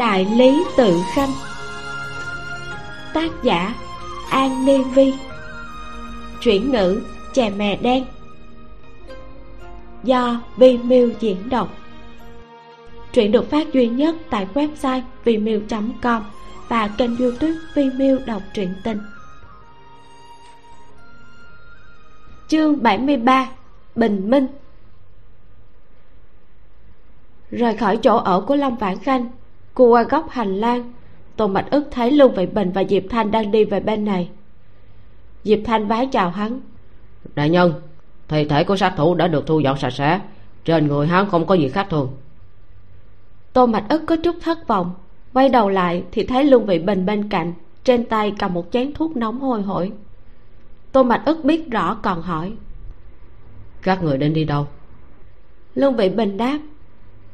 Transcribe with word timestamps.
đại 0.00 0.24
lý 0.36 0.64
tự 0.76 1.00
khanh. 1.14 1.30
Tác 3.14 3.30
giả 3.42 3.74
an 4.30 4.64
ni 4.66 4.82
vi. 4.94 5.14
Chuyển 6.42 6.70
ngữ 6.70 7.02
chè 7.34 7.50
mè 7.50 7.76
đen. 7.76 8.04
Do 10.04 10.40
vi 10.56 10.78
miu 10.78 11.10
diễn 11.20 11.48
đọc. 11.48 11.68
Truyện 13.12 13.32
được 13.32 13.50
phát 13.50 13.72
duy 13.72 13.88
nhất 13.88 14.16
tại 14.30 14.46
website 14.54 15.02
vimeo 15.24 15.60
com 16.02 16.22
và 16.68 16.88
kênh 16.88 17.16
youtube 17.16 17.54
vimeo 17.74 18.18
đọc 18.26 18.42
truyện 18.54 18.74
tình. 18.84 18.98
Chương 22.50 22.82
73 22.82 23.50
bình 23.94 24.30
minh. 24.30 24.46
Rời 27.50 27.76
khỏi 27.76 27.96
chỗ 27.96 28.16
ở 28.16 28.40
của 28.40 28.56
lâm 28.56 28.76
vãn 28.76 28.98
khanh 28.98 29.30
cô 29.74 29.84
qua 29.86 30.02
góc 30.02 30.30
hành 30.30 30.54
lang. 30.54 30.92
Tôn 31.36 31.52
bạch 31.52 31.70
ức 31.70 31.88
thấy 31.90 32.10
lương 32.10 32.34
vị 32.34 32.46
bình 32.46 32.70
và 32.74 32.84
diệp 32.84 33.02
thanh 33.10 33.30
đang 33.30 33.50
đi 33.50 33.64
về 33.64 33.80
bên 33.80 34.04
này. 34.04 34.30
Diệp 35.44 35.58
thanh 35.64 35.86
vái 35.86 36.06
chào 36.06 36.30
hắn. 36.30 36.60
Đại 37.34 37.50
nhân 37.50 37.72
thi 38.28 38.44
thể 38.44 38.64
của 38.64 38.76
sát 38.76 38.94
thủ 38.96 39.14
đã 39.14 39.28
được 39.28 39.46
thu 39.46 39.60
dọn 39.60 39.78
sạch 39.78 39.90
sẽ. 39.90 40.20
Trên 40.64 40.86
người 40.86 41.06
hắn 41.06 41.30
không 41.30 41.46
có 41.46 41.54
gì 41.54 41.68
khác 41.68 41.86
thường. 41.90 42.16
Tôn 43.52 43.72
bạch 43.72 43.88
ức 43.88 44.02
có 44.06 44.16
chút 44.16 44.36
thất 44.42 44.66
vọng 44.68 44.94
quay 45.32 45.48
đầu 45.48 45.68
lại 45.68 46.04
thì 46.12 46.24
thấy 46.24 46.44
lương 46.44 46.66
vị 46.66 46.78
bình 46.78 47.06
bên 47.06 47.28
cạnh 47.28 47.52
trên 47.84 48.04
tay 48.04 48.32
cầm 48.38 48.54
một 48.54 48.66
chén 48.72 48.92
thuốc 48.92 49.16
nóng 49.16 49.40
hôi 49.40 49.62
hổi 49.62 49.92
tôn 50.92 51.08
bạch 51.08 51.22
ức 51.24 51.44
biết 51.44 51.70
rõ 51.70 51.94
còn 51.94 52.22
hỏi. 52.22 52.52
Các 53.82 54.02
người 54.02 54.18
đến 54.18 54.34
đi 54.34 54.44
đâu? 54.44 54.66
Lương 55.74 55.96
vị 55.96 56.08
bình 56.08 56.36
đáp. 56.36 56.58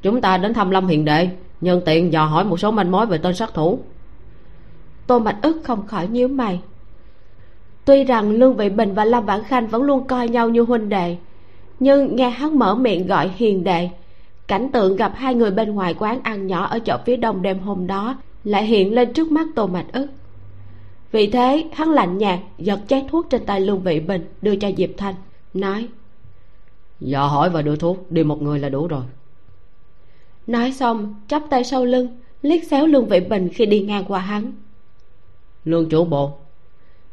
Chúng 0.03 0.21
ta 0.21 0.39
đến 0.39 0.55
thăm 0.55 0.71
lâm 0.71 0.87
hiền 0.87 1.05
đệ 1.05 1.29
nhân 1.61 1.83
tiện 1.87 2.13
dò 2.13 2.25
hỏi 2.25 2.45
một 2.45 2.57
số 2.57 2.71
manh 2.71 2.91
mối 2.91 3.07
về 3.07 3.19
tên 3.19 3.35
sát 3.35 3.55
thủ. 3.55 3.79
Tô 5.07 5.19
mạch 5.19 5.39
ức 5.43 5.61
không 5.65 5.87
khỏi 5.87 6.09
nhíu 6.09 6.29
mày. 6.29 6.61
Tuy 7.85 8.05
rằng 8.05 8.31
lương 8.31 8.57
vị 8.57 8.69
bình 8.69 8.95
và 8.95 9.05
lâm 9.05 9.27
vãn 9.27 9.43
khanh 9.43 9.67
vẫn 9.67 9.83
luôn 9.83 10.07
coi 10.07 10.29
nhau 10.29 10.49
như 10.49 10.63
huynh 10.63 10.89
đệ 10.89 11.17
nhưng 11.81 12.17
nghe 12.17 12.31
hắn 12.31 12.59
mở 12.59 12.75
miệng 12.75 13.07
gọi 13.07 13.31
hiền 13.37 13.65
đệ 13.65 13.89
cảnh 14.49 14.69
tượng 14.73 14.97
gặp 14.97 15.13
hai 15.17 15.35
người 15.35 15.51
bên 15.51 15.75
ngoài 15.75 15.95
quán 15.99 16.21
ăn 16.23 16.47
nhỏ 16.47 16.67
ở 16.67 16.79
chợ 16.79 16.99
phía 17.07 17.17
đông 17.17 17.43
đêm 17.43 17.59
hôm 17.59 17.87
đó 17.87 18.17
lại 18.45 18.65
hiện 18.65 18.95
lên 18.95 19.13
trước 19.13 19.33
mắt 19.33 19.47
tô 19.55 19.67
mạch 19.67 19.87
ức 19.93 20.07
vì 21.17 21.27
thế 21.27 21.65
hắn 21.73 21.91
lạnh 21.91 22.19
nhạt 22.19 22.39
giật 22.59 22.81
chén 22.89 23.09
thuốc 23.09 23.27
trên 23.31 23.47
tay 23.47 23.61
lương 23.61 23.81
vị 23.81 24.01
bình 24.01 24.27
đưa 24.43 24.57
cho 24.57 24.71
diệp 24.77 24.91
thanh 24.97 25.15
nói 25.55 25.89
dò 27.01 27.27
hỏi 27.27 27.51
và 27.51 27.63
đưa 27.63 27.77
thuốc 27.77 28.11
đi 28.11 28.25
một 28.25 28.43
người 28.43 28.59
là 28.59 28.69
đủ 28.69 28.87
rồi. 28.87 29.03
Nói 30.47 30.73
xong 30.73 31.15
chắp 31.29 31.43
tay 31.51 31.65
sau 31.65 31.85
lưng 31.85 32.21
liếc 32.43 32.65
xéo 32.65 32.87
lương 32.87 33.07
vị 33.07 33.21
bình 33.21 33.49
khi 33.55 33.67
đi 33.67 33.81
ngang 33.81 34.05
qua 34.09 34.21
hắn. 34.21 34.53
Lương 35.65 35.89
chủ 35.89 36.05
bộ. 36.05 36.33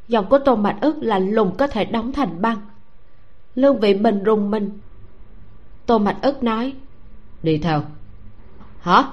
Giọng 0.08 0.26
của 0.30 0.40
tôn 0.40 0.64
mạch 0.64 0.78
ức 0.82 0.96
lạnh 1.02 1.32
lùng 1.32 1.56
có 1.58 1.68
thể 1.68 1.86
đóng 1.86 2.12
thành 2.14 2.42
băng. 2.42 2.58
Lương 3.56 3.80
vị 3.80 3.94
bình 3.94 4.24
rùng 4.24 4.52
mình. 4.52 4.70
Tôn 5.86 6.04
mạch 6.04 6.18
ức 6.22 6.44
nói 6.44 6.74
đi 7.44 7.58
theo. 7.58 7.84
Hả? 8.80 9.04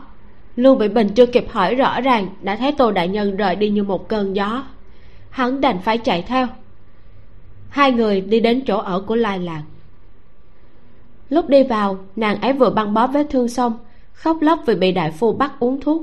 Lương 0.57 0.79
vị 0.79 0.89
bình 0.89 1.09
chưa 1.15 1.27
kịp 1.27 1.47
hỏi 1.51 1.75
rõ 1.75 2.01
ràng 2.01 2.29
đã 2.43 2.57
thấy 2.57 2.73
tô 2.73 2.93
đại 2.93 3.09
nhân 3.09 3.37
rời 3.37 3.57
đi 3.57 3.71
như 3.71 3.83
một 3.83 4.09
cơn 4.09 4.37
gió 4.37 4.65
hắn 5.31 5.61
đành 5.61 5.79
phải 5.83 5.99
chạy 5.99 6.23
theo. 6.23 6.47
Hai 7.69 7.93
người 7.93 8.21
đi 8.21 8.41
đến 8.41 8.63
chỗ 8.67 8.79
ở 8.79 9.01
của 9.01 9.17
lai 9.17 9.39
lạc 9.39 9.63
lúc 11.31 11.49
đi 11.49 11.63
vào, 11.63 11.99
nàng 12.17 12.41
ấy 12.41 12.53
vừa 12.53 12.71
băng 12.71 12.95
bó 12.95 13.07
vết 13.07 13.27
thương 13.31 13.49
xong, 13.49 13.79
khóc 14.13 14.37
lóc 14.41 14.61
vì 14.67 14.75
bị 14.75 14.93
đại 14.93 15.11
phu 15.11 15.33
bắt 15.33 15.53
uống 15.61 15.81
thuốc. 15.81 16.03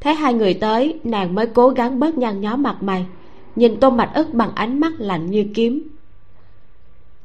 Thấy 0.00 0.14
hai 0.14 0.34
người 0.34 0.54
tới, 0.54 0.98
nàng 1.04 1.34
mới 1.34 1.46
cố 1.46 1.68
gắng 1.68 2.00
bớt 2.00 2.18
nhăn 2.18 2.40
nhó 2.40 2.56
mặt 2.56 2.82
mày, 2.82 3.06
nhìn 3.56 3.80
tô 3.80 3.90
mạch 3.90 4.10
ức 4.14 4.34
bằng 4.34 4.50
ánh 4.54 4.80
mắt 4.80 4.92
lạnh 4.98 5.30
như 5.30 5.46
kiếm. 5.54 5.88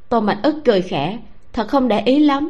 Tô 0.10 0.20
mạch 0.20 0.40
ức 0.44 0.56
cười 0.66 0.82
khẽ, 0.82 1.20
thật 1.54 1.68
không 1.68 1.88
để 1.88 2.00
ý 2.00 2.20
lắm. 2.20 2.50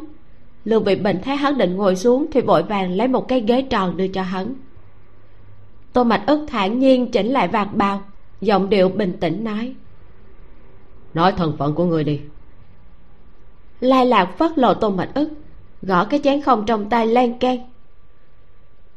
Lương 0.64 0.84
vị 0.84 0.96
bệnh 0.96 1.22
thấy 1.22 1.36
hắn 1.36 1.58
định 1.58 1.76
ngồi 1.76 1.96
xuống 1.96 2.26
thì 2.32 2.40
vội 2.40 2.62
vàng 2.62 2.92
lấy 2.92 3.08
một 3.08 3.28
cái 3.28 3.40
ghế 3.40 3.62
tròn 3.62 3.96
đưa 3.96 4.08
cho 4.08 4.22
hắn. 4.22 4.54
Tô 5.92 6.04
mạch 6.04 6.22
ức 6.26 6.46
thản 6.48 6.78
nhiên 6.78 7.10
chỉnh 7.10 7.26
lại 7.26 7.48
vạt 7.48 7.68
bào 7.72 8.02
giọng 8.40 8.70
điệu 8.70 8.88
bình 8.88 9.16
tĩnh 9.20 9.44
nói. 9.44 9.74
Nói 11.14 11.32
thân 11.32 11.56
phận 11.58 11.74
của 11.74 11.84
người 11.84 12.04
đi. 12.04 12.20
Lai 13.80 14.06
lạc 14.06 14.34
phất 14.38 14.58
lộ 14.58 14.74
tô 14.74 14.90
mạch 14.90 15.10
ức 15.14 15.28
gõ 15.82 16.04
cái 16.04 16.20
chén 16.24 16.42
không 16.42 16.66
trong 16.66 16.90
tay 16.90 17.06
lan 17.06 17.38
can 17.38 17.58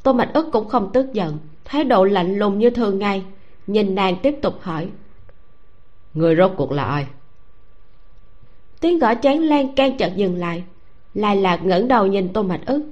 tô 0.03 0.13
mạch 0.13 0.33
ức 0.33 0.47
cũng 0.51 0.67
không 0.67 0.89
tức 0.93 1.13
giận 1.13 1.37
thái 1.65 1.83
độ 1.83 2.03
lạnh 2.03 2.39
lùng 2.39 2.59
như 2.59 2.69
thường 2.69 2.99
ngày 2.99 3.23
nhìn 3.67 3.95
nàng 3.95 4.15
tiếp 4.23 4.35
tục 4.41 4.61
hỏi. 4.61 4.89
Người 6.13 6.35
rốt 6.35 6.51
cuộc 6.57 6.71
là 6.71 6.83
ai? 6.83 7.07
Tiếng 8.79 8.99
gõ 8.99 9.13
chén 9.15 9.41
lan 9.41 9.75
can 9.75 9.97
chợt 9.97 10.11
dừng 10.15 10.35
lại. 10.35 10.63
Lai 11.13 11.35
lạc 11.35 11.65
ngẩng 11.65 11.87
đầu 11.87 12.07
nhìn 12.07 12.33
tô 12.33 12.43
mạch 12.43 12.65
ức 12.65 12.83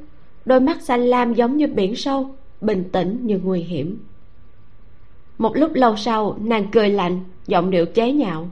đôi 0.46 0.60
mắt 0.60 0.82
xanh 0.82 1.02
lam 1.02 1.34
giống 1.34 1.58
như 1.58 1.68
biển 1.68 1.96
sâu 1.96 2.36
bình 2.62 2.90
tĩnh 2.92 3.20
như 3.24 3.40
nguy 3.44 3.62
hiểm 3.62 4.00
một 5.40 5.58
lúc 5.58 5.74
lâu 5.74 5.96
sau, 5.96 6.38
nàng 6.42 6.68
cười 6.72 6.90
lạnh, 6.90 7.20
giọng 7.48 7.72
điệu 7.72 7.86
chế 7.86 8.12
nhạo. 8.12 8.50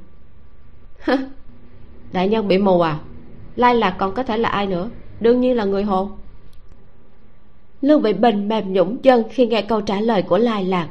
Đại 2.12 2.30
nhân 2.30 2.48
bị 2.48 2.58
mù 2.58 2.82
à? 2.82 3.00
Lai 3.56 3.76
lạc 3.76 3.96
còn 3.98 4.14
có 4.14 4.24
thể 4.24 4.38
là 4.38 4.50
ai 4.50 4.68
nữa? 4.68 4.90
Đương 5.20 5.42
nhiên 5.42 5.56
là 5.56 5.66
người 5.66 5.84
hồ. 5.84 6.10
Lương 7.82 8.02
bị 8.02 8.14
bình 8.14 8.48
mềm 8.48 8.74
nhũng 8.74 8.98
chân 8.98 9.24
khi 9.30 9.48
nghe 9.48 9.62
câu 9.62 9.82
trả 9.82 10.00
lời 10.00 10.22
của 10.22 10.38
lai 10.38 10.64
lạc. 10.66 10.90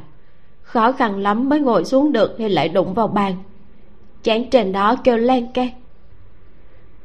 Khó 0.61 0.91
khăn 0.91 1.19
lắm 1.19 1.49
mới 1.49 1.59
ngồi 1.59 1.85
xuống 1.85 2.11
được 2.11 2.35
thì 2.37 2.49
lại 2.49 2.69
đụng 2.69 2.93
vào 2.93 3.07
bàn. 3.07 3.33
Chén 4.23 4.49
trên 4.49 4.71
đó 4.71 4.95
kêu 5.03 5.17
len 5.17 5.47
keng. 5.53 5.69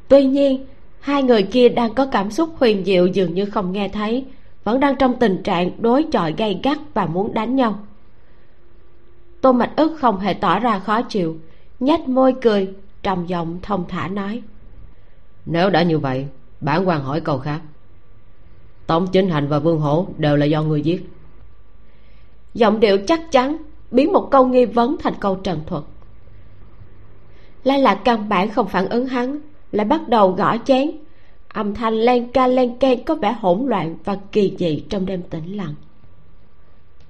Tuy 0.07 0.25
nhiên, 0.25 0.65
hai 0.99 1.23
người 1.23 1.43
kia 1.43 1.69
đang 1.69 1.93
có 1.93 2.05
cảm 2.05 2.31
xúc 2.31 2.49
huyền 2.57 2.85
diệu 2.85 3.07
dường 3.07 3.33
như 3.33 3.45
không 3.45 3.71
nghe 3.71 3.89
thấy, 3.89 4.25
vẫn 4.63 4.79
đang 4.79 4.95
trong 4.95 5.19
tình 5.19 5.43
trạng 5.43 5.71
đối 5.81 6.03
chọi 6.11 6.33
gay 6.37 6.59
gắt 6.63 6.77
và 6.93 7.05
muốn 7.05 7.33
đánh 7.33 7.55
nhau 7.55 7.79
tô 9.43 9.51
mạch 9.51 9.71
ức 9.75 9.97
không 9.99 10.19
hề 10.19 10.33
tỏ 10.33 10.59
ra 10.59 10.79
khó 10.79 11.01
chịu 11.01 11.37
nhếch 11.79 12.07
môi 12.07 12.35
cười 12.41 12.73
trầm 13.03 13.25
giọng 13.25 13.59
thông 13.61 13.85
thả 13.87 14.07
nói. 14.07 14.41
Nếu 15.45 15.69
đã 15.69 15.83
như 15.83 15.99
vậy 15.99 16.27
bản 16.61 16.87
quan 16.87 17.03
hỏi 17.03 17.21
câu 17.21 17.37
khác. 17.37 17.61
Tống 18.87 19.07
chính 19.07 19.29
hành 19.29 19.47
và 19.47 19.59
vương 19.59 19.79
hổ 19.79 20.07
đều 20.17 20.35
là 20.35 20.45
do 20.45 20.63
người 20.63 20.81
giết. 20.81 21.09
Giọng 22.53 22.79
điệu 22.79 22.97
chắc 23.07 23.31
chắn 23.31 23.57
biến 23.91 24.13
một 24.13 24.27
câu 24.31 24.47
nghi 24.47 24.65
vấn 24.65 24.95
thành 24.99 25.13
câu 25.19 25.35
trần 25.35 25.59
thuật. 25.67 25.83
Lai 27.63 27.79
lạc 27.79 28.01
căn 28.05 28.29
bản 28.29 28.49
không 28.49 28.67
phản 28.67 28.89
ứng 28.89 29.07
hắn 29.07 29.39
lại 29.71 29.85
bắt 29.85 30.09
đầu 30.09 30.31
gõ 30.31 30.57
chén. 30.65 30.91
Âm 31.47 31.73
thanh 31.75 31.93
len 31.93 32.31
ca 32.31 32.47
len 32.47 32.77
keng 32.77 33.03
có 33.03 33.15
vẻ 33.15 33.35
hỗn 33.39 33.65
loạn 33.65 33.95
và 34.03 34.17
kỳ 34.31 34.55
dị 34.59 34.83
trong 34.89 35.05
đêm 35.05 35.21
tĩnh 35.21 35.57
lặng. 35.57 35.75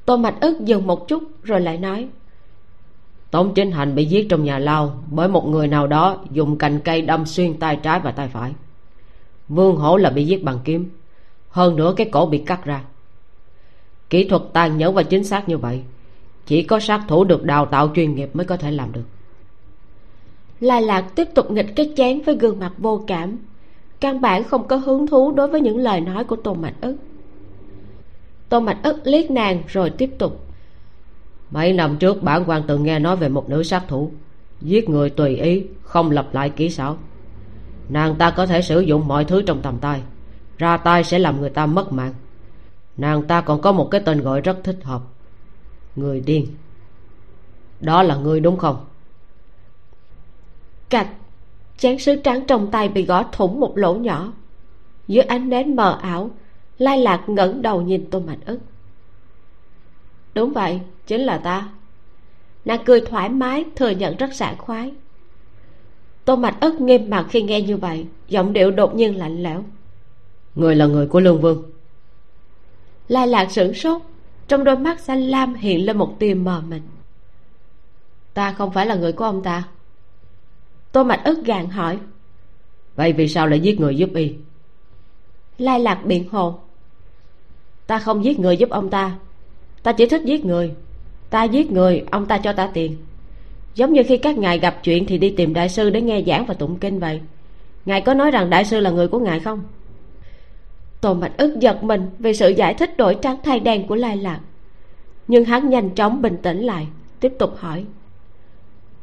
Tô 0.06 0.18
mạch 0.18 0.36
ức 0.42 0.60
dừng 0.66 0.88
một 0.88 1.08
chút 1.08 1.24
rồi 1.44 1.62
lại 1.62 1.78
nói 1.78 2.08
tống 3.34 3.54
chính 3.54 3.72
hành 3.72 3.96
bị 3.96 4.06
giết 4.06 4.30
trong 4.30 4.44
nhà 4.44 4.60
lao 4.60 5.04
bởi 5.12 5.28
một 5.28 5.48
người 5.48 5.68
nào 5.68 5.88
đó 5.88 6.18
dùng 6.32 6.58
cành 6.58 6.80
cây 6.80 7.02
đâm 7.02 7.26
xuyên 7.26 7.54
tay 7.54 7.80
trái 7.84 8.00
và 8.00 8.12
tay 8.12 8.28
phải. 8.28 8.52
Vương 9.50 9.76
hổ 9.76 9.98
là 9.98 10.10
bị 10.10 10.26
giết 10.26 10.44
bằng 10.44 10.60
kiếm. 10.64 10.90
Hơn 11.50 11.76
nữa 11.76 11.94
cái 11.98 12.10
cổ 12.12 12.26
bị 12.26 12.38
cắt 12.38 12.66
ra. 12.66 12.84
Kỹ 14.10 14.24
thuật 14.24 14.42
tàn 14.54 14.78
nhẫn 14.78 14.94
và 14.94 15.04
chính 15.04 15.24
xác 15.24 15.50
như 15.50 15.58
vậy, 15.58 15.82
chỉ 16.46 16.64
có 16.64 16.80
sát 16.80 17.02
thủ 17.08 17.24
được 17.24 17.44
đào 17.44 17.66
tạo 17.66 17.92
chuyên 17.96 18.16
nghiệp 18.16 18.30
mới 18.34 18.46
có 18.46 18.58
thể 18.58 18.72
làm 18.72 18.92
được. 18.92 19.06
Lai 20.60 20.82
lạc 20.82 21.06
tiếp 21.16 21.28
tục 21.36 21.52
nghịch 21.52 21.76
cái 21.76 21.94
chén 21.98 22.22
với 22.22 22.36
gương 22.36 22.60
mặt 22.60 22.72
vô 22.78 23.04
cảm. 23.08 23.38
Căn 24.00 24.22
bản 24.22 24.44
không 24.44 24.68
có 24.68 24.76
hứng 24.76 25.08
thú 25.08 25.32
đối 25.32 25.48
với 25.48 25.62
những 25.62 25.78
lời 25.78 26.02
nói 26.02 26.24
của 26.24 26.36
tô 26.36 26.54
mạch 26.54 26.76
ức. 26.82 26.96
Tô 28.50 28.60
mạch 28.60 28.80
ức 28.84 29.02
liếc 29.04 29.32
nàng 29.32 29.64
rồi 29.68 29.90
tiếp 29.90 30.10
tục 30.18 30.43
mấy 31.54 31.74
năm 31.74 31.98
trước 31.98 32.24
bản 32.24 32.44
quan 32.48 32.64
từng 32.68 32.84
nghe 32.84 33.00
nói 33.00 33.16
về 33.16 33.30
một 33.30 33.50
nữ 33.50 33.64
sát 33.64 33.84
thủ. 33.88 34.12
Giết 34.62 34.90
người 34.90 35.10
tùy 35.10 35.36
ý, 35.36 35.64
không 35.84 36.12
lập 36.12 36.30
lại 36.32 36.50
kỹ 36.50 36.70
xảo. 36.70 36.98
Nàng 37.90 38.16
ta 38.16 38.32
có 38.32 38.46
thể 38.46 38.62
sử 38.62 38.80
dụng 38.80 39.08
mọi 39.08 39.26
thứ 39.26 39.42
trong 39.42 39.62
tầm 39.62 39.78
tay. 39.78 40.02
Ra 40.58 40.78
tay 40.78 41.04
sẽ 41.04 41.20
làm 41.20 41.42
người 41.42 41.50
ta 41.50 41.66
mất 41.66 41.94
mạng. 41.94 42.14
Nàng 42.98 43.24
ta 43.24 43.42
còn 43.42 43.62
có 43.62 43.72
một 43.72 43.88
cái 43.92 44.02
tên 44.06 44.22
gọi 44.22 44.42
rất 44.42 44.58
thích 44.64 44.78
hợp. 44.84 45.02
Người 45.96 46.22
điên. 46.22 46.48
Đó 47.82 48.04
là 48.04 48.16
ngươi 48.16 48.40
đúng 48.40 48.58
không? 48.58 48.86
Cạch. 50.90 51.08
Chén 51.78 52.00
sứ 52.00 52.16
trắng 52.16 52.44
trong 52.48 52.72
tay 52.72 52.90
bị 52.90 53.06
gõ 53.06 53.24
thủng 53.32 53.60
một 53.60 53.78
lỗ 53.78 53.94
nhỏ. 53.96 54.34
Dưới 55.08 55.24
ánh 55.24 55.50
nến 55.50 55.76
mờ 55.76 56.00
ảo, 56.02 56.32
lai 56.78 56.98
lạc 56.98 57.24
ngẩng 57.28 57.62
đầu 57.62 57.82
nhìn 57.82 58.10
tô 58.10 58.20
mạch 58.20 58.46
ức. 58.46 58.60
Đúng 60.34 60.54
vậy 60.54 60.82
chính 61.08 61.22
là 61.22 61.38
ta. 61.38 61.70
Nàng 62.66 62.84
cười 62.86 63.02
thoải 63.02 63.30
mái 63.30 63.66
thừa 63.76 63.90
nhận 63.90 64.18
rất 64.18 64.34
sảng 64.34 64.58
khoái. 64.58 64.92
Tô 66.26 66.36
mạch 66.36 66.58
ức 66.62 66.82
nghiêm 66.82 67.10
mặt 67.10 67.26
khi 67.30 67.42
nghe 67.42 67.62
như 67.62 67.78
vậy 67.78 68.06
giọng 68.28 68.54
điệu 68.54 68.72
đột 68.72 68.96
nhiên 68.96 69.18
lạnh 69.18 69.44
lẽo. 69.44 69.64
Người 70.56 70.76
là 70.76 70.86
người 70.86 71.08
của 71.08 71.20
lương 71.20 71.42
vương. 71.42 71.64
Lai 73.08 73.28
lạc 73.28 73.52
sửng 73.52 73.74
sốt 73.74 74.02
trong 74.48 74.64
đôi 74.64 74.78
mắt 74.78 75.00
xanh 75.00 75.22
lam 75.22 75.54
hiện 75.54 75.86
lên 75.86 75.98
một 75.98 76.16
tia 76.20 76.34
mờ 76.34 76.62
mịt. 76.68 76.82
Ta 78.34 78.54
không 78.54 78.72
phải 78.72 78.86
là 78.86 78.96
người 78.96 79.12
của 79.12 79.26
ông 79.26 79.44
ta. 79.44 79.64
Tô 80.92 81.04
mạch 81.04 81.22
ức 81.24 81.46
gàn 81.46 81.70
hỏi. 81.70 82.00
Vậy 82.96 83.14
vì 83.14 83.28
sao 83.28 83.48
lại 83.48 83.60
giết 83.60 83.80
người 83.80 83.96
giúp 83.96 84.10
y? 84.16 84.36
Lai 85.58 85.80
lạc 85.80 86.02
biện 86.06 86.30
hồ 86.30 86.60
ta 87.88 88.00
không 88.00 88.26
giết 88.26 88.40
người 88.40 88.58
giúp 88.58 88.70
ông 88.70 88.90
ta. 88.90 89.16
Ta 89.84 89.94
chỉ 89.94 90.06
thích 90.06 90.22
giết 90.26 90.46
người 90.46 90.74
ta 91.34 91.44
giết 91.44 91.72
người 91.72 92.04
ông 92.12 92.26
ta 92.26 92.38
cho 92.38 92.54
ta 92.54 92.70
tiền. 92.74 92.98
Giống 93.76 93.94
như 93.94 94.04
khi 94.08 94.18
các 94.18 94.38
ngài 94.38 94.60
gặp 94.60 94.80
chuyện 94.84 95.06
thì 95.06 95.18
đi 95.18 95.30
tìm 95.30 95.54
đại 95.54 95.70
sư 95.70 95.90
để 95.90 96.02
nghe 96.02 96.22
giảng 96.28 96.46
và 96.46 96.54
tụng 96.54 96.76
kinh 96.80 97.00
vậy. 97.00 97.22
Ngài 97.86 98.02
có 98.02 98.14
nói 98.14 98.32
rằng 98.32 98.50
đại 98.50 98.66
sư 98.66 98.80
là 98.80 98.90
người 98.90 99.08
của 99.08 99.20
ngài 99.20 99.40
không? 99.40 99.64
Tô 101.02 101.14
mạch 101.14 101.38
ức 101.38 101.60
giật 101.60 101.84
mình 101.84 102.10
vì 102.20 102.34
sự 102.34 102.50
giải 102.50 102.74
thích 102.74 102.98
đổi 102.98 103.18
trắng 103.22 103.38
thay 103.44 103.60
đen 103.60 103.88
của 103.88 103.96
lai 103.96 104.18
lạc. 104.18 104.40
Nhưng 105.28 105.46
hắn 105.46 105.70
nhanh 105.70 105.90
chóng 105.90 106.22
bình 106.22 106.38
tĩnh 106.42 106.60
lại 106.60 106.88
tiếp 107.20 107.34
tục 107.40 107.56
hỏi. 107.58 107.86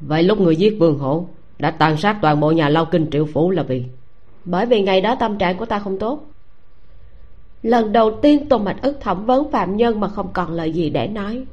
Vậy 0.00 0.22
lúc 0.22 0.40
người 0.40 0.56
giết 0.56 0.76
vương 0.78 0.98
hổ 0.98 1.26
đã 1.58 1.70
tàn 1.70 1.96
sát 1.96 2.18
toàn 2.22 2.40
bộ 2.40 2.50
nhà 2.50 2.68
lao 2.68 2.84
kinh 2.84 3.10
triệu 3.10 3.26
phủ 3.26 3.50
là 3.50 3.62
vì? 3.62 3.84
Bởi 4.44 4.66
vì 4.66 4.82
ngày 4.82 5.00
đó 5.00 5.14
tâm 5.14 5.38
trạng 5.38 5.56
của 5.56 5.66
ta 5.66 5.78
không 5.78 5.98
tốt. 5.98 6.24
Lần 7.62 7.92
đầu 7.92 8.18
tiên 8.22 8.48
tô 8.48 8.58
mạch 8.58 8.82
ức 8.82 8.98
thẩm 9.00 9.26
vấn 9.26 9.50
phạm 9.50 9.76
nhân 9.76 10.00
mà 10.00 10.08
không 10.08 10.28
còn 10.32 10.52
lời 10.52 10.72
gì 10.72 10.90
để 10.90 11.06
nói 11.06 11.44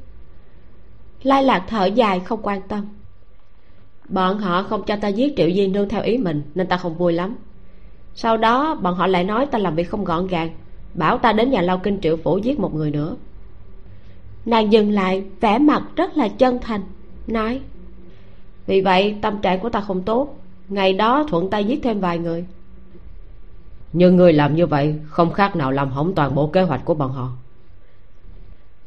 lai 1.22 1.44
lạc 1.44 1.64
thở 1.68 1.86
dài, 1.86 2.20
không 2.20 2.40
quan 2.42 2.60
tâm. 2.68 2.86
Bọn 4.08 4.38
họ 4.38 4.62
không 4.62 4.82
cho 4.82 4.96
ta 4.96 5.08
giết 5.08 5.34
triệu 5.36 5.50
di 5.50 5.66
nương 5.66 5.88
theo 5.88 6.02
ý 6.02 6.18
mình, 6.18 6.42
nên 6.54 6.66
ta 6.66 6.76
không 6.76 6.98
vui 6.98 7.12
lắm. 7.12 7.36
Sau 8.14 8.36
đó, 8.36 8.74
bọn 8.74 8.94
họ 8.94 9.06
lại 9.06 9.24
nói 9.24 9.46
ta 9.46 9.58
làm 9.58 9.74
việc 9.74 9.90
không 9.90 10.04
gọn 10.04 10.26
gàng, 10.26 10.50
bảo 10.94 11.18
ta 11.18 11.32
đến 11.32 11.50
nhà 11.50 11.62
lao 11.62 11.78
kinh 11.78 12.00
triệu 12.00 12.16
phủ 12.16 12.38
giết 12.38 12.60
một 12.60 12.74
người 12.74 12.90
nữa. 12.90 13.16
Nàng 14.44 14.72
dừng 14.72 14.90
lại, 14.90 15.24
vẻ 15.40 15.58
mặt 15.58 15.82
rất 15.96 16.16
là 16.16 16.28
chân 16.28 16.58
thành, 16.62 16.80
nói, 17.26 17.60
vì 18.66 18.80
vậy, 18.80 19.16
tâm 19.22 19.38
trạng 19.38 19.60
của 19.60 19.68
ta 19.68 19.80
không 19.80 20.02
tốt, 20.02 20.38
ngày 20.68 20.92
đó 20.92 21.26
thuận 21.28 21.50
tay 21.50 21.64
giết 21.64 21.80
thêm 21.82 22.00
vài 22.00 22.18
người. 22.18 22.44
Nhưng 23.92 24.16
người 24.16 24.32
làm 24.32 24.56
như 24.56 24.66
vậy 24.66 24.94
không 25.08 25.32
khác 25.32 25.56
nào 25.56 25.72
làm 25.72 25.90
hỏng 25.90 26.14
toàn 26.14 26.34
bộ 26.34 26.46
kế 26.46 26.62
hoạch 26.62 26.84
của 26.84 26.94
bọn 26.94 27.12
họ 27.12 27.30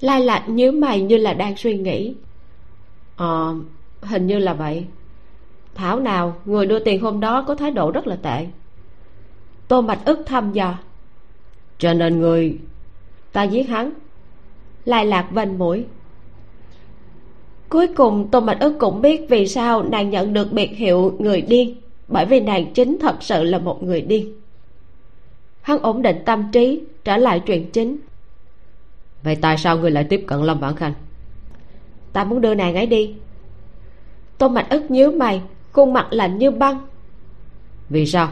lai 0.01 0.21
lạc 0.21 0.44
nhíu 0.48 0.71
mày 0.71 1.01
như 1.01 1.18
là 1.18 1.33
đang 1.33 1.57
suy 1.57 1.77
nghĩ. 1.77 2.13
Ờ 3.15 3.56
hình 4.01 4.27
như 4.27 4.39
là 4.39 4.53
vậy. 4.53 4.86
Thảo 5.75 6.00
nào 6.00 6.36
người 6.45 6.65
đưa 6.65 6.80
tiền 6.80 7.01
hôm 7.01 7.19
đó 7.19 7.42
có 7.48 7.56
thái 7.56 7.71
độ 7.71 7.92
rất 7.92 8.07
là 8.07 8.15
tệ. 8.15 8.48
Tô 9.68 9.81
mạch 9.81 10.06
ức 10.06 10.19
thăm 10.25 10.53
dò. 10.53 10.77
Cho 11.77 11.94
nên 11.94 12.19
người 12.19 12.57
ta 13.31 13.44
giết 13.44 13.69
hắn. 13.69 13.92
Lai 14.86 15.06
lạc 15.06 15.27
vành 15.31 15.57
mũi. 15.57 15.86
Cuối 17.69 17.88
cùng 17.88 18.27
tô 18.31 18.39
mạch 18.39 18.59
ức 18.59 18.74
cũng 18.80 19.01
biết 19.01 19.25
vì 19.30 19.48
sao 19.48 19.83
nàng 19.83 20.09
nhận 20.09 20.33
được 20.33 20.51
biệt 20.51 20.71
hiệu 20.71 21.15
người 21.19 21.42
điên 21.42 21.75
bởi 22.07 22.25
vì 22.25 22.39
nàng 22.39 22.74
chính 22.74 22.98
thật 23.01 23.24
sự 23.24 23.44
là 23.44 23.59
một 23.59 23.83
người 23.83 24.01
điên. 24.01 24.33
Hắn 25.62 25.80
ổn 25.80 26.01
định 26.01 26.18
tâm 26.25 26.51
trí 26.51 26.81
trở 27.03 27.18
lại 27.18 27.39
chuyện 27.39 27.69
chính 27.71 27.98
vậy 29.24 29.38
tại 29.42 29.58
sao 29.58 29.78
người 29.78 29.92
lại 29.92 30.04
tiếp 30.04 30.24
cận 30.28 30.42
lâm 30.42 30.60
vãn 30.60 30.76
khanh? 30.76 30.94
Ta 32.14 32.24
muốn 32.24 32.42
đưa 32.42 32.56
nàng 32.56 32.76
ấy 32.76 32.88
đi. 32.88 33.16
Tô 34.38 34.48
mạch 34.48 34.70
ức 34.70 34.92
nhíu 34.92 35.12
mày 35.12 35.42
khuôn 35.72 35.94
mặt 35.94 36.08
lạnh 36.12 36.38
như 36.38 36.52
băng. 36.52 36.80
Vì 37.90 38.06
sao? 38.06 38.32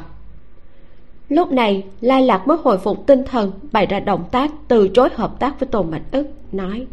Lúc 1.30 1.52
này 1.52 1.84
lai 2.02 2.22
lạc 2.22 2.48
mới 2.48 2.58
hồi 2.64 2.78
phục 2.78 3.08
tinh 3.08 3.24
thần 3.24 3.52
bày 3.72 3.86
ra 3.86 4.00
động 4.00 4.24
tác 4.32 4.52
từ 4.68 4.88
chối 4.88 5.10
hợp 5.16 5.40
tác 5.40 5.60
với 5.60 5.70
tô 5.72 5.84
mạch 5.84 6.04
ức 6.12 6.28
nói. 6.52 6.88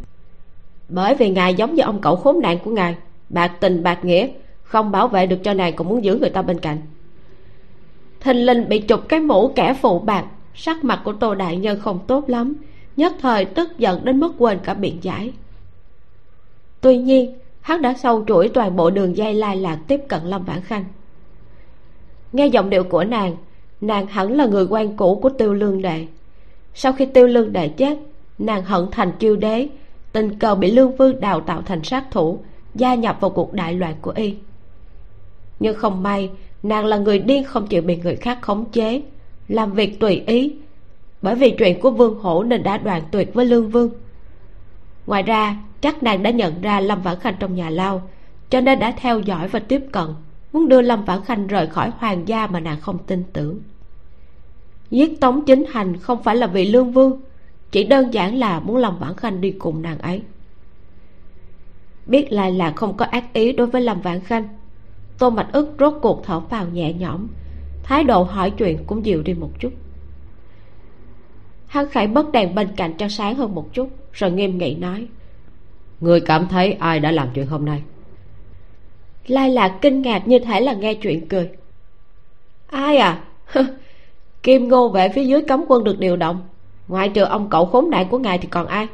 Bởi 0.89 1.15
vì 1.15 1.31
ngài 1.31 1.55
giống 1.55 1.75
như 1.75 1.83
ông 1.83 2.01
cậu 2.01 2.17
khốn 2.17 2.41
nạn 2.41 2.59
của 2.65 2.71
ngài 2.71 2.97
bạc 3.29 3.53
tình 3.61 3.83
bạc 3.83 4.05
nghĩa 4.05 4.29
không 4.63 4.91
bảo 4.91 5.09
vệ 5.09 5.27
được 5.27 5.39
cho 5.43 5.55
nàng 5.55 5.77
còn 5.77 5.89
muốn 5.89 6.05
giữ 6.05 6.19
người 6.19 6.31
ta 6.31 6.43
bên 6.43 6.61
cạnh. 6.61 6.79
Thình 8.21 8.47
linh 8.47 8.69
bị 8.69 8.79
chụp 8.79 9.01
cái 9.09 9.21
mũ 9.21 9.53
kẻ 9.57 9.75
phụ 9.75 9.99
bạc 9.99 10.25
sắc 10.55 10.85
mặt 10.85 11.01
của 11.05 11.13
tô 11.13 11.35
đại 11.35 11.57
nhân 11.57 11.81
không 11.81 11.99
tốt 12.07 12.29
lắm 12.29 12.55
nhất 12.97 13.13
thời 13.21 13.45
tức 13.45 13.79
giận 13.79 14.05
đến 14.05 14.21
mức 14.21 14.33
quên 14.39 14.59
cả 14.65 14.75
biện 14.75 14.99
giải. 15.03 15.33
Tuy 16.81 16.97
nhiên, 16.97 17.39
hắn 17.61 17.83
đã 17.83 17.95
sâu 17.95 18.25
chuỗi 18.29 18.49
toàn 18.49 18.77
bộ 18.77 18.91
đường 18.91 19.17
dây 19.17 19.35
lai 19.35 19.57
lạc 19.57 19.79
tiếp 19.89 20.01
cận 20.09 20.21
lâm 20.25 20.45
vãn 20.45 20.61
khanh. 20.61 20.85
Nghe 22.33 22.47
giọng 22.47 22.71
điệu 22.71 22.85
của 22.85 23.05
nàng 23.05 23.37
nàng 23.81 24.07
hẳn 24.07 24.33
là 24.33 24.47
người 24.47 24.67
quen 24.67 24.97
cũ 24.97 25.19
của 25.23 25.29
tiêu 25.29 25.55
lương 25.55 25.83
đệ. 25.83 26.07
Sau 26.75 26.93
khi 26.93 27.07
tiêu 27.07 27.27
lương 27.27 27.53
đệ 27.53 27.69
chết, 27.69 27.99
nàng 28.39 28.65
hận 28.65 28.87
thành 28.91 29.13
chiêu 29.19 29.37
đế, 29.37 29.69
tình 30.13 30.39
cờ 30.39 30.55
bị 30.55 30.71
lương 30.71 30.97
vương 30.97 31.21
đào 31.21 31.41
tạo 31.41 31.63
thành 31.63 31.83
sát 31.85 32.05
thủ, 32.11 32.39
gia 32.75 32.95
nhập 32.95 33.17
vào 33.21 33.31
cuộc 33.31 33.53
đại 33.53 33.75
loạn 33.75 33.95
của 34.03 34.13
y. 34.17 34.35
Nhưng 35.61 35.77
không 35.77 36.03
may, 36.03 36.31
nàng 36.63 36.85
là 36.85 36.97
người 36.97 37.19
điên 37.19 37.45
không 37.45 37.67
chịu 37.67 37.83
bị 37.83 37.97
người 37.97 38.17
khác 38.17 38.39
khống 38.43 38.65
chế, 38.65 39.03
làm 39.49 39.73
việc 39.73 40.01
tùy 40.01 40.23
ý 40.27 40.55
bởi 41.27 41.35
vì 41.35 41.51
chuyện 41.51 41.81
của 41.81 41.91
vương 41.91 42.19
hổ 42.19 42.43
nên 42.43 42.63
đã 42.63 42.79
đoạn 42.79 43.03
tuyệt 43.11 43.35
với 43.35 43.47
lương 43.47 43.71
vương. 43.71 43.91
Ngoài 45.07 45.23
ra, 45.23 45.57
chắc 45.81 46.03
nàng 46.03 46.23
đã 46.23 46.31
nhận 46.31 46.61
ra 46.61 46.81
lâm 46.81 47.03
vãn 47.03 47.21
khanh 47.21 47.35
trong 47.39 47.55
nhà 47.55 47.71
lao, 47.71 48.03
cho 48.51 48.61
nên 48.61 48.79
đã 48.79 48.91
theo 48.97 49.21
dõi 49.21 49.49
và 49.49 49.59
tiếp 49.59 49.83
cận, 49.93 50.07
muốn 50.53 50.69
đưa 50.69 50.83
lâm 50.83 51.05
vãn 51.05 51.25
khanh 51.25 51.47
rời 51.47 51.67
khỏi 51.67 51.91
hoàng 51.99 52.29
gia 52.29 52.47
mà 52.47 52.61
nàng 52.61 52.81
không 52.81 52.99
tin 53.07 53.25
tưởng. 53.33 53.61
Giết 54.91 55.21
tống 55.21 55.45
chính 55.45 55.65
hành 55.69 55.97
không 55.97 56.23
phải 56.23 56.37
là 56.37 56.47
vì 56.47 56.67
lương 56.67 56.93
vương, 56.93 57.21
chỉ 57.71 57.85
đơn 57.85 58.15
giản 58.15 58.37
là 58.39 58.61
muốn 58.61 58.77
lâm 58.77 58.99
vãn 58.99 59.17
khanh 59.17 59.41
đi 59.41 59.51
cùng 59.51 59.83
nàng 59.83 59.99
ấy. 59.99 60.23
Biết 62.07 62.33
lai 62.33 62.53
là 62.53 62.73
không 62.77 62.97
có 62.97 63.05
ác 63.05 63.33
ý 63.33 63.53
đối 63.53 63.67
với 63.67 63.83
lâm 63.83 64.01
vãn 64.01 64.21
khanh, 64.21 64.49
tô 65.19 65.31
mạch 65.31 65.49
ức 65.53 65.75
rốt 65.79 65.95
cuộc 66.03 66.23
thở 66.25 66.41
phào 66.41 66.67
nhẹ 66.67 66.93
nhõm, 66.93 67.27
thái 67.83 68.05
độ 68.05 68.23
hỏi 68.23 68.51
chuyện 68.51 68.85
cũng 68.87 69.07
dịu 69.07 69.23
đi 69.23 69.35
một 69.35 69.51
chút 69.61 69.73
hắn 71.77 71.89
khải 71.89 72.07
bớt 72.07 72.33
đèn 72.33 72.55
bên 72.55 72.69
cạnh 72.77 72.95
cho 72.99 73.09
sáng 73.09 73.35
hơn 73.35 73.55
một 73.55 73.73
chút 73.73 73.91
rồi 74.13 74.31
nghiêm 74.31 74.59
nghị 74.59 74.75
nói. 74.75 75.07
Người 76.01 76.21
cảm 76.21 76.49
thấy 76.49 76.73
ai 76.73 77.01
đã 77.01 77.11
làm 77.11 77.29
chuyện 77.35 77.47
hôm 77.47 77.65
nay? 77.65 77.83
Lai 79.27 79.51
lạc 79.51 79.79
kinh 79.83 80.03
ngạc 80.03 80.29
như 80.29 80.39
thể 80.39 80.61
là 80.61 80.73
nghe 80.73 80.95
chuyện 80.95 81.29
cười. 81.29 81.51
Ai 82.67 82.97
à? 82.97 83.25
Kim 84.43 84.69
ngô 84.69 84.89
vệ 84.89 85.09
phía 85.09 85.25
dưới 85.25 85.43
cấm 85.43 85.65
quân 85.69 85.85
được 85.85 85.99
điều 85.99 86.17
động. 86.17 86.43
Ngoại 86.89 87.09
trừ 87.09 87.23
ông 87.23 87.51
cậu 87.51 87.67
khốn 87.67 87.91
nạn 87.91 88.09
của 88.09 88.19
ngài 88.19 88.39
thì 88.39 88.49
còn 88.49 88.67
ai? 88.67 88.87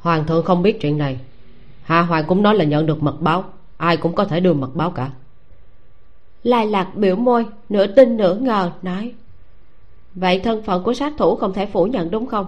Hoàng 0.00 0.26
thượng 0.26 0.44
không 0.44 0.62
biết 0.62 0.80
chuyện 0.80 0.98
này. 0.98 1.18
Hạ 1.82 2.02
hoàng 2.02 2.24
cũng 2.28 2.42
nói 2.42 2.54
là 2.54 2.64
nhận 2.64 2.86
được 2.86 3.02
mật 3.02 3.20
báo. 3.20 3.44
Ai 3.76 3.96
cũng 3.96 4.14
có 4.14 4.24
thể 4.24 4.40
đưa 4.40 4.52
mật 4.52 4.74
báo 4.74 4.90
cả. 4.90 5.10
Lai 6.42 6.66
lạc 6.66 6.94
biểu 6.94 7.16
môi 7.16 7.46
nửa 7.68 7.86
tin 7.86 8.16
nửa 8.16 8.34
ngờ 8.34 8.70
nói 8.82 9.12
vậy 10.16 10.40
thân 10.40 10.62
phận 10.62 10.82
của 10.82 10.94
sát 10.94 11.12
thủ 11.16 11.36
không 11.36 11.52
thể 11.52 11.66
phủ 11.66 11.84
nhận 11.84 12.10
đúng 12.10 12.26
không? 12.26 12.46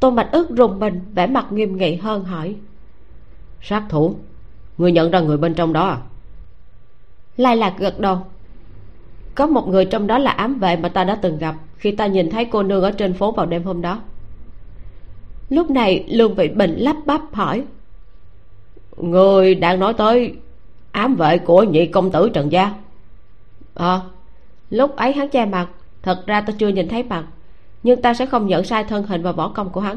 Tô 0.00 0.10
mạch 0.10 0.28
ức 0.32 0.50
rùng 0.50 0.78
mình 0.78 1.00
vẻ 1.14 1.26
mặt 1.26 1.52
nghiêm 1.52 1.76
nghị 1.76 1.96
hơn 1.96 2.24
hỏi. 2.24 2.56
Sát 3.62 3.82
thủ? 3.88 4.14
Người 4.78 4.92
nhận 4.92 5.10
ra 5.10 5.20
người 5.20 5.36
bên 5.36 5.54
trong 5.54 5.72
đó 5.72 5.86
à? 5.86 5.98
Lai 7.36 7.56
lạc 7.56 7.74
gật 7.78 8.00
đầu. 8.00 8.18
Có 9.34 9.46
một 9.46 9.68
người 9.68 9.84
trong 9.84 10.06
đó 10.06 10.18
là 10.18 10.30
ám 10.30 10.58
vệ 10.58 10.76
mà 10.76 10.88
ta 10.88 11.04
đã 11.04 11.14
từng 11.14 11.38
gặp 11.38 11.54
khi 11.76 11.90
ta 11.92 12.06
nhìn 12.06 12.30
thấy 12.30 12.44
cô 12.44 12.62
nương 12.62 12.82
ở 12.82 12.90
trên 12.90 13.14
phố 13.14 13.32
vào 13.32 13.46
đêm 13.46 13.64
hôm 13.64 13.82
đó. 13.82 14.00
Lúc 15.48 15.70
này 15.70 16.04
lương 16.08 16.34
vị 16.34 16.48
bình 16.48 16.74
lắp 16.78 16.96
bắp 17.06 17.20
hỏi. 17.32 17.64
Người 18.96 19.54
đang 19.54 19.80
nói 19.80 19.94
tới 19.94 20.34
ám 20.92 21.16
vệ 21.16 21.38
của 21.38 21.62
nhị 21.62 21.86
công 21.86 22.10
tử 22.10 22.30
trần 22.34 22.52
gia. 22.52 22.74
Ờ 23.74 23.94
à, 23.94 24.00
lúc 24.70 24.96
ấy 24.96 25.12
hắn 25.12 25.28
che 25.28 25.46
mặt 25.46 25.68
thật 26.02 26.26
ra 26.26 26.40
ta 26.40 26.52
chưa 26.58 26.68
nhìn 26.68 26.88
thấy 26.88 27.02
mặt 27.02 27.24
nhưng 27.82 28.02
ta 28.02 28.14
sẽ 28.14 28.26
không 28.26 28.46
nhận 28.46 28.64
sai 28.64 28.84
thân 28.84 29.06
hình 29.06 29.22
và 29.22 29.32
võ 29.32 29.48
công 29.48 29.70
của 29.70 29.80
hắn. 29.80 29.96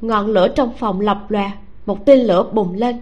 Ngọn 0.00 0.26
lửa 0.26 0.48
trong 0.48 0.72
phòng 0.78 1.00
lập 1.00 1.26
lòe, 1.28 1.50
một 1.86 2.06
tia 2.06 2.16
lửa 2.16 2.50
bùng 2.52 2.74
lên. 2.74 2.96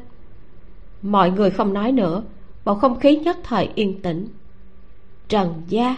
Mọi 1.03 1.31
người 1.31 1.51
không 1.51 1.73
nói 1.73 1.93
nữa, 1.93 2.23
bầu 2.65 2.75
không 2.75 3.01
khí 3.01 3.17
nhất 3.17 3.39
thời 3.45 3.69
yên 3.75 4.03
tĩnh. 4.03 4.29
Trần 5.29 5.55
gia. 5.69 5.97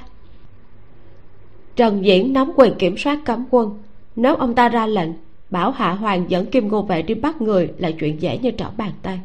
Trần 1.77 2.05
diễn 2.05 2.33
nắm 2.33 2.53
quyền 2.57 2.75
kiểm 2.75 2.97
soát 2.97 3.19
cấm 3.25 3.45
quân. 3.51 3.83
Nếu 4.17 4.37
ông 4.37 4.55
ta 4.55 4.69
ra 4.69 4.87
lệnh, 4.87 5.11
bảo 5.51 5.71
hạ 5.71 5.93
hoàng 5.93 6.31
dẫn 6.31 6.47
kim 6.47 6.69
ngô 6.69 6.83
vệ 6.83 7.03
đi 7.03 7.15
bắt 7.15 7.43
người 7.43 7.73
là 7.79 7.91
chuyện 7.91 8.23
dễ 8.23 8.39
như 8.39 8.51
trở 8.51 8.71
bàn 8.77 8.93
tay. 9.03 9.21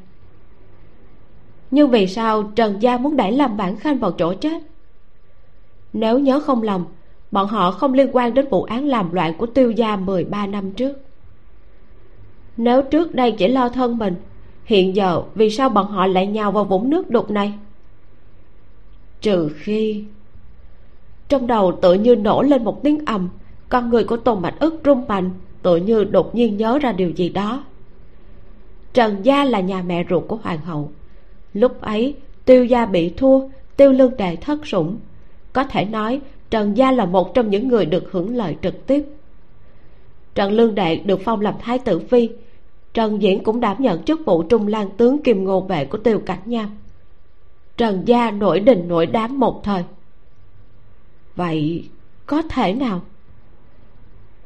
Nhưng 1.71 1.89
vì 1.89 2.07
sao 2.07 2.43
trần 2.43 2.81
gia 2.81 2.97
muốn 2.97 3.17
đẩy 3.17 3.31
lâm 3.31 3.57
bản 3.57 3.75
khanh 3.75 3.99
vào 3.99 4.11
chỗ 4.11 4.33
chết? 4.33 4.63
Nếu 5.93 6.19
nhớ 6.19 6.39
không 6.39 6.61
lầm, 6.61 6.85
bọn 7.31 7.47
họ 7.47 7.71
không 7.71 7.93
liên 7.93 8.09
quan 8.13 8.33
đến 8.33 8.45
vụ 8.49 8.63
án 8.63 8.85
làm 8.85 9.13
loạn 9.13 9.33
của 9.37 9.45
tiêu 9.45 9.71
gia 9.71 9.95
13 9.95 10.47
năm 10.47 10.71
trước. 10.71 10.97
Nếu 12.57 12.81
trước 12.81 13.15
đây 13.15 13.31
chỉ 13.31 13.47
lo 13.47 13.69
thân 13.69 13.97
mình, 13.97 14.15
hiện 14.65 14.95
giờ 14.95 15.23
vì 15.35 15.49
sao 15.49 15.69
bọn 15.69 15.87
họ 15.87 16.07
lại 16.07 16.27
nhào 16.27 16.51
vào 16.51 16.63
vũng 16.63 16.89
nước 16.89 17.09
đục 17.09 17.31
này? 17.31 17.53
Trừ 19.21 19.49
khi 19.55 20.03
trong 21.33 21.47
đầu 21.47 21.79
tự 21.81 21.93
như 21.93 22.15
nổ 22.15 22.41
lên 22.41 22.63
một 22.63 22.83
tiếng 22.83 23.05
ầm, 23.05 23.29
con 23.69 23.89
người 23.89 24.03
của 24.03 24.17
tôn 24.17 24.41
mạch 24.41 24.59
ức 24.59 24.81
rung 24.85 25.07
mạnh, 25.07 25.29
tự 25.61 25.75
như 25.75 26.03
đột 26.03 26.35
nhiên 26.35 26.57
nhớ 26.57 26.79
ra 26.79 26.91
điều 26.91 27.09
gì 27.09 27.29
đó. 27.29 27.63
Trần 28.93 29.17
gia 29.23 29.43
là 29.43 29.59
nhà 29.59 29.83
mẹ 29.87 30.05
ruột 30.09 30.23
của 30.27 30.35
hoàng 30.35 30.59
hậu. 30.59 30.91
Lúc 31.53 31.81
ấy, 31.81 32.15
tiêu 32.45 32.65
gia 32.65 32.85
bị 32.85 33.09
thua, 33.09 33.41
tiêu 33.77 33.91
lương 33.91 34.17
đệ 34.17 34.35
thất 34.35 34.67
sủng 34.67 34.97
có 35.53 35.63
thể 35.63 35.85
nói, 35.85 36.21
trần 36.49 36.77
gia 36.77 36.91
là 36.91 37.05
một 37.05 37.33
trong 37.33 37.49
những 37.49 37.67
người 37.67 37.85
được 37.85 38.11
hưởng 38.11 38.35
lợi 38.35 38.55
trực 38.61 38.87
tiếp. 38.87 39.05
Trần 40.35 40.51
lương 40.51 40.75
đệ 40.75 40.95
được 40.95 41.19
phong 41.25 41.41
làm 41.41 41.53
thái 41.59 41.79
tử 41.79 41.99
phi. 41.99 42.29
Trần 42.93 43.21
diễn 43.21 43.43
cũng 43.43 43.59
đảm 43.59 43.77
nhận 43.79 44.03
chức 44.03 44.25
vụ 44.25 44.43
trung 44.43 44.67
lang 44.67 44.89
tướng 44.97 45.23
kim 45.23 45.43
ngô 45.43 45.61
vệ 45.61 45.85
của 45.85 45.97
tiêu 45.97 46.19
cảnh 46.19 46.39
nham. 46.45 46.69
Trần 47.77 48.03
gia 48.05 48.31
nổi 48.31 48.59
đình 48.59 48.87
nổi 48.87 49.05
đám 49.05 49.39
một 49.39 49.63
thời. 49.63 49.83
Vậy 51.35 51.89
có 52.25 52.41
thể 52.41 52.73
nào? 52.73 53.01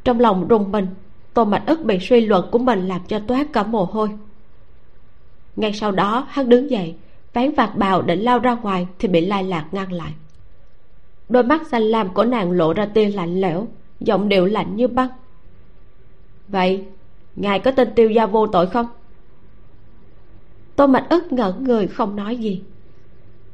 Trong 0.03 0.19
lòng 0.19 0.47
rùng 0.47 0.71
mình, 0.71 0.87
tô 1.33 1.45
mạch 1.45 1.63
ức 1.65 1.85
bị 1.85 1.99
suy 1.99 2.21
luận 2.21 2.45
của 2.51 2.59
mình 2.59 2.87
làm 2.87 3.01
cho 3.07 3.19
toát 3.19 3.53
cả 3.53 3.63
mồ 3.63 3.83
hôi. 3.83 4.09
Ngay 5.55 5.73
sau 5.73 5.91
đó, 5.91 6.27
hắn 6.29 6.49
đứng 6.49 6.71
dậy, 6.71 6.95
vén 7.33 7.51
vạt 7.51 7.77
bào 7.77 8.01
định 8.01 8.19
lao 8.19 8.39
ra 8.39 8.55
ngoài 8.55 8.87
thì 8.99 9.07
bị 9.07 9.21
lai 9.25 9.43
lạc 9.43 9.65
ngăn 9.71 9.91
lại 9.91 10.11
đôi 11.29 11.43
mắt 11.43 11.67
xanh 11.67 11.83
lam 11.83 12.13
của 12.13 12.25
nàng 12.25 12.51
lộ 12.51 12.73
ra 12.73 12.85
tia 12.85 13.09
lạnh 13.09 13.41
lẽo, 13.41 13.67
giọng 13.99 14.29
điệu 14.29 14.45
lạnh 14.45 14.75
như 14.75 14.87
băng. 14.87 15.09
Vậy, 16.47 16.83
ngài 17.35 17.59
có 17.59 17.71
tên 17.71 17.93
tiêu 17.95 18.09
gia 18.09 18.25
vô 18.25 18.47
tội 18.47 18.67
không? 18.67 18.87
Tô 20.75 20.87
mạch 20.87 21.09
ức 21.09 21.31
ngẩn 21.31 21.63
người 21.63 21.87
không 21.87 22.15
nói 22.15 22.37
gì. 22.37 22.61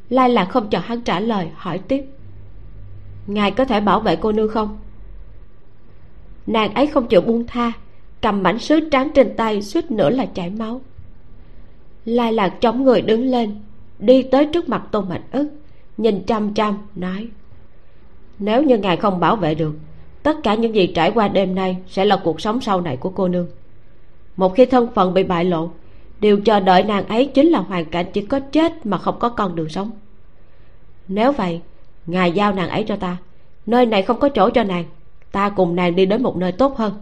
Lai 0.09 0.29
lạc 0.29 0.45
không 0.45 0.69
chờ 0.69 0.79
hắn 0.79 1.01
trả 1.01 1.19
lời, 1.19 1.49
hỏi 1.55 1.79
tiếp. 1.79 2.05
Ngài 3.27 3.51
có 3.51 3.65
thể 3.65 3.79
bảo 3.79 3.99
vệ 3.99 4.15
cô 4.15 4.31
nương 4.31 4.49
không? 4.49 4.77
Nàng 6.47 6.73
ấy 6.73 6.87
không 6.87 7.07
chịu 7.07 7.21
buông 7.21 7.47
tha, 7.47 7.71
cầm 8.21 8.43
mảnh 8.43 8.59
sứ 8.59 8.89
trắng 8.89 9.09
trên 9.15 9.35
tay, 9.37 9.61
suýt 9.61 9.91
nữa 9.91 10.09
là 10.09 10.25
chảy 10.25 10.49
máu. 10.49 10.81
Lai 12.05 12.33
lạc 12.33 12.49
chống 12.49 12.83
người 12.83 13.01
đứng 13.01 13.25
lên, 13.25 13.55
đi 13.99 14.23
tới 14.23 14.45
trước 14.53 14.69
mặt 14.69 14.83
tôn 14.91 15.09
mạch 15.09 15.23
ức, 15.31 15.49
nhìn 15.97 16.23
chăm 16.23 16.53
chăm, 16.53 16.77
nói 16.95 17.27
nếu 18.39 18.63
như 18.63 18.77
ngài 18.77 18.97
không 18.97 19.19
bảo 19.19 19.35
vệ 19.35 19.55
được, 19.55 19.75
tất 20.23 20.43
cả 20.43 20.55
những 20.55 20.75
gì 20.75 20.87
trải 20.87 21.11
qua 21.11 21.27
đêm 21.27 21.55
nay 21.55 21.77
sẽ 21.87 22.05
là 22.05 22.21
cuộc 22.23 22.41
sống 22.41 22.61
sau 22.61 22.81
này 22.81 22.97
của 22.97 23.09
cô 23.09 23.27
nương. 23.27 23.47
Một 24.37 24.55
khi 24.55 24.65
thân 24.65 24.87
phận 24.95 25.13
bị 25.13 25.23
bại 25.23 25.45
lộ, 25.45 25.69
điều 26.19 26.41
chờ 26.41 26.59
đợi 26.59 26.83
nàng 26.83 27.07
ấy 27.07 27.31
chính 27.33 27.47
là 27.47 27.59
hoàn 27.59 27.85
cảnh 27.85 28.05
chỉ 28.13 28.21
có 28.21 28.39
chết 28.39 28.85
mà 28.85 28.97
không 28.97 29.19
có 29.19 29.29
con 29.29 29.55
đường 29.55 29.69
sống. 29.69 29.91
Nếu 31.07 31.31
vậy, 31.31 31.61
ngài 32.05 32.31
giao 32.31 32.53
nàng 32.53 32.69
ấy 32.69 32.83
cho 32.87 32.95
ta, 32.95 33.17
nơi 33.65 33.85
này 33.85 34.01
không 34.01 34.19
có 34.19 34.29
chỗ 34.29 34.49
cho 34.49 34.63
nàng, 34.63 34.85
ta 35.31 35.49
cùng 35.49 35.75
nàng 35.75 35.95
đi 35.95 36.05
đến 36.05 36.23
một 36.23 36.37
nơi 36.37 36.51
tốt 36.51 36.77
hơn. 36.77 36.93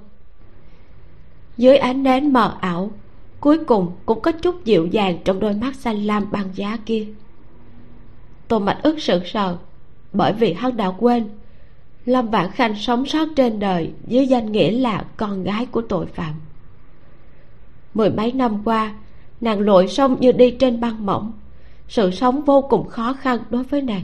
Dưới 1.57 1.77
ánh 1.77 2.03
nến 2.03 2.33
mờ 2.33 2.55
ảo, 2.61 2.91
cuối 3.39 3.57
cùng 3.65 3.91
cũng 4.05 4.21
có 4.21 4.31
chút 4.31 4.65
dịu 4.65 4.85
dàng 4.85 5.17
trong 5.25 5.39
đôi 5.39 5.53
mắt 5.53 5.75
xanh 5.75 6.05
lam 6.05 6.31
băng 6.31 6.49
giá 6.53 6.77
kia. 6.85 7.05
Tô 8.47 8.59
mạch 8.59 8.79
ức 8.83 8.99
sững 8.99 9.25
sờ 9.25 9.57
bởi 10.13 10.33
vì 10.33 10.53
hắn 10.53 10.77
đã 10.77 10.91
quên. 10.99 11.29
Lâm 12.05 12.29
vãn 12.29 12.51
khanh 12.51 12.75
sống 12.75 13.05
sót 13.05 13.27
trên 13.35 13.59
đời 13.59 13.91
dưới 14.07 14.27
danh 14.27 14.51
nghĩa 14.51 14.71
là 14.71 15.05
con 15.17 15.43
gái 15.43 15.65
của 15.65 15.81
tội 15.81 16.05
phạm. 16.05 16.33
Mười 17.93 18.09
mấy 18.09 18.31
năm 18.31 18.61
qua, 18.65 18.95
nàng 19.41 19.59
lội 19.59 19.87
sông 19.87 20.17
như 20.19 20.31
đi 20.31 20.51
trên 20.51 20.81
băng 20.81 21.05
mỏng. 21.05 21.31
Sự 21.87 22.11
sống 22.11 22.41
vô 22.41 22.61
cùng 22.61 22.87
khó 22.87 23.13
khăn 23.13 23.39
đối 23.49 23.63
với 23.63 23.81
nàng. 23.81 24.03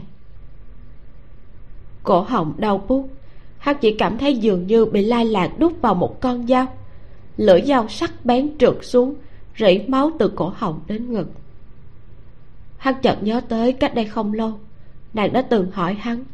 Cổ 2.02 2.20
họng 2.20 2.54
đau 2.56 2.84
buốt, 2.88 3.08
hắn 3.58 3.76
chỉ 3.80 3.94
cảm 3.98 4.18
thấy 4.18 4.36
dường 4.36 4.66
như 4.66 4.84
bị 4.84 5.04
lai 5.04 5.24
lạc 5.24 5.58
đút 5.58 5.72
vào 5.82 5.94
một 5.94 6.20
con 6.20 6.46
dao. 6.46 6.66
Lưỡi 7.36 7.60
dao 7.62 7.88
sắc 7.88 8.24
bén 8.24 8.58
trượt 8.58 8.76
xuống, 8.82 9.14
rỉ 9.58 9.78
máu 9.88 10.10
từ 10.18 10.28
cổ 10.28 10.52
họng 10.56 10.80
đến 10.86 11.12
ngực. 11.12 11.28
Hắn 12.76 12.94
chợt 13.02 13.22
nhớ 13.22 13.40
tới 13.48 13.72
cách 13.72 13.94
đây 13.94 14.04
không 14.04 14.32
lâu 14.32 14.52
nàng 15.14 15.32
đã 15.32 15.42
từng 15.42 15.70
hỏi 15.70 15.94
hắn. 15.94 16.24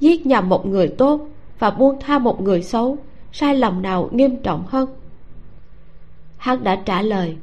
Giết 0.00 0.26
nhầm 0.26 0.48
một 0.48 0.66
người 0.66 0.88
tốt 0.88 1.28
và 1.58 1.70
buông 1.70 2.00
tha 2.00 2.18
một 2.18 2.40
người 2.40 2.62
xấu, 2.62 2.98
sai 3.32 3.54
lầm 3.54 3.82
nào 3.82 4.08
nghiêm 4.12 4.36
trọng 4.42 4.66
hơn? 4.66 4.88
Hắn 6.36 6.64
đã 6.64 6.76
trả 6.76 7.02
lời 7.02 7.36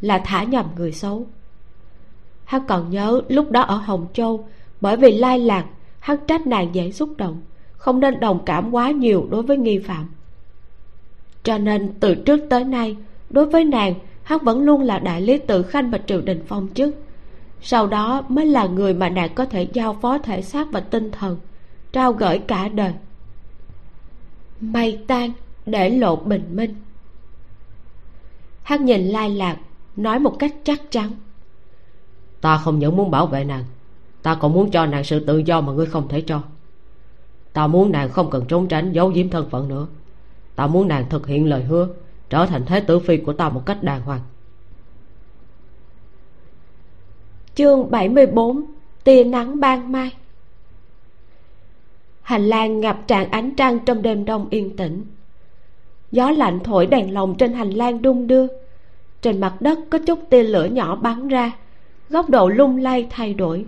là 0.00 0.18
thả 0.24 0.42
nhầm 0.42 0.66
người 0.76 0.92
xấu. 0.92 1.26
Hắn 2.44 2.62
còn 2.68 2.90
nhớ 2.90 3.20
lúc 3.28 3.50
đó 3.50 3.60
ở 3.60 3.76
hồng 3.76 4.06
châu, 4.12 4.48
bởi 4.80 4.96
vì 4.96 5.12
lai 5.12 5.38
lạc, 5.38 5.66
hắn 5.98 6.16
trách 6.26 6.46
nàng 6.46 6.74
dễ 6.74 6.90
xúc 6.90 7.10
động, 7.16 7.40
không 7.76 8.00
nên 8.00 8.20
đồng 8.20 8.44
cảm 8.46 8.70
quá 8.70 8.90
nhiều 8.90 9.26
đối 9.30 9.42
với 9.42 9.56
nghi 9.56 9.78
phạm. 9.78 10.06
Cho 11.42 11.58
nên 11.58 11.94
từ 12.00 12.14
trước 12.14 12.40
tới 12.50 12.64
nay, 12.64 12.96
đối 13.30 13.46
với 13.46 13.64
nàng, 13.64 13.94
hắn 14.22 14.38
vẫn 14.42 14.60
luôn 14.60 14.82
là 14.82 14.98
đại 14.98 15.20
lý 15.20 15.38
tự 15.38 15.62
khanh 15.62 15.90
và 15.90 15.98
triều 16.06 16.20
đình 16.20 16.44
phong 16.46 16.68
chức 16.74 16.94
sau 17.60 17.86
đó 17.86 18.24
mới 18.28 18.46
là 18.46 18.66
người 18.66 18.94
mà 18.94 19.08
nàng 19.08 19.34
có 19.34 19.44
thể 19.44 19.68
giao 19.72 19.94
phó 20.02 20.18
thể 20.18 20.42
xác 20.42 20.72
và 20.72 20.80
tinh 20.80 21.10
thần, 21.10 21.38
trao 21.92 22.12
gửi 22.12 22.38
cả 22.38 22.68
đời. 22.68 22.92
Mây 24.60 24.98
tan, 25.06 25.32
để 25.66 25.90
lộ 25.90 26.16
bình 26.16 26.56
minh. 26.56 26.74
Hắn 28.62 28.84
nhìn 28.84 29.06
lai 29.06 29.30
lạc, 29.30 29.56
nói 29.96 30.18
một 30.18 30.36
cách 30.38 30.54
chắc 30.64 30.90
chắn. 30.90 31.10
Ta 32.40 32.56
không 32.56 32.78
những 32.78 32.96
muốn 32.96 33.10
bảo 33.10 33.26
vệ 33.26 33.44
nàng, 33.44 33.64
ta 34.22 34.34
còn 34.34 34.52
muốn 34.52 34.70
cho 34.70 34.86
nàng 34.86 35.04
sự 35.04 35.24
tự 35.26 35.38
do 35.38 35.60
mà 35.60 35.72
ngươi 35.72 35.86
không 35.86 36.08
thể 36.08 36.20
cho. 36.20 36.42
Ta 37.52 37.66
muốn 37.66 37.92
nàng 37.92 38.08
không 38.08 38.30
cần 38.30 38.44
trốn 38.48 38.68
tránh, 38.68 38.92
giấu 38.92 39.08
giếm 39.08 39.28
thân 39.28 39.50
phận 39.50 39.68
nữa. 39.68 39.86
Ta 40.56 40.66
muốn 40.66 40.88
nàng 40.88 41.08
thực 41.08 41.26
hiện 41.26 41.48
lời 41.48 41.64
hứa, 41.64 41.88
trở 42.30 42.46
thành 42.46 42.64
thế 42.66 42.80
tử 42.80 42.98
phi 42.98 43.16
của 43.16 43.32
ta 43.32 43.48
một 43.48 43.62
cách 43.66 43.82
đàng 43.82 44.02
hoàng. 44.02 44.20
Chương 47.56 47.90
74 47.90 48.62
tia 49.04 49.24
nắng 49.24 49.60
ban 49.60 49.92
mai. 49.92 50.10
Hành 52.22 52.46
lang 52.46 52.80
ngập 52.80 52.98
tràn 53.06 53.30
ánh 53.30 53.50
trăng 53.56 53.78
trong 53.86 54.02
đêm 54.02 54.24
đông 54.24 54.46
yên 54.50 54.76
tĩnh. 54.76 55.04
Gió 56.12 56.30
lạnh 56.30 56.60
thổi 56.64 56.86
đèn 56.86 57.14
lồng 57.14 57.34
trên 57.38 57.52
hành 57.52 57.70
lang 57.70 58.02
đung 58.02 58.26
đưa. 58.26 58.46
Trên 59.22 59.40
mặt 59.40 59.54
đất 59.60 59.78
có 59.90 59.98
chút 59.98 60.18
tia 60.30 60.42
lửa 60.42 60.64
nhỏ 60.64 60.96
bắn 60.96 61.28
ra 61.28 61.52
góc 62.10 62.30
độ 62.30 62.48
lung 62.48 62.76
lay 62.76 63.06
thay 63.10 63.34
đổi. 63.34 63.64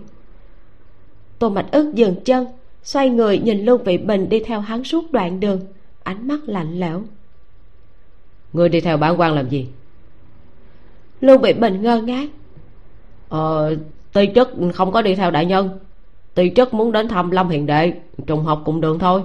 Tô 1.39 1.49
mạch 1.49 1.71
ức 1.71 1.93
dừng 1.93 2.15
chân 2.25 2.45
xoay 2.83 3.09
người 3.09 3.39
nhìn 3.39 3.65
lương 3.65 3.83
vị 3.83 3.97
bình 3.97 4.29
đi 4.29 4.39
theo 4.39 4.59
hắn 4.59 4.83
suốt 4.83 5.11
đoạn 5.11 5.39
đường 5.39 5.61
ánh 6.03 6.27
mắt 6.27 6.39
lạnh 6.45 6.79
lẽo. 6.79 7.03
Ngươi 8.53 8.69
đi 8.69 8.81
theo 8.81 8.97
bản 8.97 9.19
quan 9.19 9.33
làm 9.33 9.49
gì? 9.49 9.67
Lương 11.21 11.41
vị 11.41 11.53
bình 11.53 11.81
ngơ 11.81 12.01
ngác 12.01 12.29
ờ 13.29 13.75
ti 14.13 14.29
chức 14.35 14.49
không 14.73 14.91
có 14.91 15.01
đi 15.01 15.15
theo 15.15 15.31
đại 15.31 15.45
nhân. 15.45 15.79
Ti 16.33 16.51
chức 16.55 16.73
muốn 16.73 16.91
đến 16.91 17.07
thăm 17.07 17.31
lâm 17.31 17.49
hiền 17.49 17.65
đệ, 17.65 17.93
trùng 18.27 18.43
học 18.43 18.61
cùng 18.65 18.81
đường 18.81 18.99
thôi. 18.99 19.21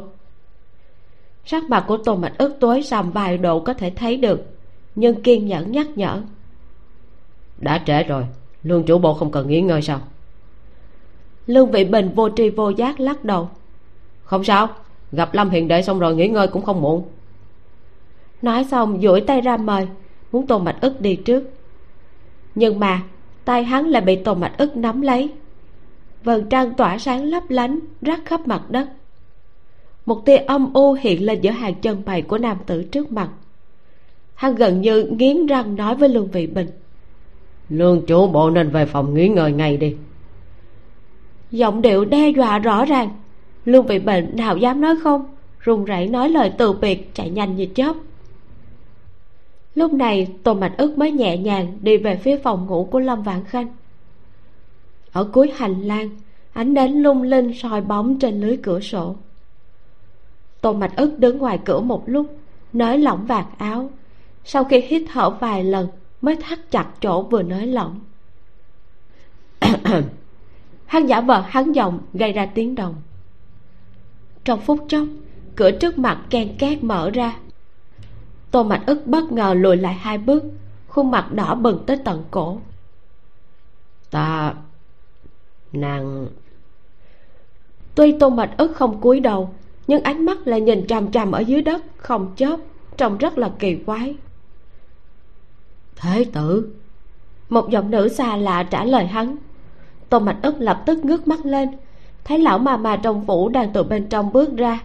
Sắc 1.45 1.65
mặt 1.65 1.85
của 1.89 1.97
tô 1.97 2.17
mạch 2.17 2.39
ức 2.39 2.57
tối 2.61 2.83
sầm, 2.83 3.11
vài 3.11 3.39
độ 3.39 3.61
có 3.61 3.75
thể 3.75 3.91
thấy 3.91 4.17
được, 4.17 4.45
nhưng 4.95 5.23
kiên 5.23 5.47
nhẫn 5.47 5.73
nhắc 5.73 5.87
nhở. 5.97 6.23
Đã 7.59 7.83
trễ 7.87 8.03
rồi, 8.03 8.27
lương 8.63 8.83
chủ 8.83 8.99
bộ 8.99 9.15
không 9.15 9.31
cần 9.31 9.49
nghỉ 9.49 9.61
ngơi 9.61 9.83
sao? 9.83 10.01
Lương 11.47 11.71
vị 11.71 11.85
bình 11.85 12.11
vô 12.15 12.29
tri 12.37 12.51
vô 12.51 12.69
giác 12.69 13.01
lắc 13.01 13.25
đầu. 13.25 13.49
Không 14.25 14.45
sao, 14.45 14.69
gặp 15.13 15.35
lâm 15.35 15.51
hiền 15.51 15.69
đệ 15.69 15.83
xong 15.83 15.99
rồi 15.99 16.17
nghỉ 16.17 16.29
ngơi 16.29 16.49
cũng 16.49 16.63
không 16.63 16.81
muộn. 16.81 17.05
Nói 18.43 18.65
xong, 18.65 19.01
duỗi 19.03 19.21
tay 19.21 19.41
ra 19.41 19.57
mời, 19.57 19.89
muốn 20.33 20.47
tô 20.47 20.59
mạch 20.59 20.77
ức 20.81 21.01
đi 21.01 21.17
trước. 21.17 21.45
Nhưng 22.55 22.81
mà 22.81 23.03
tay 23.45 23.65
hắn 23.65 23.87
lại 23.87 24.03
bị 24.03 24.17
tô 24.17 24.35
mạch 24.35 24.59
ức 24.59 24.77
nắm 24.77 25.01
lấy. 25.01 25.31
Vầng 26.25 26.49
trăng 26.49 26.75
tỏa 26.75 26.99
sáng 26.99 27.25
lấp 27.25 27.43
lánh 27.49 27.79
rắc 28.03 28.21
khắp 28.25 28.47
mặt 28.47 28.71
đất. 28.71 28.89
Một 30.07 30.25
tia 30.25 30.37
âm 30.37 30.73
u 30.73 30.93
hiện 30.93 31.27
lên 31.27 31.41
giữa 31.41 31.51
hàng 31.51 31.75
chân 31.75 32.03
mày 32.07 32.23
của 32.23 32.39
nam 32.39 32.57
tử 32.67 32.83
trước 32.83 33.13
mặt. 33.13 33.29
Hắn 34.35 34.55
gần 34.55 34.81
như 34.81 35.03
nghiến 35.03 35.47
răng 35.47 35.77
nói 35.77 35.95
với 35.95 36.09
lương 36.09 36.31
vị 36.31 36.47
bình. 36.47 36.69
Lương 37.69 38.07
chủ 38.07 38.27
bộ 38.27 38.51
nên 38.51 38.71
về 38.71 38.87
phòng 38.87 39.15
nghỉ 39.15 39.29
ngơi 39.29 39.53
ngay 39.53 39.77
đi. 39.77 39.97
Giọng 41.51 41.83
điệu 41.83 42.05
đe 42.05 42.29
dọa 42.29 42.59
rõ 42.59 42.85
ràng. 42.85 43.09
Lương 43.65 43.87
vị 43.87 43.99
bệnh 43.99 44.37
nào 44.37 44.57
dám 44.57 44.81
nói 44.81 44.95
không? 45.03 45.27
Run 45.59 45.85
rẩy 45.85 46.07
nói 46.07 46.29
lời 46.29 46.53
từ 46.59 46.73
biệt 46.73 47.15
chạy 47.15 47.31
nhanh 47.31 47.57
như 47.57 47.67
chớp 47.75 47.93
lúc 49.75 49.93
này, 49.93 50.29
tô 50.43 50.55
mạch 50.55 50.75
ức 50.79 50.99
mới 50.99 51.13
nhẹ 51.13 51.37
nhàng 51.39 51.79
đi 51.81 51.97
về 51.97 52.17
phía 52.17 52.39
phòng 52.39 52.67
ngủ 52.67 52.89
của 52.91 53.01
lâm 53.01 53.23
vạn 53.23 53.45
khanh. 53.45 53.67
Ở 55.13 55.25
cuối 55.33 55.53
hành 55.57 55.83
lang, 55.83 56.11
ánh 56.53 56.75
đến 56.75 56.93
lung 56.93 57.23
linh 57.23 57.55
soi 57.55 57.81
bóng 57.81 58.19
trên 58.19 58.41
lưới 58.41 58.57
cửa 58.57 58.81
sổ. 58.81 59.17
Tô 60.61 60.73
mạch 60.73 60.97
ức 60.97 61.19
đứng 61.19 61.39
ngoài 61.39 61.59
cửa 61.65 61.81
một 61.81 62.03
lúc, 62.07 62.37
nới 62.73 62.99
lỏng 62.99 63.27
vạt 63.27 63.47
áo. 63.59 63.91
Sau 64.45 64.65
khi 64.65 64.81
hít 64.81 65.03
thở 65.13 65.31
vài 65.31 65.65
lần, 65.65 65.89
mới 66.21 66.37
thắt 66.37 66.71
chặt 66.71 66.87
chỗ 67.01 67.23
vừa 67.23 67.43
nới 67.43 67.67
lỏng. 67.67 68.01
Hắn 70.87 71.07
giả 71.07 71.21
vờ 71.21 71.41
hắn 71.41 71.73
giọng 71.73 71.99
gây 72.13 72.33
ra 72.33 72.47
tiếng 72.47 72.75
động 72.75 72.95
trong 74.45 74.61
phút 74.61 74.85
chốc, 74.89 75.07
cửa 75.57 75.71
trước 75.71 75.99
mặt 75.99 76.21
ken 76.31 76.57
két 76.59 76.85
mở 76.85 77.11
ra 77.11 77.37
tô 78.55 78.63
mạch 78.63 78.83
ức 78.87 79.07
bất 79.07 79.33
ngờ 79.33 79.55
lùi 79.55 79.77
lại 79.77 79.95
hai 79.95 80.19
bước 80.19 80.45
khuôn 80.89 81.11
mặt 81.11 81.33
đỏ 81.33 81.55
bừng 81.55 81.85
tới 81.87 81.99
tận 82.05 82.25
cổ. 82.31 82.59
Ta 84.11 84.55
nàng. 85.73 86.27
Tuy 87.95 88.19
tô 88.21 88.31
mạch 88.31 88.55
ức 88.57 88.73
không 88.75 89.01
cúi 89.01 89.21
đầu 89.21 89.55
nhưng 89.87 90.03
ánh 90.03 90.25
mắt 90.25 90.47
lại 90.47 90.61
nhìn 90.61 90.87
trầm 90.87 91.11
trầm 91.11 91.33
ở 91.33 91.41
dưới 91.41 91.63
đất 91.63 91.83
không 91.97 92.33
chớp 92.37 92.57
trông 92.97 93.19
rất 93.19 93.39
là 93.39 93.51
kỳ 93.59 93.77
quái. 93.87 94.17
Thế 95.97 96.25
tử. 96.33 96.75
Một 97.49 97.71
giọng 97.71 97.91
nữ 97.91 98.09
xa 98.09 98.37
lạ 98.37 98.63
trả 98.63 98.85
lời 98.85 99.07
hắn. 99.07 99.37
Tô 100.09 100.19
mạch 100.19 100.39
ức 100.43 100.55
lập 100.59 100.83
tức 100.87 101.05
ngước 101.05 101.29
mắt 101.29 101.47
lên 101.47 101.69
thấy 102.25 102.39
lão 102.39 102.59
mà 102.59 102.77
mà 102.77 102.97
trong 102.97 103.27
phủ 103.27 103.49
đang 103.49 103.73
từ 103.73 103.83
bên 103.83 104.09
trong 104.09 104.33
bước 104.33 104.57
ra. 104.57 104.81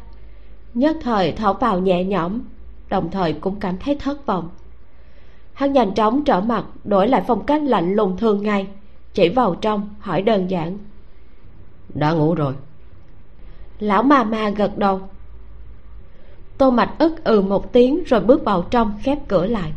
Nhất 0.73 0.97
thời 1.01 1.31
thở 1.31 1.53
vào 1.53 1.79
nhẹ 1.79 2.03
nhõm 2.03 2.41
đồng 2.89 3.11
thời 3.11 3.33
cũng 3.33 3.59
cảm 3.59 3.77
thấy 3.77 3.95
thất 3.95 4.25
vọng. 4.25 4.49
Hắn 5.53 5.73
nhanh 5.73 5.93
chóng 5.93 6.23
trở 6.23 6.41
mặt 6.41 6.65
đổi 6.83 7.07
lại 7.07 7.23
phong 7.27 7.45
cách 7.45 7.61
lạnh 7.63 7.93
lùng 7.93 8.17
thường 8.17 8.43
ngày 8.43 8.67
chỉ 9.13 9.29
vào 9.29 9.55
trong 9.55 9.89
hỏi 9.99 10.21
đơn 10.21 10.49
giản. 10.49 10.77
Đã 11.93 12.11
ngủ 12.11 12.35
rồi. 12.35 12.53
Lão 13.79 14.03
mà 14.03 14.23
mà 14.23 14.49
gật 14.49 14.77
đầu. 14.77 15.01
Tô 16.57 16.71
mạch 16.71 16.95
ức 16.99 17.23
ừ 17.23 17.41
một 17.41 17.73
tiếng 17.73 18.03
rồi 18.03 18.19
bước 18.19 18.43
vào 18.43 18.61
trong 18.71 18.93
khép 19.03 19.27
cửa 19.27 19.45
lại. 19.45 19.73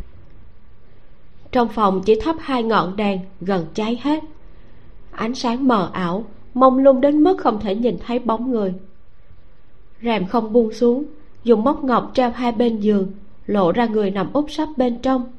Trong 1.51 1.67
phòng 1.67 2.01
chỉ 2.05 2.19
thắp 2.21 2.35
hai 2.39 2.63
ngọn 2.63 2.95
đèn 2.95 3.19
gần 3.41 3.65
cháy 3.73 3.99
hết. 4.03 4.23
Ánh 5.11 5.35
sáng 5.35 5.67
mờ 5.67 5.89
ảo 5.93 6.23
mông 6.53 6.77
lung 6.77 7.01
đến 7.01 7.23
mức 7.23 7.37
không 7.37 7.59
thể 7.59 7.75
nhìn 7.75 7.97
thấy 8.05 8.19
bóng 8.19 8.51
người. 8.51 8.73
Rèm 10.01 10.27
không 10.27 10.53
buông 10.53 10.73
xuống 10.73 11.03
dùng 11.43 11.63
móc 11.63 11.83
ngọc 11.83 12.11
treo 12.13 12.31
hai 12.31 12.51
bên 12.51 12.79
giường, 12.79 13.11
lộ 13.45 13.71
ra 13.71 13.85
người 13.85 14.11
nằm 14.11 14.33
úp 14.33 14.51
sấp 14.51 14.69
bên 14.77 14.99
trong. 15.01 15.31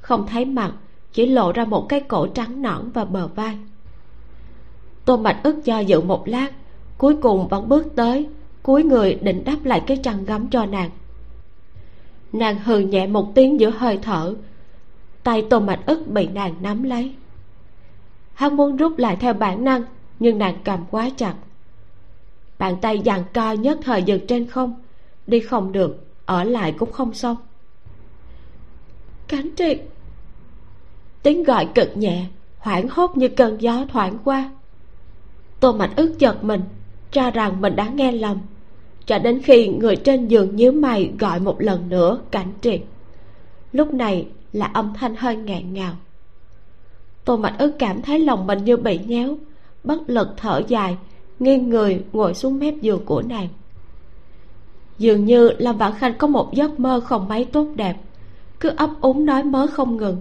Không 0.00 0.26
thấy 0.26 0.44
mặt, 0.44 0.72
chỉ 1.12 1.26
lộ 1.26 1.52
ra 1.52 1.64
một 1.64 1.88
cái 1.88 2.00
cổ 2.00 2.26
trắng 2.26 2.62
nõn 2.62 2.90
và 2.90 3.04
bờ 3.04 3.26
vai. 3.26 3.58
Tô 5.04 5.16
mạch 5.16 5.40
ức 5.42 5.64
do 5.64 5.78
dự 5.78 6.00
một 6.00 6.28
lát, 6.28 6.50
cuối 6.98 7.16
cùng 7.22 7.48
vẫn 7.48 7.68
bước 7.68 7.86
tới 7.96 8.28
cúi 8.62 8.84
người 8.84 9.14
định 9.14 9.42
đắp 9.44 9.64
lại 9.64 9.82
cái 9.86 9.96
chăn 9.96 10.24
gấm 10.24 10.50
cho 10.50 10.66
nàng. 10.66 10.90
Nàng 12.32 12.58
hừ 12.58 12.78
nhẹ 12.78 13.06
một 13.06 13.34
tiếng 13.34 13.60
giữa 13.60 13.70
hơi 13.70 13.98
thở, 14.02 14.34
tay 15.22 15.46
tô 15.50 15.60
mạch 15.60 15.86
ức 15.86 16.06
bị 16.06 16.26
nàng 16.26 16.54
nắm 16.60 16.82
lấy. 16.82 17.14
Hắn 18.34 18.56
muốn 18.56 18.76
rút 18.76 18.98
lại 18.98 19.16
theo 19.16 19.34
bản 19.34 19.64
năng, 19.64 19.82
nhưng 20.18 20.38
nàng 20.38 20.54
cầm 20.64 20.84
quá 20.90 21.10
chặt. 21.16 21.34
Bàn 22.58 22.76
tay 22.80 23.02
giằng 23.04 23.24
co 23.34 23.52
nhất 23.52 23.78
thời 23.82 24.02
dừng 24.02 24.26
trên 24.26 24.46
không 24.46 24.74
đi 25.26 25.40
không 25.40 25.72
được, 25.72 26.06
ở 26.26 26.44
lại 26.44 26.74
cũng 26.78 26.92
không 26.92 27.14
xong. 27.14 27.36
Cánh 29.28 29.50
triệt. 29.56 29.80
Tiếng 31.22 31.42
gọi 31.42 31.68
cực 31.74 31.96
nhẹ, 31.96 32.26
hoảng 32.58 32.88
hốt 32.88 33.16
như 33.16 33.28
cơn 33.28 33.62
gió 33.62 33.84
thoảng 33.88 34.18
qua. 34.24 34.50
Tô 35.60 35.72
mạch 35.72 35.96
ức 35.96 36.14
chợt 36.18 36.44
mình, 36.44 36.60
cho 37.12 37.30
rằng 37.30 37.60
mình 37.60 37.76
đã 37.76 37.88
nghe 37.88 38.12
lầm, 38.12 38.38
cho 39.06 39.18
đến 39.18 39.42
khi 39.42 39.68
người 39.68 39.96
trên 39.96 40.28
giường 40.28 40.56
nhíu 40.56 40.72
mày 40.72 41.12
gọi 41.18 41.40
một 41.40 41.60
lần 41.60 41.88
nữa 41.88 42.20
cảnh 42.30 42.52
triệt. 42.60 42.80
Lúc 43.72 43.94
này 43.94 44.26
là 44.52 44.66
âm 44.66 44.94
thanh 44.94 45.16
hơi 45.16 45.36
ngạn 45.36 45.74
ngào. 45.74 45.94
Tô 47.24 47.36
mạch 47.36 47.56
ức 47.58 47.72
cảm 47.78 48.02
thấy 48.02 48.18
lòng 48.18 48.46
mình 48.46 48.64
như 48.64 48.76
bị 48.76 48.98
nhéo, 49.06 49.38
bất 49.84 49.98
lực 50.06 50.28
thở 50.36 50.62
dài, 50.68 50.96
nghiêng 51.38 51.68
người 51.68 52.04
ngồi 52.12 52.34
xuống 52.34 52.58
mép 52.58 52.74
giường 52.80 53.04
của 53.04 53.22
nàng 53.22 53.48
dường 55.00 55.24
như 55.24 55.50
lâm 55.58 55.78
vãn 55.78 55.92
khanh 55.98 56.18
có 56.18 56.26
một 56.26 56.54
giấc 56.54 56.80
mơ 56.80 57.00
không 57.00 57.28
mấy 57.28 57.44
tốt 57.44 57.66
đẹp. 57.74 57.96
Cứ 58.60 58.68
ấp 58.68 58.90
úng 59.00 59.26
nói 59.26 59.44
mớ 59.44 59.66
không 59.66 59.96
ngừng. 59.96 60.20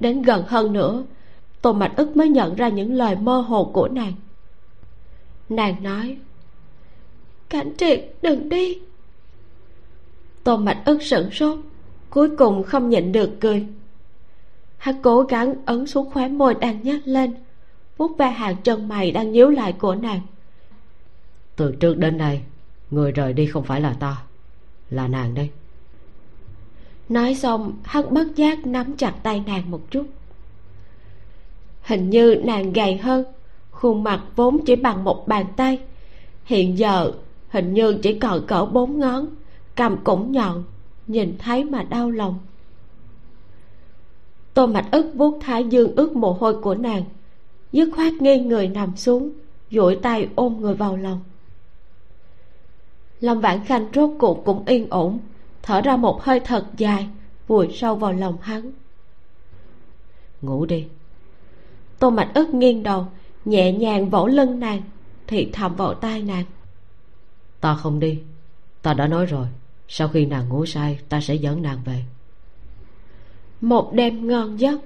Đến 0.00 0.22
gần 0.22 0.44
hơn 0.46 0.72
nữa, 0.72 1.04
tô 1.62 1.72
mạch 1.72 1.92
ức 1.96 2.16
mới 2.16 2.28
nhận 2.28 2.54
ra 2.54 2.68
những 2.68 2.92
lời 2.92 3.16
mơ 3.16 3.40
hồ 3.40 3.70
của 3.74 3.88
nàng. 3.88 4.12
Nàng 5.48 5.82
nói, 5.82 6.16
cảnh 7.48 7.72
triệt, 7.76 8.12
đừng 8.22 8.48
đi. 8.48 8.78
Tô 10.44 10.56
mạch 10.56 10.82
ức 10.84 11.02
sửng 11.02 11.30
sốt, 11.30 11.58
cuối 12.10 12.36
cùng 12.36 12.62
không 12.62 12.88
nhịn 12.88 13.12
được 13.12 13.30
cười. 13.40 13.66
Hắn 14.76 15.02
cố 15.02 15.22
gắng 15.22 15.54
ấn 15.66 15.86
xuống 15.86 16.10
khóe 16.10 16.28
môi 16.28 16.54
đang 16.54 16.82
nhếch 16.82 17.06
lên, 17.06 17.34
vuốt 17.96 18.18
ve 18.18 18.30
hàng 18.30 18.56
chân 18.62 18.88
mày 18.88 19.10
đang 19.10 19.32
nhíu 19.32 19.50
lại 19.50 19.72
của 19.72 19.94
nàng. 19.94 20.20
Từ 21.56 21.76
trước 21.80 21.98
đến 21.98 22.18
nay 22.18 22.42
người 22.90 23.12
rời 23.12 23.32
đi 23.32 23.46
không 23.46 23.64
phải 23.64 23.80
là 23.80 23.92
ta, 24.00 24.16
là 24.90 25.08
nàng 25.08 25.34
đây. 25.34 25.50
Nói 27.08 27.34
xong, 27.34 27.72
hắn 27.84 28.14
bất 28.14 28.36
giác 28.36 28.66
nắm 28.66 28.96
chặt 28.96 29.14
tay 29.22 29.42
nàng 29.46 29.70
một 29.70 29.80
chút. 29.90 30.06
Hình 31.82 32.10
như 32.10 32.42
nàng 32.44 32.72
gầy 32.72 32.96
hơn, 32.96 33.24
khuôn 33.70 34.04
mặt 34.04 34.22
vốn 34.36 34.64
chỉ 34.66 34.76
bằng 34.76 35.04
một 35.04 35.28
bàn 35.28 35.46
tay. 35.56 35.78
Hiện 36.44 36.78
giờ, 36.78 37.12
hình 37.48 37.74
như 37.74 37.98
chỉ 38.02 38.18
còn 38.18 38.46
cỡ 38.46 38.64
bốn 38.64 38.98
ngón, 38.98 39.26
cầm 39.76 39.96
cũng 40.04 40.32
nhọn, 40.32 40.64
nhìn 41.06 41.38
thấy 41.38 41.64
mà 41.64 41.82
đau 41.82 42.10
lòng. 42.10 42.38
Tô 44.54 44.66
mạch 44.66 44.88
ức 44.90 45.12
vuốt 45.14 45.38
thái 45.40 45.64
dương 45.64 45.96
ướt 45.96 46.16
mồ 46.16 46.32
hôi 46.32 46.60
của 46.62 46.74
nàng, 46.74 47.04
dứt 47.72 47.90
khoát 47.96 48.12
nghiêng 48.12 48.48
người 48.48 48.68
nằm 48.68 48.96
xuống, 48.96 49.30
duỗi 49.70 49.96
tay 49.96 50.28
ôm 50.34 50.60
người 50.60 50.74
vào 50.74 50.96
lòng 50.96 51.20
lâm 53.20 53.40
vãn 53.40 53.64
khanh 53.64 53.86
rốt 53.94 54.10
cuộc 54.18 54.44
cũng 54.44 54.64
yên 54.66 54.86
ổn 54.90 55.18
thở 55.62 55.80
ra 55.80 55.96
một 55.96 56.22
hơi 56.22 56.40
thật 56.40 56.64
dài 56.76 57.08
vùi 57.46 57.68
sâu 57.72 57.96
vào 57.96 58.12
lòng 58.12 58.36
hắn. 58.40 58.72
Ngủ 60.42 60.66
đi. 60.66 60.86
Tô 61.98 62.10
mạch 62.10 62.30
ức 62.34 62.54
nghiêng 62.54 62.82
đầu 62.82 63.06
nhẹ 63.44 63.72
nhàng 63.72 64.10
vỗ 64.10 64.26
lưng 64.26 64.60
nàng 64.60 64.82
thì 65.26 65.50
thầm 65.52 65.76
vào 65.76 65.94
tai 65.94 66.22
nàng. 66.22 66.44
Ta 67.60 67.74
không 67.74 68.00
đi. 68.00 68.18
Ta 68.82 68.94
đã 68.94 69.06
nói 69.06 69.26
rồi 69.26 69.46
sau 69.88 70.08
khi 70.08 70.26
nàng 70.26 70.48
ngủ 70.48 70.66
say 70.66 70.98
ta 71.08 71.20
sẽ 71.20 71.34
dẫn 71.34 71.62
nàng 71.62 71.78
về. 71.84 72.04
Một 73.60 73.92
đêm 73.92 74.28
ngon 74.28 74.60
giấc. 74.60 74.80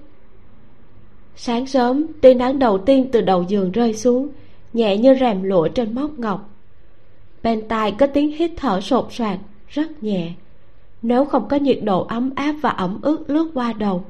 Sáng 1.36 1.66
sớm 1.66 2.06
tia 2.20 2.34
nắng 2.34 2.58
đầu 2.58 2.78
tiên 2.78 3.08
từ 3.12 3.20
đầu 3.20 3.42
giường 3.48 3.72
rơi 3.72 3.94
xuống 3.94 4.28
nhẹ 4.72 4.96
như 4.96 5.16
rèm 5.20 5.42
lụa 5.42 5.68
trên 5.68 5.94
móc 5.94 6.10
ngọc 6.18 6.51
bên 7.42 7.68
tai 7.68 7.92
có 7.92 8.06
tiếng 8.06 8.32
hít 8.32 8.50
thở 8.56 8.80
sột 8.80 9.08
soạt, 9.10 9.38
rất 9.68 10.02
nhẹ. 10.02 10.32
Nếu 11.02 11.24
không 11.24 11.48
có 11.48 11.56
nhiệt 11.56 11.78
độ 11.82 12.04
ấm 12.04 12.30
áp 12.34 12.52
và 12.60 12.70
ẩm 12.70 12.98
ướt 13.02 13.24
lướt 13.30 13.50
qua 13.54 13.72
đầu, 13.72 14.04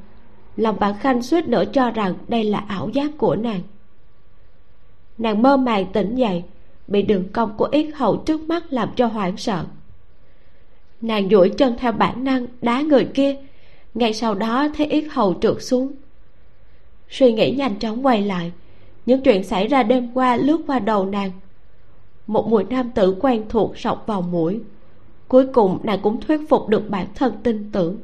lòng 0.56 0.76
bạn 0.80 0.94
khanh 1.00 1.22
suýt 1.22 1.48
nữa 1.48 1.64
cho 1.72 1.90
rằng 1.90 2.14
đây 2.28 2.44
là 2.44 2.64
ảo 2.68 2.88
giác 2.88 3.10
của 3.18 3.36
nàng. 3.36 3.60
Nàng 5.18 5.42
mơ 5.42 5.56
màng 5.56 5.86
tỉnh 5.92 6.14
dậy, 6.14 6.42
bị 6.86 7.02
đường 7.02 7.28
cong 7.32 7.56
của 7.56 7.68
yết 7.72 7.86
hậu 7.94 8.16
trước 8.16 8.42
mắt 8.42 8.72
làm 8.72 8.88
cho 8.96 9.06
hoảng 9.06 9.36
sợ. 9.36 9.64
Nàng 11.00 11.28
duỗi 11.28 11.48
chân 11.48 11.74
theo 11.78 11.92
bản 11.92 12.24
năng 12.24 12.46
đá 12.62 12.80
người 12.80 13.04
kia, 13.04 13.36
ngay 13.94 14.14
sau 14.14 14.34
đó 14.34 14.68
thấy 14.76 14.86
yết 14.86 15.04
hầu 15.10 15.34
trượt 15.40 15.56
xuống. 15.60 15.92
Suy 17.10 17.32
nghĩ 17.32 17.50
nhanh 17.50 17.78
chóng 17.78 18.06
quay 18.06 18.22
lại, 18.22 18.52
những 19.06 19.22
chuyện 19.22 19.44
xảy 19.44 19.68
ra 19.68 19.82
đêm 19.82 20.08
qua 20.14 20.36
lướt 20.36 20.60
qua 20.66 20.78
đầu 20.78 21.06
nàng 21.06 21.30
một 22.26 22.48
mùi 22.48 22.64
nam 22.64 22.90
tử 22.90 23.16
quen 23.20 23.44
thuộc 23.48 23.78
sọc 23.78 24.06
vào 24.06 24.22
mũi. 24.22 24.60
Cuối 25.28 25.46
cùng 25.46 25.78
nàng 25.82 26.00
cũng 26.02 26.20
thuyết 26.20 26.40
phục 26.48 26.68
được 26.68 26.90
bản 26.90 27.06
thân 27.14 27.32
tin 27.42 27.70
tưởng 27.72 27.98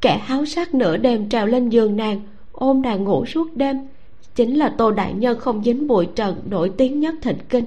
kẻ 0.00 0.18
háo 0.18 0.44
sắc 0.44 0.74
nửa 0.74 0.96
đêm 0.96 1.28
trèo 1.28 1.46
lên 1.46 1.68
giường 1.68 1.96
nàng, 1.96 2.20
ôm 2.52 2.82
nàng 2.82 3.04
ngủ 3.04 3.26
suốt 3.26 3.56
đêm, 3.56 3.88
chính 4.34 4.58
là 4.58 4.74
tô 4.78 4.90
đại 4.90 5.14
nhân 5.14 5.38
không 5.38 5.64
dính 5.64 5.86
bụi 5.86 6.08
trần 6.14 6.36
nổi 6.48 6.72
tiếng 6.76 7.00
nhất 7.00 7.14
thịnh 7.22 7.38
kinh. 7.48 7.64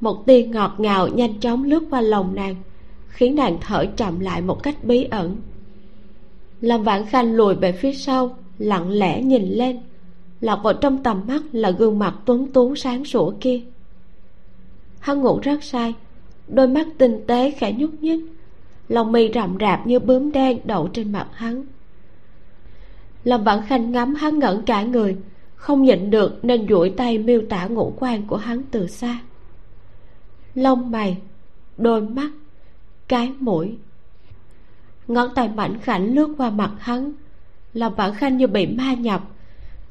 Một 0.00 0.26
tia 0.26 0.42
ngọt 0.42 0.74
ngào 0.78 1.08
nhanh 1.08 1.40
chóng 1.40 1.64
lướt 1.64 1.82
qua 1.90 2.00
lòng 2.00 2.34
nàng, 2.34 2.54
khiến 3.08 3.36
nàng 3.36 3.58
thở 3.60 3.86
chậm 3.96 4.20
lại 4.20 4.42
một 4.42 4.62
cách 4.62 4.84
bí 4.84 5.04
ẩn. 5.04 5.36
Lâm 6.60 6.82
vãn 6.82 7.06
khanh 7.06 7.34
lùi 7.34 7.54
về 7.54 7.72
phía 7.72 7.92
sau, 7.92 8.36
lặng 8.58 8.90
lẽ 8.90 9.22
nhìn 9.22 9.42
lên 9.42 9.78
lọt 10.42 10.58
vào 10.62 10.74
trong 10.74 11.02
tầm 11.02 11.22
mắt 11.26 11.42
là 11.52 11.70
gương 11.70 11.98
mặt 11.98 12.14
tuấn 12.24 12.52
tú 12.52 12.74
sáng 12.74 13.04
sủa 13.04 13.32
kia. 13.40 13.60
Hắn 15.00 15.20
ngủ 15.20 15.38
rất 15.42 15.64
say, 15.64 15.94
đôi 16.48 16.68
mắt 16.68 16.86
tinh 16.98 17.20
tế 17.26 17.50
khẽ 17.50 17.72
nhúc 17.72 17.90
nhích 18.02 18.20
lòng 18.88 19.12
mì 19.12 19.32
rậm 19.32 19.56
rạp 19.60 19.86
như 19.86 19.98
bướm 19.98 20.32
đen 20.32 20.58
đậu 20.64 20.88
trên 20.88 21.12
mặt 21.12 21.28
hắn. 21.32 21.64
Lâm 23.24 23.44
vãn 23.44 23.62
khanh 23.66 23.92
ngắm 23.92 24.14
hắn 24.14 24.38
ngẩn 24.38 24.62
cả 24.66 24.82
người, 24.82 25.16
không 25.54 25.82
nhịn 25.82 26.10
được 26.10 26.44
nên 26.44 26.68
duỗi 26.68 26.90
tay 26.96 27.18
miêu 27.18 27.42
tả 27.48 27.66
ngũ 27.66 27.92
quan 27.98 28.26
của 28.26 28.36
hắn 28.36 28.62
từ 28.70 28.86
xa. 28.86 29.18
Lông 30.54 30.90
mày, 30.90 31.16
đôi 31.76 32.00
mắt, 32.00 32.30
cái 33.08 33.32
mũi. 33.40 33.78
Ngón 35.08 35.28
tay 35.34 35.48
mảnh 35.48 35.78
khảnh 35.78 36.14
lướt 36.14 36.34
qua 36.38 36.50
mặt 36.50 36.72
hắn 36.78 37.12
lòng 37.74 37.94
vãn 37.94 38.14
khanh 38.14 38.36
như 38.36 38.46
bị 38.46 38.66
ma 38.66 38.94
nhập 38.94 39.28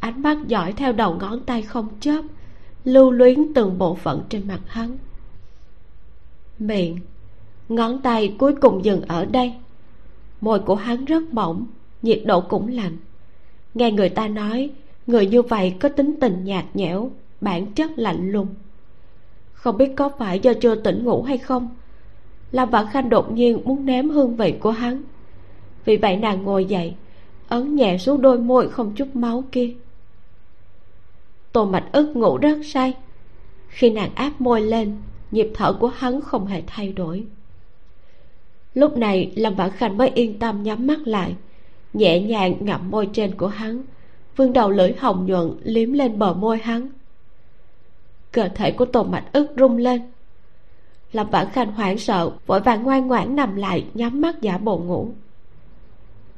ánh 0.02 0.22
mắt 0.22 0.38
dõi 0.48 0.74
theo 0.74 0.94
đầu 0.94 1.18
ngón 1.20 1.40
tay 1.40 1.62
không 1.62 1.88
chớp, 2.00 2.22
lưu 2.84 3.12
luyến 3.12 3.54
từng 3.54 3.78
bộ 3.78 3.96
phận 3.96 4.24
trên 4.30 4.48
mặt 4.48 4.60
hắn. 4.68 4.98
Miệng, 6.60 6.98
ngón 7.70 8.02
tay 8.02 8.36
cuối 8.40 8.56
cùng 8.62 8.86
dừng 8.86 9.02
ở 9.02 9.26
đây. 9.26 9.54
Môi 10.42 10.60
của 10.60 10.76
hắn 10.76 11.06
rất 11.06 11.34
mỏng, 11.34 11.66
nhiệt 12.02 12.22
độ 12.26 12.42
cũng 12.42 12.68
lạnh. 12.68 12.98
Nghe 13.74 13.92
người 13.92 14.10
ta 14.10 14.28
nói, 14.28 14.70
người 15.08 15.28
như 15.28 15.42
vậy 15.42 15.76
có 15.80 15.90
tính 15.90 16.16
tình 16.22 16.44
nhạt 16.44 16.66
nhẽo, 16.74 17.12
bản 17.42 17.72
chất 17.72 17.92
lạnh 17.96 18.32
lùng. 18.32 18.48
Không 19.54 19.78
biết 19.78 19.92
có 19.96 20.10
phải 20.20 20.40
do 20.40 20.54
chưa 20.54 20.76
tỉnh 20.76 21.04
ngủ 21.04 21.24
hay 21.24 21.38
không, 21.38 21.70
lâm 22.52 22.70
Vạn 22.70 22.86
khanh 22.92 23.10
đột 23.10 23.32
nhiên 23.32 23.62
muốn 23.66 23.86
ném 23.86 24.10
hương 24.10 24.36
vị 24.36 24.54
của 24.60 24.72
hắn. 24.72 25.02
Vì 25.86 25.98
vậy 25.98 26.18
nàng 26.18 26.44
ngồi 26.44 26.66
dậy, 26.66 26.94
ấn 27.48 27.76
nhẹ 27.76 27.98
xuống 27.98 28.22
đôi 28.22 28.40
môi 28.40 28.70
không 28.70 28.96
chút 28.96 29.16
máu 29.16 29.44
kia 29.52 29.74
tô 31.52 31.66
mạch 31.66 31.86
ức 31.92 32.16
ngủ 32.16 32.38
rất 32.38 32.58
say. 32.64 32.94
Khi 33.68 33.90
nàng 33.90 34.16
áp 34.16 34.42
môi 34.42 34.62
lên, 34.62 34.98
nhịp 35.32 35.52
thở 35.54 35.74
của 35.74 35.88
hắn 35.88 36.22
không 36.22 36.46
hề 36.46 36.64
thay 36.68 36.94
đổi. 36.94 37.26
Lúc 38.74 38.98
này, 38.98 39.32
lâm 39.36 39.56
vãn 39.56 39.72
khanh 39.72 39.98
mới 39.98 40.10
yên 40.10 40.40
tâm 40.40 40.64
nhắm 40.64 40.88
mắt 40.88 41.00
lại, 41.06 41.36
nhẹ 41.94 42.20
nhàng 42.20 42.54
ngậm 42.60 42.92
môi 42.92 43.10
trên 43.14 43.36
của 43.36 43.48
hắn 43.48 43.84
vương 44.36 44.54
đầu 44.54 44.72
lưỡi 44.72 44.94
hồng 45.00 45.26
nhuận 45.26 45.52
liếm 45.64 45.94
lên 45.94 46.20
bờ 46.20 46.34
môi 46.34 46.58
hắn. 46.58 46.90
Cơ 48.32 48.50
thể 48.56 48.72
của 48.72 48.86
tô 48.86 49.04
mạch 49.04 49.34
ức 49.34 49.48
rung 49.58 49.78
lên. 49.78 50.02
Lâm 51.12 51.30
vãn 51.30 51.48
khanh 51.50 51.72
hoảng 51.72 51.98
sợ, 51.98 52.32
vội 52.46 52.60
vàng 52.60 52.84
ngoan 52.84 53.08
ngoãn 53.08 53.36
nằm 53.36 53.56
lại, 53.56 53.86
nhắm 53.94 54.22
mắt 54.22 54.42
giả 54.42 54.58
bộ 54.58 54.78
ngủ. 54.78 55.10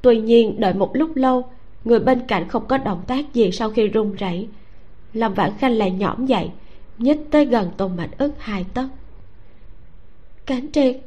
Tuy 0.01 0.21
nhiên, 0.21 0.59
đợi 0.59 0.73
một 0.73 0.91
lúc 0.93 1.15
lâu, 1.15 1.49
người 1.83 1.99
bên 1.99 2.27
cạnh 2.27 2.49
không 2.49 2.65
có 2.67 2.77
động 2.77 3.01
tác 3.07 3.33
gì 3.33 3.51
sau 3.51 3.69
khi 3.69 3.87
run 3.87 4.15
rẩy 4.15 4.47
lâm 5.13 5.33
vãn 5.33 5.51
khanh 5.57 5.71
lại 5.71 5.91
nhõm 5.91 6.25
dậy, 6.25 6.51
nhích 6.97 7.19
tới 7.31 7.45
gần 7.45 7.71
tôn 7.77 7.95
mạch 7.95 8.17
ức 8.17 8.31
hai 8.37 8.65
tấc. 8.73 8.85
Cánh 10.45 10.71
triệt 10.71 10.97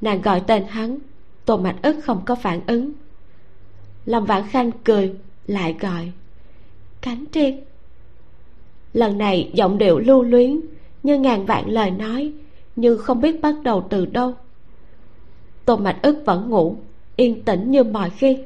nàng 0.00 0.22
gọi 0.22 0.42
tên 0.46 0.64
hắn, 0.68 0.98
tôn 1.44 1.62
mạch 1.62 1.76
ức 1.82 1.96
không 2.04 2.24
có 2.24 2.34
phản 2.34 2.60
ứng. 2.66 2.92
Lâm 4.06 4.24
vãn 4.24 4.42
khanh 4.48 4.70
cười, 4.84 5.14
lại 5.46 5.76
gọi 5.80 6.12
cánh 7.00 7.24
triệt 7.32 7.54
lần 8.94 9.18
này 9.18 9.50
giọng 9.54 9.78
điệu 9.78 9.98
lưu 9.98 10.22
luyến, 10.22 10.60
như 11.02 11.18
ngàn 11.18 11.46
vạn 11.46 11.70
lời 11.70 11.90
nói, 11.90 12.32
nhưng 12.76 12.98
không 12.98 13.20
biết 13.20 13.40
bắt 13.42 13.54
đầu 13.62 13.86
từ 13.90 14.06
đâu. 14.06 14.34
Tôn 15.64 15.84
mạch 15.84 16.02
ức 16.02 16.22
vẫn 16.24 16.50
ngủ, 16.50 16.76
yên 17.16 17.42
tĩnh 17.42 17.70
như 17.70 17.84
mọi 17.84 18.10
khi. 18.10 18.38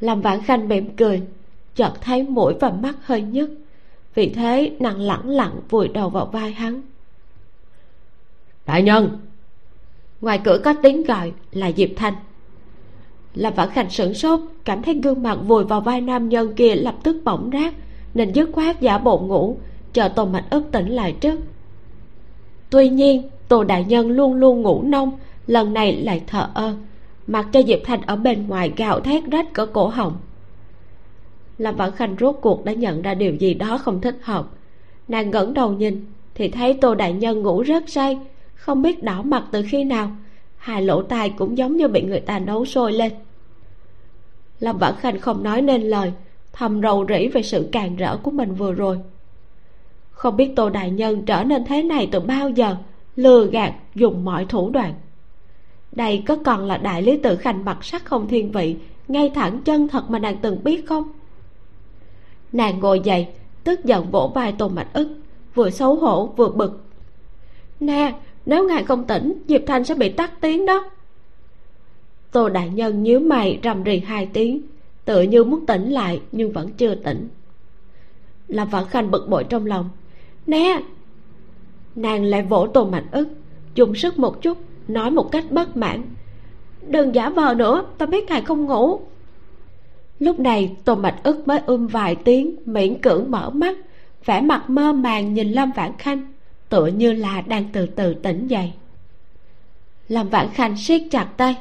Lâm 0.00 0.20
vãn 0.20 0.42
khanh 0.42 0.68
mỉm 0.68 0.96
cười 0.96 1.22
chợt 1.74 1.92
thấy 2.00 2.22
mũi 2.22 2.54
và 2.60 2.70
mắt 2.70 2.94
hơi 3.02 3.22
nhức. 3.22 3.50
Vì 4.14 4.28
thế 4.28 4.72
nàng 4.80 5.00
lẳng 5.00 5.28
lặng 5.28 5.60
vùi 5.68 5.88
đầu 5.88 6.10
vào 6.10 6.26
vai 6.26 6.52
hắn. 6.52 6.82
Đại 8.66 8.82
nhân! 8.82 9.18
Ngoài 10.20 10.40
cửa 10.44 10.60
có 10.64 10.74
tiếng 10.82 11.02
gọi 11.02 11.32
là 11.52 11.72
diệp 11.72 11.88
thanh. 11.96 12.14
Lâm 13.34 13.54
vãn 13.54 13.70
khanh 13.70 13.90
sửng 13.90 14.14
sốt 14.14 14.40
cảm 14.64 14.82
thấy 14.82 14.94
gương 14.94 15.22
mặt 15.22 15.38
vùi 15.46 15.64
vào 15.64 15.80
vai 15.80 16.00
nam 16.00 16.28
nhân 16.28 16.54
kia 16.54 16.74
lập 16.74 16.94
tức 17.02 17.16
bỗng 17.24 17.50
rát 17.52 17.74
nên 18.14 18.32
dứt 18.32 18.50
khoát 18.52 18.80
giả 18.80 18.98
bộ 18.98 19.18
ngủ 19.18 19.58
chờ 19.92 20.08
tô 20.08 20.24
mạch 20.24 20.44
ức 20.50 20.64
tỉnh 20.72 20.88
lại 20.88 21.16
trước. 21.20 21.40
Tuy 22.70 22.88
nhiên 22.88 23.28
tô 23.48 23.64
đại 23.64 23.84
nhân 23.84 24.10
luôn 24.10 24.34
luôn 24.34 24.62
ngủ 24.62 24.82
nông 24.82 25.18
lần 25.46 25.72
này 25.72 25.96
lại 25.96 26.22
thờ 26.26 26.50
ơ 26.54 26.74
mặc 27.26 27.46
cho 27.52 27.62
diệp 27.62 27.78
thanh 27.84 28.02
ở 28.02 28.16
bên 28.16 28.46
ngoài 28.48 28.72
gào 28.76 29.00
thét 29.00 29.24
rách 29.24 29.52
cỡ 29.52 29.66
cổ 29.66 29.88
họng 29.88 30.16
lâm 31.60 31.76
vãn 31.76 31.90
khanh 31.92 32.16
rốt 32.20 32.36
cuộc 32.40 32.64
đã 32.64 32.72
nhận 32.72 33.02
ra 33.02 33.14
điều 33.14 33.34
gì 33.34 33.54
đó 33.54 33.78
không 33.78 34.00
thích 34.00 34.16
hợp. 34.22 34.48
Nàng 35.08 35.30
ngẩng 35.30 35.54
đầu 35.54 35.72
nhìn, 35.72 36.04
thì 36.34 36.48
thấy 36.48 36.74
tô 36.74 36.94
đại 36.94 37.12
nhân 37.12 37.42
ngủ 37.42 37.62
rất 37.62 37.88
say, 37.88 38.18
không 38.54 38.82
biết 38.82 39.02
đỏ 39.02 39.22
mặt 39.22 39.44
từ 39.50 39.64
khi 39.68 39.84
nào. 39.84 40.10
Hai 40.56 40.82
lỗ 40.82 41.02
tai 41.02 41.30
cũng 41.30 41.58
giống 41.58 41.76
như 41.76 41.88
bị 41.88 42.02
người 42.02 42.20
ta 42.20 42.38
nấu 42.38 42.64
sôi 42.64 42.92
lên. 42.92 43.12
Lâm 44.60 44.78
vãn 44.78 44.94
khanh 45.00 45.20
không 45.20 45.42
nói 45.42 45.62
nên 45.62 45.82
lời, 45.82 46.12
thầm 46.52 46.82
rầu 46.82 47.06
rĩ 47.08 47.28
về 47.28 47.42
sự 47.42 47.68
càng 47.72 47.96
rỡ 47.96 48.16
của 48.16 48.30
mình 48.30 48.54
vừa 48.54 48.72
rồi. 48.72 48.98
Không 50.10 50.36
biết 50.36 50.52
tô 50.56 50.70
đại 50.70 50.90
nhân 50.90 51.22
trở 51.26 51.44
nên 51.44 51.64
thế 51.64 51.82
này 51.82 52.08
từ 52.12 52.20
bao 52.20 52.50
giờ, 52.50 52.76
lừa 53.16 53.46
gạt, 53.46 53.74
dùng 53.94 54.24
mọi 54.24 54.44
thủ 54.44 54.70
đoạn. 54.70 54.94
Đây 55.92 56.22
có 56.26 56.36
còn 56.44 56.64
là 56.64 56.76
đại 56.76 57.02
lý 57.02 57.18
tự 57.18 57.36
khanh 57.36 57.64
mặt 57.64 57.84
sắc 57.84 58.04
không 58.04 58.28
thiên 58.28 58.52
vị, 58.52 58.76
ngay 59.08 59.30
thẳng 59.34 59.60
chân 59.64 59.88
thật 59.88 60.10
mà 60.10 60.18
nàng 60.18 60.36
từng 60.42 60.64
biết 60.64 60.86
không? 60.86 61.12
Nàng 62.52 62.80
ngồi 62.80 63.00
dậy, 63.00 63.26
tức 63.64 63.84
giận 63.84 64.10
vỗ 64.10 64.32
vai 64.34 64.52
tôn 64.52 64.74
mạch 64.74 64.92
ức, 64.92 65.08
vừa 65.54 65.70
xấu 65.70 65.94
hổ 65.94 66.26
vừa 66.26 66.48
bực. 66.48 66.84
Nè 67.80 68.14
nếu 68.46 68.68
ngài 68.68 68.84
không 68.84 69.04
tỉnh, 69.04 69.42
diệp 69.48 69.60
thanh 69.66 69.84
sẽ 69.84 69.94
bị 69.94 70.08
tắt 70.08 70.40
tiếng 70.40 70.66
đó. 70.66 70.90
Tô 72.32 72.48
đại 72.48 72.68
nhân 72.68 73.02
nhíu 73.02 73.20
mày 73.20 73.58
rầm 73.62 73.82
rì 73.82 73.98
hai 74.00 74.26
tiếng 74.26 74.62
tựa 75.04 75.22
như 75.22 75.44
muốn 75.44 75.66
tỉnh 75.66 75.90
lại 75.90 76.20
nhưng 76.32 76.52
vẫn 76.52 76.70
chưa 76.72 76.94
tỉnh. 76.94 77.28
Lâm 78.48 78.68
vãn 78.68 78.84
khanh 78.84 79.10
bực 79.10 79.28
bội 79.28 79.44
trong 79.44 79.66
lòng. 79.66 79.88
Nè 80.46 80.82
nàng 81.94 82.24
lại 82.24 82.42
vỗ 82.42 82.66
tôn 82.66 82.90
mạch 82.90 83.04
ức, 83.12 83.28
dùng 83.74 83.94
sức 83.94 84.18
một 84.18 84.42
chút, 84.42 84.58
nói 84.88 85.10
một 85.10 85.32
cách 85.32 85.44
bất 85.50 85.76
mãn. 85.76 86.02
Đừng 86.88 87.14
giả 87.14 87.30
vờ 87.30 87.54
nữa, 87.54 87.84
ta 87.98 88.06
biết 88.06 88.28
ngài 88.28 88.42
không 88.42 88.64
ngủ 88.64 89.00
lúc 90.20 90.40
này, 90.40 90.76
tô 90.84 90.94
mạch 90.94 91.20
ức 91.22 91.48
mới 91.48 91.60
um 91.66 91.86
vài 91.86 92.14
tiếng, 92.14 92.56
miễn 92.64 93.00
cưỡng 93.00 93.30
mở 93.30 93.50
mắt, 93.50 93.76
vẻ 94.24 94.40
mặt 94.40 94.70
mơ 94.70 94.92
màng 94.92 95.34
nhìn 95.34 95.52
lâm 95.52 95.72
vãn 95.72 95.92
khanh, 95.98 96.32
tựa 96.68 96.86
như 96.86 97.12
là 97.12 97.40
đang 97.40 97.64
từ 97.72 97.86
từ 97.86 98.14
tỉnh 98.14 98.46
dậy. 98.46 98.72
Lâm 100.08 100.28
vãn 100.28 100.48
khanh 100.48 100.76
siết 100.76 101.02
chặt 101.10 101.28
tay. 101.36 101.56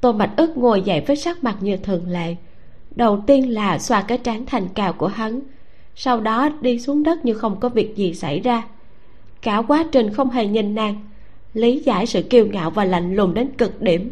Tô 0.00 0.12
mạch 0.12 0.34
ức 0.36 0.56
ngồi 0.56 0.82
dậy 0.82 1.04
với 1.06 1.16
sắc 1.16 1.44
mặt 1.44 1.56
như 1.60 1.76
thường 1.76 2.08
lệ. 2.08 2.36
Đầu 2.96 3.22
tiên 3.26 3.54
là 3.54 3.78
xoa 3.78 4.02
cái 4.02 4.18
trán 4.18 4.46
thành 4.46 4.68
cào 4.68 4.92
của 4.92 5.06
hắn, 5.06 5.40
sau 5.94 6.20
đó 6.20 6.48
đi 6.60 6.78
xuống 6.78 7.02
đất 7.02 7.24
như 7.24 7.34
không 7.34 7.60
có 7.60 7.68
việc 7.68 7.96
gì 7.96 8.14
xảy 8.14 8.40
ra. 8.40 8.62
Cả 9.42 9.62
quá 9.68 9.84
trình 9.92 10.12
không 10.12 10.30
hề 10.30 10.46
nhìn 10.46 10.74
nàng, 10.74 11.04
lý 11.54 11.78
giải 11.78 12.06
sự 12.06 12.22
kiêu 12.22 12.46
ngạo 12.46 12.70
và 12.70 12.84
lạnh 12.84 13.16
lùng 13.16 13.34
đến 13.34 13.50
cực 13.58 13.82
điểm. 13.82 14.10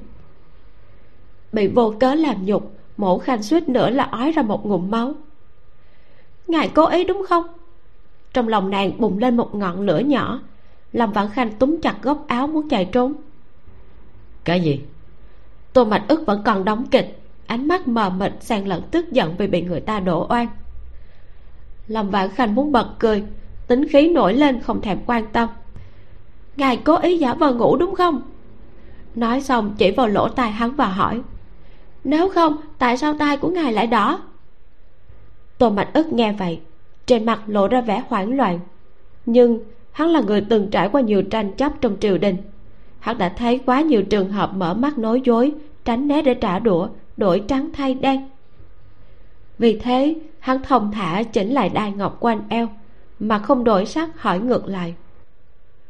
Bị 1.52 1.66
vô 1.66 1.94
cớ 2.00 2.14
làm 2.14 2.46
nhục 2.46 2.75
mổ 2.96 3.18
khanh 3.18 3.42
suýt 3.42 3.68
nữa 3.68 3.90
là 3.90 4.04
ói 4.04 4.32
ra 4.32 4.42
một 4.42 4.66
ngụm 4.66 4.90
máu. 4.90 5.14
Ngài 6.46 6.68
cố 6.68 6.86
ý 6.86 7.04
đúng 7.04 7.24
không? 7.28 7.44
Trong 8.32 8.48
lòng 8.48 8.70
nàng 8.70 9.00
bùng 9.00 9.18
lên 9.18 9.36
một 9.36 9.54
ngọn 9.54 9.80
lửa 9.80 9.98
nhỏ. 9.98 10.40
Lâm 10.92 11.12
vãn 11.12 11.28
khanh 11.28 11.52
túm 11.52 11.80
chặt 11.82 11.96
góc 12.02 12.24
áo 12.28 12.46
muốn 12.46 12.68
chạy 12.68 12.84
trốn. 12.84 13.12
Cái 14.44 14.60
gì? 14.60 14.80
Tô 15.72 15.84
mạch 15.84 16.04
ức 16.08 16.26
vẫn 16.26 16.42
còn 16.44 16.64
đóng 16.64 16.86
kịch. 16.90 17.20
Ánh 17.46 17.68
mắt 17.68 17.88
mờ 17.88 18.10
mịt 18.10 18.32
xen 18.40 18.64
lẫn 18.64 18.82
tức 18.90 19.12
giận 19.12 19.34
vì 19.38 19.46
bị 19.46 19.62
người 19.62 19.80
ta 19.80 20.00
đổ 20.00 20.26
oan. 20.30 20.46
Lâm 21.88 22.10
vãn 22.10 22.30
khanh 22.30 22.54
muốn 22.54 22.72
bật 22.72 22.88
cười. 22.98 23.24
Tính 23.66 23.88
khí 23.88 24.10
nổi 24.10 24.34
lên 24.34 24.60
không 24.60 24.80
thèm 24.80 24.98
quan 25.06 25.26
tâm. 25.32 25.48
Ngài 26.56 26.76
cố 26.76 26.98
ý 26.98 27.18
giả 27.18 27.34
vờ 27.34 27.52
ngủ 27.52 27.76
đúng 27.76 27.94
không? 27.94 28.22
Nói 29.14 29.40
xong 29.40 29.74
chỉ 29.78 29.90
vào 29.90 30.08
lỗ 30.08 30.28
tai 30.28 30.50
hắn 30.50 30.76
và 30.76 30.86
hỏi 30.86 31.22
nếu 32.06 32.28
không, 32.28 32.56
tại 32.78 32.96
sao 32.96 33.14
tai 33.18 33.36
của 33.36 33.48
ngài 33.48 33.72
lại 33.72 33.86
đỏ? 33.86 34.20
Tô 35.58 35.70
mạch 35.70 35.88
ức 35.92 36.12
nghe 36.12 36.32
vậy, 36.32 36.60
trên 37.06 37.26
mặt 37.26 37.40
lộ 37.46 37.68
ra 37.68 37.80
vẻ 37.80 38.02
hoảng 38.08 38.36
loạn. 38.36 38.60
Nhưng 39.26 39.60
hắn 39.92 40.08
là 40.08 40.20
người 40.20 40.40
từng 40.40 40.70
trải 40.70 40.88
qua 40.88 41.00
nhiều 41.00 41.22
tranh 41.22 41.52
chấp 41.52 41.72
trong 41.80 41.96
triều 42.00 42.18
đình. 42.18 42.36
Hắn 42.98 43.18
đã 43.18 43.28
thấy 43.28 43.60
quá 43.66 43.80
nhiều 43.80 44.02
trường 44.02 44.32
hợp 44.32 44.50
mở 44.54 44.74
mắt 44.74 44.98
nói 44.98 45.22
dối, 45.24 45.52
tránh 45.84 46.08
né 46.08 46.22
để 46.22 46.34
trả 46.34 46.58
đũa, 46.58 46.88
đổi 47.16 47.42
trắng 47.48 47.70
thay 47.72 47.94
đen. 47.94 48.28
Vì 49.58 49.78
thế, 49.78 50.14
hắn 50.38 50.62
thông 50.62 50.92
thả 50.92 51.22
chỉnh 51.22 51.52
lại 51.52 51.68
đai 51.68 51.92
ngọc 51.92 52.16
quanh 52.20 52.40
eo, 52.48 52.68
mà 53.18 53.38
không 53.38 53.64
đổi 53.64 53.86
sắc 53.86 54.22
hỏi 54.22 54.40
ngược 54.40 54.68
lại. 54.68 54.94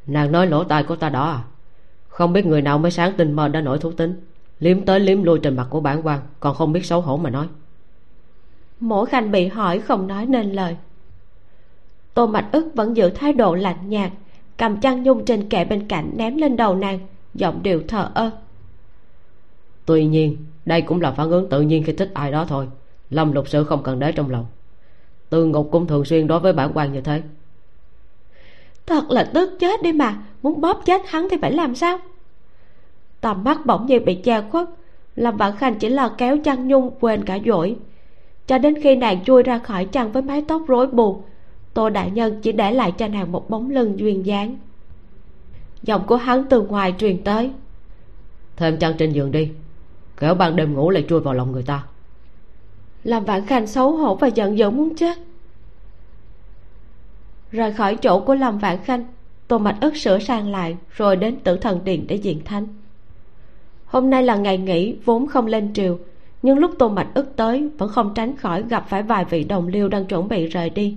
Nàng 0.06 0.32
nói 0.32 0.46
lỗ 0.46 0.64
tai 0.64 0.82
của 0.82 0.96
ta 0.96 1.08
đỏ 1.08 1.24
à? 1.24 1.42
Không 2.08 2.32
biết 2.32 2.46
người 2.46 2.62
nào 2.62 2.78
mới 2.78 2.90
sáng 2.90 3.12
tình 3.16 3.32
mơ 3.32 3.48
đã 3.48 3.60
nổi 3.60 3.78
thú 3.78 3.92
tính 3.92 4.20
liếm 4.60 4.84
tới 4.84 5.00
liếm 5.00 5.22
lui 5.22 5.38
trên 5.38 5.56
mặt 5.56 5.66
của 5.70 5.80
bản 5.80 6.06
quan 6.06 6.20
còn 6.40 6.54
không 6.54 6.72
biết 6.72 6.86
xấu 6.86 7.00
hổ 7.00 7.16
mà 7.16 7.30
nói. 7.30 7.46
Mổ 8.80 9.04
khanh 9.04 9.30
bị 9.30 9.46
hỏi 9.46 9.78
không 9.78 10.06
nói 10.06 10.26
nên 10.26 10.52
lời. 10.52 10.76
Tô 12.14 12.26
mạch 12.26 12.48
ức 12.52 12.70
vẫn 12.74 12.96
giữ 12.96 13.10
thái 13.10 13.32
độ 13.32 13.54
lạnh 13.54 13.88
nhạt 13.88 14.12
cầm 14.56 14.80
chăn 14.80 15.02
nhung 15.02 15.24
trên 15.24 15.48
kệ 15.48 15.64
bên 15.64 15.88
cạnh 15.88 16.10
ném 16.16 16.36
lên 16.36 16.56
đầu 16.56 16.74
nàng 16.74 16.98
giọng 17.34 17.62
điệu 17.62 17.82
thờ 17.88 18.10
ơ. 18.14 18.30
Tuy 19.86 20.06
nhiên 20.06 20.36
đây 20.64 20.82
cũng 20.82 21.00
là 21.00 21.10
phản 21.10 21.30
ứng 21.30 21.48
tự 21.48 21.60
nhiên 21.60 21.82
khi 21.84 21.92
thích 21.92 22.10
ai 22.14 22.32
đó 22.32 22.44
thôi. 22.48 22.68
Lâm 23.10 23.32
lục 23.32 23.48
sự 23.48 23.64
không 23.64 23.82
cần 23.82 23.98
để 23.98 24.12
trong 24.12 24.30
lòng. 24.30 24.46
Từ 25.30 25.44
ngục 25.44 25.68
cũng 25.72 25.86
thường 25.86 26.04
xuyên 26.04 26.26
đối 26.26 26.40
với 26.40 26.52
bản 26.52 26.70
quan 26.74 26.92
như 26.92 27.00
thế. 27.00 27.22
Thật 28.86 29.10
là 29.10 29.30
tức 29.34 29.56
chết 29.60 29.82
đi 29.82 29.92
mà 29.92 30.22
muốn 30.42 30.60
bóp 30.60 30.82
chết 30.84 31.02
hắn 31.06 31.28
thì 31.30 31.36
phải 31.42 31.52
làm 31.52 31.74
sao 31.74 31.98
tầm 33.26 33.44
mắt 33.44 33.66
bỗng 33.66 33.86
nhiên 33.86 34.04
bị 34.04 34.14
che 34.14 34.40
khuất. 34.50 34.68
Lâm 35.16 35.36
vãn 35.36 35.56
khanh 35.56 35.74
chỉ 35.78 35.88
là 35.88 36.08
kéo 36.18 36.38
chăn 36.44 36.68
nhung 36.68 36.90
quên 37.00 37.24
cả 37.24 37.38
dỗi. 37.46 37.76
Cho 38.46 38.58
đến 38.58 38.74
khi 38.82 38.96
nàng 38.96 39.24
chui 39.24 39.42
ra 39.42 39.58
khỏi 39.58 39.84
chăn 39.84 40.12
với 40.12 40.22
mái 40.22 40.44
tóc 40.48 40.62
rối 40.66 40.86
bù 40.86 41.22
tô 41.74 41.90
đại 41.90 42.10
nhân 42.10 42.40
chỉ 42.42 42.52
để 42.52 42.72
lại 42.72 42.92
cho 42.92 43.08
nàng 43.08 43.32
một 43.32 43.50
bóng 43.50 43.70
lưng 43.70 43.98
duyên 43.98 44.26
dáng. 44.26 44.56
Giọng 45.82 46.06
của 46.06 46.16
hắn 46.16 46.44
từ 46.50 46.62
ngoài 46.62 46.94
truyền 46.98 47.24
tới. 47.24 47.50
Thêm 48.56 48.76
chăn 48.76 48.94
trên 48.98 49.12
giường 49.12 49.30
đi 49.30 49.50
kẻo 50.16 50.34
ban 50.34 50.56
đêm 50.56 50.74
ngủ 50.74 50.90
lại 50.90 51.04
chui 51.08 51.20
vào 51.20 51.34
lòng 51.34 51.52
người 51.52 51.62
ta. 51.62 51.84
Làm 53.04 53.24
vạn 53.24 53.46
khanh 53.46 53.66
xấu 53.66 53.92
hổ 53.92 54.14
và 54.14 54.26
giận 54.26 54.58
dữ 54.58 54.70
muốn 54.70 54.96
chết. 54.96 55.18
Rời 57.50 57.72
khỏi 57.72 57.96
chỗ 57.96 58.20
của 58.20 58.34
lâm 58.34 58.58
vạn 58.58 58.84
khanh 58.84 59.04
tô 59.48 59.58
mạch 59.58 59.78
ức 59.80 59.96
sửa 59.96 60.18
sang 60.18 60.50
lại 60.50 60.76
rồi 60.90 61.16
đến 61.16 61.36
tử 61.36 61.56
thần 61.56 61.84
điện 61.84 62.04
để 62.08 62.16
diện 62.16 62.40
thánh 62.44 62.66
hôm 63.86 64.10
nay 64.10 64.22
là 64.22 64.36
ngày 64.36 64.58
nghỉ, 64.58 64.96
vốn 65.04 65.26
không 65.26 65.46
lên 65.46 65.72
triều. 65.74 65.98
Nhưng 66.42 66.58
lúc 66.58 66.70
tô 66.78 66.88
mạch 66.88 67.08
ức 67.14 67.36
tới, 67.36 67.68
vẫn 67.78 67.88
không 67.88 68.14
tránh 68.14 68.36
khỏi 68.36 68.62
gặp 68.68 68.86
phải 68.88 69.02
vài 69.02 69.24
vị 69.24 69.44
đồng 69.44 69.68
liêu 69.68 69.88
đang 69.88 70.04
chuẩn 70.04 70.28
bị 70.28 70.46
rời 70.46 70.70
đi. 70.70 70.96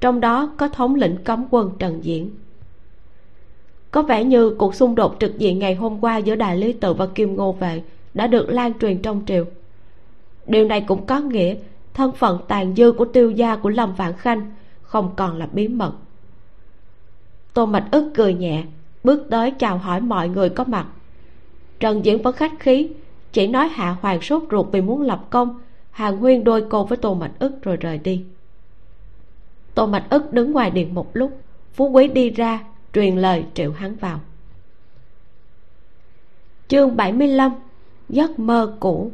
Trong 0.00 0.20
đó 0.20 0.50
có 0.56 0.68
thống 0.68 0.94
lĩnh 0.94 1.16
cấm 1.24 1.44
quân 1.50 1.70
trần 1.78 2.04
diễn. 2.04 2.30
Có 3.90 4.02
vẻ 4.02 4.24
như 4.24 4.50
cuộc 4.50 4.74
xung 4.74 4.94
đột 4.94 5.16
trực 5.20 5.38
diện 5.38 5.58
ngày 5.58 5.74
hôm 5.74 6.00
qua 6.00 6.16
giữa 6.16 6.34
đại 6.34 6.56
lý 6.56 6.72
tự 6.72 6.94
và 6.94 7.06
kim 7.06 7.36
ngô 7.36 7.52
vệ 7.52 7.82
đã 8.14 8.26
được 8.26 8.48
lan 8.48 8.72
truyền 8.80 9.02
trong 9.02 9.22
triều. 9.26 9.44
Điều 10.46 10.64
này 10.64 10.80
cũng 10.80 11.06
có 11.06 11.20
nghĩa 11.20 11.54
thân 11.94 12.12
phận 12.12 12.38
tàn 12.48 12.74
dư 12.74 12.92
của 12.92 13.04
tiêu 13.04 13.30
gia 13.30 13.56
của 13.56 13.68
lâm 13.68 13.94
vạn 13.94 14.12
khanh 14.12 14.52
không 14.82 15.10
còn 15.16 15.38
là 15.38 15.48
bí 15.52 15.68
mật. 15.68 15.92
Tô 17.54 17.66
mạch 17.66 17.88
ức 17.90 18.10
cười 18.14 18.34
nhẹ, 18.34 18.64
bước 19.04 19.26
tới 19.30 19.50
chào 19.50 19.78
hỏi 19.78 20.00
mọi 20.00 20.28
người 20.28 20.48
có 20.48 20.64
mặt 20.64 20.86
trần 21.80 22.04
diễn 22.04 22.22
vẫn 22.22 22.34
khách 22.36 22.60
khí, 22.60 22.90
chỉ 23.32 23.46
nói 23.46 23.68
hạ 23.68 23.96
hoàng 24.00 24.20
sốt 24.20 24.42
ruột 24.50 24.66
vì 24.72 24.80
muốn 24.80 25.02
lập 25.02 25.26
công 25.30 25.60
hàng 25.90 26.16
huyên 26.16 26.44
đôi 26.44 26.64
cô 26.70 26.84
với 26.84 26.98
tô 26.98 27.14
mạch 27.14 27.32
ức 27.38 27.62
rồi 27.62 27.76
rời 27.76 27.98
đi. 27.98 28.24
Tô 29.74 29.86
mạch 29.86 30.06
ức 30.10 30.32
đứng 30.32 30.52
ngoài 30.52 30.70
điện 30.70 30.94
một 30.94 31.16
lúc, 31.16 31.40
phú 31.72 31.88
quý 31.88 32.08
đi 32.08 32.30
ra, 32.30 32.64
truyền 32.94 33.16
lời 33.16 33.44
triệu 33.54 33.72
hắn 33.72 33.96
vào. 33.96 34.20
Chương 36.68 36.96
75 36.96 37.52
giấc 38.08 38.38
mơ 38.38 38.76
cũ. 38.80 39.12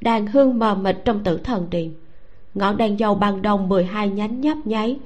Đàn 0.00 0.26
hương 0.26 0.58
mờ 0.58 0.74
mịt 0.74 0.96
trong 1.04 1.24
tử 1.24 1.38
thần 1.38 1.66
điện, 1.70 1.94
ngọn 2.54 2.76
đèn 2.76 2.98
dầu 2.98 3.14
bằng 3.14 3.42
đồng 3.42 3.68
12 3.68 4.08
nhánh 4.08 4.40
nhấp 4.40 4.56
nháy, 4.64 4.98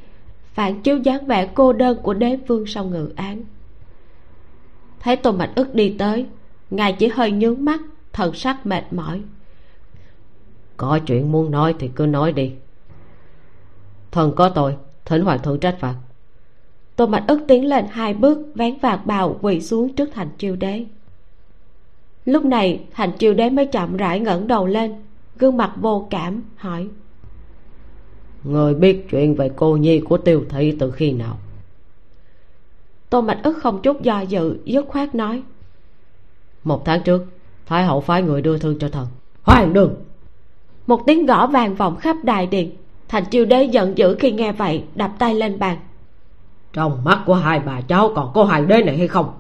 phản 0.54 0.82
chiếu 0.82 0.98
dáng 0.98 1.26
vẻ 1.26 1.48
cô 1.54 1.72
đơn 1.72 1.98
của 2.02 2.14
đế 2.14 2.36
vương 2.36 2.66
sau 2.66 2.84
ngự 2.84 3.12
án 3.16 3.44
thấy 5.02 5.16
tô 5.16 5.32
mạch 5.32 5.50
ức 5.54 5.74
đi 5.74 5.94
tới. 5.98 6.26
Ngài 6.70 6.92
chỉ 6.92 7.08
hơi 7.08 7.30
nhướng 7.30 7.64
mắt 7.64 7.80
thần 8.12 8.34
sắc 8.34 8.66
mệt 8.66 8.92
mỏi. 8.92 9.20
Có 10.76 10.98
chuyện 11.06 11.32
muốn 11.32 11.50
nói 11.50 11.74
thì 11.78 11.90
cứ 11.94 12.06
nói 12.06 12.32
đi. 12.32 12.52
Thần 14.10 14.32
có 14.36 14.48
tội 14.48 14.76
thỉnh 15.04 15.22
hoàng 15.22 15.42
thượng 15.42 15.60
trách 15.60 15.76
phạt. 15.80 15.94
Tô 16.96 17.06
mạch 17.06 17.24
ức 17.28 17.40
tiến 17.48 17.66
lên 17.66 17.84
hai 17.90 18.14
bước 18.14 18.38
vén 18.54 18.78
vạt 18.78 19.06
bào 19.06 19.38
quỳ 19.42 19.60
xuống 19.60 19.92
trước 19.92 20.08
thành 20.14 20.28
triều 20.38 20.56
đế. 20.56 20.84
Lúc 22.24 22.44
này 22.44 22.84
thành 22.92 23.18
triều 23.18 23.34
đế 23.34 23.50
mới 23.50 23.66
chậm 23.66 23.96
rãi 23.96 24.20
ngẩng 24.20 24.46
đầu 24.46 24.66
lên 24.66 24.94
gương 25.38 25.56
mặt 25.56 25.72
vô 25.76 26.06
cảm 26.10 26.42
hỏi. 26.56 26.88
Người 28.44 28.74
biết 28.74 29.06
chuyện 29.10 29.34
về 29.34 29.50
cô 29.56 29.76
nhi 29.76 30.00
của 30.00 30.18
tiêu 30.18 30.44
thị 30.48 30.76
từ 30.78 30.90
khi 30.90 31.12
nào 31.12 31.38
tô 33.12 33.20
mạch 33.20 33.38
ức 33.42 33.58
không 33.62 33.82
chút 33.82 34.02
do 34.02 34.20
dự 34.20 34.58
dứt 34.64 34.86
khoát 34.88 35.14
nói. 35.14 35.42
Một 36.64 36.84
tháng 36.84 37.02
trước 37.02 37.24
thái 37.66 37.84
hậu 37.84 38.00
phái 38.00 38.22
người 38.22 38.42
đưa 38.42 38.58
thư 38.58 38.76
cho 38.80 38.88
thần. 38.88 39.06
Hoàng 39.42 39.72
đường 39.72 39.94
một 40.86 41.02
tiếng 41.06 41.26
gõ 41.26 41.46
vàng 41.46 41.74
vọng 41.74 41.96
khắp 41.96 42.16
đại 42.22 42.46
điện. 42.46 42.70
Thành 43.08 43.30
triều 43.30 43.44
đế 43.44 43.64
giận 43.64 43.98
dữ 43.98 44.16
khi 44.18 44.32
nghe 44.32 44.52
vậy 44.52 44.84
đập 44.94 45.10
tay 45.18 45.34
lên 45.34 45.58
bàn. 45.58 45.76
Trong 46.72 47.04
mắt 47.04 47.22
của 47.26 47.34
hai 47.34 47.60
bà 47.60 47.80
cháu 47.80 48.12
còn 48.14 48.32
có 48.34 48.44
hoàng 48.44 48.68
đế 48.68 48.82
này 48.82 48.98
hay 48.98 49.08
không? 49.08 49.32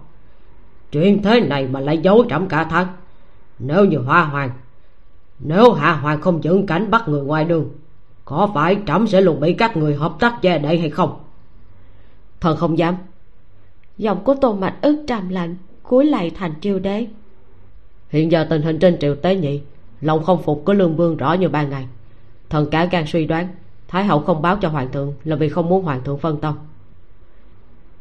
Chuyện 0.92 1.22
thế 1.22 1.40
này 1.40 1.66
mà 1.66 1.80
lại 1.80 1.98
giấu 1.98 2.24
trẫm 2.30 2.48
cả 2.48 2.64
tháng. 2.64 2.86
Nếu 3.58 3.84
như 3.84 3.98
hoa 3.98 4.24
hoàng 4.24 4.50
nếu 5.38 5.72
hạ 5.72 5.92
hoàng 5.92 6.20
không 6.20 6.44
dựng 6.44 6.66
cảnh 6.66 6.90
bắt 6.90 7.08
người 7.08 7.22
ngoài 7.22 7.44
đường 7.44 7.70
có 8.24 8.50
phải 8.54 8.76
trẫm 8.86 9.06
sẽ 9.06 9.20
luôn 9.20 9.40
bị 9.40 9.52
các 9.52 9.76
người 9.76 9.94
hợp 9.94 10.12
tác 10.18 10.42
che 10.42 10.58
đậy 10.58 10.78
hay 10.78 10.90
không? 10.90 11.20
Thần 12.40 12.56
không 12.56 12.78
dám 12.78 12.96
giọng 13.98 14.24
của 14.24 14.34
tô 14.40 14.54
mạch 14.54 14.74
ức 14.82 15.04
trầm 15.06 15.28
lạnh 15.28 15.56
cúi 15.82 16.04
lạy 16.04 16.30
thành 16.30 16.52
triều 16.60 16.78
đế. 16.78 17.06
Hiện 18.08 18.32
giờ 18.32 18.46
tình 18.50 18.62
hình 18.62 18.78
trên 18.78 18.98
triều 18.98 19.14
tế 19.14 19.36
nhị 19.36 19.60
lòng 20.00 20.24
không 20.24 20.42
phục 20.42 20.62
của 20.64 20.72
lương 20.72 20.96
vương 20.96 21.16
rõ 21.16 21.32
như 21.32 21.48
ban 21.48 21.70
ngày. 21.70 21.86
Thần 22.50 22.70
cả 22.70 22.84
gan 22.84 23.04
suy 23.06 23.26
đoán 23.26 23.48
thái 23.88 24.04
hậu 24.04 24.20
không 24.20 24.42
báo 24.42 24.58
cho 24.60 24.68
hoàng 24.68 24.92
thượng 24.92 25.14
là 25.24 25.36
vì 25.36 25.48
không 25.48 25.68
muốn 25.68 25.84
hoàng 25.84 26.04
thượng 26.04 26.18
phân 26.18 26.40
tâm. 26.40 26.54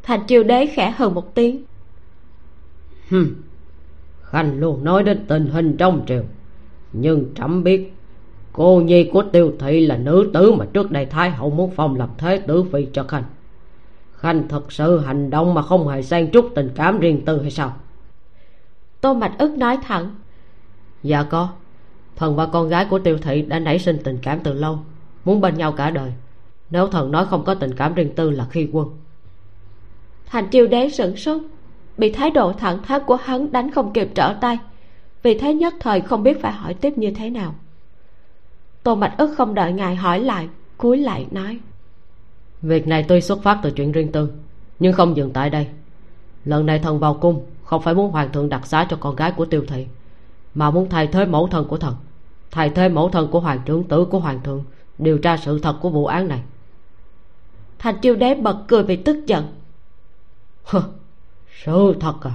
Thành 0.04 0.28
triều 0.28 0.44
đế 0.44 0.66
khẽ 0.66 0.94
hừ 0.98 1.10
một 1.10 1.36
tiếng. 1.36 1.64
Hừm 3.10 3.36
khanh 4.32 4.60
luôn 4.60 4.84
nói 4.84 5.04
đến 5.04 5.26
tình 5.28 5.48
hình 5.48 5.78
trong 5.78 6.02
triều. 6.08 6.24
Nhưng 6.94 7.26
trẫm 7.36 7.64
biết 7.64 7.94
cô 8.54 8.82
nhi 8.82 9.10
của 9.14 9.24
tiêu 9.32 9.54
thị 9.60 9.86
là 9.86 9.98
nữ 9.98 10.30
tử 10.34 10.52
mà 10.52 10.66
trước 10.74 10.92
đây 10.92 11.06
thái 11.06 11.30
hậu 11.32 11.50
muốn 11.50 11.72
phong 11.76 11.96
lập 11.96 12.10
thế 12.18 12.38
tử 12.38 12.64
phi 12.64 12.88
cho 12.94 13.04
khanh 13.04 13.24
khanh 14.22 14.48
thật 14.48 14.72
sự 14.72 15.00
hành 15.00 15.30
động 15.30 15.54
mà 15.54 15.62
không 15.62 15.88
hề 15.88 16.02
xen 16.02 16.30
chút 16.32 16.52
tình 16.56 16.70
cảm 16.76 17.00
riêng 17.00 17.26
tư 17.26 17.42
hay 17.42 17.52
sao? 17.52 17.74
Tô 19.02 19.14
mạch 19.14 19.34
ức 19.38 19.58
nói 19.58 19.78
thẳng. 19.84 20.16
Dạ 21.04 21.24
có. 21.24 21.50
Thần 22.16 22.36
và 22.36 22.46
con 22.46 22.70
gái 22.70 22.86
của 22.90 23.00
tiêu 23.00 23.18
thị 23.18 23.42
đã 23.42 23.60
nảy 23.60 23.80
sinh 23.80 23.98
tình 24.04 24.18
cảm 24.22 24.40
từ 24.40 24.54
lâu 24.54 24.80
muốn 25.26 25.42
bên 25.42 25.58
nhau 25.58 25.72
cả 25.72 25.90
đời. 25.90 26.14
Nếu 26.70 26.88
thần 26.88 27.12
nói 27.12 27.26
không 27.26 27.44
có 27.44 27.56
tình 27.56 27.76
cảm 27.76 27.94
riêng 27.94 28.16
tư 28.16 28.30
là 28.30 28.46
khi 28.50 28.70
quân. 28.72 28.88
Thành 30.26 30.50
triều 30.50 30.68
đế 30.68 30.90
sửng 30.90 31.16
sốt. 31.16 31.42
Bị 31.98 32.12
thái 32.12 32.32
độ 32.32 32.54
thẳng 32.54 32.84
thắn 32.84 33.02
của 33.06 33.16
hắn 33.16 33.52
đánh 33.52 33.72
không 33.72 33.94
kịp 33.94 34.10
trở 34.16 34.34
tay. 34.42 34.60
Vì 35.24 35.38
thế 35.38 35.54
nhất 35.54 35.74
thời 35.80 36.02
không 36.02 36.24
biết 36.24 36.42
phải 36.42 36.52
hỏi 36.52 36.74
tiếp 36.74 36.98
như 36.98 37.12
thế 37.12 37.30
nào. 37.30 37.56
Tô 38.84 38.96
mạch 38.96 39.16
ức 39.18 39.34
không 39.38 39.54
đợi 39.54 39.74
ngài 39.74 39.96
hỏi 39.96 40.20
lại 40.20 40.50
cúi 40.78 40.98
lại 40.98 41.28
nói 41.32 41.60
việc 42.62 42.88
này 42.88 43.06
tuy 43.08 43.22
xuất 43.22 43.44
phát 43.44 43.60
từ 43.64 43.72
chuyện 43.72 43.92
riêng 43.92 44.12
tư 44.12 44.30
nhưng 44.80 44.94
không 44.94 45.18
dừng 45.18 45.32
tại 45.32 45.50
đây. 45.50 45.68
Lần 46.46 46.66
này 46.66 46.80
thần 46.80 47.00
vào 47.00 47.14
cung 47.14 47.46
không 47.64 47.82
phải 47.82 47.94
muốn 47.94 48.12
hoàng 48.12 48.32
thượng 48.32 48.50
đặc 48.50 48.68
xá 48.68 48.88
cho 48.90 48.98
con 49.00 49.16
gái 49.16 49.32
của 49.32 49.46
tiêu 49.46 49.64
thị 49.68 49.88
mà 50.56 50.72
muốn 50.72 50.90
thay 50.90 51.08
thế 51.08 51.26
mẫu 51.26 51.48
thân 51.48 51.68
của 51.68 51.78
thần 51.78 51.96
thay 52.52 52.70
thế 52.70 52.90
mẫu 52.90 53.10
thân 53.10 53.28
của 53.32 53.40
hoàng 53.40 53.60
trưởng 53.66 53.84
tử 53.84 54.06
của 54.06 54.20
hoàng 54.20 54.40
thượng 54.44 54.64
điều 54.98 55.18
tra 55.18 55.38
sự 55.38 55.60
thật 55.60 55.76
của 55.82 55.90
vụ 55.90 56.06
án 56.06 56.28
này. 56.28 56.42
Thành 57.80 57.96
triều 58.02 58.16
đế 58.16 58.36
bật 58.36 58.58
cười 58.68 58.84
vì 58.84 58.96
tức 58.96 59.26
giận. 59.26 59.46
Sự 61.64 61.96
thật 62.00 62.16
à? 62.22 62.32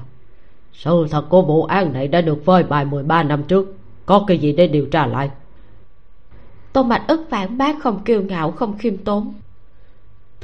Sự 0.73 1.07
thật 1.11 1.25
của 1.29 1.43
vụ 1.43 1.65
án 1.65 1.93
này 1.93 2.09
đã 2.09 2.21
được 2.21 2.45
phơi 2.45 2.63
bày 2.63 2.85
13 2.85 3.23
năm 3.23 3.43
trước 3.43 3.75
có 4.07 4.25
cái 4.27 4.39
gì 4.39 4.53
để 4.53 4.67
điều 4.67 4.87
tra 4.87 5.07
lại? 5.07 5.31
Tô 6.73 6.83
mạch 6.83 7.05
ức 7.09 7.27
phản 7.31 7.59
bác 7.59 7.83
không 7.83 8.05
kiêu 8.05 8.23
ngạo 8.23 8.51
không 8.51 8.79
khiêm 8.79 8.97
tốn 8.97 9.35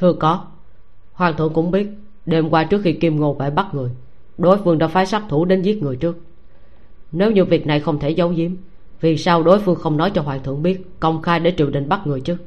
thưa 0.03 0.13
có. 0.13 0.45
Hoàng 1.13 1.37
thượng 1.37 1.53
cũng 1.53 1.71
biết 1.71 1.87
đêm 2.25 2.49
qua 2.49 2.63
trước 2.63 2.81
khi 2.83 2.93
kim 2.93 3.19
ngô 3.19 3.35
phải 3.39 3.51
bắt 3.51 3.67
người 3.73 3.89
đối 4.37 4.57
phương 4.57 4.77
đã 4.77 4.87
phái 4.87 5.05
sát 5.05 5.23
thủ 5.29 5.45
đến 5.45 5.61
giết 5.61 5.83
người 5.83 5.95
trước. 5.95 6.17
Nếu 7.11 7.31
như 7.31 7.45
việc 7.45 7.67
này 7.67 7.79
không 7.79 7.99
thể 7.99 8.09
giấu 8.09 8.29
giếm 8.29 8.51
vì 9.01 9.17
sao 9.17 9.43
đối 9.43 9.59
phương 9.59 9.75
không 9.75 9.97
nói 9.97 10.11
cho 10.11 10.21
hoàng 10.21 10.43
thượng 10.43 10.63
biết 10.63 10.99
công 10.99 11.21
khai 11.21 11.39
để 11.39 11.53
triều 11.57 11.69
đình 11.69 11.89
bắt 11.89 12.07
người 12.07 12.21
chứ? 12.21 12.37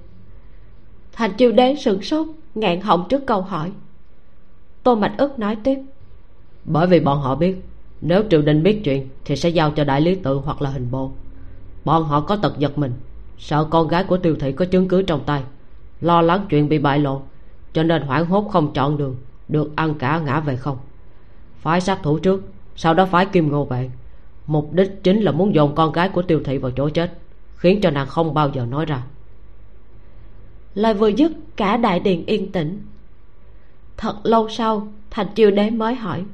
Thành 1.12 1.36
triều 1.36 1.52
đế 1.52 1.74
sửng 1.74 2.02
sốt 2.02 2.26
ngạn 2.54 2.80
họng 2.80 3.06
trước 3.08 3.26
câu 3.26 3.40
hỏi. 3.40 3.72
Tô 4.82 4.94
mạch 4.94 5.14
ức 5.18 5.38
nói 5.38 5.56
tiếp. 5.64 5.78
Bởi 6.64 6.86
vì 6.86 7.00
bọn 7.00 7.20
họ 7.20 7.34
biết 7.34 7.56
nếu 8.00 8.22
triều 8.30 8.42
đình 8.42 8.62
biết 8.62 8.80
chuyện 8.84 9.08
thì 9.24 9.36
sẽ 9.36 9.48
giao 9.48 9.70
cho 9.70 9.84
đại 9.84 10.00
lý 10.00 10.14
tự 10.14 10.34
hoặc 10.34 10.62
là 10.62 10.70
hình 10.70 10.90
bộ. 10.90 11.10
Bọn 11.84 12.04
họ 12.04 12.20
có 12.20 12.36
tật 12.36 12.58
giật 12.58 12.78
mình 12.78 12.92
sợ 13.38 13.64
con 13.70 13.88
gái 13.88 14.04
của 14.04 14.16
tiêu 14.16 14.36
thị 14.40 14.52
có 14.52 14.64
chứng 14.64 14.88
cứ 14.88 15.02
trong 15.02 15.20
tay 15.26 15.42
lo 16.00 16.22
lắng 16.22 16.46
chuyện 16.50 16.68
bị 16.68 16.78
bại 16.78 16.98
lộ 16.98 17.22
cho 17.76 17.82
nên 17.82 18.02
hoảng 18.02 18.26
hốt 18.26 18.48
không 18.50 18.72
chọn 18.72 18.96
đường 18.96 19.16
được 19.48 19.76
ăn 19.76 19.94
cả 19.94 20.18
ngã 20.18 20.40
về 20.40 20.56
không. 20.56 20.78
Phái 21.58 21.80
sát 21.80 21.98
thủ 22.02 22.18
trước 22.18 22.42
sau 22.76 22.94
đó 22.94 23.06
phái 23.06 23.26
kim 23.26 23.50
ngô 23.50 23.64
về. 23.64 23.90
Mục 24.46 24.72
đích 24.72 25.00
chính 25.02 25.20
là 25.20 25.32
muốn 25.32 25.54
dồn 25.54 25.74
con 25.74 25.92
gái 25.92 26.08
của 26.08 26.22
tiêu 26.22 26.40
thị 26.44 26.58
vào 26.58 26.70
chỗ 26.70 26.88
chết 26.88 27.18
khiến 27.56 27.80
cho 27.80 27.90
nàng 27.90 28.06
không 28.06 28.34
bao 28.34 28.50
giờ 28.50 28.66
nói 28.66 28.86
ra. 28.86 29.02
Lời 30.74 30.94
vừa 30.94 31.08
dứt 31.08 31.32
cả 31.56 31.76
đại 31.76 32.00
điện 32.00 32.26
yên 32.26 32.52
tĩnh. 32.52 32.82
Thật 33.96 34.16
lâu 34.22 34.48
sau 34.48 34.88
thành 35.10 35.26
triều 35.34 35.50
đế 35.50 35.70
mới 35.70 35.94
hỏi. 35.94 36.24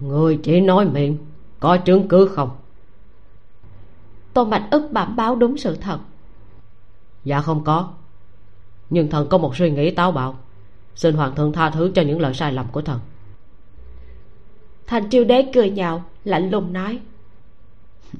Người 0.00 0.40
chỉ 0.42 0.60
nói 0.60 0.88
miệng 0.88 1.18
có 1.60 1.76
chứng 1.76 2.08
cứ 2.08 2.28
không? 2.28 2.50
Tô 4.32 4.44
mạch 4.44 4.68
ức 4.70 4.88
bẩm 4.92 5.16
báo 5.16 5.36
đúng 5.36 5.58
sự 5.58 5.76
thật. 5.76 5.98
Dạ 7.24 7.40
không 7.40 7.64
có 7.64 7.88
nhưng 8.90 9.10
thần 9.10 9.28
có 9.28 9.38
một 9.38 9.56
suy 9.56 9.70
nghĩ 9.70 9.90
táo 9.90 10.12
bạo. 10.12 10.38
Xin 10.94 11.14
hoàng 11.14 11.34
thượng 11.34 11.52
tha 11.52 11.70
thứ 11.70 11.92
cho 11.94 12.02
những 12.02 12.20
lời 12.20 12.34
sai 12.34 12.52
lầm 12.52 12.66
của 12.72 12.82
thần. 12.82 13.00
Thành 14.86 15.10
triều 15.10 15.24
đế 15.24 15.50
cười 15.54 15.70
nhạo 15.70 16.04
lạnh 16.24 16.50
lùng 16.50 16.72
nói. 16.72 17.00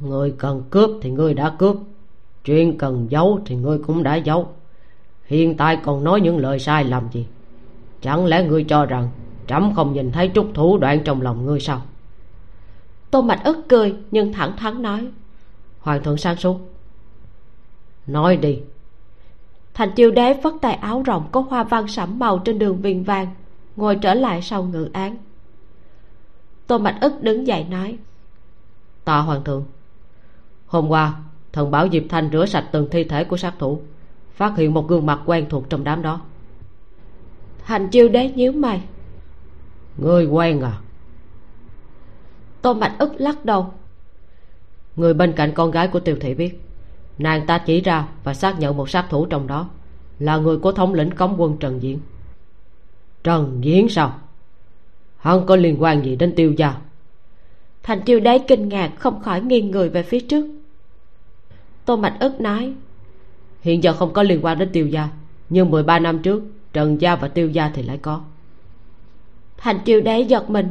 Người 0.00 0.34
cần 0.38 0.62
cướp 0.70 0.90
thì 1.02 1.10
ngươi 1.10 1.34
đã 1.34 1.50
cướp. 1.58 1.76
Chuyện 2.44 2.78
cần 2.78 3.06
giấu 3.10 3.40
thì 3.46 3.56
ngươi 3.56 3.78
cũng 3.78 4.02
đã 4.02 4.16
giấu. 4.16 4.48
Hiện 5.24 5.56
tại 5.56 5.78
còn 5.82 6.04
nói 6.04 6.20
những 6.20 6.38
lời 6.38 6.58
sai 6.58 6.84
làm 6.84 7.08
gì? 7.12 7.26
Chẳng 8.00 8.26
lẽ 8.26 8.44
ngươi 8.44 8.64
cho 8.64 8.86
rằng 8.86 9.08
trẫm 9.46 9.74
không 9.74 9.92
nhìn 9.92 10.12
thấy 10.12 10.28
chút 10.28 10.46
thủ 10.54 10.78
đoạn 10.78 11.04
trong 11.04 11.22
lòng 11.22 11.46
ngươi 11.46 11.60
sao? 11.60 11.82
Tô 13.10 13.22
mạch 13.22 13.44
ức 13.44 13.56
cười 13.68 13.94
nhưng 14.10 14.32
thẳng 14.32 14.56
thắn 14.56 14.82
nói. 14.82 15.08
Hoàng 15.78 16.02
thượng 16.02 16.16
sáng 16.16 16.36
suốt. 16.36 16.60
Nói 18.06 18.36
đi 18.36 18.60
thành 19.76 19.92
chiêu 19.92 20.10
đế 20.10 20.34
vất 20.34 20.54
tay 20.60 20.74
áo 20.74 21.02
rộng 21.02 21.28
có 21.32 21.40
hoa 21.40 21.64
văn 21.64 21.88
sẫm 21.88 22.18
màu 22.18 22.38
trên 22.38 22.58
đường 22.58 22.80
viền 22.80 23.02
vàng 23.02 23.26
ngồi 23.76 23.96
trở 23.96 24.14
lại 24.14 24.42
sau 24.42 24.64
ngự 24.64 24.88
án. 24.92 25.16
Tô 26.66 26.78
mạch 26.78 26.98
ức 27.00 27.22
đứng 27.22 27.46
dậy 27.46 27.66
nói 27.70 27.98
tạ 29.04 29.18
hoàng 29.18 29.44
thượng 29.44 29.64
hôm 30.66 30.88
qua 30.88 31.14
thần 31.52 31.70
bảo 31.70 31.88
diệp 31.92 32.02
thanh 32.08 32.30
rửa 32.32 32.46
sạch 32.46 32.68
từng 32.72 32.88
thi 32.90 33.04
thể 33.04 33.24
của 33.24 33.36
sát 33.36 33.54
thủ 33.58 33.80
phát 34.32 34.56
hiện 34.56 34.74
một 34.74 34.88
gương 34.88 35.06
mặt 35.06 35.20
quen 35.26 35.46
thuộc 35.48 35.70
trong 35.70 35.84
đám 35.84 36.02
đó. 36.02 36.20
Thành 37.64 37.88
chiêu 37.88 38.08
đế 38.08 38.30
nhíu 38.30 38.52
mày. 38.52 38.82
Ngươi 39.98 40.26
quen 40.26 40.60
à? 40.60 40.80
Tô 42.62 42.74
mạch 42.74 42.96
ức 42.98 43.12
lắc 43.18 43.44
đầu. 43.44 43.72
Người 44.96 45.14
bên 45.14 45.32
cạnh 45.32 45.52
con 45.54 45.70
gái 45.70 45.88
của 45.88 46.00
tiêu 46.00 46.16
thị 46.20 46.34
biết 46.34 46.65
nàng 47.18 47.46
ta 47.46 47.58
chỉ 47.58 47.80
ra 47.80 48.08
và 48.24 48.34
xác 48.34 48.58
nhận 48.58 48.76
một 48.76 48.90
sát 48.90 49.06
thủ 49.10 49.26
trong 49.26 49.46
đó 49.46 49.68
là 50.18 50.36
người 50.36 50.56
của 50.56 50.72
thống 50.72 50.94
lĩnh 50.94 51.10
cấm 51.10 51.34
quân 51.36 51.56
trần 51.60 51.82
diễn. 51.82 51.98
Trần 53.24 53.58
diễn 53.64 53.88
sao? 53.88 54.18
Hắn 55.16 55.46
có 55.46 55.56
liên 55.56 55.82
quan 55.82 56.04
gì 56.04 56.16
đến 56.16 56.34
tiêu 56.36 56.52
gia. 56.52 56.76
Thành 57.82 58.00
chiêu 58.00 58.20
đế 58.20 58.38
kinh 58.38 58.68
ngạc 58.68 58.92
không 58.98 59.22
khỏi 59.22 59.40
nghiêng 59.40 59.70
người 59.70 59.88
về 59.88 60.02
phía 60.02 60.20
trước. 60.20 60.46
Tô 61.84 61.96
mạch 61.96 62.16
ức 62.20 62.40
nói 62.40 62.72
hiện 63.60 63.82
giờ 63.82 63.92
không 63.92 64.12
có 64.12 64.22
liên 64.22 64.44
quan 64.44 64.58
đến 64.58 64.68
tiêu 64.72 64.86
gia 64.86 65.08
nhưng 65.48 65.70
13 65.70 65.98
năm 65.98 66.18
trước 66.18 66.42
trần 66.72 67.00
gia 67.00 67.16
và 67.16 67.28
tiêu 67.28 67.50
gia 67.50 67.70
thì 67.74 67.82
lại 67.82 67.98
có. 68.02 68.20
Thành 69.56 69.78
chiêu 69.84 70.00
đế 70.00 70.20
giật 70.20 70.50
mình 70.50 70.68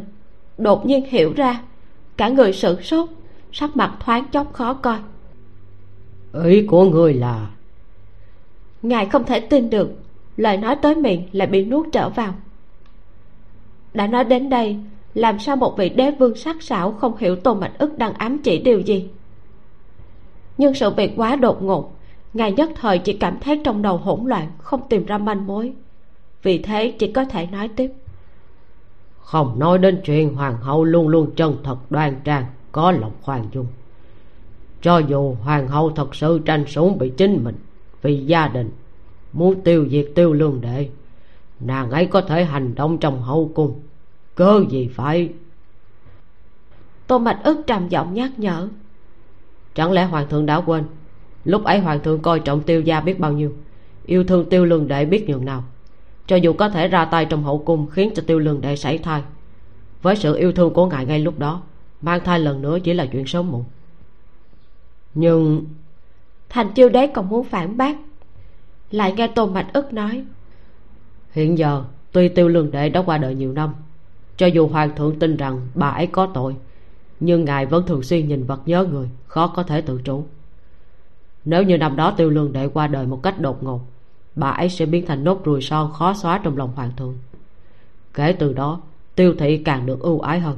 đột 0.58 0.86
nhiên 0.86 1.06
hiểu 1.06 1.34
ra 1.36 1.62
cả 2.18 2.30
người 2.30 2.54
sửng 2.54 2.82
sốt 2.82 3.10
sắc 3.52 3.78
mặt 3.78 3.94
thoáng 4.00 4.26
chốc 4.32 4.54
khó 4.54 4.74
coi 4.74 4.98
ý 6.44 6.66
của 6.68 6.84
người 6.84 7.14
là 7.14 7.50
ngài 8.82 9.06
không 9.06 9.24
thể 9.24 9.40
tin 9.40 9.70
được 9.70 9.90
lời 10.38 10.58
nói 10.58 10.76
tới 10.76 10.96
miệng 10.96 11.24
lại 11.32 11.48
bị 11.48 11.66
nuốt 11.66 11.88
trở 11.92 12.10
vào. 12.10 12.34
Đã 13.94 14.08
nói 14.08 14.24
đến 14.24 14.50
đây 14.50 14.78
làm 15.14 15.40
sao 15.40 15.56
một 15.56 15.78
vị 15.78 15.90
đế 15.90 16.12
vương 16.12 16.36
sắc 16.36 16.64
sảo 16.64 16.92
không 16.92 17.18
hiểu 17.18 17.36
tô 17.36 17.54
mạch 17.54 17.72
ức 17.78 17.98
đang 17.98 18.14
ám 18.14 18.38
chỉ 18.38 18.60
điều 18.60 18.80
gì? 18.80 19.10
Nhưng 20.58 20.74
sự 20.74 20.90
việc 20.90 21.14
quá 21.16 21.36
đột 21.36 21.64
ngột 21.64 21.96
ngài 22.34 22.52
nhất 22.52 22.70
thời 22.76 23.00
chỉ 23.00 23.14
cảm 23.14 23.40
thấy 23.40 23.62
trong 23.64 23.82
đầu 23.82 23.98
hỗn 23.98 24.20
loạn 24.26 24.48
không 24.58 24.82
tìm 24.90 25.06
ra 25.06 25.18
manh 25.18 25.48
mối. 25.48 25.74
Vì 26.44 26.58
thế 26.58 26.94
chỉ 27.00 27.12
có 27.12 27.26
thể 27.26 27.48
nói 27.52 27.70
tiếp. 27.76 27.92
Không 29.20 29.60
nói 29.60 29.78
đến 29.78 30.02
chuyện 30.06 30.36
hoàng 30.36 30.58
hậu 30.58 30.84
luôn 30.84 31.08
luôn 31.08 31.32
chân 31.36 31.58
thật 31.64 31.78
đoan 31.90 32.16
trang 32.24 32.46
có 32.72 32.92
lòng 32.92 33.12
khoan 33.22 33.48
dung 33.54 33.68
cho 34.86 34.98
dù 34.98 35.36
hoàng 35.44 35.68
hậu 35.68 35.90
thật 35.90 36.16
sự 36.16 36.40
tranh 36.46 36.66
sủng 36.68 36.98
bị 36.98 37.12
chính 37.18 37.44
mình 37.44 37.56
vì 38.02 38.26
gia 38.26 38.48
đình 38.48 38.72
muốn 39.34 39.62
tiêu 39.62 39.88
diệt 39.90 40.08
tiêu 40.16 40.34
lương 40.34 40.62
đệ 40.62 40.90
nàng 41.60 41.92
ấy 41.92 42.06
có 42.06 42.22
thể 42.22 42.46
hành 42.46 42.76
động 42.76 42.98
trong 42.98 43.22
hậu 43.22 43.52
cung. 43.56 43.80
Cơ 44.36 44.64
gì 44.70 44.88
phải? 44.88 45.30
Tô 47.08 47.20
mạch 47.20 47.40
ức 47.44 47.58
trầm 47.68 47.88
giọng 47.90 48.14
nhắc 48.14 48.40
nhở. 48.40 48.68
Chẳng 49.76 49.92
lẽ 49.92 50.06
hoàng 50.06 50.30
thượng 50.30 50.46
đã 50.46 50.62
quên? 50.62 50.84
Lúc 51.46 51.64
ấy 51.64 51.80
hoàng 51.80 52.00
thượng 52.00 52.22
coi 52.22 52.40
trọng 52.40 52.62
tiêu 52.62 52.82
gia 52.82 53.02
biết 53.02 53.20
bao 53.20 53.32
nhiêu 53.34 53.54
yêu 54.06 54.24
thương 54.24 54.50
tiêu 54.50 54.66
lương 54.66 54.88
đệ 54.88 55.06
biết 55.06 55.30
nhường 55.30 55.46
nào. 55.46 55.64
Cho 56.28 56.36
dù 56.36 56.54
có 56.54 56.70
thể 56.70 56.88
ra 56.88 57.06
tay 57.06 57.26
trong 57.26 57.44
hậu 57.44 57.58
cung 57.58 57.88
khiến 57.90 58.12
cho 58.16 58.24
tiêu 58.28 58.40
lương 58.40 58.62
đệ 58.62 58.76
sảy 58.76 58.98
thai 58.98 59.22
với 60.02 60.16
sự 60.16 60.36
yêu 60.36 60.52
thương 60.52 60.74
của 60.74 60.86
ngài 60.86 61.06
ngay 61.06 61.20
lúc 61.20 61.40
đó 61.40 61.62
mang 62.02 62.20
thai 62.24 62.40
lần 62.40 62.62
nữa 62.62 62.80
chỉ 62.84 62.94
là 62.94 63.06
chuyện 63.06 63.28
sớm 63.28 63.52
muộn 63.52 63.64
nhưng 65.16 65.66
thành 66.50 66.74
chiêu 66.74 66.90
đế 66.90 67.08
còn 67.08 67.30
muốn 67.30 67.44
phản 67.44 67.78
bác. 67.78 67.98
Lại 68.92 69.14
nghe 69.14 69.28
tôn 69.28 69.54
mạch 69.54 69.68
ức 69.74 69.94
nói 69.94 70.26
hiện 71.32 71.58
giờ 71.58 71.84
tuy 72.12 72.30
tiêu 72.30 72.48
lương 72.48 72.72
đệ 72.72 72.90
đã 72.90 73.02
qua 73.02 73.18
đời 73.18 73.36
nhiều 73.36 73.54
năm 73.54 73.74
cho 74.38 74.48
dù 74.48 74.68
hoàng 74.68 74.96
thượng 74.96 75.20
tin 75.20 75.38
rằng 75.38 75.68
bà 75.76 75.90
ấy 75.90 76.08
có 76.08 76.28
tội 76.34 76.56
nhưng 77.20 77.46
ngài 77.46 77.66
vẫn 77.66 77.86
thường 77.88 78.04
xuyên 78.04 78.28
nhìn 78.28 78.44
vật 78.44 78.62
nhớ 78.66 78.86
người 78.92 79.10
khó 79.28 79.48
có 79.48 79.64
thể 79.64 79.82
tự 79.82 80.02
chủ. 80.04 80.26
Nếu 81.46 81.64
như 81.64 81.78
năm 81.78 81.96
đó 81.96 82.14
tiêu 82.18 82.30
lương 82.30 82.54
đệ 82.54 82.68
qua 82.68 82.88
đời 82.88 83.06
một 83.06 83.20
cách 83.24 83.40
đột 83.40 83.64
ngột 83.64 83.82
bà 84.36 84.50
ấy 84.50 84.70
sẽ 84.70 84.86
biến 84.86 85.06
thành 85.06 85.24
nốt 85.24 85.46
ruồi 85.46 85.62
son 85.62 85.94
khó 85.94 86.14
xóa 86.14 86.38
trong 86.44 86.58
lòng 86.58 86.72
hoàng 86.76 86.92
thượng. 86.98 87.18
Kể 88.14 88.36
từ 88.40 88.54
đó 88.54 88.82
tiêu 89.16 89.36
thị 89.40 89.58
càng 89.58 89.86
được 89.86 90.00
ưu 90.00 90.20
ái 90.20 90.40
hơn. 90.40 90.58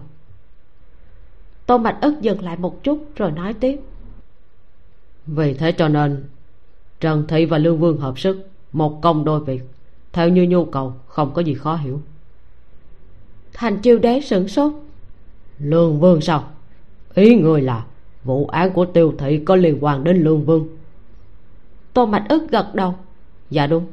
Tô 1.65 1.77
mạch 1.77 1.97
ức 2.01 2.21
dừng 2.21 2.43
lại 2.43 2.57
một 2.57 2.83
chút 2.83 3.09
rồi 3.15 3.31
nói 3.31 3.53
tiếp 3.53 3.79
vì 5.27 5.53
thế 5.53 5.71
cho 5.71 5.87
nên 5.87 6.23
trần 6.99 7.27
thị 7.27 7.45
và 7.45 7.57
lương 7.57 7.79
vương 7.79 7.97
hợp 7.97 8.19
sức 8.19 8.49
một 8.73 9.01
công 9.01 9.25
đôi 9.25 9.39
việc. 9.39 9.61
Theo 10.13 10.29
như 10.29 10.43
nhu 10.43 10.65
cầu 10.65 10.93
không 11.07 11.33
có 11.33 11.41
gì 11.41 11.53
khó 11.53 11.75
hiểu. 11.75 12.01
Thành 13.53 13.77
chiêu 13.77 13.99
đế 13.99 14.21
sửng 14.21 14.47
sốt. 14.47 14.73
Lương 15.59 15.99
vương 15.99 16.21
sao? 16.21 16.43
Ý 17.13 17.35
người 17.35 17.61
là 17.61 17.85
vụ 18.23 18.47
án 18.47 18.73
của 18.73 18.85
tiêu 18.85 19.13
thị 19.17 19.37
có 19.45 19.55
liên 19.55 19.77
quan 19.81 20.03
đến 20.03 20.17
lương 20.23 20.45
vương. 20.45 20.67
Tô 21.93 22.05
mạch 22.05 22.25
ức 22.29 22.43
gật 22.51 22.75
đầu. 22.75 22.95
Dạ 23.49 23.67
đúng. 23.67 23.85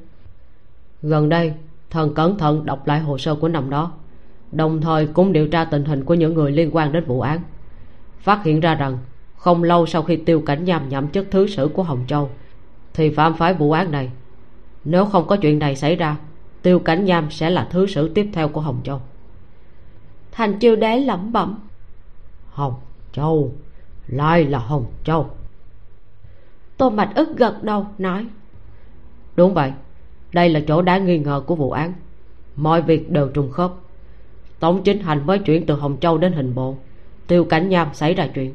Gần 1.03 1.29
đây 1.29 1.53
thần 1.91 2.15
cẩn 2.15 2.39
thận 2.39 2.67
đọc 2.67 2.87
lại 2.87 3.01
hồ 3.01 3.19
sơ 3.19 3.35
của 3.35 3.49
năm 3.49 3.71
đó. 3.71 3.93
Đồng 4.53 4.81
thời 4.81 5.07
cũng 5.07 5.33
điều 5.33 5.49
tra 5.49 5.65
tình 5.65 5.85
hình 5.85 6.05
của 6.05 6.15
những 6.15 6.35
người 6.35 6.53
liên 6.53 6.71
quan 6.73 6.93
đến 6.93 7.05
vụ 7.05 7.21
án. 7.21 7.41
Phát 8.19 8.45
hiện 8.45 8.61
ra 8.61 8.75
rằng 8.75 8.99
không 9.45 9.63
lâu 9.63 9.87
sau 9.87 10.03
khi 10.03 10.17
tiêu 10.17 10.41
cảnh 10.41 10.65
nham 10.65 10.89
nhậm 10.89 11.09
chức 11.09 11.27
thứ 11.31 11.47
sử 11.47 11.71
của 11.75 11.83
hồng 11.83 12.05
châu 12.09 12.31
thì 12.95 13.11
phạm 13.11 13.35
phải 13.35 13.55
vụ 13.55 13.73
án 13.73 13.91
này. 13.91 14.11
Nếu 14.85 15.05
không 15.05 15.27
có 15.27 15.37
chuyện 15.37 15.59
này 15.59 15.77
xảy 15.77 15.97
ra 15.97 16.17
tiêu 16.63 16.79
cảnh 16.79 17.05
nham 17.05 17.31
sẽ 17.31 17.51
là 17.51 17.69
thứ 17.71 17.87
sử 17.87 18.09
tiếp 18.09 18.31
theo 18.33 18.49
của 18.49 18.61
hồng 18.61 18.81
châu. 18.85 19.01
Thành 20.33 20.59
chiêu 20.59 20.77
đế 20.77 20.99
lẩm 20.99 21.33
bẩm. 21.33 21.59
Hồng 22.51 22.75
châu 23.13 23.53
lại 24.07 24.45
là 24.45 24.59
hồng 24.59 24.87
châu. 25.05 25.31
Tô 26.77 26.91
mạch 26.91 27.13
ức 27.15 27.37
gật 27.37 27.63
đầu 27.63 27.87
nói. 27.99 28.27
Đúng 29.37 29.55
vậy 29.55 29.73
đây 30.33 30.49
là 30.49 30.61
chỗ 30.67 30.83
đáng 30.83 31.07
nghi 31.07 31.19
ngờ 31.19 31.43
của 31.47 31.55
vụ 31.55 31.71
án. 31.71 31.93
Mọi 32.57 32.83
việc 32.83 33.11
đều 33.11 33.29
trùng 33.29 33.51
khớp. 33.51 33.73
Tống 34.59 34.83
chính 34.83 34.99
hành 35.01 35.27
mới 35.27 35.39
chuyển 35.39 35.67
từ 35.67 35.75
hồng 35.75 35.97
châu 36.01 36.19
đến 36.19 36.33
hình 36.33 36.55
bộ. 36.55 36.77
Tiêu 37.27 37.45
cảnh 37.45 37.69
nham 37.69 37.95
xảy 37.95 38.15
ra 38.15 38.29
chuyện 38.35 38.55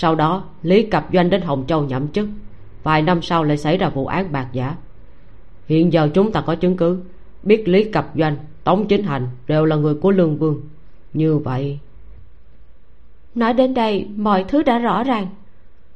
sau 0.00 0.14
đó, 0.14 0.44
lý 0.62 0.82
cập 0.82 1.08
doanh 1.12 1.30
đến 1.30 1.42
hồng 1.42 1.64
châu 1.66 1.84
nhậm 1.84 2.08
chức. 2.08 2.28
Vài 2.82 3.02
năm 3.02 3.22
sau 3.22 3.44
lại 3.44 3.56
xảy 3.56 3.78
ra 3.78 3.88
vụ 3.88 4.06
án 4.06 4.32
bạc 4.32 4.48
giả. 4.52 4.76
Hiện 5.66 5.92
giờ 5.92 6.08
chúng 6.14 6.32
ta 6.32 6.40
có 6.40 6.54
chứng 6.54 6.76
cứ, 6.76 7.02
biết 7.42 7.68
lý 7.68 7.84
cập 7.84 8.10
doanh, 8.16 8.36
tống 8.64 8.86
chính 8.88 9.02
hành 9.02 9.28
đều 9.46 9.64
là 9.64 9.76
người 9.76 9.94
của 9.94 10.10
lương 10.10 10.36
vương. 10.38 10.60
Như 11.12 11.38
vậy, 11.38 11.78
nói 13.34 13.52
đến 13.52 13.74
đây, 13.74 14.08
mọi 14.16 14.44
thứ 14.44 14.62
đã 14.62 14.78
rõ 14.78 15.04
ràng. 15.04 15.26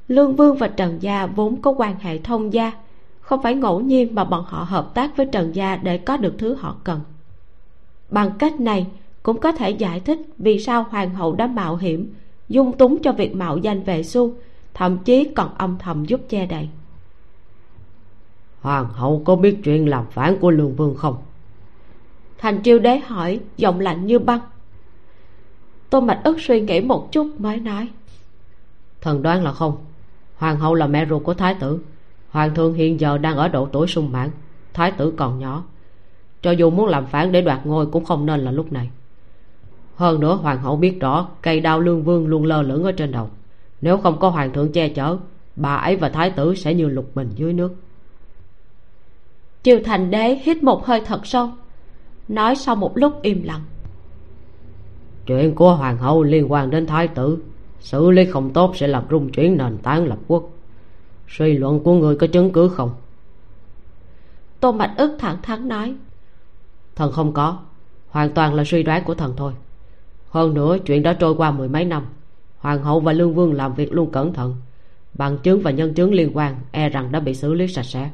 Lương 0.09 0.37
vương 0.37 0.57
và 0.57 0.69
trần 0.69 1.03
gia 1.03 1.27
vốn 1.27 1.63
có 1.63 1.71
quan 1.71 1.99
hệ 1.99 2.19
thông 2.19 2.53
gia, 2.53 2.73
không 3.21 3.43
phải 3.43 3.55
ngẫu 3.55 3.81
nhiên 3.81 4.15
mà 4.15 4.25
bọn 4.25 4.45
họ 4.47 4.63
hợp 4.63 4.95
tác 4.95 5.17
với 5.17 5.27
trần 5.27 5.55
gia 5.55 5.77
để 5.77 5.99
có 5.99 6.17
được 6.17 6.35
thứ 6.39 6.55
họ 6.55 6.77
cần. 6.85 7.01
Bằng 8.11 8.31
cách 8.39 8.61
này, 8.61 8.87
cũng 9.23 9.41
có 9.41 9.53
thể 9.53 9.71
giải 9.71 10.01
thích 10.01 10.19
vì 10.39 10.59
sao 10.59 10.87
hoàng 10.91 11.15
hậu 11.15 11.35
đã 11.35 11.47
mạo 11.47 11.77
hiểm 11.77 12.15
dung 12.53 12.73
túng 12.73 13.03
cho 13.03 13.13
việc 13.13 13.35
mạo 13.35 13.57
danh 13.57 13.83
vệ 13.83 14.03
xu 14.03 14.35
thậm 14.75 14.99
chí 14.99 15.25
còn 15.37 15.55
âm 15.59 15.79
thầm 15.79 16.05
giúp 16.05 16.21
che 16.29 16.47
đậy. 16.47 16.69
Hoàng 18.61 18.89
hậu 18.93 19.23
có 19.25 19.37
biết 19.37 19.59
chuyện 19.65 19.89
làm 19.89 20.07
phản 20.11 20.39
của 20.39 20.51
lương 20.51 20.75
vương 20.75 20.95
không? 20.95 21.17
Thành 22.39 22.63
triều 22.63 22.79
đế 22.79 22.99
hỏi 22.99 23.41
giọng 23.57 23.81
lạnh 23.81 24.07
như 24.07 24.19
băng. 24.19 24.41
Tô 25.91 26.01
mạch 26.01 26.21
ức 26.25 26.41
suy 26.41 26.61
nghĩ 26.61 26.81
một 26.81 27.13
chút 27.13 27.41
mới 27.41 27.57
nói. 27.57 27.89
Thần 29.01 29.23
đoán 29.23 29.45
là 29.45 29.53
không. 29.53 29.77
Hoàng 30.37 30.57
hậu 30.57 30.75
là 30.75 30.87
mẹ 30.87 31.07
ruột 31.07 31.23
của 31.25 31.35
thái 31.35 31.55
tử. 31.55 31.81
Hoàng 32.31 32.55
thượng 32.55 32.75
hiện 32.75 33.01
giờ 33.01 33.19
đang 33.19 33.37
ở 33.37 33.49
độ 33.49 33.69
tuổi 33.73 33.87
sung 33.87 34.13
mãn. 34.13 34.31
Thái 34.75 34.93
tử 34.93 35.13
còn 35.17 35.39
nhỏ. 35.39 35.65
Cho 36.43 36.51
dù 36.51 36.71
muốn 36.71 36.87
làm 36.87 37.07
phản 37.07 37.33
để 37.33 37.43
đoạt 37.43 37.67
ngôi 37.67 37.87
cũng 37.87 38.05
không 38.05 38.27
nên 38.27 38.41
là 38.41 38.51
lúc 38.51 38.73
này 38.73 38.91
hơn 40.03 40.21
nữa 40.21 40.35
hoàng 40.35 40.63
hậu 40.63 40.77
biết 40.77 41.01
rõ 41.01 41.29
cây 41.43 41.61
đao 41.61 41.81
lương 41.81 42.03
vương 42.03 42.27
luôn 42.27 42.45
lơ 42.45 42.63
lửng 42.63 42.85
ở 42.85 42.93
trên 42.93 43.13
đầu. 43.13 43.31
Nếu 43.81 43.99
không 43.99 44.19
có 44.19 44.29
hoàng 44.29 44.53
thượng 44.53 44.73
che 44.73 44.89
chở 44.89 45.17
bà 45.57 45.75
ấy 45.75 45.97
và 45.97 46.09
thái 46.09 46.31
tử 46.31 46.55
sẽ 46.55 46.75
như 46.75 46.89
lục 46.89 47.15
bình 47.15 47.31
dưới 47.35 47.53
nước. 47.53 47.75
Triều 49.63 49.79
thành 49.85 50.11
đế 50.11 50.35
hít 50.43 50.63
một 50.63 50.87
hơi 50.87 51.01
thật 51.01 51.27
sâu 51.27 51.51
nói 52.29 52.57
sau 52.57 52.77
một 52.77 52.97
lúc 52.97 53.23
im 53.23 53.43
lặng. 53.43 53.61
Chuyện 55.27 55.55
của 55.55 55.75
hoàng 55.75 55.99
hậu 55.99 56.23
liên 56.23 56.53
quan 56.53 56.71
đến 56.71 56.87
thái 56.87 57.09
tử 57.09 57.39
xử 57.81 58.11
lý 58.11 58.25
không 58.25 58.53
tốt 58.53 58.77
sẽ 58.77 58.87
làm 58.87 59.05
rung 59.11 59.31
chuyển 59.31 59.57
nền 59.57 59.79
tảng 59.79 60.07
lập 60.07 60.19
quốc. 60.29 60.51
Suy 61.29 61.53
luận 61.53 61.81
của 61.81 61.95
người 61.95 62.17
có 62.17 62.27
chứng 62.27 62.53
cứ 62.53 62.69
không? 62.69 62.91
Tô 64.61 64.73
mạch 64.73 64.95
ức 64.97 65.17
thẳng 65.19 65.37
thắn 65.43 65.69
nói. 65.69 65.95
Thần 66.97 67.13
không 67.13 67.33
có 67.33 67.59
hoàn 68.09 68.31
toàn 68.31 68.55
là 68.55 68.65
suy 68.67 68.83
đoán 68.83 69.05
của 69.05 69.15
thần 69.15 69.35
thôi 69.37 69.53
hơn 70.33 70.55
nữa 70.55 70.77
chuyện 70.87 71.03
đã 71.03 71.13
trôi 71.13 71.35
qua 71.35 71.51
mười 71.51 71.69
mấy 71.69 71.85
năm. 71.85 72.07
Hoàng 72.59 72.83
hậu 72.83 73.01
và 73.01 73.13
lương 73.13 73.35
vương 73.35 73.53
làm 73.53 73.75
việc 73.75 73.93
luôn 73.93 74.11
cẩn 74.11 74.33
thận. 74.33 74.57
Bằng 75.15 75.39
chứng 75.39 75.63
và 75.63 75.71
nhân 75.71 75.95
chứng 75.95 76.15
liên 76.15 76.31
quan 76.35 76.57
e 76.71 76.89
rằng 76.89 77.13
đã 77.13 77.21
bị 77.21 77.35
xử 77.35 77.55
lý 77.55 77.69
sạch 77.69 77.83
sẽ. 77.83 78.11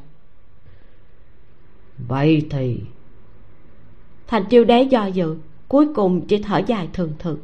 Vậy 2.07 2.47
thì 2.49 2.79
thành 4.27 4.45
chiêu 4.49 4.63
đế 4.63 4.83
do 4.83 5.05
dự 5.05 5.35
cuối 5.67 5.93
cùng 5.95 6.27
chỉ 6.27 6.43
thở 6.43 6.61
dài 6.67 6.89
thường 6.93 7.13
thường. 7.19 7.37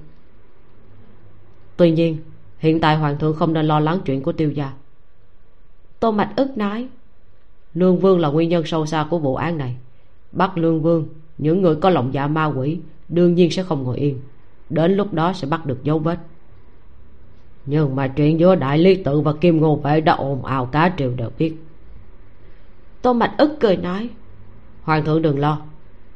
Tuy 1.78 1.92
nhiên 1.92 2.18
hiện 2.58 2.80
tại 2.80 2.98
hoàng 2.98 3.18
thượng 3.18 3.36
không 3.36 3.54
nên 3.54 3.66
lo 3.66 3.80
lắng 3.80 4.00
chuyện 4.06 4.22
của 4.22 4.32
tiêu 4.32 4.52
gia. 4.52 4.74
Tô 6.00 6.12
mạch 6.12 6.34
ức 6.36 6.58
nói 6.58 6.88
lương 7.74 8.00
vương 8.00 8.20
là 8.20 8.30
nguyên 8.30 8.50
nhân 8.50 8.66
sâu 8.66 8.86
xa 8.86 9.08
của 9.10 9.20
vụ 9.20 9.36
án 9.36 9.58
này. 9.58 9.76
Bắt 10.32 10.58
lương 10.58 10.82
vương 10.82 11.08
những 11.38 11.62
người 11.62 11.76
có 11.76 11.90
lòng 11.90 12.14
dạ 12.14 12.28
ma 12.28 12.46
quỷ 12.46 12.80
đương 13.10 13.36
nhiên 13.36 13.52
sẽ 13.52 13.64
không 13.64 13.84
ngồi 13.84 13.98
yên 13.98 14.20
đến 14.70 14.96
lúc 14.96 15.14
đó 15.14 15.34
sẽ 15.34 15.48
bắt 15.48 15.66
được 15.66 15.84
dấu 15.84 16.00
vết. 16.00 16.18
Nhưng 17.66 17.96
mà 17.96 18.08
chuyện 18.08 18.40
giữa 18.40 18.56
đại 18.56 18.78
lý 18.78 18.96
tự 18.96 19.22
và 19.22 19.34
kim 19.34 19.62
ngô 19.62 19.76
vệ 19.76 20.02
đã 20.02 20.14
ồn 20.14 20.46
ào 20.46 20.66
cá 20.66 20.94
triều 20.98 21.12
đều 21.16 21.30
biết. 21.38 21.56
Tô 23.02 23.14
mạch 23.14 23.36
ức 23.38 23.58
cười 23.60 23.78
nói, 23.78 24.10
hoàng 24.82 25.06
thượng 25.06 25.22
đừng 25.22 25.40
lo, 25.40 25.62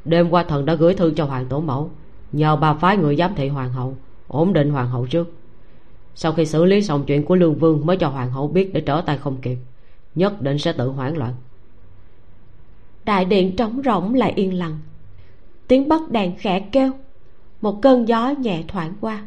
đêm 0.04 0.30
qua 0.30 0.44
thần 0.44 0.66
đã 0.66 0.74
gửi 0.74 0.94
thư 0.94 1.10
cho 1.16 1.24
hoàng 1.24 1.46
tổ 1.46 1.60
mẫu, 1.60 1.90
nhờ 2.32 2.56
bà 2.56 2.74
phái 2.74 2.96
người 2.96 3.16
giám 3.16 3.34
thị 3.34 3.48
hoàng 3.48 3.72
hậu, 3.72 3.96
ổn 4.28 4.52
định 4.52 4.70
hoàng 4.70 4.88
hậu 4.88 5.06
trước. 5.06 5.32
Sau 6.14 6.32
khi 6.32 6.46
xử 6.46 6.64
lý 6.64 6.82
xong 6.82 7.04
chuyện 7.06 7.24
của 7.24 7.34
lương 7.34 7.54
vương 7.54 7.86
mới 7.86 7.96
cho 7.96 8.08
hoàng 8.08 8.30
hậu 8.30 8.48
biết 8.48 8.74
để 8.74 8.80
trở 8.80 9.02
tay 9.06 9.18
không 9.18 9.36
kịp, 9.36 9.56
nhất 10.14 10.42
định 10.42 10.58
sẽ 10.58 10.72
tự 10.72 10.88
hoảng 10.88 11.16
loạn. 11.16 11.34
Đại 13.04 13.24
điện 13.24 13.56
trống 13.56 13.80
rỗng 13.84 14.14
lại 14.14 14.32
yên 14.36 14.58
lặng. 14.58 14.78
Tiếng 15.68 15.88
bắt 15.88 16.10
đàn 16.10 16.36
khẽ 16.36 16.60
kêu 16.60 16.92
một 17.60 17.82
cơn 17.82 18.08
gió 18.08 18.30
nhẹ 18.38 18.62
thoảng 18.68 18.92
qua. 19.00 19.22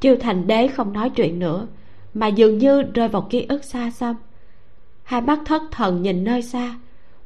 Chiêu 0.00 0.16
thành 0.20 0.46
đế 0.46 0.68
không 0.68 0.92
nói 0.92 1.10
chuyện 1.10 1.38
nữa 1.38 1.66
mà 2.14 2.26
dường 2.26 2.58
như 2.58 2.82
rơi 2.82 3.08
vào 3.08 3.26
ký 3.30 3.46
ức 3.48 3.64
xa 3.64 3.90
xăm. 3.90 4.16
Hai 5.02 5.20
mắt 5.20 5.38
thất 5.46 5.62
thần 5.70 6.02
nhìn 6.02 6.24
nơi 6.24 6.42
xa 6.42 6.78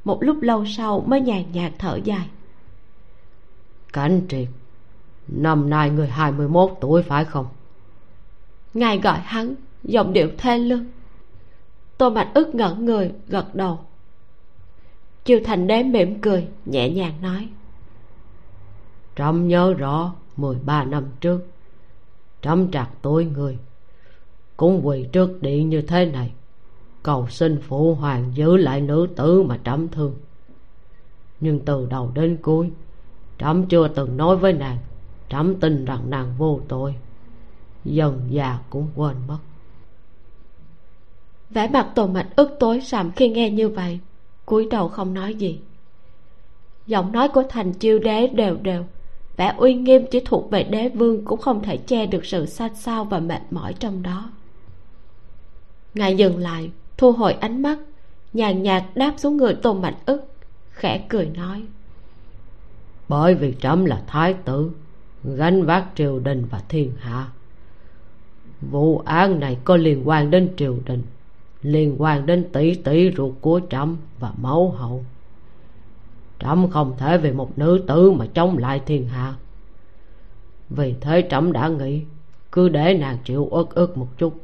một 0.05 0.23
lúc 0.23 0.43
lâu 0.43 0.65
sau 0.67 1.05
mới 1.07 1.21
nhàn 1.21 1.45
nhạt 1.53 1.73
thở 1.79 1.99
dài. 2.05 2.29
Cảnh 3.93 4.23
triệt 4.29 4.49
năm 5.29 5.71
nay 5.71 5.91
người 5.91 6.09
hai 6.09 6.33
mươi 6.33 6.49
mốt 6.49 6.71
tuổi 6.81 7.03
phải 7.03 7.25
không? 7.25 7.47
Ngài 8.75 8.99
gọi 8.99 9.19
hắn 9.19 9.55
giọng 9.83 10.13
điệu 10.13 10.29
thê 10.39 10.59
lương. 10.59 10.85
Tô 11.99 12.11
mạch 12.11 12.31
ức 12.35 12.55
ngẩn 12.55 12.85
người 12.85 13.13
gật 13.29 13.55
đầu. 13.55 13.79
Chiêu 15.25 15.41
thành 15.45 15.67
đế 15.67 15.83
mỉm 15.83 16.21
cười 16.21 16.49
nhẹ 16.65 16.91
nhàng 16.91 17.15
nói 17.23 17.49
trẫm 19.17 19.49
nhớ 19.49 19.75
rõ 19.75 20.15
mười 20.37 20.57
ba 20.65 20.85
năm 20.85 21.05
trước. 21.21 21.47
Trẫm 22.43 22.71
trạc 22.71 22.91
tối 23.03 23.25
người. 23.25 23.59
Cũng 24.57 24.87
quỳ 24.87 25.07
trước 25.13 25.43
điện 25.43 25.69
như 25.69 25.83
thế 25.83 26.07
này. 26.07 26.33
Cầu 27.03 27.29
xin 27.29 27.61
phụ 27.63 27.95
hoàng 27.95 28.31
giữ 28.35 28.57
lại 28.57 28.81
nữ 28.81 29.09
tử 29.17 29.43
mà 29.43 29.59
trẫm 29.65 29.89
thương. 29.89 30.15
Nhưng 31.41 31.61
từ 31.61 31.87
đầu 31.91 32.11
đến 32.15 32.37
cuối 32.43 32.71
trẫm 33.39 33.67
chưa 33.67 33.89
từng 33.89 34.17
nói 34.17 34.37
với 34.37 34.53
nàng. 34.53 34.79
Trẫm 35.29 35.61
tin 35.61 35.85
rằng 35.85 36.11
nàng 36.11 36.35
vô 36.39 36.61
tội. 36.69 36.95
Dần 37.85 38.27
già 38.29 38.59
cũng 38.71 38.89
quên 38.95 39.17
mất. 39.29 39.39
Vẻ 41.51 41.69
mặt 41.69 41.93
tổ 41.95 42.07
mạch 42.07 42.29
ức 42.37 42.57
tối 42.61 42.81
sầm 42.81 43.11
khi 43.11 43.29
nghe 43.29 43.51
như 43.51 43.69
vậy, 43.69 44.01
cúi 44.47 44.69
đầu 44.71 44.89
không 44.89 45.15
nói 45.15 45.35
gì. 45.35 45.61
Giọng 46.87 47.13
nói 47.13 47.29
của 47.29 47.43
thành 47.49 47.73
chiêu 47.73 47.99
đế 47.99 48.27
đều 48.27 48.57
đều 48.57 48.85
vẻ 49.37 49.55
uy 49.57 49.75
nghiêm 49.75 50.07
chỉ 50.11 50.21
thuộc 50.25 50.51
về 50.51 50.63
đế 50.63 50.89
vương 50.89 51.25
cũng 51.25 51.41
không 51.41 51.63
thể 51.63 51.77
che 51.77 52.07
được 52.07 52.25
sự 52.25 52.47
xanh 52.47 52.75
xao 52.75 53.05
và 53.05 53.21
mệt 53.21 53.43
mỏi 53.51 53.75
trong 53.75 54.03
đó. 54.03 54.31
Ngài 55.95 56.17
dừng 56.17 56.39
lại, 56.39 56.71
thu 56.97 57.13
hồi 57.13 57.33
ánh 57.33 57.63
mắt, 57.63 57.79
nhàn 58.33 58.63
nhạt 58.63 58.85
đáp 58.95 59.15
xuống 59.17 59.37
người 59.37 59.55
tôn 59.55 59.83
mạnh 59.83 59.95
ức, 60.07 60.25
khẽ 60.71 61.05
cười 61.09 61.27
nói. 61.27 61.63
Bởi 63.09 63.35
vì 63.35 63.55
trẫm 63.61 63.85
là 63.85 64.03
thái 64.07 64.35
tử, 64.35 64.71
gánh 65.25 65.63
vác 65.63 65.85
triều 65.95 66.19
đình 66.19 66.45
và 66.51 66.63
thiên 66.69 66.93
hạ. 66.99 67.27
Vụ 68.61 68.99
án 68.99 69.41
này 69.41 69.59
có 69.65 69.77
liên 69.77 70.09
quan 70.09 70.31
đến 70.31 70.49
triều 70.57 70.79
đình, 70.87 71.03
liên 71.63 71.95
quan 71.99 72.27
đến 72.27 72.49
tỷ 72.53 72.75
tỷ 72.75 73.11
ruột 73.17 73.35
của 73.41 73.61
trẫm 73.71 73.97
và 74.21 74.33
mẫu 74.37 74.71
hậu 74.71 75.05
trẫm 76.45 76.71
không 76.71 76.95
thể 76.99 77.19
vì 77.19 77.33
một 77.33 77.59
nữ 77.59 77.85
tử 77.87 78.11
mà 78.11 78.27
chống 78.35 78.59
lại 78.59 78.81
thiên 78.87 79.09
hạ. 79.09 79.35
Vì 80.71 80.95
thế 81.01 81.27
trẫm 81.31 81.53
đã 81.53 81.69
nghĩ, 81.69 82.03
cứ 82.53 82.69
để 82.69 82.95
nàng 82.95 83.19
chịu 83.25 83.49
ức 83.49 83.75
ức 83.75 83.97
một 83.97 84.09
chút, 84.19 84.35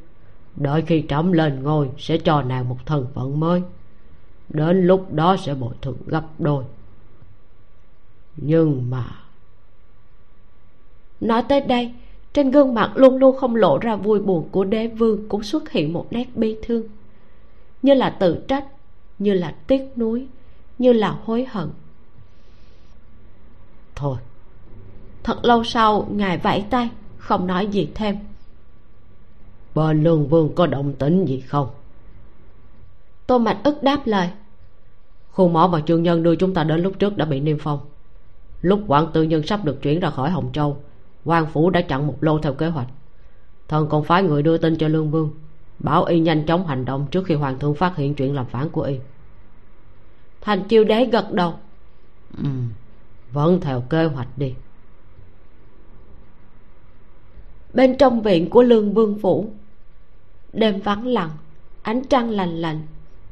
đợi 0.55 0.81
khi 0.81 1.03
trẫm 1.09 1.31
lên 1.31 1.63
ngôi 1.63 1.89
sẽ 1.97 2.17
cho 2.17 2.41
nàng 2.41 2.69
một 2.69 2.77
thân 2.85 3.07
phận 3.13 3.39
mới. 3.39 3.61
Đến 4.49 4.87
lúc 4.87 5.13
đó 5.13 5.37
sẽ 5.37 5.53
bồi 5.53 5.73
thường 5.81 5.97
gấp 6.05 6.23
đôi. 6.39 6.63
Nhưng 8.37 8.89
mà 8.89 9.05
nói 11.21 11.43
tới 11.49 11.61
đây, 11.61 11.93
trên 12.33 12.51
gương 12.51 12.73
mặt 12.73 12.91
luôn 12.95 13.17
luôn 13.17 13.37
không 13.37 13.55
lộ 13.55 13.77
ra 13.77 13.95
vui 13.95 14.19
buồn 14.19 14.49
của 14.51 14.63
đế 14.63 14.87
vương 14.87 15.29
cũng 15.29 15.43
xuất 15.43 15.71
hiện 15.71 15.93
một 15.93 16.07
nét 16.11 16.25
bi 16.35 16.57
thương. 16.63 16.83
Như 17.81 17.93
là 17.93 18.09
tự 18.09 18.43
trách, 18.47 18.65
như 19.19 19.33
là 19.33 19.55
tiếc 19.67 19.97
nuối, 19.97 20.27
như 20.77 20.93
là 20.93 21.17
hối 21.25 21.45
hận 21.49 21.69
thôi. 24.01 24.17
Thật 25.23 25.45
lâu 25.45 25.63
sau 25.63 26.07
ngài 26.11 26.37
vẫy 26.37 26.65
tay 26.69 26.89
không 27.17 27.47
nói 27.47 27.67
gì 27.67 27.89
thêm. 27.95 28.17
Bên 29.75 30.03
lương 30.03 30.27
vương 30.27 30.55
có 30.55 30.67
động 30.67 30.93
tĩnh 30.93 31.25
gì 31.25 31.39
không? 31.39 31.67
Tô 33.27 33.37
mạch 33.37 33.57
ức 33.63 33.83
đáp 33.83 34.01
lời. 34.05 34.29
Khu 35.31 35.47
mỏ 35.47 35.69
mà 35.71 35.81
trương 35.87 36.03
nhân 36.03 36.23
đưa 36.23 36.35
chúng 36.35 36.53
ta 36.53 36.63
đến 36.63 36.81
lúc 36.81 36.93
trước 36.99 37.17
đã 37.17 37.25
bị 37.25 37.39
niêm 37.39 37.57
phong. 37.59 37.79
Lúc 38.61 38.79
quản 38.87 39.11
tư 39.13 39.23
nhân 39.23 39.43
sắp 39.47 39.65
được 39.65 39.81
chuyển 39.81 39.99
ra 39.99 40.09
khỏi 40.09 40.29
hồng 40.29 40.49
châu 40.53 40.77
quan 41.25 41.45
phủ 41.45 41.69
đã 41.69 41.81
chặn 41.81 42.07
một 42.07 42.17
lô 42.21 42.39
theo 42.39 42.53
kế 42.53 42.67
hoạch. 42.67 42.87
Thần 43.67 43.87
còn 43.89 44.03
phái 44.03 44.23
người 44.23 44.43
đưa 44.43 44.57
tin 44.57 44.77
cho 44.77 44.87
lương 44.87 45.11
vương 45.11 45.31
bảo 45.79 46.03
y 46.03 46.19
nhanh 46.19 46.45
chóng 46.45 46.67
hành 46.67 46.85
động 46.85 47.07
trước 47.11 47.25
khi 47.25 47.35
hoàng 47.35 47.59
thượng 47.59 47.75
phát 47.75 47.95
hiện 47.95 48.15
chuyện 48.15 48.35
làm 48.35 48.45
phản 48.45 48.69
của 48.69 48.81
y. 48.81 48.99
Thành 50.41 50.63
chiêu 50.63 50.83
đế 50.83 51.05
gật 51.05 51.31
đầu. 51.31 51.53
Ừ 52.37 52.49
vẫn 53.33 53.61
theo 53.61 53.81
kế 53.81 54.05
hoạch 54.05 54.37
đi. 54.37 54.53
Bên 57.73 57.97
trong 57.97 58.21
viện 58.21 58.49
của 58.49 58.63
lương 58.63 58.93
vương 58.93 59.19
phủ, 59.19 59.51
đêm 60.53 60.81
vắng 60.81 61.07
lặng, 61.07 61.29
ánh 61.81 62.03
trăng 62.05 62.29
lành 62.29 62.61
lạnh 62.61 62.81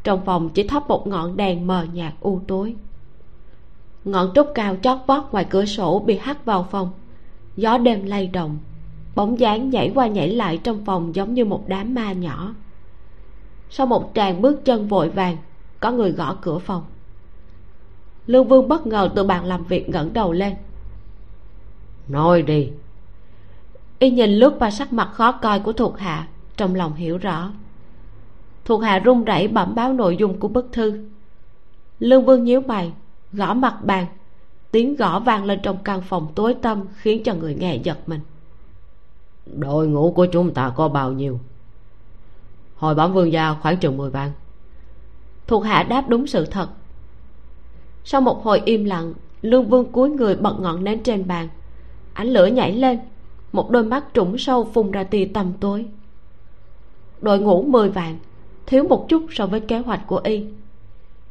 trong 0.03 0.25
phòng 0.25 0.49
chỉ 0.49 0.63
thắp 0.63 0.87
một 0.87 1.07
ngọn 1.07 1.37
đèn 1.37 1.67
mờ 1.67 1.85
nhạt 1.93 2.13
u 2.21 2.41
tối. 2.47 2.75
Ngọn 4.05 4.31
trúc 4.35 4.47
cao 4.55 4.75
chót 4.81 4.97
vót 5.07 5.23
ngoài 5.31 5.45
cửa 5.49 5.65
sổ 5.65 5.99
bị 5.99 6.17
hắt 6.17 6.45
vào 6.45 6.67
phòng. 6.71 6.89
Gió 7.55 7.77
đêm 7.77 8.05
lay 8.05 8.27
động, 8.27 8.57
bóng 9.15 9.39
dáng 9.39 9.69
nhảy 9.69 9.91
qua 9.95 10.07
nhảy 10.07 10.29
lại 10.29 10.57
trong 10.57 10.85
phòng 10.85 11.15
giống 11.15 11.33
như 11.33 11.45
một 11.45 11.63
đám 11.67 11.93
ma 11.93 12.13
nhỏ. 12.13 12.53
Sau 13.69 13.87
một 13.87 14.11
tràng 14.15 14.41
bước 14.41 14.65
chân 14.65 14.87
vội 14.87 15.09
vàng, 15.09 15.37
có 15.79 15.91
người 15.91 16.11
gõ 16.11 16.37
cửa 16.41 16.57
phòng 16.57 16.83
lương 18.29 18.47
vương 18.47 18.67
bất 18.67 18.87
ngờ 18.87 19.09
từ 19.15 19.23
bàn 19.23 19.45
làm 19.45 19.63
việc 19.63 19.89
ngẩng 19.89 20.13
đầu 20.13 20.31
lên. 20.31 20.55
Nói 22.07 22.41
đi. 22.41 22.71
Y 23.99 24.09
nhìn 24.09 24.29
lướt 24.29 24.53
qua 24.59 24.71
sắc 24.71 24.93
mặt 24.93 25.09
khó 25.13 25.31
coi 25.31 25.59
của 25.59 25.73
thuộc 25.73 25.97
hạ 25.97 26.27
trong 26.57 26.75
lòng 26.75 26.93
hiểu 26.93 27.17
rõ. 27.17 27.51
Thuộc 28.65 28.81
hạ 28.81 28.99
run 28.99 29.23
rẩy 29.23 29.47
bẩm 29.47 29.75
báo 29.75 29.93
nội 29.93 30.17
dung 30.17 30.39
của 30.39 30.47
bức 30.47 30.69
thư. 30.71 31.07
Lương 31.99 32.25
vương 32.25 32.43
nhíu 32.43 32.61
mày 32.61 32.91
gõ 33.33 33.53
mặt 33.53 33.75
bàn 33.83 34.05
tiếng 34.71 34.95
gõ 34.95 35.19
vang 35.19 35.45
lên 35.45 35.59
trong 35.63 35.77
căn 35.83 36.01
phòng 36.01 36.27
tối 36.35 36.55
tăm 36.61 36.85
khiến 36.95 37.23
cho 37.23 37.33
người 37.33 37.55
nghe 37.55 37.75
giật 37.75 37.97
mình. 38.07 38.21
Đội 39.45 39.87
ngũ 39.87 40.11
của 40.11 40.25
chúng 40.25 40.53
ta 40.53 40.73
có 40.75 40.87
bao 40.87 41.11
nhiêu? 41.11 41.39
Hồi 42.75 42.95
bẩm 42.95 43.13
vương 43.13 43.31
gia 43.31 43.53
khoảng 43.53 43.77
chừng 43.77 43.97
mười 43.97 44.09
vạn. 44.09 44.31
Thuộc 45.47 45.63
hạ 45.63 45.83
đáp 45.83 46.09
đúng 46.09 46.27
sự 46.27 46.45
thật 46.45 46.69
sau 48.03 48.21
một 48.21 48.43
hồi 48.43 48.61
im 48.65 48.85
lặng 48.85 49.13
lương 49.41 49.69
vương 49.69 49.91
cúi 49.91 50.09
người 50.09 50.35
bật 50.35 50.59
ngọn 50.59 50.83
nến 50.83 51.03
trên 51.03 51.27
bàn. 51.27 51.47
Ánh 52.13 52.27
lửa 52.27 52.45
nhảy 52.45 52.75
lên, 52.75 52.99
một 53.51 53.69
đôi 53.69 53.83
mắt 53.83 54.05
trũng 54.13 54.37
sâu 54.37 54.69
phun 54.73 54.91
ra 54.91 55.03
tia 55.03 55.29
tầm 55.33 55.53
tối. 55.59 55.85
Đội 57.21 57.39
ngũ 57.39 57.63
mười 57.63 57.89
vạn, 57.89 58.17
thiếu 58.65 58.83
một 58.89 59.09
chút 59.09 59.25
so 59.29 59.47
với 59.47 59.59
kế 59.59 59.77
hoạch 59.79 60.01
của 60.07 60.21
y. 60.23 60.45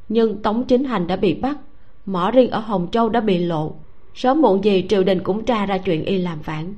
Nhưng 0.09 0.43
tống 0.43 0.65
chính 0.65 0.85
hành 0.85 1.07
đã 1.07 1.17
bị 1.17 1.35
bắt, 1.35 1.59
mỏ 2.07 2.31
riêng 2.31 2.51
ở 2.51 2.61
hồng 2.61 2.89
châu 2.93 3.09
đã 3.09 3.21
bị 3.21 3.39
lộ. 3.39 3.75
Sớm 4.15 4.43
muộn 4.43 4.65
gì 4.65 4.87
triều 4.89 5.05
đình 5.05 5.23
cũng 5.23 5.45
tra 5.45 5.67
ra 5.67 5.79
chuyện 5.79 6.05
y 6.05 6.19
làm 6.19 6.43
phản 6.43 6.75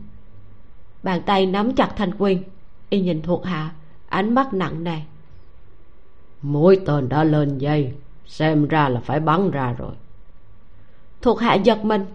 bàn 1.03 1.22
tay 1.26 1.47
nắm 1.47 1.72
chặt 1.72 1.93
thanh 1.97 2.11
quyền 2.18 2.43
y 2.91 3.01
nhìn 3.01 3.22
thuộc 3.22 3.45
hạ, 3.45 3.72
ánh 4.09 4.34
mắt 4.34 4.55
nặng 4.55 4.84
nề. 4.84 4.99
Mũi 6.43 6.80
tên 6.86 7.09
đã 7.09 7.24
lên 7.24 7.59
dây 7.59 7.93
xem 8.31 8.68
ra 8.68 8.89
là 8.89 9.01
phải 9.01 9.20
bắn 9.20 9.51
ra 9.51 9.74
rồi. 9.78 9.93
Thuộc 11.22 11.41
hạ 11.41 11.55
giật 11.55 11.85
mình. 11.85 12.07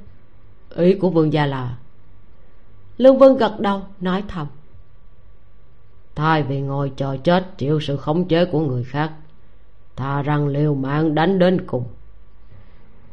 Ý 0.75 0.93
của 0.93 1.09
vương 1.09 1.33
gia 1.33 1.45
là? 1.45 1.77
Lương 2.97 3.19
vương 3.19 3.37
gật 3.37 3.59
đầu 3.59 3.81
nói 4.01 4.23
thầm. 4.27 4.47
Thay 6.15 6.43
vì 6.43 6.61
ngồi 6.61 6.91
chờ 6.95 7.17
chết 7.23 7.57
chịu 7.57 7.79
sự 7.79 7.97
khống 7.97 8.27
chế 8.27 8.45
của 8.45 8.59
người 8.59 8.83
khác 8.83 9.11
thà 9.95 10.21
rằng 10.21 10.47
liều 10.47 10.75
mạng 10.75 11.15
đánh 11.15 11.39
đến 11.39 11.65
cùng. 11.67 11.83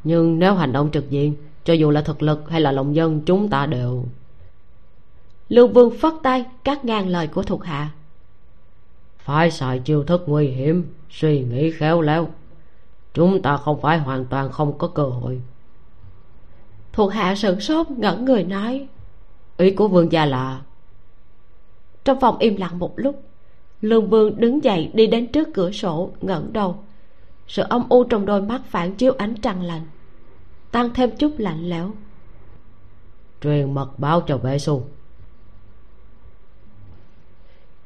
Nhưng 0.04 0.38
nếu 0.38 0.54
hành 0.54 0.72
động 0.72 0.90
trực 0.92 1.10
diện 1.10 1.34
cho 1.64 1.74
dù 1.74 1.90
là 1.90 2.00
thực 2.00 2.22
lực 2.22 2.50
hay 2.50 2.60
là 2.60 2.72
lòng 2.72 2.94
dân 2.94 3.20
chúng 3.20 3.48
ta 3.48 3.66
đều 3.66 4.04
lương 5.48 5.72
vương 5.72 5.98
phất 5.98 6.12
tay 6.22 6.44
cắt 6.64 6.84
ngang 6.84 7.08
lời 7.08 7.26
của 7.26 7.42
thuộc 7.42 7.64
hạ. 7.64 7.90
Phải 9.18 9.50
xài 9.50 9.78
chiêu 9.78 10.04
thức 10.04 10.24
nguy 10.26 10.46
hiểm 10.46 10.94
suy 11.10 11.40
nghĩ 11.40 11.70
khéo 11.70 12.00
léo 12.00 12.28
chúng 13.14 13.42
ta 13.42 13.56
không 13.56 13.80
phải 13.80 13.98
hoàn 13.98 14.24
toàn 14.24 14.52
không 14.52 14.78
có 14.78 14.88
cơ 14.88 15.04
hội. 15.04 15.40
Thuộc 16.92 17.12
hạ 17.12 17.34
sửng 17.34 17.60
sốt 17.60 17.90
ngẩn 17.90 18.24
người 18.24 18.44
nói. 18.44 18.88
Ý 19.56 19.70
của 19.70 19.88
vương 19.88 20.12
gia 20.12 20.26
là 20.26 20.62
trong 22.04 22.20
phòng 22.20 22.38
im 22.38 22.56
lặng 22.56 22.78
một 22.78 22.92
lúc 22.96 23.22
lương 23.80 24.10
vương 24.10 24.40
đứng 24.40 24.64
dậy 24.64 24.90
đi 24.94 25.06
đến 25.06 25.26
trước 25.26 25.48
cửa 25.54 25.70
sổ 25.70 26.10
ngẩng 26.20 26.52
đầu. 26.52 26.84
Sự 27.48 27.62
âm 27.62 27.88
u 27.88 28.04
trong 28.04 28.26
đôi 28.26 28.42
mắt 28.42 28.62
phản 28.66 28.94
chiếu 28.94 29.14
ánh 29.18 29.34
trăng 29.34 29.62
lạnh 29.62 29.86
tăng 30.72 30.94
thêm 30.94 31.10
chút 31.16 31.34
lạnh 31.38 31.68
lẽo. 31.68 31.90
Truyền 33.40 33.74
mật 33.74 33.98
báo 33.98 34.20
cho 34.20 34.36
vệ 34.36 34.58
xu. 34.58 34.86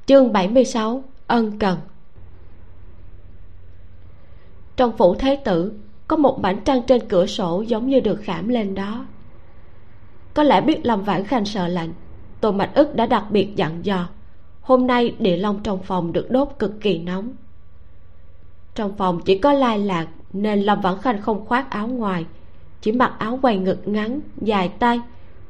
Chương 0.07 0.33
76 0.33 1.05
ân 1.27 1.59
cần 1.59 1.79
trong 4.77 4.97
phủ 4.97 5.15
thế 5.15 5.37
tử, 5.45 5.73
có 6.09 6.17
một 6.17 6.41
mảnh 6.41 6.61
trăng 6.65 6.83
trên 6.87 7.09
cửa 7.09 7.27
sổ 7.27 7.65
giống 7.67 7.89
như 7.89 8.01
được 8.01 8.21
khảm 8.23 8.49
lên 8.49 8.75
đó. 8.75 9.07
Có 10.35 10.43
lẽ 10.43 10.61
biết 10.61 10.87
lâm 10.87 11.03
vãn 11.03 11.25
khanh 11.25 11.45
sợ 11.45 11.69
lạnh, 11.69 11.93
tô 12.41 12.53
mạch 12.53 12.75
ức 12.75 12.97
đã 12.97 13.07
đặc 13.07 13.25
biệt 13.31 13.57
dặn 13.57 13.85
dò, 13.85 14.09
hôm 14.61 14.87
nay 14.87 15.15
địa 15.19 15.37
long 15.37 15.61
trong 15.63 15.83
phòng 15.83 16.13
được 16.13 16.31
đốt 16.31 16.49
cực 16.59 16.81
kỳ 16.81 16.99
nóng. 16.99 17.29
Trong 18.75 18.97
phòng 18.97 19.21
chỉ 19.25 19.39
có 19.39 19.53
lai 19.53 19.79
lạc 19.79 20.07
nên 20.33 20.61
lâm 20.61 20.81
vãn 20.81 20.95
khanh 21.03 21.23
không 21.23 21.47
khoác 21.47 21.71
áo 21.71 21.89
ngoài, 21.89 22.27
chỉ 22.81 22.93
mặc 22.93 23.13
áo 23.19 23.39
quầy 23.43 23.57
ngực 23.57 23.89
ngắn, 23.89 24.21
dài 24.41 24.69
tay 24.69 25.01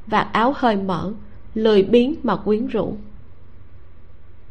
vạt 0.07 0.29
áo 0.33 0.53
hơi 0.57 0.77
mở, 0.77 1.13
lười 1.55 1.83
biếng 1.83 2.15
mà 2.23 2.37
quyến 2.37 2.67
rũ. 2.67 2.97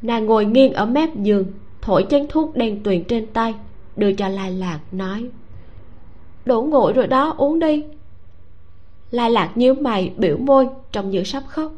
Nàng 0.01 0.26
ngồi 0.26 0.45
nghiêng 0.45 0.73
ở 0.73 0.86
mép 0.86 1.15
giường, 1.15 1.45
thổi 1.82 2.05
chén 2.09 2.26
thuốc 2.30 2.55
đen 2.55 2.84
tuyền 2.84 3.03
trên 3.03 3.28
tay 3.28 3.53
đưa 3.98 4.14
cho 4.14 4.28
lai 4.28 4.52
lạc 4.52 4.80
nói, 4.91 5.30
đổ 6.46 6.62
nguội 6.62 6.93
rồi 6.93 7.08
đó, 7.08 7.34
uống 7.38 7.60
đi. 7.60 7.84
Lai 9.12 9.32
lạc 9.32 9.52
nhíu 9.56 9.74
mày, 9.74 10.14
biểu 10.18 10.38
môi, 10.38 10.68
trông 10.91 11.10
như 11.10 11.24
sắp 11.24 11.43
khóc. 11.48 11.72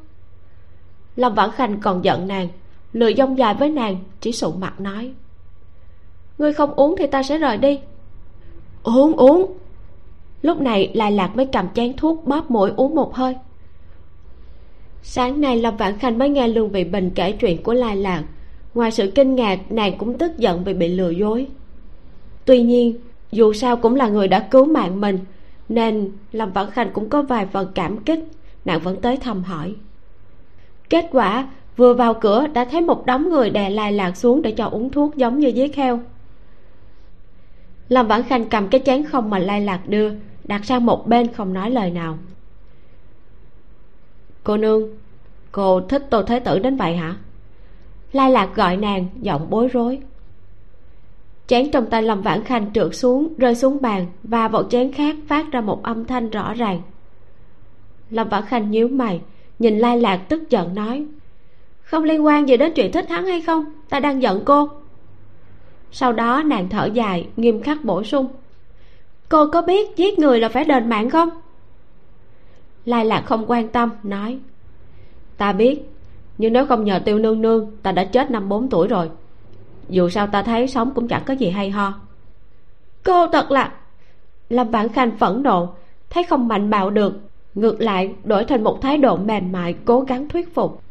Lâm 1.16 1.34
vãn 1.34 1.52
khanh 1.52 1.80
còn 1.80 2.04
giận 2.04 2.28
nàng, 2.28 2.48
lười 2.94 3.14
dông 3.14 3.38
dài 3.38 3.54
với 3.54 3.70
nàng, 3.70 3.98
chỉ 4.22 4.32
sụ 4.32 4.52
mặt 4.52 4.80
nói, 4.80 5.14
ngươi 6.38 6.54
không 6.54 6.74
uống 6.74 6.96
thì 6.98 7.08
ta 7.08 7.24
sẽ 7.24 7.38
rời 7.38 7.58
đi. 7.58 7.80
Uống 8.84 9.14
uống. 9.14 9.58
Lúc 10.42 10.62
này 10.62 10.92
lai 10.94 11.12
lạc 11.12 11.36
mới 11.36 11.46
cầm 11.46 11.68
chén 11.74 11.98
thuốc 11.98 12.26
bóp 12.26 12.52
mũi 12.52 12.72
uống 12.78 12.96
một 12.96 13.16
hơi. 13.16 13.36
Sáng 15.02 15.42
nay 15.42 15.58
lâm 15.58 15.78
vãn 15.78 16.00
khanh 16.00 16.18
mới 16.18 16.30
nghe 16.30 16.48
lương 16.48 16.70
vị 16.70 16.84
bình 16.84 17.12
kể 17.16 17.32
chuyện 17.32 17.64
của 17.64 17.74
lai 17.74 17.96
lạc. 17.96 18.24
Ngoài 18.74 18.92
sự 18.92 19.12
kinh 19.16 19.36
ngạc, 19.36 19.72
nàng 19.72 19.98
cũng 19.98 20.18
tức 20.18 20.38
giận 20.38 20.64
vì 20.64 20.74
bị 20.74 20.88
lừa 20.88 21.10
dối 21.10 21.48
tuy 22.48 22.62
nhiên, 22.62 22.96
dù 23.32 23.54
sao 23.54 23.78
cũng 23.78 23.96
là 23.96 24.08
người 24.08 24.28
đã 24.28 24.40
cứu 24.40 24.66
mạng 24.66 25.02
mình, 25.02 25.20
nên 25.70 26.12
lâm 26.32 26.52
vãn 26.52 26.72
khanh 26.72 26.90
cũng 26.94 27.10
có 27.10 27.22
vài 27.22 27.46
phần 27.46 27.72
cảm 27.76 27.98
kích, 27.98 28.20
nàng 28.66 28.80
vẫn 28.80 29.02
tới 29.02 29.18
thăm 29.18 29.44
hỏi. 29.44 29.76
Kết 30.90 31.06
quả, 31.12 31.48
vừa 31.76 31.94
vào 31.94 32.14
cửa 32.14 32.48
đã 32.48 32.66
thấy 32.66 32.82
một 32.82 33.06
đống 33.06 33.30
người 33.30 33.50
đè 33.50 33.70
lai 33.70 33.92
lạc 33.92 34.18
xuống 34.18 34.42
để 34.42 34.52
cho 34.52 34.66
uống 34.66 34.90
thuốc 34.90 35.16
giống 35.16 35.40
như 35.40 35.48
giết 35.48 35.76
heo 35.76 36.00
lâm 37.90 38.08
vãn 38.08 38.24
khanh 38.24 38.50
cầm 38.50 38.68
cái 38.68 38.82
chén 38.86 39.06
không 39.06 39.30
mà 39.30 39.40
lai 39.40 39.62
lạc 39.62 39.82
đưa, 39.88 40.12
đặt 40.44 40.66
sang 40.66 40.86
một 40.86 41.08
bên 41.08 41.34
không 41.34 41.54
nói 41.54 41.72
lời 41.72 41.92
nào. 41.92 42.18
Cô 44.44 44.58
nương, 44.58 44.90
cô 45.52 45.82
thích 45.82 46.08
tô 46.10 46.24
thế 46.24 46.40
tử 46.40 46.60
đến 46.60 46.78
vậy 46.78 46.96
hả? 46.96 47.16
Lai 48.12 48.32
lạc 48.32 48.50
gọi 48.56 48.78
nàng, 48.78 49.08
giọng 49.22 49.50
bối 49.50 49.68
rối 49.68 50.00
chén 51.48 51.72
trong 51.72 51.86
tay 51.86 52.04
lâm 52.04 52.22
vãn 52.22 52.44
khanh 52.44 52.74
trượt 52.74 52.96
xuống, 52.96 53.34
rơi 53.38 53.56
xuống 53.56 53.78
bàn 53.82 54.06
và 54.24 54.48
vào 54.48 54.64
chén 54.64 54.92
khác 54.92 55.16
phát 55.28 55.52
ra 55.52 55.62
một 55.62 55.84
âm 55.84 56.06
thanh 56.06 56.30
rõ 56.30 56.54
ràng. 56.54 56.82
Lâm 58.10 58.30
vãn 58.30 58.44
khanh 58.46 58.72
nhíu 58.72 58.88
mày, 58.88 59.22
nhìn 59.60 59.80
lai 59.80 60.02
lạc 60.02 60.18
tức 60.18 60.50
giận 60.50 60.76
nói, 60.76 61.06
không 61.82 62.04
liên 62.04 62.26
quan 62.26 62.48
gì 62.48 62.58
đến 62.58 62.74
chuyện 62.76 62.92
thích 62.92 63.10
hắn 63.10 63.26
hay 63.26 63.42
không? 63.42 63.66
Ta 63.90 64.00
đang 64.00 64.22
giận 64.22 64.42
cô. 64.46 64.70
Sau 65.92 66.14
đó 66.14 66.44
nàng 66.46 66.70
thở 66.70 66.86
dài, 66.86 67.28
nghiêm 67.38 67.62
khắc 67.64 67.84
bổ 67.86 68.04
sung, 68.04 68.28
cô 69.30 69.48
có 69.52 69.62
biết 69.62 69.98
giết 69.98 70.20
người 70.20 70.40
là 70.40 70.50
phải 70.50 70.66
đền 70.66 70.90
mạng 70.90 71.10
không? 71.10 71.30
Lai 72.86 73.06
lạc 73.06 73.24
không 73.26 73.46
quan 73.48 73.68
tâm, 73.68 73.90
nói, 74.04 74.40
ta 75.38 75.54
biết, 75.54 75.82
nhưng 76.38 76.54
nếu 76.54 76.66
không 76.66 76.84
nhờ 76.84 77.00
tiêu 77.06 77.20
nương 77.20 77.42
nương, 77.42 77.72
ta 77.84 77.92
đã 77.92 78.04
chết 78.04 78.32
năm 78.32 78.50
bốn 78.50 78.70
tuổi 78.70 78.88
rồi 78.88 79.10
dù 79.90 80.10
sao 80.10 80.28
ta 80.28 80.44
thấy 80.44 80.68
sống 80.68 80.92
cũng 80.96 81.08
chẳng 81.08 81.24
có 81.26 81.34
gì 81.34 81.50
hay 81.50 81.70
ho. 81.70 81.94
Cô 83.04 83.28
thật 83.28 83.52
là 83.52 83.72
lâm 84.50 84.70
vãn 84.70 84.90
khanh 84.90 85.18
phẫn 85.18 85.44
nộ, 85.44 85.70
thấy 86.10 86.24
không 86.24 86.48
mạnh 86.48 86.70
bạo 86.70 86.90
được, 86.90 87.14
ngược 87.56 87.82
lại 87.82 88.14
đổi 88.24 88.46
thành 88.46 88.64
một 88.64 88.82
thái 88.82 88.98
độ 88.98 89.18
mềm 89.18 89.52
mại, 89.52 89.76
cố 89.86 90.02
gắng 90.02 90.30
thuyết 90.30 90.56
phục. 90.56 90.82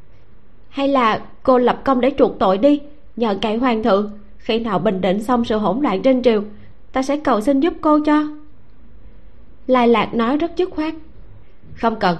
Hay 0.68 0.88
là 0.88 1.20
cô 1.42 1.59
lập 1.59 1.80
công 1.84 2.01
để 2.01 2.12
chuộc 2.18 2.38
tội 2.38 2.59
đi, 2.59 2.80
nhờ 3.16 3.38
cậy 3.42 3.57
hoàng 3.57 3.82
thượng, 3.82 4.11
khi 4.38 4.59
nào 4.59 4.78
bình 4.78 5.01
định 5.01 5.22
xong 5.22 5.44
sự 5.44 5.59
hỗn 5.59 5.80
loạn 5.80 6.03
trên 6.03 6.22
triều, 6.22 6.42
ta 6.92 7.03
sẽ 7.03 7.16
cầu 7.16 7.40
xin 7.40 7.61
giúp 7.61 7.74
cô 7.80 7.99
cho. 8.05 8.24
Lai 9.66 9.88
lạc 9.88 10.14
nói 10.14 10.36
rất 10.36 10.57
dứt 10.57 10.70
khoát. 10.70 10.94
Không 11.74 11.97
cần, 11.97 12.16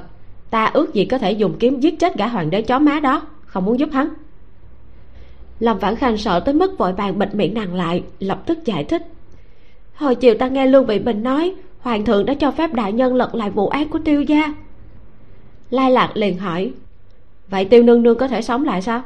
ta 0.51 0.65
ước 0.65 0.95
gì 0.95 1.05
có 1.05 1.19
thể 1.19 1.33
dùng 1.33 1.57
kiếm 1.59 1.81
giết 1.81 1.99
chết 1.99 2.17
gã 2.17 2.27
hoàng 2.27 2.51
đế 2.51 2.63
chó 2.63 2.79
má 2.79 3.01
đó, 3.01 3.23
không 3.47 3.65
muốn 3.65 3.79
giúp 3.79 3.89
hắn 3.93 4.09
lâm 5.61 5.79
vãn 5.79 5.97
khanh 5.97 6.17
sợ 6.17 6.41
tới 6.41 6.55
mức 6.55 6.79
vội 6.79 6.93
vàng 6.93 7.19
bịt 7.19 7.35
miệng 7.35 7.55
nàng 7.55 7.75
lại, 7.75 8.05
lập 8.21 8.43
tức 8.47 8.65
giải 8.65 8.85
thích. 8.85 9.03
Hồi 9.95 10.15
chiều 10.15 10.35
ta 10.35 10.49
nghe 10.49 10.67
lương 10.67 10.87
vị 10.87 10.99
bình 10.99 11.23
nói, 11.23 11.55
hoàng 11.81 12.05
thượng 12.05 12.27
đã 12.27 12.35
cho 12.35 12.51
phép 12.51 12.75
đại 12.75 12.93
nhân 12.93 13.15
lật 13.15 13.35
lại 13.35 13.51
vụ 13.51 13.69
án 13.69 13.89
của 13.89 13.99
tiêu 13.99 14.23
gia. 14.23 14.55
Lai 15.71 15.91
lạc 15.91 16.11
liền 16.15 16.39
hỏi, 16.39 16.73
vậy 17.49 17.65
tiêu 17.65 17.83
nương 17.83 18.03
nương 18.03 18.19
có 18.19 18.29
thể 18.29 18.43
sống 18.43 18.65
lại 18.65 18.83
sao? 18.83 19.03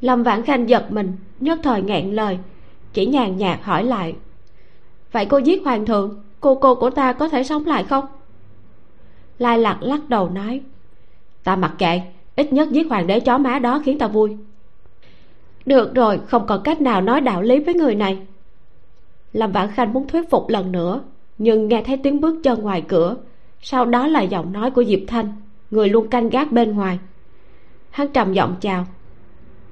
Lâm 0.00 0.22
vãn 0.22 0.42
khanh 0.42 0.68
giật 0.68 0.92
mình, 0.92 1.12
nhất 1.40 1.58
thời 1.62 1.82
ngẹn 1.82 2.14
lời, 2.14 2.38
chỉ 2.92 3.06
nhàn 3.06 3.36
nhạt 3.36 3.58
hỏi 3.62 3.84
lại, 3.84 4.14
vậy 5.12 5.26
cô 5.26 5.38
giết 5.38 5.62
hoàng 5.64 5.86
thượng, 5.86 6.22
cô 6.40 6.54
cô 6.54 6.74
của 6.74 6.90
ta 6.90 7.12
có 7.12 7.28
thể 7.28 7.44
sống 7.44 7.66
lại 7.66 7.84
không? 7.84 8.04
Lai 9.38 9.58
lạc 9.58 9.82
lắc 9.82 10.08
đầu 10.08 10.30
nói, 10.30 10.60
ta 11.44 11.56
mặc 11.56 11.74
kệ, 11.78 12.00
ít 12.36 12.52
nhất 12.52 12.70
giết 12.70 12.86
hoàng 12.90 13.06
đế 13.06 13.20
chó 13.20 13.38
má 13.38 13.58
đó 13.58 13.82
khiến 13.84 13.98
ta 13.98 14.06
vui 14.06 14.36
được 15.70 15.94
rồi 15.94 16.20
không 16.26 16.46
còn 16.46 16.62
cách 16.62 16.80
nào 16.80 17.00
nói 17.00 17.20
đạo 17.20 17.42
lý 17.42 17.60
với 17.60 17.74
người 17.74 17.94
này. 17.94 18.18
Lâm 19.32 19.52
vãn 19.52 19.68
khanh 19.70 19.92
muốn 19.92 20.08
thuyết 20.08 20.30
phục 20.30 20.48
lần 20.48 20.72
nữa 20.72 21.00
nhưng 21.38 21.68
nghe 21.68 21.82
thấy 21.86 21.96
tiếng 21.96 22.20
bước 22.20 22.40
chân 22.42 22.62
ngoài 22.62 22.82
cửa 22.88 23.16
sau 23.60 23.84
đó 23.84 24.06
là 24.06 24.22
giọng 24.22 24.52
nói 24.52 24.70
của 24.70 24.84
diệp 24.84 24.98
thanh 25.06 25.32
người 25.70 25.88
luôn 25.88 26.08
canh 26.08 26.28
gác 26.28 26.52
bên 26.52 26.76
ngoài. 26.76 26.98
Hắn 27.90 28.08
trầm 28.08 28.32
giọng 28.32 28.56
chào. 28.60 28.86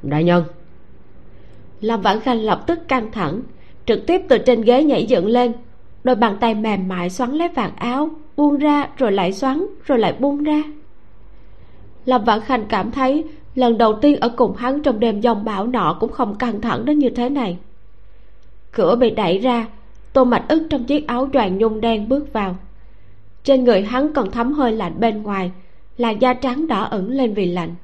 Đại 0.03 0.25
nhân. 0.25 0.45
Lâm 1.81 2.01
vãn 2.01 2.21
khanh 2.21 2.41
lập 2.41 2.65
tức 2.67 2.89
căng 2.89 3.13
thẳng 3.13 3.43
trực 3.87 4.07
tiếp 4.07 4.21
từ 4.29 4.39
trên 4.39 4.63
ghế 4.63 4.85
nhảy 4.85 5.07
dựng 5.07 5.27
lên 5.27 5.53
đôi 6.05 6.17
bàn 6.17 6.37
tay 6.41 6.55
mềm 6.55 6.89
mại 6.89 7.11
xoắn 7.11 7.33
lấy 7.33 7.49
vạt 7.49 7.73
áo 7.77 8.11
buông 8.37 8.59
ra 8.59 8.89
rồi 8.97 9.13
lại 9.13 9.33
xoắn 9.33 9.67
rồi 9.85 9.99
lại 9.99 10.15
buông 10.19 10.43
ra. 10.43 10.63
Lâm 12.05 12.25
vãn 12.25 12.41
khanh 12.41 12.65
cảm 12.69 12.91
thấy 12.91 13.25
lần 13.59 13.79
đầu 13.79 13.93
tiên 13.93 14.21
ở 14.21 14.29
cùng 14.29 14.57
hắn 14.57 14.83
trong 14.83 15.01
đêm 15.01 15.21
giông 15.21 15.45
bão 15.45 15.67
nọ 15.67 15.97
cũng 16.01 16.13
không 16.13 16.35
căng 16.35 16.61
thẳng 16.61 16.85
đến 16.85 16.99
như 16.99 17.11
thế 17.11 17.29
này. 17.29 17.59
Cửa 18.73 18.97
bị 18.97 19.11
đẩy 19.11 19.39
ra, 19.39 19.67
tô 20.13 20.25
mạch 20.25 20.45
ức 20.49 20.67
trong 20.71 20.85
chiếc 20.85 21.07
áo 21.07 21.29
choàng 21.33 21.59
nhung 21.59 21.81
đen 21.81 22.09
bước 22.09 22.33
vào. 22.33 22.57
Trên 23.45 23.65
người 23.65 23.83
hắn 23.83 24.13
còn 24.13 24.31
thấm 24.31 24.53
hơi 24.53 24.73
lạnh 24.73 25.01
bên 25.01 25.23
ngoài 25.23 25.51
là 25.97 26.11
da 26.11 26.35
trắng 26.35 26.67
đỏ 26.67 26.83
ửng 26.83 27.11
lên 27.11 27.35
vì 27.35 27.47
lạnh. 27.47 27.75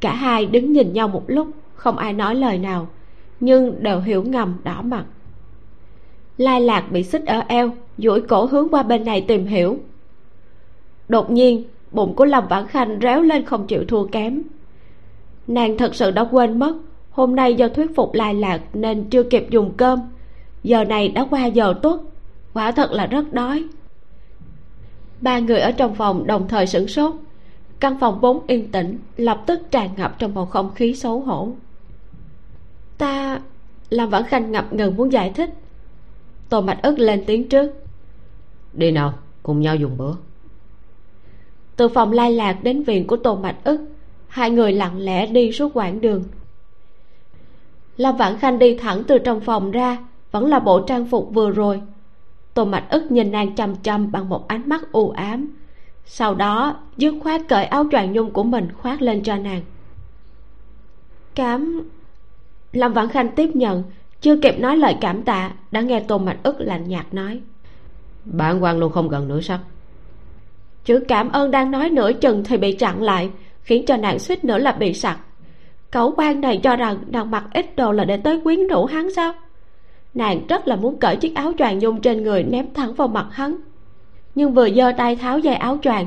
Cả 0.00 0.14
hai 0.14 0.46
đứng 0.46 0.72
nhìn 0.72 0.92
nhau 0.92 1.08
một 1.08 1.24
lúc, 1.26 1.48
không 1.74 1.96
ai 1.96 2.12
nói 2.12 2.34
lời 2.34 2.58
nào, 2.58 2.88
nhưng 3.40 3.82
đều 3.82 4.00
hiểu 4.00 4.22
ngầm 4.22 4.54
đỏ 4.64 4.82
mặt. 4.82 5.04
Lai 6.38 6.60
lạc 6.60 6.84
bị 6.90 7.02
xích 7.02 7.26
ở 7.26 7.42
eo, 7.48 7.70
duỗi 7.98 8.20
cổ 8.20 8.44
hướng 8.44 8.68
qua 8.68 8.82
bên 8.82 9.04
này 9.04 9.20
tìm 9.20 9.46
hiểu. 9.46 9.78
Đột 11.08 11.30
nhiên 11.30 11.64
bụng 11.92 12.14
của 12.16 12.24
lâm 12.24 12.48
vãn 12.48 12.66
khanh 12.66 12.98
réo 13.02 13.22
lên 13.22 13.44
không 13.44 13.66
chịu 13.66 13.84
thua 13.88 14.06
kém. 14.06 14.42
Nàng 15.46 15.78
thật 15.78 15.94
sự 15.94 16.10
đã 16.10 16.24
quên 16.30 16.58
mất, 16.58 16.76
hôm 17.10 17.36
nay 17.36 17.54
do 17.54 17.68
thuyết 17.68 17.96
phục 17.96 18.14
lai 18.14 18.34
lạc 18.34 18.60
nên 18.74 19.04
chưa 19.10 19.22
kịp 19.22 19.46
dùng 19.50 19.72
cơm. 19.76 20.00
Giờ 20.62 20.84
này 20.84 21.08
đã 21.08 21.26
qua 21.30 21.46
giờ 21.46 21.74
tuất 21.82 22.00
quả 22.54 22.72
thật 22.72 22.92
là 22.92 23.06
rất 23.06 23.32
đói. 23.32 23.64
Ba 25.20 25.38
người 25.38 25.60
ở 25.60 25.72
trong 25.72 25.94
phòng 25.94 26.26
đồng 26.26 26.48
thời 26.48 26.66
sửng 26.66 26.88
sốt. 26.88 27.14
Căn 27.80 27.98
phòng 28.00 28.20
vốn 28.20 28.46
yên 28.46 28.72
tĩnh, 28.72 28.98
lập 29.16 29.42
tức 29.46 29.60
tràn 29.70 29.90
ngập 29.96 30.18
trong 30.18 30.34
bầu 30.34 30.46
không 30.46 30.74
khí 30.74 30.94
xấu 30.94 31.20
hổ. 31.20 31.52
Ta 32.98 33.40
làm 33.90 34.10
vãn 34.10 34.24
khanh 34.24 34.52
ngập 34.52 34.72
ngừng 34.72 34.96
muốn 34.96 35.12
giải 35.12 35.30
thích. 35.30 35.50
Tô 36.48 36.60
mạch 36.60 36.82
ức 36.82 36.98
lên 36.98 37.24
tiếng 37.26 37.48
trước. 37.48 37.72
Đi 38.72 38.90
nào, 38.90 39.14
cùng 39.42 39.60
nhau 39.60 39.76
dùng 39.76 39.96
bữa 39.96 40.12
từ 41.82 41.88
phòng 41.88 42.12
lai 42.12 42.32
lạc 42.32 42.56
đến 42.62 42.82
viện 42.82 43.06
của 43.06 43.16
tô 43.16 43.36
mạch 43.36 43.64
ức, 43.64 43.80
hai 44.28 44.50
người 44.50 44.72
lặng 44.72 44.98
lẽ 44.98 45.26
đi 45.26 45.52
suốt 45.52 45.70
quãng 45.74 46.00
đường. 46.00 46.24
Lâm 47.96 48.16
vãn 48.16 48.38
khanh 48.38 48.58
đi 48.58 48.76
thẳng 48.76 49.04
từ 49.04 49.18
trong 49.18 49.40
phòng 49.40 49.70
ra, 49.70 49.98
vẫn 50.30 50.46
là 50.46 50.58
bộ 50.58 50.80
trang 50.80 51.06
phục 51.06 51.28
vừa 51.34 51.50
rồi. 51.50 51.80
Tô 52.54 52.64
mạch 52.64 52.84
ức 52.90 53.10
nhìn 53.10 53.32
nàng 53.32 53.54
chăm 53.54 53.76
chăm 53.76 54.12
bằng 54.12 54.28
một 54.28 54.48
ánh 54.48 54.68
mắt 54.68 54.92
u 54.92 55.10
ám. 55.10 55.48
Sau 56.04 56.34
đó, 56.34 56.76
dứt 56.96 57.14
khoát 57.22 57.40
cởi 57.48 57.64
áo 57.64 57.86
choàng 57.90 58.12
nhung 58.12 58.30
của 58.30 58.44
mình 58.44 58.68
khoác 58.72 59.02
lên 59.02 59.22
cho 59.22 59.36
nàng. 59.36 59.62
Cảm 61.34 61.88
lâm 62.72 62.92
vãn 62.92 63.08
khanh 63.08 63.28
tiếp 63.36 63.50
nhận, 63.56 63.82
chưa 64.20 64.36
kịp 64.36 64.58
nói 64.58 64.76
lời 64.76 64.96
cảm 65.00 65.22
tạ, 65.22 65.52
đã 65.70 65.80
nghe 65.80 66.00
tô 66.00 66.18
mạch 66.18 66.38
ức 66.42 66.56
lạnh 66.58 66.88
nhạt 66.88 67.14
nói. 67.14 67.40
Bản 68.24 68.62
quan 68.62 68.78
luôn 68.78 68.92
không 68.92 69.08
gần 69.08 69.28
nữa 69.28 69.40
sắc 69.40 69.60
chữ 70.84 71.00
cảm 71.08 71.32
ơn 71.32 71.50
đang 71.50 71.70
nói 71.70 71.90
nửa 71.90 72.12
chừng 72.12 72.44
thì 72.44 72.56
bị 72.56 72.72
chặn 72.72 73.02
lại, 73.02 73.30
khiến 73.62 73.86
cho 73.86 73.96
nàng 73.96 74.18
suýt 74.18 74.44
nữa 74.44 74.58
là 74.58 74.72
bị 74.72 74.94
sặc. 74.94 75.18
Cẩu 75.90 76.14
quan 76.16 76.40
này 76.40 76.60
cho 76.62 76.76
rằng 76.76 76.98
nàng 77.06 77.30
mặc 77.30 77.44
ít 77.54 77.76
đồ 77.76 77.92
là 77.92 78.04
để 78.04 78.16
tới 78.16 78.40
quyến 78.40 78.66
rũ 78.66 78.84
hắn 78.84 79.14
sao? 79.14 79.32
Nàng 80.14 80.46
rất 80.48 80.68
là 80.68 80.76
muốn 80.76 80.98
cởi 80.98 81.16
chiếc 81.16 81.34
áo 81.34 81.52
choàng 81.58 81.78
nhung 81.78 82.00
trên 82.00 82.22
người 82.22 82.42
ném 82.42 82.74
thẳng 82.74 82.94
vào 82.94 83.08
mặt 83.08 83.26
hắn. 83.30 83.56
Nhưng 84.34 84.54
vừa 84.54 84.70
giơ 84.70 84.92
tay 84.96 85.16
tháo 85.16 85.38
dây 85.38 85.54
áo 85.54 85.78
choàng, 85.82 86.06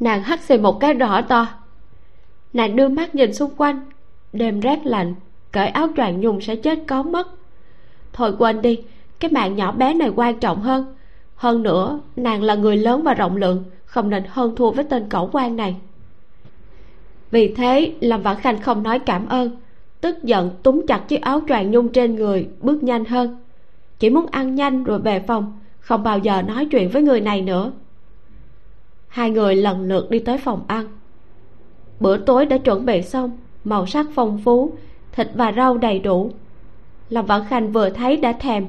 nàng 0.00 0.22
hắt 0.22 0.40
xì 0.40 0.58
một 0.58 0.80
cái 0.80 0.94
rõ 0.94 1.22
to. 1.22 1.46
Nàng 2.52 2.76
đưa 2.76 2.88
mắt 2.88 3.14
nhìn 3.14 3.34
xung 3.34 3.50
quanh, 3.56 3.80
đêm 4.32 4.60
rét 4.60 4.86
lạnh, 4.86 5.14
cởi 5.52 5.68
áo 5.68 5.88
choàng 5.96 6.20
nhung 6.20 6.40
sẽ 6.40 6.56
chết 6.56 6.78
có 6.86 7.02
mất. 7.02 7.28
Thôi 8.12 8.34
quên 8.38 8.62
đi, 8.62 8.78
cái 9.20 9.30
mạng 9.30 9.56
nhỏ 9.56 9.72
bé 9.72 9.94
này 9.94 10.10
quan 10.16 10.40
trọng 10.40 10.60
hơn. 10.60 10.96
Hơn 11.34 11.62
nữa, 11.62 12.00
nàng 12.16 12.42
là 12.42 12.54
người 12.54 12.76
lớn 12.76 13.02
và 13.02 13.14
rộng 13.14 13.36
lượng 13.36 13.64
không 13.94 14.10
nên 14.10 14.22
hơn 14.28 14.56
thua 14.56 14.70
với 14.70 14.84
tên 14.84 15.08
cẩu 15.08 15.30
quan 15.32 15.56
này. 15.56 15.76
Vì 17.30 17.54
thế, 17.54 17.92
lâm 18.00 18.22
vãn 18.22 18.36
khanh 18.36 18.60
không 18.60 18.82
nói 18.82 18.98
cảm 18.98 19.28
ơn, 19.28 19.56
tức 20.00 20.24
giận 20.24 20.50
túm 20.62 20.86
chặt 20.88 21.08
chiếc 21.08 21.22
áo 21.22 21.40
choàng 21.48 21.70
nhung 21.70 21.88
trên 21.88 22.14
người, 22.14 22.48
bước 22.60 22.82
nhanh 22.82 23.04
hơn. 23.04 23.42
Chỉ 23.98 24.10
muốn 24.10 24.26
ăn 24.30 24.54
nhanh 24.54 24.84
rồi 24.84 24.98
về 24.98 25.20
phòng, 25.20 25.58
không 25.80 26.02
bao 26.02 26.18
giờ 26.18 26.42
nói 26.42 26.66
chuyện 26.70 26.88
với 26.88 27.02
người 27.02 27.20
này 27.20 27.40
nữa. 27.42 27.72
Hai 29.08 29.30
người 29.30 29.56
lần 29.56 29.88
lượt 29.88 30.10
đi 30.10 30.18
tới 30.18 30.38
phòng 30.38 30.64
ăn. 30.66 30.86
Bữa 32.00 32.16
tối 32.16 32.46
đã 32.46 32.58
chuẩn 32.58 32.86
bị 32.86 33.02
xong, 33.02 33.38
màu 33.64 33.86
sắc 33.86 34.06
phong 34.14 34.40
phú, 34.44 34.72
thịt 35.12 35.28
và 35.34 35.52
rau 35.52 35.78
đầy 35.78 35.98
đủ. 35.98 36.30
Lâm 37.10 37.26
vãn 37.26 37.40
khanh 37.48 37.72
vừa 37.72 37.90
thấy 37.90 38.16
đã 38.16 38.32
thèm, 38.32 38.66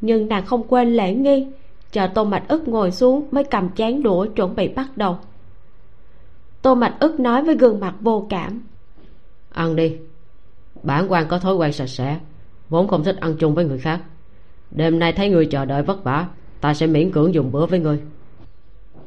nhưng 0.00 0.28
nàng 0.28 0.46
không 0.46 0.62
quên 0.68 0.96
lễ 0.96 1.14
nghi 1.14 1.46
chờ 1.94 2.06
tô 2.06 2.24
mạch 2.24 2.48
ức 2.48 2.68
ngồi 2.68 2.90
xuống 2.90 3.26
mới 3.30 3.44
cầm 3.44 3.70
chén 3.70 4.02
đũa 4.02 4.26
chuẩn 4.26 4.56
bị 4.56 4.68
bắt 4.68 4.96
đầu. 4.96 5.18
Tô 6.62 6.74
mạch 6.74 6.96
ức 7.00 7.20
nói 7.20 7.42
với 7.42 7.56
gương 7.56 7.80
mặt 7.80 7.94
vô 8.00 8.26
cảm. 8.30 8.62
Ăn 9.50 9.76
đi. 9.76 9.96
Bản 10.82 11.12
quan 11.12 11.26
có 11.28 11.38
thói 11.38 11.54
quen 11.54 11.72
sạch 11.72 11.86
sẽ 11.86 12.18
vốn 12.68 12.88
không 12.88 13.04
thích 13.04 13.16
ăn 13.20 13.36
chung 13.38 13.54
với 13.54 13.64
người 13.64 13.78
khác. 13.78 14.00
Đêm 14.70 14.98
nay 14.98 15.12
thấy 15.12 15.30
người 15.30 15.46
chờ 15.46 15.64
đợi 15.64 15.82
vất 15.82 16.04
vả 16.04 16.26
ta 16.60 16.74
sẽ 16.74 16.86
miễn 16.86 17.12
cưỡng 17.12 17.34
dùng 17.34 17.52
bữa 17.52 17.66
với 17.66 17.78
người. 17.78 18.00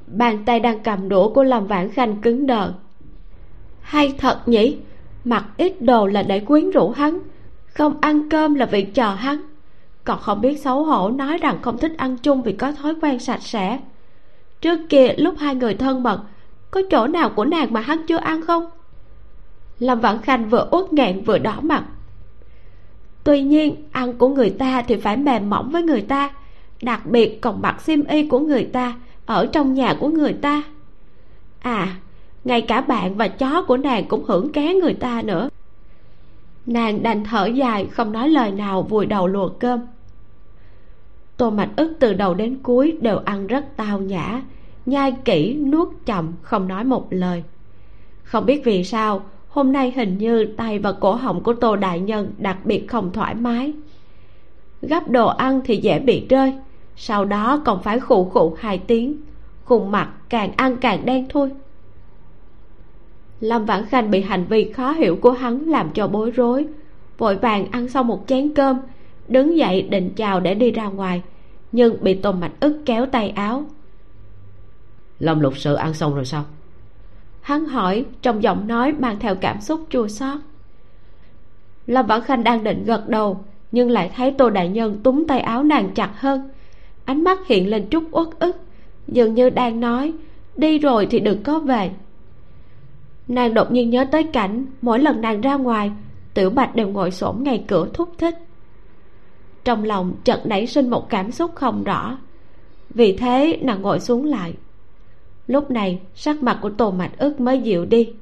Bàn 0.08 0.46
tay 0.46 0.60
đang 0.60 0.84
cầm 0.84 1.10
đũa 1.10 1.34
của 1.34 1.44
lâm 1.44 1.68
vãn 1.68 1.92
khanh 1.92 2.22
cứng 2.22 2.48
đờ. 2.48 2.74
Hay 3.82 4.14
thật 4.18 4.48
nhỉ? 4.48 4.78
Mặc 5.26 5.46
ít 5.58 5.82
đồ 5.82 6.08
là 6.08 6.24
để 6.24 6.40
quyến 6.40 6.72
rũ 6.72 6.90
hắn 6.90 7.20
không 7.66 7.98
ăn 8.02 8.30
cơm 8.30 8.56
là 8.56 8.66
vì 8.66 8.84
chờ 8.84 9.10
hắn 9.10 9.42
còn 10.08 10.20
không 10.20 10.42
biết 10.42 10.60
xấu 10.60 10.84
hổ 10.84 11.10
nói 11.10 11.38
rằng 11.38 11.62
không 11.62 11.78
thích 11.78 11.94
ăn 11.98 12.18
chung 12.18 12.42
vì 12.42 12.54
có 12.54 12.72
thói 12.72 12.94
quen 13.02 13.20
sạch 13.20 13.42
sẽ. 13.42 13.80
Trước 14.62 14.80
kia, 14.90 15.14
lúc 15.18 15.36
hai 15.40 15.56
người 15.56 15.74
thân 15.74 16.04
mật, 16.04 16.22
có 16.72 16.82
chỗ 16.92 17.08
nào 17.08 17.30
của 17.30 17.46
nàng 17.46 17.74
mà 17.74 17.82
hắn 17.82 18.02
chưa 18.08 18.18
ăn 18.18 18.42
không? 18.42 18.70
Lâm 19.80 20.00
vãn 20.00 20.22
khanh 20.22 20.50
vừa 20.50 20.68
uất 20.72 20.94
nghẹn 20.94 21.24
vừa 21.24 21.38
đỏ 21.38 21.60
mặt. 21.62 21.84
Tuy 23.24 23.42
nhiên, 23.42 23.76
ăn 23.92 24.14
của 24.14 24.28
người 24.28 24.50
ta 24.50 24.82
thì 24.82 24.96
phải 24.96 25.18
mềm 25.18 25.50
mỏng 25.50 25.70
với 25.72 25.84
người 25.84 26.02
ta, 26.02 26.30
đặc 26.82 27.06
biệt 27.06 27.42
còn 27.42 27.62
mặc 27.62 27.82
xiêm 27.82 28.04
y 28.04 28.28
của 28.28 28.40
người 28.40 28.66
ta, 28.66 28.96
ở 29.26 29.46
trong 29.46 29.74
nhà 29.74 29.96
của 30.00 30.08
người 30.08 30.34
ta. 30.34 30.64
À 31.60 31.96
ngay 32.44 32.62
cả 32.62 32.82
bạn 32.82 33.16
và 33.16 33.28
chó 33.28 33.62
của 33.62 33.78
nàng 33.78 34.06
cũng 34.08 34.26
hưởng 34.28 34.52
ké 34.52 34.74
người 34.74 34.94
ta 34.94 35.22
nữa. 35.22 35.50
Nàng 36.66 37.04
đành 37.04 37.24
thở 37.24 37.46
dài, 37.46 37.88
không 37.92 38.12
nói 38.12 38.30
lời 38.30 38.52
nào, 38.52 38.82
vùi 38.82 39.06
đầu 39.06 39.28
luộc 39.28 39.60
cơm 39.60 39.80
tô 41.38 41.50
mạch 41.50 41.70
ức 41.76 41.94
từ 42.00 42.14
đầu 42.14 42.34
đến 42.34 42.58
cuối 42.64 42.98
đều 43.02 43.18
ăn 43.18 43.48
rất 43.48 43.66
tao 43.76 44.00
nhã, 44.00 44.42
nhai 44.86 45.12
kỹ, 45.26 45.54
nuốt 45.54 45.88
chậm, 46.06 46.34
không 46.42 46.68
nói 46.68 46.84
một 46.84 47.08
lời. 47.10 47.44
Không 48.24 48.46
biết 48.46 48.62
vì 48.66 48.84
sao, 48.84 49.22
hôm 49.50 49.72
nay 49.72 49.92
hình 49.92 50.18
như 50.18 50.46
tay 50.46 50.80
và 50.80 50.92
cổ 50.92 51.14
họng 51.16 51.44
của 51.44 51.54
tô 51.54 51.76
đại 51.76 52.00
nhân 52.00 52.34
đặc 52.38 52.58
biệt 52.64 52.88
không 52.88 53.12
thoải 53.14 53.36
mái. 53.36 53.74
Gắp 54.82 55.10
đồ 55.10 55.28
ăn 55.28 55.62
thì 55.66 55.78
dễ 55.78 56.00
bị 56.00 56.26
rơi, 56.30 56.54
sau 56.96 57.26
đó 57.26 57.62
còn 57.66 57.84
phải 57.84 58.00
khụ 58.00 58.26
khụ 58.26 58.56
hai 58.60 58.78
tiếng, 58.78 59.18
khuôn 59.66 59.92
mặt 59.92 60.10
càng 60.30 60.52
ăn 60.58 60.78
càng 60.78 61.06
đen 61.06 61.26
thui. 61.30 61.50
Lâm 63.40 63.66
vãn 63.66 63.86
khanh 63.86 64.12
bị 64.12 64.22
hành 64.22 64.46
vi 64.46 64.72
khó 64.72 64.92
hiểu 64.92 65.16
của 65.16 65.32
hắn 65.32 65.70
làm 65.70 65.90
cho 65.90 66.08
bối 66.08 66.32
rối, 66.32 66.68
vội 67.18 67.36
vàng 67.36 67.72
ăn 67.72 67.90
xong 67.90 68.08
một 68.08 68.24
chén 68.28 68.54
cơm 68.54 68.78
đứng 69.28 69.58
dậy 69.58 69.82
định 69.82 70.14
chào 70.16 70.40
để 70.40 70.54
đi 70.54 70.72
ra 70.72 70.88
ngoài 70.88 71.22
nhưng 71.72 72.04
bị 72.04 72.14
tôn 72.14 72.40
mạch 72.40 72.52
ức 72.60 72.82
kéo 72.86 73.06
tay 73.06 73.30
áo. 73.30 73.66
Lâm 75.20 75.40
lục 75.40 75.58
sự 75.58 75.74
ăn 75.74 75.94
xong 75.94 76.16
rồi 76.16 76.26
sao? 76.26 76.46
Hắn 77.42 77.66
hỏi 77.66 78.06
trong 78.22 78.44
giọng 78.44 78.68
nói 78.68 78.92
mang 78.92 79.20
theo 79.20 79.36
cảm 79.36 79.62
xúc 79.62 79.82
chua 79.90 80.08
xót. 80.08 80.40
Lâm 81.88 82.06
vãn 82.06 82.22
khanh 82.22 82.44
đang 82.44 82.64
định 82.64 82.84
gật 82.84 83.10
đầu 83.10 83.44
nhưng 83.72 83.92
lại 83.92 84.12
thấy 84.16 84.32
tô 84.32 84.50
đại 84.50 84.70
nhân 84.70 85.00
túm 85.04 85.26
tay 85.28 85.40
áo 85.40 85.64
nàng 85.64 85.90
chặt 85.94 86.12
hơn. 86.16 86.50
Ánh 87.06 87.24
mắt 87.24 87.48
hiện 87.48 87.70
lên 87.70 87.88
chút 87.90 88.04
uất 88.12 88.28
ức 88.40 88.56
dường 89.08 89.34
như 89.34 89.50
đang 89.50 89.80
nói 89.80 90.14
đi 90.56 90.80
rồi 90.80 91.08
thì 91.10 91.20
đừng 91.20 91.44
có 91.44 91.60
về. 91.60 91.92
Nàng 93.28 93.54
đột 93.54 93.72
nhiên 93.72 93.90
nhớ 93.90 94.06
tới 94.12 94.24
cảnh 94.24 94.66
mỗi 94.82 95.00
lần 95.00 95.22
nàng 95.22 95.42
ra 95.42 95.56
ngoài 95.56 95.92
tiểu 96.34 96.50
bạch 96.50 96.76
đều 96.76 96.88
ngồi 96.88 97.12
xổm 97.12 97.44
ngay 97.44 97.64
cửa 97.68 97.88
thúc 97.94 98.10
thích 98.18 98.36
trong 99.68 99.84
lòng 99.84 100.14
chợt 100.24 100.46
nảy 100.46 100.68
sinh 100.68 100.90
một 100.90 101.10
cảm 101.10 101.32
xúc 101.32 101.52
không 101.56 101.84
rõ. 101.84 102.18
Vì 102.90 103.18
thế, 103.18 103.60
nàng 103.62 103.82
ngồi 103.82 104.00
xuống 104.00 104.26
lại. 104.26 104.54
Lúc 105.48 105.72
này, 105.72 106.00
sắc 106.16 106.44
mặt 106.44 106.60
của 106.62 106.70
tô 106.70 106.92
mạch 106.92 107.18
ức 107.18 107.40
mới 107.40 107.60
dịu 107.60 107.86
đi. 107.86 108.14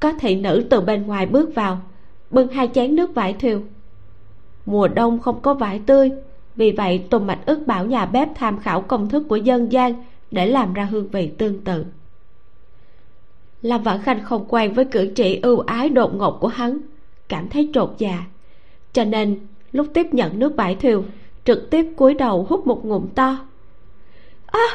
Có 0.00 0.12
thị 0.12 0.34
nữ 0.34 0.66
từ 0.70 0.80
bên 0.80 1.06
ngoài 1.06 1.26
bước 1.26 1.54
vào, 1.54 1.80
bưng 2.30 2.48
hai 2.48 2.68
chén 2.74 2.96
nước 2.96 3.14
vải 3.14 3.32
thiêu. 3.32 3.62
Mùa 4.66 4.88
đông 4.88 5.18
không 5.18 5.40
có 5.40 5.54
vải 5.54 5.80
tươi, 5.86 6.10
vì 6.56 6.72
vậy 6.72 7.04
tô 7.10 7.18
mạch 7.18 7.46
ức 7.46 7.66
bảo 7.66 7.86
nhà 7.86 8.06
bếp 8.06 8.28
tham 8.34 8.58
khảo 8.58 8.82
công 8.82 9.08
thức 9.08 9.22
của 9.28 9.36
dân 9.36 9.72
gian 9.72 10.04
để 10.30 10.46
làm 10.46 10.74
ra 10.74 10.84
hương 10.84 11.08
vị 11.08 11.30
tương 11.38 11.64
tự. 11.64 11.84
Lâm 13.62 13.82
vãn 13.82 14.02
khanh 14.02 14.24
không 14.24 14.44
quen 14.48 14.72
với 14.72 14.84
cử 14.84 15.12
chỉ 15.14 15.40
ưu 15.42 15.58
ái 15.58 15.88
đột 15.88 16.14
ngột 16.14 16.38
của 16.40 16.48
hắn, 16.48 16.78
cảm 17.28 17.48
thấy 17.48 17.70
trột 17.74 17.94
dạ. 17.98 18.24
Cho 18.92 19.04
nên 19.04 19.38
lúc 19.72 19.86
tiếp 19.94 20.06
nhận 20.12 20.38
nước 20.38 20.56
vải 20.56 20.74
thiều 20.74 21.04
trực 21.44 21.70
tiếp 21.70 21.86
cúi 21.96 22.14
đầu 22.14 22.46
hút 22.48 22.66
một 22.66 22.84
ngụm 22.84 23.08
to. 23.08 23.36
À, 24.46 24.66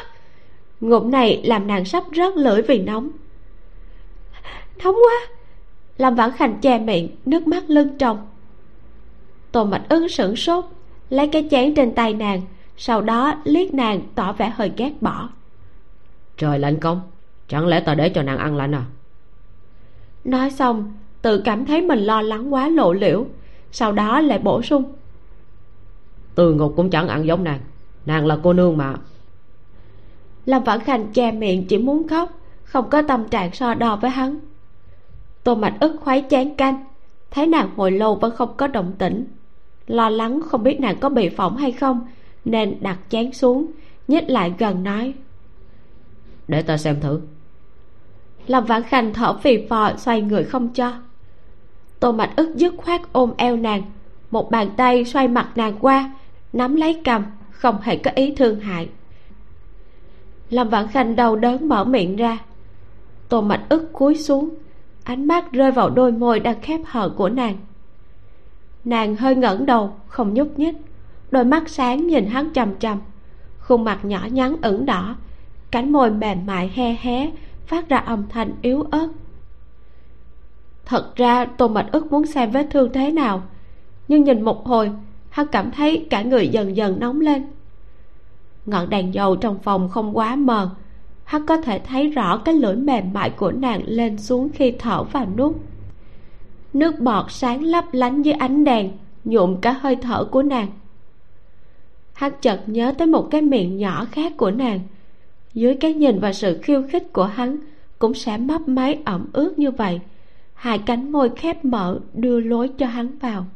ngụm 0.80 1.10
này 1.10 1.42
làm 1.44 1.66
nàng 1.66 1.84
sắp 1.84 2.04
rớt 2.16 2.36
lưỡi 2.36 2.62
vì 2.62 2.78
nóng. 2.78 3.10
Nóng 4.84 4.94
quá 4.94 5.36
lâm 5.98 6.14
vãn 6.14 6.32
khanh 6.32 6.60
che 6.60 6.78
miệng 6.78 7.08
nước 7.24 7.46
mắt 7.46 7.64
lưng 7.70 7.98
tròng. 7.98 8.28
Tô 9.52 9.64
mạch 9.64 9.82
ưng 9.88 10.08
sửng 10.08 10.36
sốt 10.36 10.64
lấy 11.10 11.28
cái 11.28 11.48
chén 11.50 11.74
trên 11.74 11.94
tay 11.94 12.14
nàng 12.14 12.42
sau 12.76 13.02
đó 13.02 13.34
liếc 13.44 13.74
nàng 13.74 14.00
tỏ 14.14 14.32
vẻ 14.32 14.52
hơi 14.54 14.72
ghét 14.76 14.92
bỏ. 15.00 15.28
Trời 16.36 16.58
lạnh 16.58 16.80
công 16.80 17.00
chẳng 17.48 17.66
lẽ 17.66 17.80
ta 17.80 17.94
để 17.94 18.08
cho 18.08 18.22
nàng 18.22 18.38
ăn 18.38 18.56
lạnh 18.56 18.74
à? 18.74 18.84
Nói 20.24 20.50
xong 20.50 20.94
tự 21.22 21.42
cảm 21.44 21.64
thấy 21.64 21.82
mình 21.82 21.98
lo 21.98 22.22
lắng 22.22 22.54
quá 22.54 22.68
lộ 22.68 22.92
liễu 22.92 23.26
sau 23.72 23.92
đó 23.92 24.20
lại 24.20 24.38
bổ 24.38 24.62
sung. 24.62 24.92
Từ 26.34 26.54
ngục 26.54 26.72
cũng 26.76 26.90
chẳng 26.90 27.08
ăn 27.08 27.26
giống 27.26 27.44
nàng. 27.44 27.60
Nàng 28.06 28.26
là 28.26 28.38
cô 28.42 28.52
nương 28.52 28.76
mà. 28.76 28.94
Lâm 30.46 30.64
vãn 30.64 30.80
khanh 30.80 31.12
che 31.12 31.32
miệng 31.32 31.66
chỉ 31.66 31.78
muốn 31.78 32.08
khóc 32.08 32.38
không 32.64 32.90
có 32.90 33.02
tâm 33.02 33.28
trạng 33.28 33.52
so 33.52 33.74
đo 33.74 33.96
với 33.96 34.10
hắn. 34.10 34.38
Tô 35.44 35.54
mạch 35.54 35.76
ức 35.80 35.96
khuấy 36.00 36.24
chén 36.30 36.54
canh 36.54 36.84
thấy 37.30 37.46
nàng 37.46 37.70
hồi 37.76 37.90
lâu 37.90 38.14
vẫn 38.14 38.36
không 38.36 38.56
có 38.56 38.66
động 38.66 38.92
tĩnh. 38.98 39.26
Lo 39.86 40.08
lắng 40.08 40.40
không 40.46 40.62
biết 40.62 40.80
nàng 40.80 40.96
có 41.00 41.08
bị 41.08 41.28
phỏng 41.28 41.56
hay 41.56 41.72
không 41.72 42.06
nên 42.44 42.76
đặt 42.80 42.98
chén 43.08 43.32
xuống 43.32 43.66
nhích 44.08 44.30
lại 44.30 44.54
gần 44.58 44.82
nói. 44.82 45.14
Để 46.48 46.62
ta 46.62 46.76
xem 46.76 47.00
thử. 47.00 47.20
Lâm 48.46 48.64
vãn 48.64 48.82
khanh 48.82 49.12
thở 49.12 49.38
phì 49.38 49.66
phò 49.66 49.96
xoay 49.96 50.20
người 50.20 50.44
không 50.44 50.68
cho 50.68 50.92
tô 52.00 52.12
mạch 52.12 52.36
ức 52.36 52.54
dứt 52.56 52.74
khoát 52.76 53.00
ôm 53.12 53.32
eo 53.36 53.56
nàng. 53.56 53.82
Một 54.30 54.50
bàn 54.50 54.70
tay 54.76 55.04
xoay 55.04 55.28
mặt 55.28 55.48
nàng 55.56 55.76
qua, 55.80 56.14
nắm 56.52 56.76
lấy 56.76 57.00
cầm, 57.04 57.24
không 57.50 57.80
hề 57.80 57.96
có 57.96 58.10
ý 58.14 58.34
thương 58.34 58.60
hại. 58.60 58.88
Lâm 60.50 60.68
vãn 60.68 60.88
khanh 60.88 61.16
đau 61.16 61.36
đớn 61.36 61.68
mở 61.68 61.84
miệng 61.84 62.16
ra. 62.16 62.38
Tô 63.28 63.40
mạch 63.40 63.62
ức 63.68 63.92
cúi 63.92 64.14
xuống, 64.14 64.48
ánh 65.04 65.26
mắt 65.26 65.52
rơi 65.52 65.72
vào 65.72 65.90
đôi 65.90 66.12
môi 66.12 66.40
đang 66.40 66.60
khép 66.60 66.80
hờ 66.84 67.08
của 67.08 67.28
nàng. 67.28 67.56
Nàng 68.84 69.16
hơi 69.16 69.36
ngẩng 69.36 69.66
đầu, 69.66 69.96
không 70.06 70.34
nhúc 70.34 70.58
nhích. 70.58 70.74
Đôi 71.30 71.44
mắt 71.44 71.68
sáng 71.68 72.06
nhìn 72.06 72.26
hắn 72.26 72.52
chằm 72.52 72.74
chằm. 72.78 72.98
Khuôn 73.58 73.84
mặt 73.84 74.04
nhỏ 74.04 74.20
nhắn 74.30 74.56
ửng 74.62 74.86
đỏ, 74.86 75.16
cánh 75.70 75.92
môi 75.92 76.10
mềm 76.10 76.46
mại 76.46 76.68
he 76.74 76.96
hé, 77.00 77.30
phát 77.66 77.88
ra 77.88 77.96
âm 77.96 78.28
thanh 78.28 78.50
yếu 78.62 78.82
ớt 78.90 79.08
thật 80.86 81.16
ra 81.16 81.44
tô 81.44 81.68
mạch 81.68 81.88
ức 81.92 82.12
muốn 82.12 82.26
xem 82.26 82.50
vết 82.50 82.66
thương 82.70 82.92
thế 82.92 83.10
nào, 83.10 83.42
nhưng 84.08 84.24
nhìn 84.24 84.42
một 84.42 84.66
hồi, 84.66 84.90
hắn 85.28 85.46
cảm 85.46 85.70
thấy 85.70 86.06
cả 86.10 86.22
người 86.22 86.48
dần 86.48 86.76
dần 86.76 87.00
nóng 87.00 87.20
lên. 87.20 87.44
Ngọn 88.66 88.90
đèn 88.90 89.14
dầu 89.14 89.36
trong 89.36 89.58
phòng 89.58 89.88
không 89.88 90.16
quá 90.16 90.36
mờ, 90.36 90.70
hắn 91.24 91.46
có 91.46 91.56
thể 91.56 91.78
thấy 91.78 92.10
rõ 92.10 92.36
cái 92.36 92.54
lưỡi 92.54 92.76
mềm 92.76 93.12
mại 93.12 93.30
của 93.30 93.50
nàng 93.50 93.80
lên 93.86 94.18
xuống 94.18 94.48
khi 94.54 94.72
thở 94.78 95.02
và 95.02 95.26
nuốt. 95.36 95.56
Nước 96.72 97.00
bọt 97.00 97.24
sáng 97.28 97.64
lấp 97.64 97.84
lánh 97.92 98.22
dưới 98.22 98.34
ánh 98.34 98.64
đèn, 98.64 98.90
nhuộm 99.24 99.60
cả 99.60 99.72
hơi 99.72 99.96
thở 99.96 100.24
của 100.24 100.42
nàng. 100.42 100.68
Hắn 102.12 102.32
chợt 102.40 102.60
nhớ 102.66 102.94
tới 102.98 103.06
một 103.06 103.28
cái 103.30 103.42
miệng 103.42 103.78
nhỏ 103.78 104.06
khác 104.12 104.32
của 104.36 104.50
nàng. 104.50 104.80
Dưới 105.54 105.74
cái 105.74 105.94
nhìn 105.94 106.18
và 106.18 106.32
sự 106.32 106.58
khiêu 106.62 106.82
khích 106.88 107.12
của 107.12 107.24
hắn 107.24 107.58
cũng 107.98 108.14
sẽ 108.14 108.36
mấp 108.36 108.68
máy 108.68 108.98
ẩm 109.04 109.26
ướt 109.32 109.58
như 109.58 109.70
vậy 109.70 110.00
hai 110.66 110.78
cánh 110.78 111.12
môi 111.12 111.30
khép 111.36 111.64
mở, 111.64 111.98
đưa 112.14 112.40
lối 112.40 112.68
cho 112.78 112.86
hắn 112.86 113.18
vào. 113.18 113.46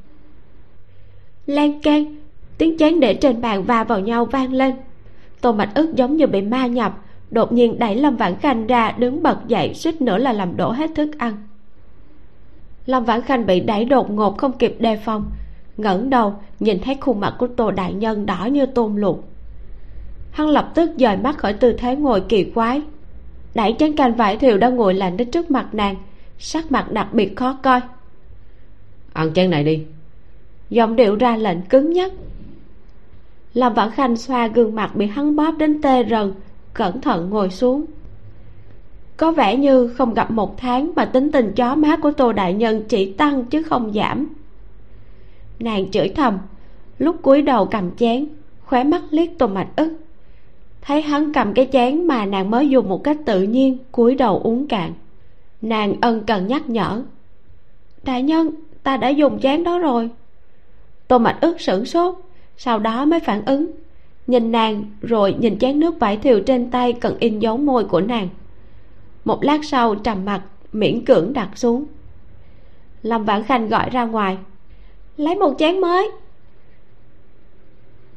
Lan 1.46 1.80
can, 1.80 2.16
tiếng 2.58 2.78
chén 2.78 3.00
để 3.00 3.14
trên 3.14 3.40
bàn 3.40 3.64
va 3.64 3.84
vào 3.84 4.00
nhau 4.00 4.24
vang 4.24 4.52
lên. 4.52 4.74
Tô 5.40 5.52
mạch 5.52 5.74
ức 5.74 5.94
giống 5.94 6.16
như 6.16 6.26
bị 6.26 6.42
ma 6.42 6.66
nhập, 6.66 6.98
đột 7.30 7.52
nhiên 7.52 7.78
đẩy 7.78 7.96
lâm 7.96 8.16
vãn 8.16 8.36
khanh 8.36 8.66
ra, 8.66 8.92
đứng 8.92 9.22
bật 9.22 9.38
dậy, 9.48 9.74
suýt 9.74 10.02
nữa 10.02 10.18
là 10.18 10.32
làm 10.32 10.56
đổ 10.56 10.70
hết 10.70 10.90
thức 10.94 11.18
ăn. 11.18 11.34
Lâm 12.86 13.04
vãn 13.04 13.22
khanh 13.22 13.46
bị 13.46 13.60
đẩy 13.60 13.84
đột 13.84 14.10
ngột, 14.10 14.38
không 14.38 14.52
kịp 14.52 14.76
đề 14.80 14.96
phòng. 14.96 15.30
Ngẩng 15.76 16.10
đầu, 16.10 16.34
nhìn 16.60 16.78
thấy 16.84 16.96
khuôn 17.00 17.20
mặt 17.20 17.34
của 17.38 17.46
tô 17.46 17.70
đại 17.70 17.92
nhân 17.92 18.26
đỏ 18.26 18.48
như 18.52 18.66
tôm 18.66 18.96
luộc. 18.96 19.18
Hắn 20.30 20.48
lập 20.48 20.72
tức 20.74 20.90
dời 20.98 21.16
mắt 21.16 21.38
khỏi 21.38 21.52
tư 21.52 21.72
thế 21.72 21.96
ngồi 21.96 22.20
kỳ 22.20 22.44
quái. 22.44 22.82
Đẩy 23.54 23.74
chén 23.78 23.96
canh 23.96 24.14
vải 24.14 24.36
thiều 24.36 24.58
đang 24.58 24.76
ngồi 24.76 24.94
lạnh 24.94 25.16
đến 25.16 25.30
trước 25.30 25.50
mặt 25.50 25.74
nàng 25.74 25.96
sắc 26.42 26.72
mặt 26.72 26.92
đặc 26.92 27.08
biệt 27.12 27.36
khó 27.36 27.58
coi. 27.62 27.80
Ăn 29.12 29.34
chén 29.34 29.50
này 29.50 29.64
đi. 29.64 29.84
Giọng 30.70 30.96
điệu 30.96 31.16
ra 31.16 31.36
lệnh 31.36 31.62
cứng 31.62 31.92
nhắc. 31.92 32.12
Lâm 33.54 33.74
vãn 33.74 33.90
khanh 33.90 34.16
xoa 34.16 34.46
gương 34.46 34.74
mặt 34.74 34.96
bị 34.96 35.06
hắn 35.06 35.36
bóp 35.36 35.54
đến 35.58 35.82
tê 35.82 36.04
rần 36.10 36.32
cẩn 36.74 37.00
thận 37.00 37.30
ngồi 37.30 37.50
xuống. 37.50 37.84
Có 39.16 39.32
vẻ 39.32 39.56
như 39.56 39.88
không 39.88 40.14
gặp 40.14 40.30
một 40.30 40.58
tháng 40.58 40.92
mà 40.96 41.04
tính 41.04 41.32
tình 41.32 41.52
chó 41.56 41.74
má 41.74 41.96
của 41.96 42.12
tô 42.12 42.32
đại 42.32 42.54
nhân 42.54 42.82
chỉ 42.88 43.12
tăng 43.12 43.44
chứ 43.44 43.62
không 43.62 43.92
giảm. 43.92 44.26
Nàng 45.58 45.90
chửi 45.90 46.08
thầm 46.08 46.38
lúc 46.98 47.16
cúi 47.22 47.42
đầu 47.42 47.66
cầm 47.66 47.90
chén 47.96 48.26
khóe 48.64 48.84
mắt 48.84 49.02
liếc 49.10 49.28
tô 49.38 49.46
mạch 49.46 49.68
ức. 49.76 49.96
Thấy 50.80 51.02
hắn 51.02 51.32
cầm 51.32 51.54
cái 51.54 51.68
chén 51.72 52.06
mà 52.06 52.26
nàng 52.26 52.50
mới 52.50 52.68
dùng 52.68 52.88
một 52.88 53.04
cách 53.04 53.18
tự 53.26 53.42
nhiên 53.42 53.78
cúi 53.92 54.14
đầu 54.14 54.38
uống 54.38 54.66
cạn 54.66 54.92
nàng 55.62 55.94
ân 56.00 56.24
cần 56.26 56.46
nhắc 56.46 56.70
nhở. 56.70 57.02
Đại 58.02 58.22
nhân, 58.22 58.50
ta 58.82 58.96
đã 58.96 59.08
dùng 59.08 59.40
chén 59.40 59.64
đó 59.64 59.78
rồi. 59.78 60.10
Tô 61.08 61.18
mạch 61.18 61.38
ức 61.40 61.60
sửng 61.60 61.84
sốt, 61.84 62.14
sau 62.56 62.78
đó 62.78 63.04
mới 63.04 63.20
phản 63.20 63.44
ứng. 63.44 63.70
Nhìn 64.26 64.52
nàng 64.52 64.84
rồi 65.02 65.36
nhìn 65.38 65.58
chén 65.58 65.80
nước 65.80 66.00
vải 66.00 66.16
thiều 66.16 66.40
trên 66.40 66.70
tay 66.70 66.92
cần 66.92 67.16
in 67.18 67.38
dấu 67.38 67.56
môi 67.56 67.84
của 67.84 68.00
nàng. 68.00 68.28
Một 69.24 69.44
lát 69.44 69.64
sau 69.64 69.94
trầm 69.94 70.24
mặt, 70.24 70.42
miễn 70.72 71.04
cưỡng 71.04 71.32
đặt 71.32 71.58
xuống. 71.58 71.84
Lâm 73.02 73.24
vãn 73.24 73.42
khanh 73.42 73.68
gọi 73.68 73.90
ra 73.90 74.04
ngoài. 74.04 74.38
Lấy 75.16 75.34
một 75.34 75.54
chén 75.58 75.80
mới. 75.80 76.10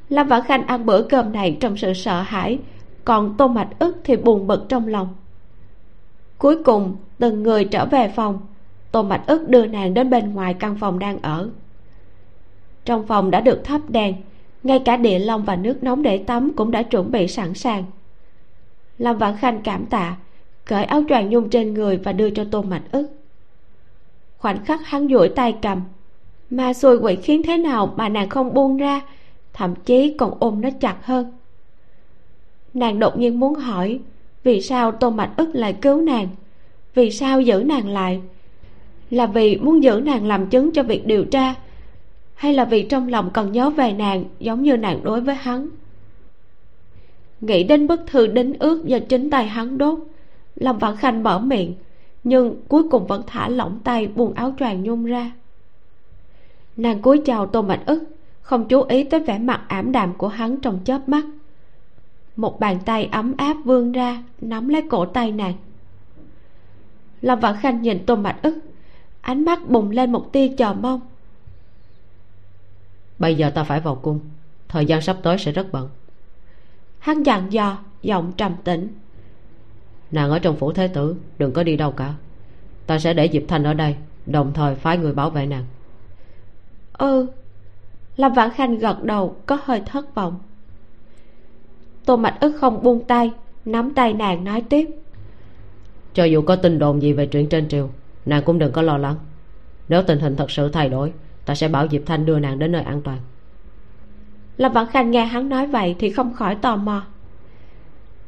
Lâm 0.09 0.27
vãn 0.27 0.41
khanh 0.41 0.67
ăn 0.67 0.85
bữa 0.85 1.01
cơm 1.01 1.31
này 1.31 1.57
trong 1.59 1.77
sự 1.77 1.93
sợ 1.93 2.21
hãi, 2.21 2.59
còn 3.05 3.35
tô 3.37 3.47
mạch 3.47 3.69
ức 3.79 3.97
thì 4.03 4.15
buồn 4.15 4.47
bực 4.47 4.65
trong 4.69 4.87
lòng 4.87 5.07
cuối 6.43 6.63
cùng, 6.63 6.95
từng 7.19 7.43
người 7.43 7.65
trở 7.65 7.85
về 7.85 8.07
phòng. 8.15 8.39
Tô 8.91 9.03
mạch 9.03 9.23
ức 9.27 9.49
đưa 9.49 9.65
nàng 9.65 9.93
đến 9.93 10.09
bên 10.09 10.33
ngoài 10.33 10.53
căn 10.53 10.75
phòng 10.79 10.99
đang 10.99 11.21
ở. 11.21 11.49
Trong 12.85 13.07
phòng 13.07 13.31
đã 13.31 13.41
được 13.41 13.63
thắp 13.63 13.81
đèn, 13.89 14.15
ngay 14.63 14.79
cả 14.79 14.97
địa 14.97 15.19
long 15.19 15.43
và 15.43 15.55
nước 15.55 15.83
nóng 15.83 16.03
để 16.03 16.17
tắm 16.17 16.51
cũng 16.55 16.71
đã 16.71 16.83
chuẩn 16.83 17.11
bị 17.11 17.27
sẵn 17.27 17.53
sàng. 17.53 17.83
Lâm 18.97 19.17
vãn 19.17 19.37
khanh 19.37 19.61
cảm 19.63 19.85
tạ, 19.85 20.15
cởi 20.65 20.83
áo 20.83 21.03
choàng 21.09 21.29
nhung 21.29 21.49
trên 21.49 21.73
người 21.73 21.97
và 21.97 22.13
đưa 22.13 22.29
cho 22.29 22.45
tô 22.51 22.61
mạch 22.61 22.83
ức. 22.91 23.09
Khoảnh 24.37 24.65
khắc 24.65 24.87
hắn 24.87 25.07
duỗi 25.07 25.29
tay 25.29 25.55
cầm 25.61 25.81
mà 26.49 26.73
xui 26.73 26.97
quỷ 26.97 27.15
khiến 27.15 27.41
thế 27.43 27.57
nào 27.57 27.93
mà 27.97 28.09
nàng 28.09 28.29
không 28.29 28.53
buông 28.53 28.77
ra, 28.77 29.01
thậm 29.53 29.75
chí 29.75 30.15
còn 30.17 30.37
ôm 30.39 30.61
nó 30.61 30.69
chặt 30.79 31.05
hơn. 31.05 31.37
Nàng 32.73 32.99
đột 32.99 33.17
nhiên 33.17 33.39
muốn 33.39 33.55
hỏi 33.55 33.99
vì 34.43 34.61
sao 34.61 34.91
tôn 34.91 35.17
mạch 35.17 35.33
ức 35.37 35.49
lại 35.55 35.73
cứu 35.73 36.01
nàng? 36.01 36.27
Vì 36.95 37.11
sao 37.11 37.41
giữ 37.41 37.63
nàng 37.65 37.87
lại? 37.87 38.21
Là 39.09 39.25
vì 39.25 39.57
muốn 39.57 39.83
giữ 39.83 40.01
nàng 40.05 40.25
làm 40.27 40.47
chứng 40.47 40.71
cho 40.71 40.83
việc 40.83 41.07
điều 41.07 41.25
tra? 41.25 41.55
Hay 42.33 42.53
là 42.53 42.65
vì 42.65 42.83
trong 42.83 43.07
lòng 43.07 43.29
còn 43.33 43.51
nhớ 43.51 43.69
về 43.69 43.93
nàng 43.93 44.25
giống 44.39 44.63
như 44.63 44.77
nàng 44.77 45.03
đối 45.03 45.21
với 45.21 45.35
hắn? 45.35 45.69
Nghĩ 47.41 47.63
đến 47.63 47.87
bức 47.87 48.01
thư 48.07 48.27
đính 48.27 48.53
ước 48.59 48.85
do 48.85 48.99
chính 48.99 49.29
tay 49.29 49.47
hắn 49.47 49.77
đốt, 49.77 49.99
lâm 50.55 50.77
vãn 50.77 50.95
khanh 50.97 51.23
mở 51.23 51.39
miệng, 51.39 51.73
nhưng 52.23 52.55
cuối 52.67 52.83
cùng 52.91 53.07
vẫn 53.07 53.23
thả 53.27 53.49
lỏng 53.49 53.79
tay 53.83 54.07
buông 54.07 54.33
áo 54.33 54.53
choàng 54.59 54.83
nhung 54.83 55.05
ra. 55.05 55.31
Nàng 56.77 57.01
cúi 57.01 57.21
chào 57.25 57.47
tô 57.47 57.61
mạch 57.61 57.83
ức, 57.85 58.03
không 58.41 58.67
chú 58.67 58.81
ý 58.81 59.03
tới 59.03 59.19
vẻ 59.19 59.39
mặt 59.39 59.61
ảm 59.67 59.91
đạm 59.91 60.13
của 60.17 60.27
hắn 60.27 60.57
trong 60.57 60.79
chớp 60.85 61.09
mắt 61.09 61.25
một 62.36 62.59
bàn 62.59 62.79
tay 62.86 63.05
ấm 63.11 63.34
áp 63.38 63.57
vươn 63.65 63.91
ra 63.91 64.23
nắm 64.41 64.69
lấy 64.69 64.81
cổ 64.89 65.05
tay 65.05 65.31
nàng. 65.31 65.53
Lâm 67.21 67.39
vãn 67.39 67.55
khanh 67.61 67.81
nhìn 67.81 68.05
tô 68.05 68.15
mạch 68.15 68.41
ức 68.41 68.59
ánh 69.21 69.45
mắt 69.45 69.69
bùng 69.69 69.91
lên 69.91 70.11
một 70.11 70.31
tia 70.31 70.47
chờ 70.47 70.73
mong. 70.73 71.01
Bây 73.19 73.36
giờ 73.36 73.49
ta 73.49 73.63
phải 73.63 73.79
vào 73.79 73.95
cung 73.95 74.19
thời 74.67 74.86
gian 74.86 75.01
sắp 75.01 75.17
tới 75.23 75.38
sẽ 75.38 75.51
rất 75.51 75.71
bận. 75.71 75.89
Hắn 76.99 77.23
dặn 77.23 77.53
dò 77.53 77.77
giọng 78.01 78.31
trầm 78.38 78.55
tĩnh. 78.63 78.88
Nàng 80.11 80.29
ở 80.29 80.39
trong 80.39 80.55
phủ 80.55 80.71
thế 80.71 80.88
tử 80.88 81.15
đừng 81.38 81.53
có 81.53 81.63
đi 81.63 81.77
đâu 81.77 81.91
cả. 81.91 82.13
Ta 82.86 82.99
sẽ 82.99 83.13
để 83.13 83.29
diệp 83.34 83.43
thanh 83.47 83.63
ở 83.63 83.73
đây 83.73 83.95
đồng 84.25 84.53
thời 84.53 84.75
phái 84.75 84.97
người 84.97 85.13
bảo 85.13 85.29
vệ 85.29 85.45
nàng. 85.45 85.65
Ừ. 86.93 87.27
Lâm 88.15 88.34
vãn 88.34 88.49
khanh 88.49 88.77
gật 88.77 89.03
đầu 89.03 89.36
có 89.45 89.57
hơi 89.63 89.81
thất 89.86 90.15
vọng 90.15 90.39
tô 92.05 92.17
mạch 92.17 92.37
ức 92.39 92.55
không 92.59 92.83
buông 92.83 93.05
tay 93.05 93.31
nắm 93.65 93.93
tay 93.93 94.13
nàng 94.13 94.43
nói 94.43 94.63
tiếp. 94.69 94.89
Cho 96.13 96.23
dù 96.23 96.41
có 96.41 96.55
tin 96.55 96.79
đồn 96.79 97.01
gì 97.01 97.13
về 97.13 97.25
chuyện 97.25 97.49
trên 97.49 97.67
triều 97.67 97.89
nàng 98.25 98.43
cũng 98.45 98.59
đừng 98.59 98.71
có 98.71 98.81
lo 98.81 98.97
lắng. 98.97 99.15
Nếu 99.89 100.03
tình 100.03 100.19
hình 100.19 100.35
thật 100.35 100.51
sự 100.51 100.69
thay 100.69 100.89
đổi 100.89 101.13
ta 101.45 101.55
sẽ 101.55 101.67
bảo 101.67 101.87
diệp 101.87 102.01
thanh 102.05 102.25
đưa 102.25 102.39
nàng 102.39 102.59
đến 102.59 102.71
nơi 102.71 102.83
an 102.83 103.01
toàn. 103.01 103.17
Lâm 104.57 104.73
vãn 104.73 104.87
khanh 104.87 105.11
nghe 105.11 105.25
hắn 105.25 105.49
nói 105.49 105.67
vậy 105.67 105.95
thì 105.99 106.09
không 106.09 106.33
khỏi 106.33 106.55
tò 106.55 106.75
mò. 106.75 107.01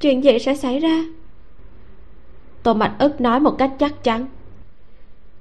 Chuyện 0.02 0.24
gì 0.24 0.40
sẽ 0.40 0.56
xảy 0.56 0.80
ra? 0.80 1.04
Tô 2.64 2.74
mạch 2.74 2.96
ức 3.00 3.22
nói 3.22 3.40
một 3.40 3.56
cách 3.58 3.72
chắc 3.80 4.04
chắn. 4.04 4.28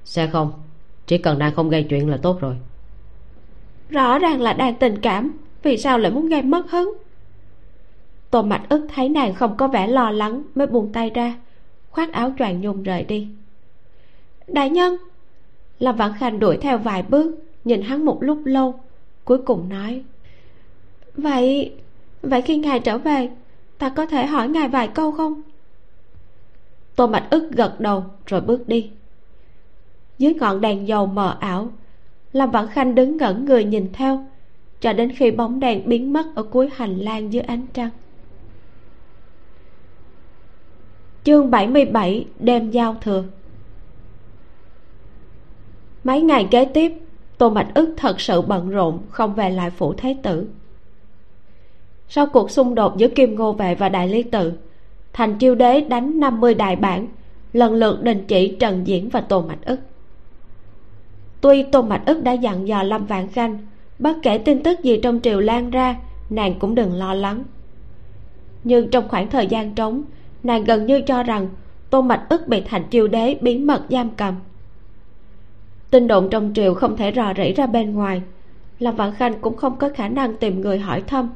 Sẽ 0.04 0.26
không 0.26 0.52
chỉ 1.06 1.18
cần 1.18 1.38
nàng 1.38 1.54
không 1.54 1.70
gây 1.70 1.82
chuyện 1.82 2.10
là 2.10 2.16
tốt 2.16 2.40
rồi. 2.40 2.56
Rõ 3.88 4.18
ràng 4.18 4.40
là 4.40 4.52
đang 4.52 4.74
tình 4.74 5.00
cảm 5.00 5.32
vì 5.62 5.76
sao 5.76 5.98
lại 5.98 6.12
muốn 6.12 6.28
gây 6.28 6.42
mất 6.42 6.70
hứng 6.70 6.94
tô 8.34 8.42
mạch 8.42 8.68
ức 8.68 8.86
thấy 8.94 9.08
nàng 9.08 9.34
không 9.34 9.56
có 9.56 9.68
vẻ 9.68 9.86
lo 9.86 10.10
lắng 10.10 10.42
mới 10.54 10.66
buông 10.66 10.92
tay 10.92 11.10
ra, 11.10 11.34
khoác 11.90 12.12
áo 12.12 12.32
choàng 12.38 12.60
nhung 12.60 12.82
rời 12.82 13.04
đi. 13.04 13.28
Đại 14.46 14.70
nhân! 14.70 14.96
Lâm 15.78 15.96
vãn 15.96 16.12
khanh 16.18 16.38
đuổi 16.38 16.56
theo 16.56 16.78
vài 16.78 17.02
bước, 17.02 17.38
nhìn 17.64 17.82
hắn 17.82 18.04
một 18.04 18.22
lúc 18.22 18.38
lâu, 18.44 18.80
cuối 19.24 19.38
cùng 19.38 19.68
nói, 19.68 20.02
vậy 21.16 21.72
vậy 22.22 22.42
khi 22.42 22.56
ngài 22.56 22.80
trở 22.80 22.98
về, 22.98 23.28
ta 23.78 23.88
có 23.88 24.06
thể 24.06 24.26
hỏi 24.26 24.48
ngài 24.48 24.68
vài 24.68 24.88
câu 24.88 25.12
không? 25.12 25.42
Tô 26.96 27.06
mạch 27.06 27.26
ức 27.30 27.50
gật 27.52 27.80
đầu 27.80 28.04
rồi 28.26 28.40
bước 28.40 28.68
đi. 28.68 28.90
Dưới 30.18 30.34
ngọn 30.34 30.60
đèn 30.60 30.88
dầu 30.88 31.06
mờ 31.06 31.36
ảo, 31.40 31.68
lâm 32.32 32.50
vãn 32.50 32.66
khanh 32.66 32.94
đứng 32.94 33.16
ngẩn 33.16 33.44
người 33.44 33.64
nhìn 33.64 33.88
theo, 33.92 34.26
cho 34.80 34.92
đến 34.92 35.12
khi 35.12 35.30
bóng 35.30 35.60
đèn 35.60 35.88
biến 35.88 36.12
mất 36.12 36.26
ở 36.34 36.42
cuối 36.42 36.70
hành 36.74 36.98
lang 36.98 37.32
dưới 37.32 37.42
ánh 37.42 37.66
trăng. 37.72 37.90
Chương 41.24 41.50
77 41.50 42.26
đêm 42.38 42.70
giao 42.70 42.96
thừa. 43.00 43.24
Mấy 46.04 46.22
ngày 46.22 46.48
kế 46.50 46.64
tiếp, 46.64 46.92
tô 47.38 47.50
mạch 47.50 47.68
ức 47.74 47.94
thật 47.96 48.20
sự 48.20 48.42
bận 48.42 48.70
rộn, 48.70 48.98
không 49.10 49.34
về 49.34 49.50
lại 49.50 49.70
phủ 49.70 49.92
thái 49.92 50.18
tử. 50.22 50.46
Sau 52.08 52.26
cuộc 52.26 52.50
xung 52.50 52.74
đột 52.74 52.96
giữa 52.96 53.08
kim 53.08 53.34
ngô 53.34 53.52
vệ 53.52 53.74
và 53.74 53.88
đại 53.88 54.08
lý 54.08 54.22
tự, 54.22 54.52
thành 55.12 55.38
chiêu 55.38 55.54
đế 55.54 55.80
đánh 55.80 56.20
50 56.20 56.54
đại 56.54 56.76
bản, 56.76 57.06
lần 57.52 57.74
lượt 57.74 58.02
đình 58.02 58.24
chỉ 58.28 58.56
trần 58.60 58.86
diễn 58.86 59.08
và 59.08 59.20
tô 59.20 59.42
mạch 59.42 59.64
ức. 59.64 59.80
Tuy 61.40 61.62
tô 61.62 61.82
mạch 61.82 62.02
ức 62.06 62.22
đã 62.22 62.32
dặn 62.32 62.68
dò 62.68 62.82
lâm 62.82 63.06
vạn 63.06 63.28
khanh, 63.28 63.58
bất 63.98 64.16
kể 64.22 64.38
tin 64.38 64.62
tức 64.62 64.82
gì 64.82 65.00
trong 65.02 65.20
triều 65.22 65.40
lan 65.40 65.70
ra, 65.70 65.96
nàng 66.30 66.58
cũng 66.58 66.74
đừng 66.74 66.94
lo 66.94 67.14
lắng. 67.14 67.44
Nhưng 68.64 68.90
trong 68.90 69.08
khoảng 69.08 69.30
thời 69.30 69.46
gian 69.46 69.74
trống 69.74 70.04
nàng 70.44 70.64
gần 70.64 70.86
như 70.86 71.00
cho 71.00 71.22
rằng 71.22 71.48
tô 71.90 72.02
mạch 72.02 72.26
ức 72.28 72.48
bị 72.48 72.60
thành 72.60 72.84
triều 72.90 73.08
đế 73.08 73.38
bí 73.40 73.58
mật 73.58 73.82
giam 73.88 74.10
cầm. 74.10 74.34
Tin 75.90 76.06
đồn 76.06 76.30
trong 76.30 76.52
triều 76.54 76.74
không 76.74 76.96
thể 76.96 77.12
rò 77.16 77.34
rỉ 77.36 77.52
ra 77.52 77.66
bên 77.66 77.94
ngoài. 77.94 78.22
Lâm 78.78 78.96
vạn 78.96 79.12
khanh 79.14 79.40
cũng 79.40 79.56
không 79.56 79.76
có 79.76 79.88
khả 79.88 80.08
năng 80.08 80.36
tìm 80.36 80.60
người 80.60 80.78
hỏi 80.78 81.02
thăm. 81.06 81.30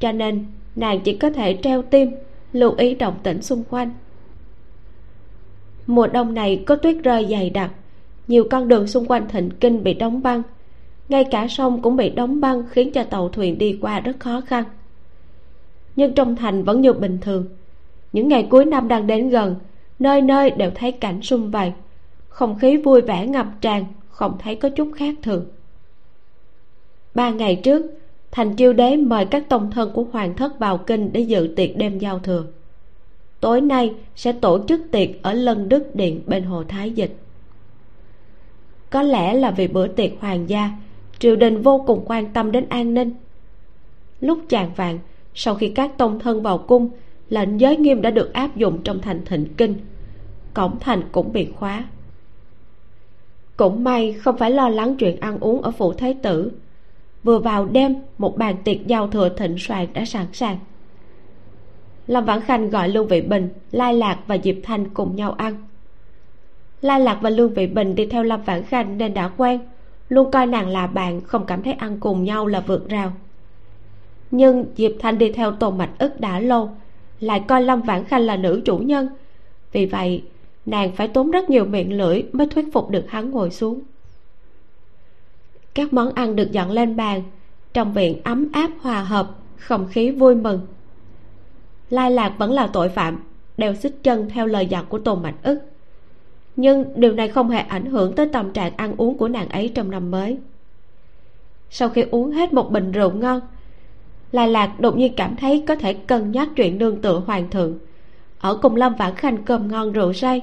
Cho 0.00 0.12
nên, 0.12 0.46
nàng 0.76 1.00
chỉ 1.00 1.16
có 1.16 1.30
thể 1.30 1.58
treo 1.62 1.82
tim, 1.82 2.10
lưu 2.52 2.74
ý 2.76 2.94
động 2.94 3.14
tĩnh 3.22 3.42
xung 3.42 3.64
quanh. 3.70 3.90
Mùa 5.86 6.06
đông 6.06 6.34
này 6.34 6.62
có 6.66 6.76
tuyết 6.76 6.96
rơi 7.02 7.26
dày 7.30 7.50
đặc, 7.50 7.70
nhiều 8.28 8.44
con 8.50 8.68
đường 8.68 8.86
xung 8.86 9.06
quanh 9.06 9.28
thịnh 9.28 9.50
kinh 9.50 9.82
bị 9.82 9.94
đóng 9.94 10.22
băng. 10.22 10.42
Ngay 11.08 11.24
cả 11.24 11.46
sông 11.48 11.82
cũng 11.82 11.96
bị 11.96 12.10
đóng 12.10 12.40
băng 12.40 12.62
khiến 12.70 12.92
cho 12.92 13.04
tàu 13.04 13.28
thuyền 13.28 13.58
đi 13.58 13.78
qua 13.80 14.00
rất 14.00 14.20
khó 14.20 14.40
khăn. 14.40 14.64
Nhưng 15.96 16.14
trong 16.14 16.36
thành 16.36 16.64
vẫn 16.64 16.80
như 16.80 16.92
bình 16.92 17.18
thường 17.20 17.46
những 18.12 18.28
ngày 18.28 18.46
cuối 18.50 18.64
năm 18.64 18.88
đang 18.88 19.06
đến 19.06 19.30
gần, 19.30 19.56
nơi 19.98 20.22
nơi 20.22 20.50
đều 20.50 20.70
thấy 20.74 20.92
cảnh 20.92 21.22
sung 21.22 21.50
vầy. 21.50 21.72
Không 22.28 22.58
khí 22.58 22.76
vui 22.76 23.00
vẻ 23.00 23.26
ngập 23.26 23.46
tràn, 23.60 23.84
không 24.08 24.36
thấy 24.38 24.56
có 24.56 24.68
chút 24.68 24.90
khác 24.96 25.14
thường. 25.22 25.46
Ba 27.14 27.30
ngày 27.30 27.56
trước, 27.56 27.86
thành 28.30 28.56
chiêu 28.56 28.72
đế 28.72 28.96
mời 28.96 29.24
các 29.26 29.48
tông 29.48 29.70
thân 29.70 29.90
của 29.94 30.04
hoàng 30.12 30.36
thất 30.36 30.58
vào 30.58 30.78
kinh 30.78 31.12
để 31.12 31.20
dự 31.20 31.52
tiệc 31.56 31.76
đêm 31.76 31.98
giao 31.98 32.18
thừa. 32.18 32.44
Tối 33.40 33.60
nay 33.60 33.94
sẽ 34.16 34.32
tổ 34.32 34.64
chức 34.68 34.80
tiệc 34.90 35.22
ở 35.22 35.32
lân 35.32 35.68
đức 35.68 35.94
điện 35.94 36.22
bên 36.26 36.44
hồ 36.44 36.64
thái 36.68 36.90
dịch. 36.90 37.16
Có 38.90 39.02
lẽ 39.02 39.34
là 39.34 39.50
vì 39.50 39.68
bữa 39.68 39.86
tiệc 39.86 40.12
hoàng 40.20 40.48
gia, 40.48 40.70
triều 41.18 41.36
đình 41.36 41.62
vô 41.62 41.84
cùng 41.86 42.02
quan 42.06 42.32
tâm 42.32 42.52
đến 42.52 42.66
an 42.68 42.94
ninh. 42.94 43.10
Lúc 44.20 44.38
chàng 44.48 44.70
vàng, 44.76 44.98
sau 45.34 45.54
khi 45.54 45.68
các 45.68 45.98
tông 45.98 46.18
thân 46.18 46.42
vào 46.42 46.58
cung 46.58 46.90
lệnh 47.30 47.60
giới 47.60 47.76
nghiêm 47.76 48.02
đã 48.02 48.10
được 48.10 48.32
áp 48.32 48.56
dụng 48.56 48.82
trong 48.84 49.00
thành 49.00 49.24
thịnh 49.24 49.54
kinh. 49.56 49.74
Cổng 50.54 50.78
thành 50.80 51.02
cũng 51.12 51.32
bị 51.32 51.48
khóa. 51.56 51.84
Cũng 53.56 53.84
may 53.84 54.12
không 54.12 54.36
phải 54.36 54.50
lo 54.50 54.68
lắng 54.68 54.96
chuyện 54.96 55.20
ăn 55.20 55.38
uống 55.40 55.62
ở 55.62 55.70
phủ 55.70 55.92
thái 55.92 56.14
tử. 56.22 56.52
Vừa 57.22 57.38
vào 57.38 57.66
đêm, 57.66 57.94
một 58.18 58.36
bàn 58.38 58.56
tiệc 58.64 58.86
giao 58.86 59.08
thừa 59.08 59.28
thịnh 59.28 59.58
soạn 59.58 59.86
đã 59.92 60.04
sẵn 60.04 60.26
sàng. 60.32 60.58
Lâm 62.06 62.24
vãn 62.24 62.40
khanh 62.40 62.70
gọi 62.70 62.88
lương 62.88 63.06
vị 63.06 63.20
bình, 63.20 63.48
lai 63.72 63.94
lạc 63.94 64.18
và 64.26 64.38
diệp 64.38 64.56
thanh 64.62 64.88
cùng 64.88 65.16
nhau 65.16 65.32
ăn. 65.32 65.54
Lai 66.80 67.00
lạc 67.00 67.18
và 67.22 67.30
lương 67.30 67.54
vị 67.54 67.66
bình 67.66 67.94
đi 67.94 68.06
theo 68.06 68.22
lâm 68.22 68.42
vãn 68.42 68.62
khanh 68.62 68.98
nên 68.98 69.14
đã 69.14 69.28
quen. 69.28 69.60
Luôn 70.08 70.30
coi 70.30 70.46
nàng 70.46 70.68
là 70.68 70.86
bạn, 70.86 71.20
không 71.20 71.46
cảm 71.46 71.62
thấy 71.62 71.72
ăn 71.72 72.00
cùng 72.00 72.24
nhau 72.24 72.46
là 72.46 72.60
vượt 72.60 72.88
rào. 72.88 73.12
Nhưng 74.30 74.64
diệp 74.76 74.90
thanh 74.98 75.18
đi 75.18 75.32
theo 75.32 75.52
tôn 75.52 75.78
mạch 75.78 75.90
ức 75.98 76.20
đã 76.20 76.40
lâu 76.40 76.70
lại 77.20 77.44
coi 77.48 77.62
lâm 77.62 77.82
vãn 77.82 78.04
khanh 78.04 78.22
là 78.22 78.36
nữ 78.36 78.62
chủ 78.64 78.78
nhân. 78.78 79.08
Vì 79.72 79.86
vậy, 79.86 80.22
nàng 80.66 80.92
phải 80.92 81.08
tốn 81.08 81.30
rất 81.30 81.50
nhiều 81.50 81.64
miệng 81.64 81.98
lưỡi 81.98 82.22
mới 82.32 82.46
thuyết 82.46 82.72
phục 82.72 82.90
được 82.90 83.04
hắn 83.08 83.30
ngồi 83.30 83.50
xuống. 83.50 83.80
Các 85.74 85.92
món 85.92 86.14
ăn 86.14 86.36
được 86.36 86.52
dọn 86.52 86.70
lên 86.70 86.96
bàn, 86.96 87.22
trong 87.72 87.92
viện 87.92 88.20
ấm 88.24 88.48
áp, 88.52 88.70
hòa 88.80 89.02
hợp, 89.02 89.30
không 89.56 89.86
khí 89.90 90.10
vui 90.10 90.34
mừng. 90.34 90.60
Lai 91.90 92.10
lạc 92.10 92.34
vẫn 92.38 92.52
là 92.52 92.66
tội 92.66 92.88
phạm 92.88 93.22
đeo 93.56 93.74
xích 93.74 93.96
chân 94.02 94.28
theo 94.28 94.46
lời 94.46 94.66
dặn 94.66 94.84
của 94.88 94.98
tôn 94.98 95.22
mạch 95.22 95.34
ức. 95.42 95.60
Nhưng 96.56 96.84
điều 96.96 97.12
này 97.12 97.28
không 97.28 97.50
hề 97.50 97.58
ảnh 97.58 97.86
hưởng 97.86 98.14
tới 98.14 98.28
tâm 98.32 98.52
trạng 98.52 98.72
ăn 98.76 98.94
uống 98.96 99.18
của 99.18 99.28
nàng 99.28 99.48
ấy 99.48 99.72
trong 99.74 99.90
năm 99.90 100.10
mới. 100.10 100.38
Sau 101.70 101.88
khi 101.88 102.04
uống 102.10 102.30
hết 102.30 102.52
một 102.52 102.70
bình 102.70 102.92
rượu 102.92 103.10
ngon 103.10 103.40
lai 104.32 104.48
lạc 104.48 104.80
đột 104.80 104.96
nhiên 104.96 105.12
cảm 105.16 105.36
thấy 105.36 105.64
có 105.68 105.74
thể 105.74 105.92
cân 105.92 106.32
nhắc 106.32 106.48
chuyện 106.56 106.78
nương 106.78 107.00
tựa 107.00 107.22
hoàng 107.26 107.50
thượng. 107.50 107.78
Ở 108.38 108.58
cùng 108.62 108.76
lâm 108.76 108.94
vãn 108.94 109.14
khanh 109.14 109.44
cơm 109.44 109.68
ngon 109.68 109.92
rượu 109.92 110.12
say, 110.12 110.42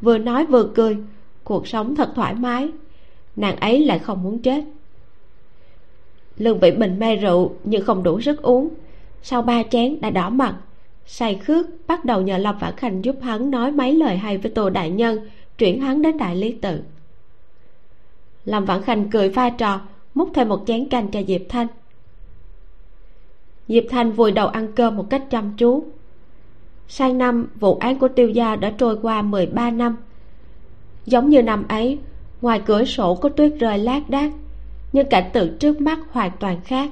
vừa 0.00 0.18
nói 0.18 0.46
vừa 0.46 0.70
cười, 0.74 0.96
cuộc 1.44 1.66
sống 1.68 1.96
thật 1.96 2.10
thoải 2.14 2.34
mái. 2.34 2.68
Nàng 3.36 3.56
ấy 3.56 3.84
lại 3.84 3.98
không 3.98 4.22
muốn 4.22 4.38
chết. 4.38 4.64
Lương 6.36 6.58
vĩ 6.58 6.70
bình 6.70 6.98
mê 6.98 7.16
rượu 7.16 7.52
nhưng 7.64 7.84
không 7.84 8.02
đủ 8.02 8.20
sức 8.20 8.42
uống. 8.42 8.68
Sau 9.22 9.42
ba 9.42 9.62
chén 9.70 10.00
đã 10.00 10.10
đỏ 10.10 10.30
mặt, 10.30 10.56
say 11.06 11.34
khước 11.34 11.66
bắt 11.86 12.04
đầu 12.04 12.20
nhờ 12.20 12.38
lâm 12.38 12.58
vãn 12.58 12.76
khanh 12.76 13.04
giúp 13.04 13.16
hắn 13.22 13.50
nói 13.50 13.72
mấy 13.72 13.92
lời 13.92 14.16
hay 14.16 14.38
với 14.38 14.50
tô 14.50 14.70
đại 14.70 14.90
nhân, 14.90 15.28
chuyển 15.58 15.80
hắn 15.80 16.02
đến 16.02 16.16
đại 16.18 16.36
lý 16.36 16.52
tự. 16.52 16.80
Lâm 18.44 18.64
vãn 18.64 18.82
khanh 18.82 19.10
cười 19.10 19.30
pha 19.30 19.50
trò, 19.50 19.80
múc 20.14 20.30
thêm 20.34 20.48
một 20.48 20.64
chén 20.66 20.88
canh 20.88 21.08
cho 21.10 21.22
diệp 21.22 21.40
thanh 21.48 21.66
diệp 23.68 23.84
thanh 23.88 24.12
vùi 24.12 24.32
đầu 24.32 24.48
ăn 24.48 24.72
cơm 24.72 24.96
một 24.96 25.10
cách 25.10 25.22
chăm 25.30 25.52
chú. 25.56 25.84
Sang 26.88 27.18
năm, 27.18 27.48
vụ 27.60 27.74
án 27.74 27.98
của 27.98 28.08
tiêu 28.08 28.28
gia 28.28 28.56
đã 28.56 28.70
trôi 28.78 28.98
qua 29.02 29.22
13 29.22 29.70
năm. 29.70 29.96
Giống 31.06 31.28
như 31.28 31.42
năm 31.42 31.68
ấy, 31.68 31.98
ngoài 32.42 32.62
cửa 32.66 32.84
sổ 32.84 33.14
có 33.14 33.28
tuyết 33.28 33.52
rơi 33.60 33.78
lác 33.78 34.10
đác, 34.10 34.32
nhưng 34.92 35.08
cảnh 35.08 35.30
tượng 35.32 35.58
trước 35.58 35.80
mắt 35.80 35.98
hoàn 36.10 36.30
toàn 36.40 36.60
khác. 36.64 36.90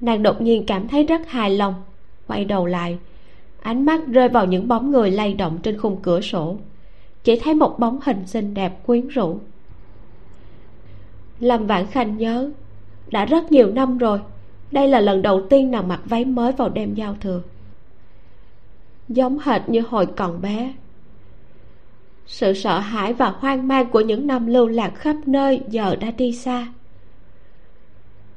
Nàng 0.00 0.22
đột 0.22 0.40
nhiên 0.40 0.66
cảm 0.66 0.88
thấy 0.88 1.04
rất 1.04 1.28
hài 1.28 1.50
lòng, 1.50 1.74
quay 2.26 2.44
đầu 2.44 2.66
lại, 2.66 2.98
ánh 3.62 3.84
mắt 3.84 4.00
rơi 4.06 4.28
vào 4.28 4.46
những 4.46 4.68
bóng 4.68 4.90
người 4.90 5.10
lay 5.10 5.34
động 5.34 5.58
trên 5.62 5.78
khung 5.78 5.96
cửa 6.02 6.20
sổ, 6.20 6.56
chỉ 7.24 7.38
thấy 7.38 7.54
một 7.54 7.78
bóng 7.78 7.98
hình 8.02 8.26
xinh 8.26 8.54
đẹp 8.54 8.86
quyến 8.86 9.08
rũ. 9.08 9.38
Lâm 11.40 11.66
vãn 11.66 11.86
khanh 11.86 12.16
nhớ, 12.16 12.50
đã 13.10 13.24
rất 13.24 13.52
nhiều 13.52 13.72
năm 13.72 13.98
rồi 13.98 14.20
đây 14.72 14.88
là 14.88 15.00
lần 15.00 15.22
đầu 15.22 15.46
tiên 15.50 15.70
nàng 15.70 15.88
mặc 15.88 16.00
váy 16.04 16.24
mới 16.24 16.52
vào 16.52 16.68
đêm 16.68 16.94
giao 16.94 17.16
thừa. 17.20 17.42
Giống 19.08 19.38
hệt 19.38 19.68
như 19.68 19.80
hồi 19.80 20.06
còn 20.06 20.42
bé. 20.42 20.72
Sự 22.26 22.52
sợ 22.52 22.78
hãi 22.78 23.12
và 23.12 23.30
hoang 23.30 23.68
mang 23.68 23.90
của 23.90 24.00
những 24.00 24.26
năm 24.26 24.46
lưu 24.46 24.66
lạc 24.66 24.92
khắp 24.94 25.16
nơi 25.26 25.60
giờ 25.68 25.96
đã 25.96 26.10
đi 26.10 26.32
xa. 26.32 26.66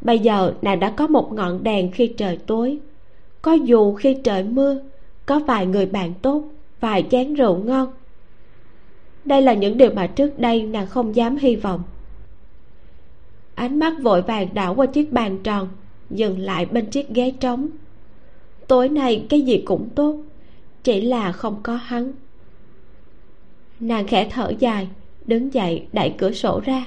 Bây 0.01 0.19
giờ 0.19 0.53
nàng 0.61 0.79
đã 0.79 0.89
có 0.89 1.07
một 1.07 1.33
ngọn 1.33 1.63
đèn 1.63 1.91
khi 1.91 2.13
trời 2.17 2.39
tối. 2.47 2.79
Có 3.41 3.53
dù 3.53 3.93
khi 3.93 4.17
trời 4.23 4.43
mưa, 4.43 4.79
có 5.25 5.39
vài 5.39 5.65
người 5.65 5.85
bạn 5.85 6.13
tốt, 6.21 6.43
vài 6.79 7.05
chén 7.11 7.33
rượu 7.33 7.57
ngon. 7.57 7.93
Đây 9.25 9.41
là 9.41 9.53
những 9.53 9.77
điều 9.77 9.91
mà 9.93 10.07
trước 10.07 10.39
đây 10.39 10.63
nàng 10.63 10.87
không 10.87 11.15
dám 11.15 11.37
hy 11.37 11.55
vọng. 11.55 11.83
Ánh 13.55 13.79
mắt 13.79 13.93
vội 14.01 14.21
vàng 14.21 14.47
đảo 14.53 14.75
qua 14.75 14.85
chiếc 14.85 15.11
bàn 15.13 15.37
tròn 15.43 15.67
dừng 16.09 16.39
lại 16.39 16.65
bên 16.65 16.85
chiếc 16.85 17.09
ghế 17.09 17.31
trống. 17.39 17.67
Tối 18.67 18.89
nay 18.89 19.25
cái 19.29 19.41
gì 19.41 19.61
cũng 19.65 19.89
tốt, 19.95 20.17
chỉ 20.83 21.01
là 21.01 21.31
không 21.31 21.59
có 21.63 21.75
hắn. 21.75 22.11
Nàng 23.79 24.07
khẽ 24.07 24.29
thở 24.31 24.53
dài, 24.59 24.87
đứng 25.25 25.53
dậy 25.53 25.87
đẩy 25.93 26.13
cửa 26.17 26.31
sổ 26.31 26.61
ra. 26.65 26.85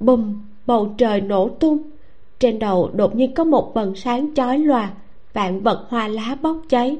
Bùm, 0.00 0.40
bầu 0.66 0.94
trời 0.98 1.20
nổ 1.20 1.48
tung. 1.48 1.78
Trên 2.38 2.58
đầu 2.58 2.90
đột 2.94 3.16
nhiên 3.16 3.34
có 3.34 3.44
một 3.44 3.74
vần 3.74 3.94
sáng 3.94 4.34
chói 4.34 4.58
lòa, 4.58 4.92
vạn 5.32 5.60
vật 5.60 5.86
hoa 5.88 6.08
lá 6.08 6.36
bốc 6.42 6.62
cháy. 6.68 6.96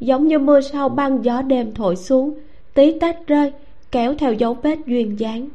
Giống 0.00 0.28
như 0.28 0.38
mưa 0.38 0.60
sau 0.60 0.88
băng 0.88 1.24
gió 1.24 1.42
đêm 1.42 1.74
thổi 1.74 1.96
xuống, 1.96 2.38
tí 2.74 2.98
tách 2.98 3.26
rơi, 3.26 3.52
kéo 3.90 4.14
theo 4.14 4.32
dấu 4.32 4.54
vết 4.54 4.78
duyên 4.86 5.20
dáng. 5.20 5.48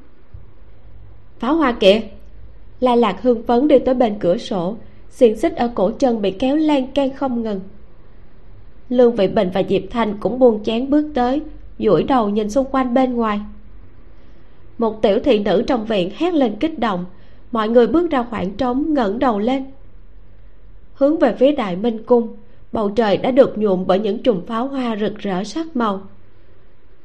Pháo 1.40 1.56
hoa 1.56 1.72
kìa! 1.72 2.02
La 2.84 2.96
lạc 2.96 3.22
hưng 3.22 3.44
phấn 3.44 3.68
đi 3.68 3.80
tới 3.80 3.96
bên 3.96 4.20
cửa 4.20 4.38
sổ. 4.38 4.76
Xiềng 5.10 5.36
xích 5.36 5.56
ở 5.56 5.72
cổ 5.76 5.92
chân 5.92 6.22
bị 6.22 6.32
kéo 6.32 6.56
lan 6.56 6.88
can 6.88 7.14
không 7.14 7.44
ngừng. 7.44 7.60
Lương 8.90 9.16
vị 9.16 9.28
bình 9.28 9.50
và 9.54 9.64
diệp 9.70 9.82
thanh 9.90 10.18
cũng 10.20 10.40
buông 10.40 10.64
chén 10.64 10.90
bước 10.90 11.12
tới, 11.16 11.42
duỗi 11.80 12.04
đầu 12.04 12.30
nhìn 12.30 12.50
xung 12.50 12.66
quanh 12.72 12.94
bên 12.94 13.14
ngoài. 13.14 13.40
Một 14.78 15.02
tiểu 15.02 15.20
thị 15.24 15.40
nữ 15.40 15.64
trong 15.68 15.86
viện 15.86 16.12
hét 16.16 16.34
lên 16.34 16.56
kích 16.60 16.80
động. 16.80 17.06
Mọi 17.52 17.70
người 17.70 17.88
bước 17.88 18.12
ra 18.12 18.24
khoảng 18.30 18.52
trống, 18.52 18.94
ngẩng 18.94 19.20
đầu 19.20 19.40
lên. 19.40 19.66
Hướng 20.94 21.20
về 21.20 21.36
phía 21.40 21.52
đại 21.52 21.76
minh 21.76 22.04
cung, 22.06 22.36
bầu 22.72 22.90
trời 22.90 23.18
đã 23.18 23.32
được 23.32 23.58
nhuộm 23.58 23.84
bởi 23.88 24.00
những 24.00 24.24
chùm 24.24 24.46
pháo 24.46 24.68
hoa 24.68 24.96
rực 24.96 25.18
rỡ 25.18 25.44
sắc 25.44 25.76
màu. 25.76 26.02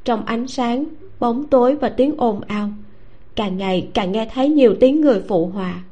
Trong 0.05 0.25
ánh 0.25 0.49
sáng, 0.49 0.85
bóng 1.21 1.45
tối 1.47 1.75
và 1.75 1.89
tiếng 1.89 2.15
ồn 2.17 2.41
ào 2.41 2.69
càng 3.39 3.57
ngày 3.57 3.89
càng 3.95 4.13
nghe 4.13 4.29
thấy 4.35 4.49
nhiều 4.49 4.77
tiếng 4.81 5.01
người 5.01 5.23
phụ 5.29 5.47
họa 5.47 5.83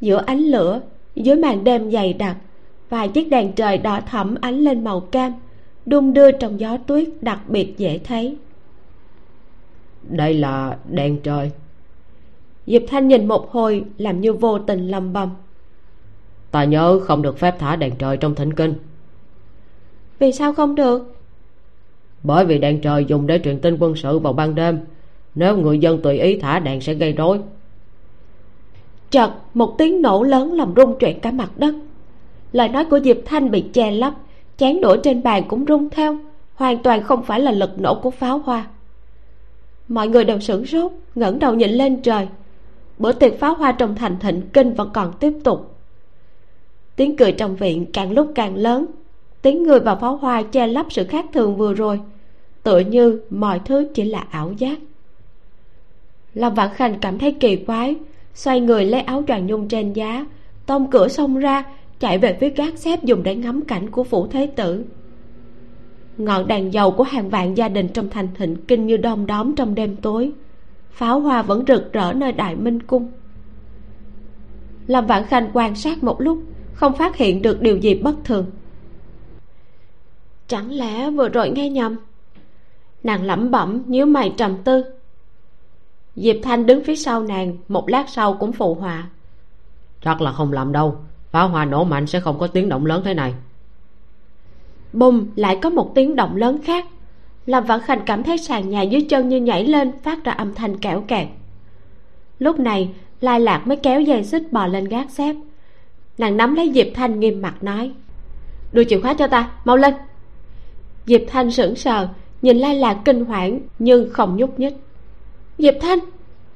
giữa 0.00 0.22
ánh 0.26 0.38
lửa 0.38 0.80
dưới 1.14 1.36
màn 1.36 1.64
đêm 1.64 1.90
dày 1.90 2.12
đặc 2.12 2.36
vài 2.88 3.08
chiếc 3.08 3.28
đèn 3.30 3.52
trời 3.52 3.78
đỏ 3.78 4.00
thẫm 4.10 4.34
ánh 4.40 4.58
lên 4.58 4.84
màu 4.84 5.00
cam 5.00 5.32
đung 5.86 6.14
đưa 6.14 6.30
trong 6.30 6.60
gió 6.60 6.76
tuyết 6.76 7.08
đặc 7.20 7.40
biệt 7.48 7.78
dễ 7.78 8.00
thấy. 8.04 8.36
Đây 10.02 10.34
là 10.34 10.78
đèn 10.90 11.20
trời. 11.22 11.50
Diệp 12.66 12.82
thanh 12.88 13.08
nhìn 13.08 13.26
một 13.26 13.50
hồi 13.50 13.84
làm 13.98 14.20
như 14.20 14.32
vô 14.32 14.58
tình 14.58 14.88
lầm 14.88 15.12
bầm. 15.12 15.30
Ta 16.50 16.64
nhớ 16.64 17.00
không 17.00 17.22
được 17.22 17.38
phép 17.38 17.58
thả 17.58 17.76
đèn 17.76 17.96
trời 17.98 18.16
trong 18.16 18.34
thỉnh 18.34 18.52
kinh. 18.52 18.74
Vì 20.18 20.32
sao 20.32 20.52
không 20.52 20.74
được? 20.74 21.16
Bởi 22.22 22.44
vì 22.44 22.58
đèn 22.58 22.80
trời 22.80 23.04
dùng 23.04 23.26
để 23.26 23.40
truyền 23.44 23.58
tin 23.60 23.76
quân 23.80 23.96
sự 23.96 24.18
vào 24.18 24.32
ban 24.32 24.54
đêm 24.54 24.78
nếu 25.36 25.56
người 25.56 25.78
dân 25.78 26.02
tùy 26.02 26.18
ý 26.18 26.36
thả 26.36 26.58
đèn 26.58 26.80
sẽ 26.80 26.94
gây 26.94 27.12
rối. 27.12 27.40
Chợt 29.10 29.30
một 29.54 29.74
tiếng 29.78 30.02
nổ 30.02 30.22
lớn 30.22 30.52
làm 30.52 30.72
rung 30.76 30.98
chuyển 30.98 31.20
cả 31.20 31.30
mặt 31.30 31.50
đất. 31.56 31.74
Lời 32.52 32.68
nói 32.68 32.84
của 32.84 33.00
diệp 33.00 33.16
thanh 33.24 33.50
bị 33.50 33.64
che 33.72 33.90
lấp, 33.90 34.14
chén 34.56 34.80
đũa 34.80 34.96
trên 34.96 35.22
bàn 35.22 35.42
cũng 35.48 35.64
rung 35.68 35.90
theo, 35.90 36.18
hoàn 36.54 36.82
toàn 36.82 37.02
không 37.02 37.22
phải 37.22 37.40
là 37.40 37.50
lực 37.50 37.80
nổ 37.80 37.94
của 37.94 38.10
pháo 38.10 38.38
hoa. 38.38 38.66
Mọi 39.88 40.08
người 40.08 40.24
đều 40.24 40.40
sửng 40.40 40.66
sốt, 40.66 40.92
ngẩng 41.14 41.38
đầu 41.38 41.54
nhìn 41.54 41.70
lên 41.70 42.02
trời. 42.02 42.28
Bữa 42.98 43.12
tiệc 43.12 43.38
pháo 43.38 43.54
hoa 43.54 43.72
trong 43.72 43.94
thành 43.94 44.18
thịnh 44.18 44.42
kinh 44.52 44.74
vẫn 44.74 44.90
còn 44.94 45.12
tiếp 45.20 45.32
tục. 45.44 45.74
Tiếng 46.96 47.16
cười 47.16 47.32
trong 47.32 47.56
viện 47.56 47.86
càng 47.92 48.12
lúc 48.12 48.32
càng 48.34 48.56
lớn, 48.56 48.86
tiếng 49.42 49.62
người 49.62 49.80
và 49.80 49.94
pháo 49.94 50.16
hoa 50.16 50.42
che 50.42 50.66
lấp 50.66 50.86
sự 50.90 51.04
khác 51.04 51.24
thường 51.32 51.56
vừa 51.56 51.74
rồi, 51.74 52.00
tựa 52.62 52.78
như 52.78 53.20
mọi 53.30 53.60
thứ 53.64 53.88
chỉ 53.94 54.04
là 54.04 54.26
ảo 54.30 54.52
giác 54.58 54.78
lâm 56.36 56.54
vãn 56.54 56.70
khanh 56.74 56.98
cảm 57.00 57.18
thấy 57.18 57.32
kỳ 57.32 57.56
quái, 57.56 57.96
xoay 58.34 58.60
người 58.60 58.84
lấy 58.84 59.00
áo 59.00 59.22
choàng 59.28 59.46
nhung 59.46 59.68
trên 59.68 59.92
giá, 59.92 60.26
tông 60.66 60.90
cửa 60.90 61.08
xông 61.08 61.38
ra, 61.38 61.64
chạy 62.00 62.18
về 62.18 62.36
phía 62.40 62.50
gác 62.50 62.78
xếp 62.78 63.04
dùng 63.04 63.22
để 63.22 63.34
ngắm 63.34 63.62
cảnh 63.62 63.90
của 63.90 64.04
phủ 64.04 64.26
thế 64.26 64.46
tử. 64.46 64.84
Ngọn 66.18 66.46
đèn 66.46 66.72
dầu 66.72 66.90
của 66.90 67.04
hàng 67.04 67.30
vạn 67.30 67.56
gia 67.56 67.68
đình 67.68 67.88
trong 67.88 68.10
thành 68.10 68.28
thịnh 68.34 68.56
kinh 68.56 68.86
như 68.86 68.96
đom 68.96 69.26
đóm 69.26 69.54
trong 69.54 69.74
đêm 69.74 69.96
tối. 69.96 70.32
Pháo 70.90 71.20
hoa 71.20 71.42
vẫn 71.42 71.64
rực 71.68 71.92
rỡ 71.92 72.12
nơi 72.12 72.32
đại 72.32 72.56
minh 72.56 72.82
cung. 72.82 73.10
Lâm 74.86 75.06
vãn 75.06 75.24
khanh 75.24 75.50
quan 75.52 75.74
sát 75.74 76.02
một 76.02 76.20
lúc, 76.20 76.38
không 76.72 76.96
phát 76.96 77.16
hiện 77.16 77.42
được 77.42 77.62
điều 77.62 77.76
gì 77.76 77.94
bất 77.94 78.14
thường. 78.24 78.46
Chẳng 80.48 80.72
lẽ 80.72 81.10
vừa 81.10 81.28
rồi 81.28 81.50
nghe 81.50 81.70
nhầm? 81.70 81.96
Nàng 83.02 83.22
lẩm 83.22 83.50
bẩm, 83.50 83.82
nhíu 83.86 84.06
mày 84.06 84.32
trầm 84.36 84.56
tư 84.64 84.95
diệp 86.16 86.36
thanh 86.42 86.66
đứng 86.66 86.84
phía 86.84 86.96
sau 86.96 87.22
nàng 87.22 87.56
một 87.68 87.88
lát 87.88 88.08
sau 88.08 88.32
cũng 88.34 88.52
phụ 88.52 88.74
họa. 88.74 89.08
Chắc 90.00 90.20
là 90.20 90.32
không 90.32 90.52
làm 90.52 90.72
đâu 90.72 90.96
pháo 91.30 91.48
hoa 91.48 91.64
nổ 91.64 91.84
mạnh 91.84 92.06
sẽ 92.06 92.20
không 92.20 92.38
có 92.38 92.46
tiếng 92.46 92.68
động 92.68 92.86
lớn 92.86 93.02
thế 93.04 93.14
này. 93.14 93.34
Bùm 94.92 95.26
lại 95.36 95.58
có 95.62 95.70
một 95.70 95.92
tiếng 95.94 96.16
động 96.16 96.36
lớn 96.36 96.58
khác. 96.64 96.86
Làm 97.46 97.64
vạn 97.64 97.80
khanh 97.80 98.00
cảm 98.06 98.22
thấy 98.22 98.38
sàn 98.38 98.70
nhà 98.70 98.82
dưới 98.82 99.00
chân 99.00 99.28
như 99.28 99.40
nhảy 99.40 99.64
lên 99.64 99.92
phát 100.02 100.24
ra 100.24 100.32
âm 100.32 100.54
thanh 100.54 100.76
kẽo 100.76 101.00
kẹt. 101.00 101.28
Lúc 102.38 102.58
này 102.58 102.90
lai 103.20 103.40
lạc 103.40 103.66
mới 103.66 103.76
kéo 103.76 104.00
dây 104.00 104.24
xích 104.24 104.52
bò 104.52 104.66
lên 104.66 104.84
gác 104.84 105.10
xếp. 105.10 105.36
Nàng 106.18 106.36
nắm 106.36 106.54
lấy 106.54 106.72
diệp 106.74 106.86
thanh 106.94 107.20
nghiêm 107.20 107.42
mặt 107.42 107.62
nói 107.62 107.92
đưa 108.72 108.84
chìa 108.84 109.00
khóa 109.00 109.14
cho 109.14 109.26
ta 109.26 109.50
mau 109.64 109.76
lên. 109.76 109.94
Diệp 111.06 111.20
thanh 111.28 111.50
sững 111.50 111.76
sờ 111.76 112.08
nhìn 112.42 112.58
lai 112.58 112.74
lạc 112.74 112.98
kinh 113.04 113.24
hoảng 113.24 113.60
nhưng 113.78 114.10
không 114.12 114.36
nhúc 114.36 114.60
nhích 114.60 114.74
diệp 115.58 115.74
thanh, 115.80 115.98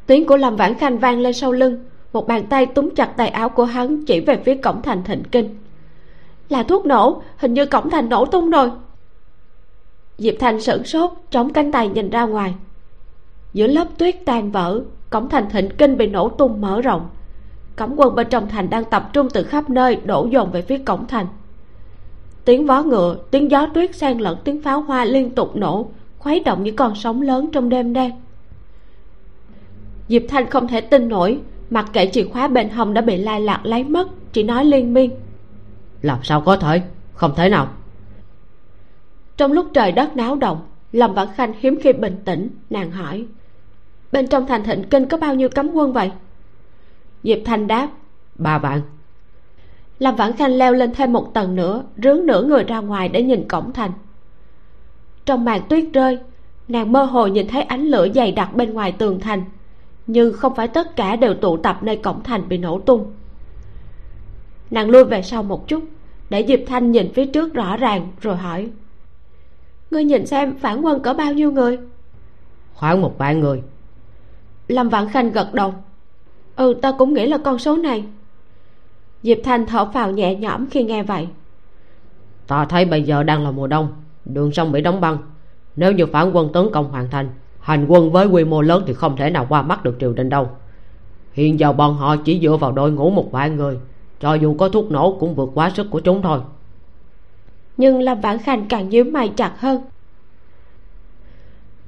tiếng 0.06 0.26
của 0.26 0.36
lâm 0.36 0.56
vãn 0.56 0.74
khanh 0.74 0.98
vang 0.98 1.20
lên 1.20 1.32
sau 1.32 1.52
lưng. 1.52 1.84
Một 2.12 2.26
bàn 2.28 2.46
tay 2.46 2.66
túm 2.66 2.90
chặt 2.96 3.06
tay 3.16 3.28
áo 3.28 3.48
của 3.48 3.64
hắn 3.64 4.04
chỉ 4.04 4.20
về 4.20 4.36
phía 4.44 4.54
cổng 4.54 4.82
thành 4.82 5.04
thịnh 5.04 5.22
kinh. 5.22 5.56
Là 6.48 6.62
thuốc 6.62 6.86
nổ, 6.86 7.22
hình 7.36 7.54
như 7.54 7.66
cổng 7.66 7.90
thành 7.90 8.08
nổ 8.08 8.24
tung 8.24 8.50
rồi. 8.50 8.70
Diệp 10.18 10.34
thanh 10.40 10.60
sửng 10.60 10.84
sốt 10.84 11.10
chống 11.30 11.52
cánh 11.52 11.72
tay 11.72 11.88
nhìn 11.88 12.10
ra 12.10 12.24
ngoài. 12.24 12.54
Giữa 13.52 13.66
lớp 13.66 13.88
tuyết 13.98 14.16
tan 14.24 14.50
vỡ, 14.50 14.80
cổng 15.10 15.28
thành 15.28 15.50
thịnh 15.50 15.68
kinh 15.78 15.96
bị 15.96 16.06
nổ 16.06 16.28
tung 16.28 16.60
mở 16.60 16.80
rộng. 16.80 17.08
Cổng 17.76 18.00
quân 18.00 18.14
bên 18.14 18.26
trong 18.30 18.48
thành 18.48 18.70
đang 18.70 18.84
tập 18.84 19.10
trung 19.12 19.28
từ 19.34 19.42
khắp 19.42 19.70
nơi, 19.70 19.96
đổ 19.96 20.28
dồn 20.30 20.50
về 20.50 20.62
phía 20.62 20.78
cổng 20.78 21.06
thành. 21.06 21.26
Tiếng 22.44 22.66
vó 22.66 22.82
ngựa, 22.82 23.16
tiếng 23.30 23.50
gió 23.50 23.66
tuyết 23.74 23.96
xen 23.96 24.18
lẫn, 24.18 24.38
tiếng 24.44 24.62
pháo 24.62 24.80
hoa 24.80 25.04
liên 25.04 25.30
tục 25.30 25.56
nổ, 25.56 25.88
khuấy 26.18 26.40
động 26.40 26.62
những 26.62 26.76
con 26.76 26.94
sóng 26.94 27.22
lớn 27.22 27.48
trong 27.52 27.68
đêm 27.68 27.92
đen 27.92 28.12
diệp 30.10 30.22
thanh 30.28 30.50
không 30.50 30.68
thể 30.68 30.80
tin 30.80 31.08
nổi 31.08 31.40
mặc 31.70 31.86
kệ 31.92 32.06
chìa 32.06 32.24
khóa 32.24 32.48
bên 32.48 32.68
hông 32.68 32.94
đã 32.94 33.00
bị 33.00 33.16
lai 33.16 33.40
lạc 33.40 33.60
lấy 33.64 33.84
mất 33.84 34.08
chỉ 34.32 34.42
nói 34.42 34.64
liên 34.64 34.94
miên. 34.94 35.10
Làm 36.02 36.18
sao 36.22 36.40
có 36.40 36.56
thể? 36.56 36.82
Không 37.14 37.34
thể 37.36 37.48
nào. 37.48 37.68
Trong 39.36 39.52
lúc 39.52 39.66
trời 39.74 39.92
đất 39.92 40.16
náo 40.16 40.36
động 40.36 40.60
lâm 40.92 41.14
vãn 41.14 41.28
khanh 41.34 41.52
hiếm 41.60 41.78
khi 41.82 41.92
bình 41.92 42.16
tĩnh 42.24 42.48
nàng 42.70 42.90
hỏi 42.90 43.26
bên 44.12 44.26
trong 44.26 44.46
thành 44.46 44.64
thịnh 44.64 44.84
kinh 44.84 45.06
có 45.06 45.16
bao 45.16 45.34
nhiêu 45.34 45.48
cấm 45.48 45.70
quân 45.74 45.92
vậy? 45.92 46.10
Diệp 47.22 47.38
thanh 47.44 47.66
đáp 47.66 47.88
ba 48.34 48.58
vạn. 48.58 48.80
Lâm 49.98 50.16
vãn 50.16 50.32
khanh 50.32 50.58
leo 50.58 50.72
lên 50.72 50.94
thêm 50.94 51.12
một 51.12 51.34
tầng 51.34 51.56
nữa 51.56 51.82
rướn 52.02 52.26
nửa 52.26 52.42
người 52.42 52.64
ra 52.64 52.78
ngoài 52.80 53.08
để 53.08 53.22
nhìn 53.22 53.48
cổng 53.48 53.72
thành. 53.72 53.92
Trong 55.26 55.44
màn 55.44 55.62
tuyết 55.68 55.84
rơi 55.92 56.18
nàng 56.68 56.92
mơ 56.92 57.04
hồ 57.04 57.26
nhìn 57.26 57.48
thấy 57.48 57.62
ánh 57.62 57.86
lửa 57.86 58.08
dày 58.14 58.32
đặc 58.32 58.54
bên 58.54 58.74
ngoài 58.74 58.92
tường 58.92 59.20
thành 59.20 59.44
nhưng 60.06 60.32
không 60.32 60.54
phải 60.54 60.68
tất 60.68 60.96
cả 60.96 61.16
đều 61.16 61.34
tụ 61.34 61.56
tập 61.56 61.78
nơi 61.82 61.96
cổng 61.96 62.22
thành 62.22 62.48
bị 62.48 62.58
nổ 62.58 62.80
tung. 62.80 63.12
Nàng 64.70 64.90
lui 64.90 65.04
về 65.04 65.22
sau 65.22 65.42
một 65.42 65.68
chút 65.68 65.84
để 66.30 66.44
diệp 66.48 66.60
thanh 66.66 66.92
nhìn 66.92 67.12
phía 67.14 67.26
trước 67.26 67.54
rõ 67.54 67.76
ràng 67.76 68.08
rồi 68.20 68.36
hỏi. 68.36 68.70
Ngươi 69.90 70.04
nhìn 70.04 70.26
xem 70.26 70.58
phản 70.58 70.80
quân 70.84 71.02
có 71.02 71.14
bao 71.14 71.32
nhiêu 71.32 71.52
người? 71.52 71.78
Khoảng 72.74 73.00
một 73.00 73.18
vạn 73.18 73.40
người. 73.40 73.62
Lâm 74.68 74.88
vạn 74.88 75.08
khanh 75.08 75.32
gật 75.32 75.54
đầu. 75.54 75.74
Ừ 76.56 76.74
ta 76.82 76.92
cũng 76.98 77.14
nghĩ 77.14 77.26
là 77.26 77.38
con 77.38 77.58
số 77.58 77.76
này. 77.76 78.04
Diệp 79.22 79.38
thanh 79.44 79.66
thở 79.66 79.84
phào 79.84 80.10
nhẹ 80.10 80.34
nhõm 80.34 80.66
khi 80.70 80.84
nghe 80.84 81.02
vậy. 81.02 81.28
Ta 82.46 82.64
thấy 82.64 82.84
bây 82.84 83.02
giờ 83.02 83.22
đang 83.22 83.44
là 83.44 83.50
mùa 83.50 83.66
đông 83.66 83.92
đường 84.24 84.52
sông 84.52 84.72
bị 84.72 84.80
đóng 84.80 85.00
băng. 85.00 85.18
Nếu 85.76 85.92
như 85.92 86.06
phản 86.06 86.36
quân 86.36 86.52
tấn 86.52 86.68
công 86.72 86.90
hoàn 86.90 87.10
thành 87.10 87.28
hành 87.60 87.86
quân 87.88 88.12
với 88.12 88.26
quy 88.26 88.44
mô 88.44 88.62
lớn 88.62 88.84
thì 88.86 88.92
không 88.94 89.16
thể 89.16 89.30
nào 89.30 89.46
qua 89.48 89.62
mắt 89.62 89.84
được 89.84 89.96
triều 90.00 90.12
đình 90.12 90.28
đâu. 90.28 90.48
Hiện 91.32 91.60
giờ 91.60 91.72
bọn 91.72 91.96
họ 91.96 92.16
chỉ 92.16 92.40
dựa 92.42 92.56
vào 92.56 92.72
đội 92.72 92.92
ngũ 92.92 93.10
một 93.10 93.32
vài 93.32 93.50
người, 93.50 93.78
cho 94.20 94.34
dù 94.34 94.54
có 94.54 94.68
thuốc 94.68 94.90
nổ 94.90 95.16
cũng 95.20 95.34
vượt 95.34 95.50
quá 95.54 95.70
sức 95.70 95.86
của 95.90 96.00
chúng 96.00 96.22
thôi. 96.22 96.40
Nhưng 97.76 98.00
lâm 98.00 98.20
vãn 98.20 98.38
khanh 98.38 98.66
càng 98.68 98.88
nhíu 98.88 99.04
mày 99.04 99.28
chặt 99.28 99.52
hơn. 99.60 99.82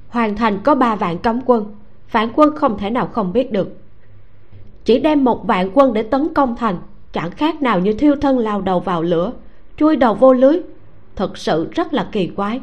Hoàn 0.09 0.37
thành 0.37 0.59
có 0.65 0.75
ba 0.75 0.97
vạn 0.97 1.19
cấm 1.19 1.41
quân 1.47 1.75
phản 2.13 2.29
quân 2.35 2.57
không 2.57 2.79
thể 2.79 2.91
nào 2.91 3.07
không 3.07 3.33
biết 3.33 3.53
được. 3.53 3.77
Chỉ 4.85 4.99
đem 4.99 5.25
một 5.25 5.47
vạn 5.47 5.71
quân 5.75 5.93
để 5.93 6.03
tấn 6.03 6.35
công 6.35 6.57
thành, 6.57 6.79
chẳng 7.13 7.31
khác 7.31 7.63
nào 7.63 7.81
như 7.81 7.93
thiêu 7.93 8.17
thân 8.21 8.39
lao 8.39 8.61
đầu 8.61 8.81
vào 8.81 9.03
lửa, 9.03 9.33
chui 9.77 9.97
đầu 9.97 10.15
vô 10.15 10.33
lưới, 10.33 10.61
thật 11.17 11.39
sự 11.39 11.69
rất 11.73 11.93
là 11.93 12.09
kỳ 12.13 12.27
quái 12.27 12.61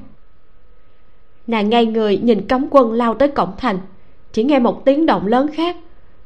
nàng 1.50 1.70
ngay 1.70 1.86
người 1.86 2.18
nhìn 2.18 2.48
cấm 2.48 2.66
quân 2.72 2.94
lao 2.94 3.14
tới 3.14 3.28
cổng 3.28 3.52
thành. 3.58 3.80
Chỉ 4.34 4.44
nghe 4.44 4.60
một 4.60 4.86
tiếng 4.86 5.06
động 5.06 5.28
lớn 5.28 5.48
khác. 5.54 5.78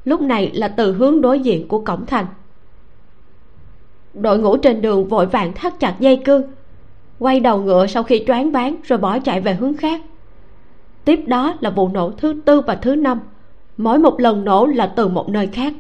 Lúc 0.06 0.22
này 0.22 0.52
là 0.54 0.68
từ 0.68 0.94
hướng 0.94 1.22
đối 1.22 1.40
diện 1.40 1.68
của 1.68 1.80
cổng 1.80 2.06
thành. 2.06 2.26
Đội 4.14 4.40
ngũ 4.40 4.58
trên 4.58 4.82
đường 4.82 5.08
vội 5.08 5.26
vàng 5.26 5.54
thắt 5.54 5.80
chặt 5.80 5.96
dây 6.00 6.18
cương, 6.18 6.44
quay 7.20 7.40
đầu 7.40 7.62
ngựa 7.62 7.88
sau 7.88 8.04
khi 8.04 8.24
choáng 8.28 8.52
váng 8.52 8.76
rồi 8.84 9.00
bỏ 9.00 9.20
chạy 9.20 9.42
về 9.42 9.54
hướng 9.54 9.78
khác. 9.78 10.02
Tiếp 11.06 11.20
đó 11.26 11.54
là 11.60 11.70
vụ 11.70 11.88
nổ 11.88 12.12
thứ 12.12 12.42
tư 12.46 12.62
và 12.62 12.76
thứ 12.76 12.96
năm. 12.96 13.20
Mỗi 13.78 14.00
một 14.00 14.20
lần 14.20 14.46
nổ 14.46 14.66
là 14.66 14.94
từ 14.96 15.08
một 15.08 15.30
nơi 15.30 15.48
khác. 15.48 15.74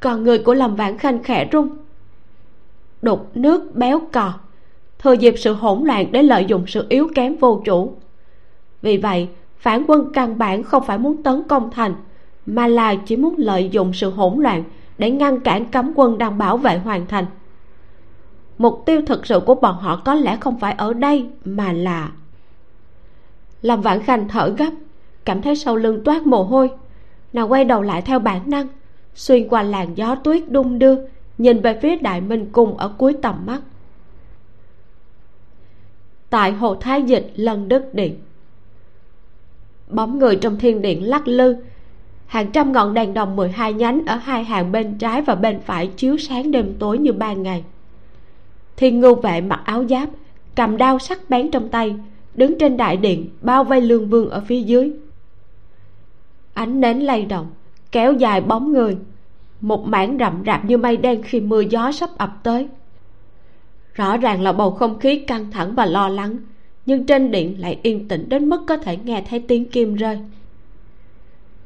Còn 0.00 0.24
người 0.24 0.38
của 0.38 0.54
lâm 0.54 0.76
vãn 0.76 0.98
khanh 0.98 1.22
khẽ 1.22 1.48
rung. 1.52 1.68
Đục 3.02 3.30
nước 3.34 3.76
béo 3.76 4.00
cò 4.12 4.32
thừa 5.04 5.12
dịp 5.12 5.34
sự 5.38 5.52
hỗn 5.52 5.84
loạn 5.84 6.12
để 6.12 6.22
lợi 6.22 6.44
dụng 6.44 6.66
sự 6.66 6.86
yếu 6.88 7.08
kém 7.14 7.36
vô 7.36 7.62
chủ. 7.64 7.92
Vì 8.82 8.96
vậy, 8.96 9.28
phản 9.58 9.84
quân 9.88 10.12
căn 10.12 10.38
bản 10.38 10.62
không 10.62 10.84
phải 10.86 10.98
muốn 10.98 11.22
tấn 11.22 11.42
công 11.48 11.70
thành, 11.70 11.94
mà 12.46 12.66
là 12.66 12.94
chỉ 12.94 13.16
muốn 13.16 13.34
lợi 13.38 13.68
dụng 13.68 13.92
sự 13.92 14.10
hỗn 14.10 14.42
loạn 14.42 14.64
để 14.98 15.10
ngăn 15.10 15.40
cản 15.40 15.64
cấm 15.64 15.92
quân 15.94 16.18
đang 16.18 16.38
bảo 16.38 16.56
vệ 16.56 16.78
hoàn 16.78 17.06
thành. 17.06 17.26
Mục 18.58 18.82
tiêu 18.86 19.00
thực 19.06 19.26
sự 19.26 19.40
của 19.40 19.54
bọn 19.54 19.76
họ 19.76 19.96
có 20.04 20.14
lẽ 20.14 20.36
không 20.40 20.58
phải 20.58 20.72
ở 20.72 20.92
đây, 20.92 21.26
mà 21.44 21.72
là 21.72 22.10
làm 23.62 23.80
vãn 23.80 24.02
khanh 24.02 24.28
thở 24.28 24.54
gấp, 24.58 24.70
cảm 25.24 25.42
thấy 25.42 25.56
sau 25.56 25.76
lưng 25.76 26.04
toát 26.04 26.26
mồ 26.26 26.42
hôi. 26.42 26.70
Nàng 27.32 27.52
quay 27.52 27.64
đầu 27.64 27.82
lại 27.82 28.02
theo 28.02 28.18
bản 28.18 28.50
năng, 28.50 28.66
xuyên 29.14 29.48
qua 29.48 29.62
làn 29.62 29.94
gió 29.94 30.14
tuyết 30.14 30.50
đung 30.50 30.78
đưa, 30.78 30.96
nhìn 31.38 31.60
về 31.60 31.78
phía 31.82 31.96
đại 31.96 32.20
minh 32.20 32.48
cung 32.52 32.76
ở 32.76 32.88
cuối 32.98 33.16
tầm 33.22 33.46
mắt 33.46 33.60
tại 36.34 36.52
hồ 36.52 36.74
thái 36.74 37.02
dịch 37.02 37.32
lần 37.36 37.68
đức 37.68 37.94
điện. 37.94 38.14
Bóng 39.88 40.18
người 40.18 40.36
trong 40.36 40.58
thiên 40.58 40.82
điện 40.82 41.08
lắc 41.08 41.28
lư. 41.28 41.56
Hàng 42.26 42.50
trăm 42.52 42.72
ngọn 42.72 42.94
đèn 42.94 43.14
đồng 43.14 43.36
12 43.36 43.72
nhánh 43.72 44.06
ở 44.06 44.16
hai 44.16 44.44
hàng 44.44 44.72
bên 44.72 44.98
trái 44.98 45.22
và 45.22 45.34
bên 45.34 45.60
phải 45.60 45.86
chiếu 45.86 46.16
sáng 46.16 46.50
đêm 46.50 46.74
tối 46.78 46.98
như 46.98 47.12
ban 47.12 47.42
ngày. 47.42 47.64
Thiên 48.76 49.00
ngưu 49.00 49.14
vệ 49.14 49.40
mặc 49.40 49.60
áo 49.64 49.84
giáp, 49.90 50.08
cầm 50.54 50.76
đao 50.76 50.98
sắc 50.98 51.30
bén 51.30 51.50
trong 51.50 51.68
tay, 51.68 51.96
đứng 52.34 52.58
trên 52.58 52.76
đại 52.76 52.96
điện, 52.96 53.28
bao 53.40 53.64
vây 53.64 53.80
lương 53.80 54.08
vương 54.08 54.30
ở 54.30 54.40
phía 54.46 54.60
dưới. 54.60 54.92
Ánh 56.54 56.80
nến 56.80 57.00
lay 57.00 57.24
động, 57.24 57.46
kéo 57.92 58.12
dài 58.12 58.40
bóng 58.40 58.72
người. 58.72 58.96
Một 59.60 59.86
mảng 59.86 60.16
rậm 60.18 60.42
rạp 60.46 60.64
như 60.64 60.78
mây 60.78 60.96
đen 60.96 61.22
khi 61.22 61.40
mưa 61.40 61.60
gió 61.60 61.92
sắp 61.92 62.10
ập 62.18 62.40
tới 62.42 62.68
rõ 63.94 64.16
ràng 64.16 64.42
là 64.42 64.52
bầu 64.52 64.70
không 64.70 64.98
khí 64.98 65.18
căng 65.18 65.50
thẳng 65.50 65.74
và 65.74 65.86
lo 65.86 66.08
lắng, 66.08 66.36
nhưng 66.86 67.06
trên 67.06 67.30
điện 67.30 67.60
lại 67.60 67.78
yên 67.82 68.08
tĩnh 68.08 68.28
đến 68.28 68.48
mức 68.48 68.64
có 68.66 68.76
thể 68.76 68.96
nghe 68.96 69.24
thấy 69.28 69.44
tiếng 69.48 69.64
kim 69.64 69.94
rơi. 69.94 70.18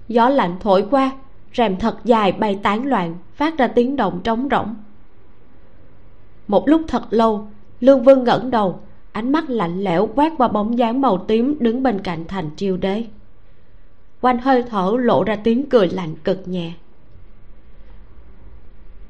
Gió 0.08 0.28
lạnh 0.28 0.56
thổi 0.60 0.86
qua, 0.90 1.10
rèm 1.54 1.76
thật 1.76 1.96
dài 2.04 2.32
bay 2.32 2.58
tán 2.62 2.86
loạn, 2.86 3.16
phát 3.34 3.58
ra 3.58 3.66
tiếng 3.66 3.96
động 3.96 4.20
trống 4.24 4.48
rỗng. 4.50 4.74
Một 6.48 6.68
lúc 6.68 6.82
thật 6.88 7.02
lâu, 7.10 7.48
lương 7.80 8.02
vương 8.02 8.24
ngẩng 8.24 8.50
đầu, 8.50 8.80
ánh 9.12 9.32
mắt 9.32 9.50
lạnh 9.50 9.80
lẽo 9.84 10.08
quét 10.14 10.32
qua 10.38 10.48
bóng 10.48 10.78
dáng 10.78 11.00
màu 11.00 11.18
tím 11.18 11.56
đứng 11.60 11.82
bên 11.82 12.00
cạnh 12.00 12.24
thành 12.28 12.50
triều 12.56 12.76
đế. 12.76 13.04
Quanh 14.20 14.38
hơi 14.38 14.62
thở 14.62 14.92
lộ 14.98 15.24
ra 15.24 15.36
tiếng 15.36 15.68
cười 15.68 15.88
lạnh 15.88 16.14
cực 16.24 16.48
nhẹ. 16.48 16.72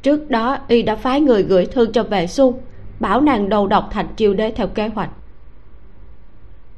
Trước 0.03 0.31
đó, 0.31 0.59
y 0.69 0.83
đã 0.83 0.97
phái 0.97 1.21
người 1.21 1.43
gửi 1.43 1.66
thư 1.66 1.87
cho 1.87 2.03
vệ 2.03 2.27
xu 2.27 2.61
bảo 3.01 3.21
nàng 3.21 3.49
đầu 3.49 3.67
độc 3.67 3.89
thành 3.93 4.07
chiêu 4.17 4.35
đế 4.35 4.51
theo 4.51 4.67
kế 4.67 4.89
hoạch. 4.89 5.11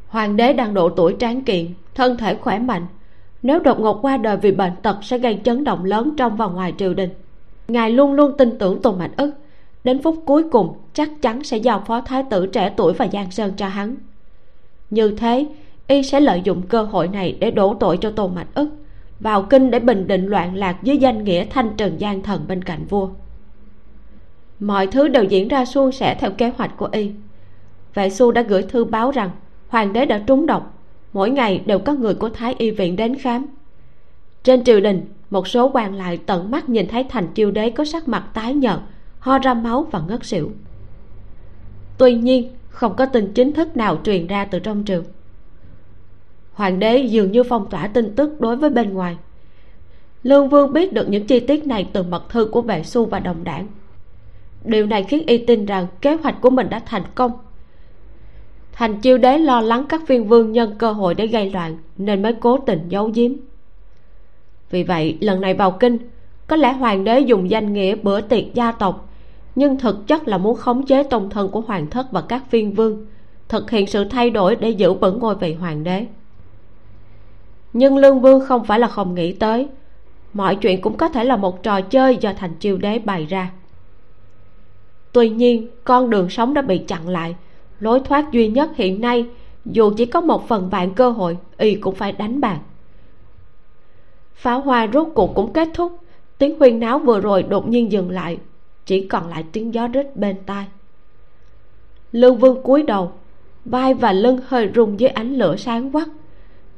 Hoàng 0.08 0.36
đế 0.36 0.52
đang 0.52 0.74
độ 0.74 0.88
tuổi 0.88 1.16
tráng 1.18 1.44
kiện, 1.44 1.66
thân 1.94 2.16
thể 2.16 2.34
khỏe 2.34 2.58
mạnh. 2.58 2.86
Nếu 3.42 3.60
đột 3.60 3.80
ngột 3.80 3.98
qua 4.02 4.16
đời 4.16 4.36
vì 4.36 4.52
bệnh 4.52 4.72
tật 4.82 4.96
sẽ 5.02 5.18
gây 5.18 5.40
chấn 5.44 5.64
động 5.64 5.84
lớn 5.84 6.14
trong 6.16 6.36
và 6.36 6.46
ngoài 6.46 6.74
triều 6.78 6.94
đình. 6.94 7.10
Ngài 7.68 7.90
luôn 7.90 8.12
luôn 8.12 8.32
tin 8.38 8.58
tưởng 8.58 8.82
tôn 8.82 8.98
mạnh 8.98 9.12
ức. 9.16 9.34
Đến 9.84 10.02
phút 10.02 10.22
cuối 10.26 10.44
cùng, 10.50 10.74
chắc 10.92 11.10
chắn 11.22 11.44
sẽ 11.44 11.56
giao 11.56 11.82
phó 11.86 12.00
thái 12.00 12.24
tử 12.30 12.46
trẻ 12.46 12.74
tuổi 12.76 12.92
và 12.92 13.08
giang 13.12 13.30
sơn 13.30 13.52
cho 13.56 13.68
hắn. 13.68 13.96
Như 14.90 15.16
thế, 15.16 15.46
y 15.86 16.02
sẽ 16.02 16.20
lợi 16.20 16.40
dụng 16.44 16.62
cơ 16.62 16.82
hội 16.82 17.08
này 17.08 17.36
để 17.40 17.50
đổ 17.50 17.74
tội 17.74 17.98
cho 18.00 18.10
tôn 18.10 18.34
mạnh 18.34 18.46
ức, 18.54 18.68
vào 19.20 19.42
kinh 19.42 19.70
để 19.70 19.78
bình 19.78 20.06
định 20.06 20.26
loạn 20.26 20.54
lạc 20.54 20.82
dưới 20.82 20.96
danh 20.96 21.24
nghĩa 21.24 21.44
thanh 21.50 21.70
trần 21.76 21.98
giang 21.98 22.22
thần 22.22 22.44
bên 22.48 22.64
cạnh 22.64 22.84
vua 22.88 23.08
mọi 24.60 24.86
thứ 24.86 25.08
đều 25.08 25.24
diễn 25.24 25.48
ra 25.48 25.64
suôn 25.64 25.92
sẻ 25.92 26.16
theo 26.20 26.30
kế 26.30 26.52
hoạch 26.56 26.76
của 26.76 26.88
y. 26.92 27.10
Vệ 27.94 28.10
xu 28.10 28.32
đã 28.32 28.42
gửi 28.42 28.62
thư 28.62 28.84
báo 28.84 29.10
rằng 29.10 29.30
hoàng 29.68 29.92
đế 29.92 30.06
đã 30.06 30.22
trúng 30.26 30.46
độc. 30.46 30.78
Mỗi 31.12 31.30
ngày 31.30 31.62
đều 31.66 31.78
có 31.78 31.94
người 31.94 32.14
của 32.14 32.28
thái 32.28 32.54
y 32.58 32.70
viện 32.70 32.96
đến 32.96 33.14
khám. 33.18 33.46
Trên 34.42 34.64
triều 34.64 34.80
đình, 34.80 35.02
một 35.30 35.48
số 35.48 35.70
quan 35.74 35.94
lại 35.94 36.18
tận 36.26 36.50
mắt 36.50 36.68
nhìn 36.68 36.88
thấy 36.88 37.04
thành 37.04 37.28
chiêu 37.34 37.50
đế 37.50 37.70
có 37.70 37.84
sắc 37.84 38.08
mặt 38.08 38.24
tái 38.34 38.54
nhợt, 38.54 38.78
ho 39.18 39.38
ra 39.38 39.54
máu 39.54 39.86
và 39.90 40.00
ngất 40.08 40.24
xỉu. 40.24 40.50
Tuy 41.98 42.14
nhiên, 42.14 42.50
không 42.68 42.96
có 42.96 43.06
tin 43.06 43.32
chính 43.32 43.52
thức 43.52 43.76
nào 43.76 44.00
truyền 44.04 44.26
ra 44.26 44.44
từ 44.44 44.58
trong 44.58 44.84
triều. 44.86 45.02
Hoàng 46.52 46.78
đế 46.78 46.98
dường 46.98 47.32
như 47.32 47.42
phong 47.42 47.70
tỏa 47.70 47.86
tin 47.86 48.14
tức 48.16 48.40
đối 48.40 48.56
với 48.56 48.70
bên 48.70 48.94
ngoài. 48.94 49.16
Lương 50.22 50.48
vương 50.48 50.72
biết 50.72 50.92
được 50.92 51.08
những 51.08 51.26
chi 51.26 51.40
tiết 51.40 51.66
này 51.66 51.88
từ 51.92 52.02
mật 52.02 52.28
thư 52.28 52.44
của 52.44 52.62
vệ 52.62 52.82
xu 52.82 53.06
và 53.06 53.20
đồng 53.20 53.44
đảng 53.44 53.66
điều 54.64 54.86
này 54.86 55.02
khiến 55.02 55.26
y 55.26 55.38
tin 55.38 55.66
rằng 55.66 55.86
kế 56.00 56.14
hoạch 56.14 56.40
của 56.40 56.50
mình 56.50 56.70
đã 56.70 56.78
thành 56.86 57.02
công. 57.14 57.32
Thành 58.72 59.00
chiêu 59.00 59.18
đế 59.18 59.38
lo 59.38 59.60
lắng 59.60 59.84
các 59.88 60.02
phiên 60.06 60.28
vương 60.28 60.52
nhân 60.52 60.74
cơ 60.78 60.92
hội 60.92 61.14
để 61.14 61.26
gây 61.26 61.50
loạn, 61.50 61.78
nên 61.96 62.22
mới 62.22 62.32
cố 62.32 62.58
tình 62.58 62.88
giấu 62.88 63.10
giếm. 63.14 63.32
Vì 64.70 64.82
vậy, 64.82 65.18
lần 65.20 65.40
này 65.40 65.54
vào 65.54 65.70
kinh, 65.70 65.98
có 66.46 66.56
lẽ 66.56 66.72
hoàng 66.72 67.04
đế 67.04 67.20
dùng 67.20 67.50
danh 67.50 67.72
nghĩa 67.72 67.94
bữa 67.94 68.20
tiệc 68.20 68.54
gia 68.54 68.72
tộc, 68.72 69.08
nhưng 69.54 69.78
thực 69.78 70.06
chất 70.06 70.28
là 70.28 70.38
muốn 70.38 70.56
khống 70.56 70.86
chế 70.86 71.02
tông 71.02 71.30
thân 71.30 71.50
của 71.50 71.60
hoàng 71.60 71.90
thất 71.90 72.12
và 72.12 72.20
các 72.20 72.42
phiên 72.50 72.72
vương, 72.72 73.06
thực 73.48 73.70
hiện 73.70 73.86
sự 73.86 74.04
thay 74.04 74.30
đổi 74.30 74.56
để 74.56 74.70
giữ 74.70 74.92
vững 74.92 75.18
ngôi 75.18 75.34
vị 75.34 75.54
hoàng 75.54 75.84
đế. 75.84 76.06
Nhưng 77.72 77.96
lương 77.96 78.20
vương 78.20 78.46
không 78.46 78.64
phải 78.64 78.78
là 78.78 78.88
không 78.88 79.14
nghĩ 79.14 79.32
tới, 79.32 79.68
mọi 80.32 80.56
chuyện 80.56 80.80
cũng 80.80 80.96
có 80.96 81.08
thể 81.08 81.24
là 81.24 81.36
một 81.36 81.62
trò 81.62 81.80
chơi 81.80 82.16
do 82.16 82.32
thành 82.32 82.54
chiêu 82.54 82.78
đế 82.78 82.98
bày 82.98 83.26
ra 83.26 83.50
tuy 85.12 85.28
nhiên, 85.28 85.68
con 85.84 86.10
đường 86.10 86.28
sống 86.28 86.54
đã 86.54 86.62
bị 86.62 86.78
chặn 86.78 87.08
lại. 87.08 87.36
Lối 87.80 88.00
thoát 88.00 88.32
duy 88.32 88.48
nhất 88.48 88.70
hiện 88.76 89.00
nay, 89.00 89.26
dù 89.64 89.92
chỉ 89.96 90.06
có 90.06 90.20
một 90.20 90.48
phần 90.48 90.68
vạn 90.68 90.94
cơ 90.94 91.10
hội, 91.10 91.36
y 91.58 91.74
cũng 91.74 91.94
phải 91.94 92.12
đánh 92.12 92.40
bạc. 92.40 92.60
Pháo 94.34 94.60
hoa 94.60 94.88
rốt 94.92 95.08
cuộc 95.14 95.34
cũng 95.34 95.52
kết 95.52 95.68
thúc. 95.74 95.98
Tiếng 96.38 96.58
huyên 96.58 96.80
náo 96.80 96.98
vừa 96.98 97.20
rồi 97.20 97.42
đột 97.42 97.68
nhiên 97.68 97.92
dừng 97.92 98.10
lại. 98.10 98.38
Chỉ 98.86 99.06
còn 99.06 99.28
lại 99.28 99.44
tiếng 99.52 99.74
gió 99.74 99.86
rít 99.86 100.16
bên 100.16 100.36
tai. 100.46 100.66
Lương 102.12 102.36
vương 102.36 102.62
cúi 102.62 102.82
đầu, 102.82 103.12
vai 103.64 103.94
và 103.94 104.12
lưng 104.12 104.38
hơi 104.46 104.70
rung 104.74 105.00
dưới 105.00 105.10
ánh 105.10 105.34
lửa 105.34 105.56
sáng 105.56 105.90
quắc. 105.90 106.08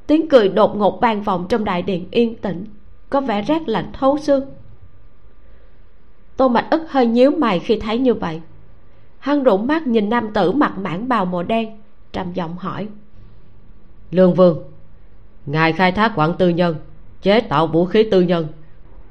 Tiếng 0.07 0.29
cười 0.29 0.49
đột 0.49 0.77
ngột 0.77 1.01
vang 1.01 1.23
vọng 1.23 1.47
trong 1.49 1.65
đại 1.65 1.83
điện 1.83 2.07
yên 2.11 2.37
tĩnh, 2.37 2.65
có 3.11 3.21
vẻ 3.21 3.43
rét 3.43 3.69
lạnh 3.69 3.91
thấu 3.93 4.19
xương 4.19 4.45
tô 6.37 6.49
mạch 6.49 6.67
ức 6.71 6.83
hơi 6.91 7.07
nhíu 7.07 7.31
mày 7.31 7.59
khi 7.59 7.79
thấy 7.79 7.99
như 7.99 8.15
vậy. 8.15 8.41
Hắn 9.19 9.43
rụng 9.43 9.67
mắt 9.67 9.87
nhìn 9.87 10.09
nam 10.09 10.33
tử 10.35 10.53
mặc 10.53 10.79
mãn 10.79 11.09
bào 11.09 11.25
màu 11.25 11.43
đen 11.43 11.79
trầm 12.13 12.33
giọng 12.33 12.57
hỏi. 12.57 12.89
Lương 14.11 14.35
vương 14.35 14.63
ngài 15.47 15.73
khai 15.73 15.93
thác 15.93 16.13
quặng 16.15 16.35
tư 16.39 16.49
nhân 16.49 16.77
chế 17.23 17.41
tạo 17.41 17.67
vũ 17.67 17.85
khí 17.85 18.09
tư 18.11 18.21
nhân 18.21 18.47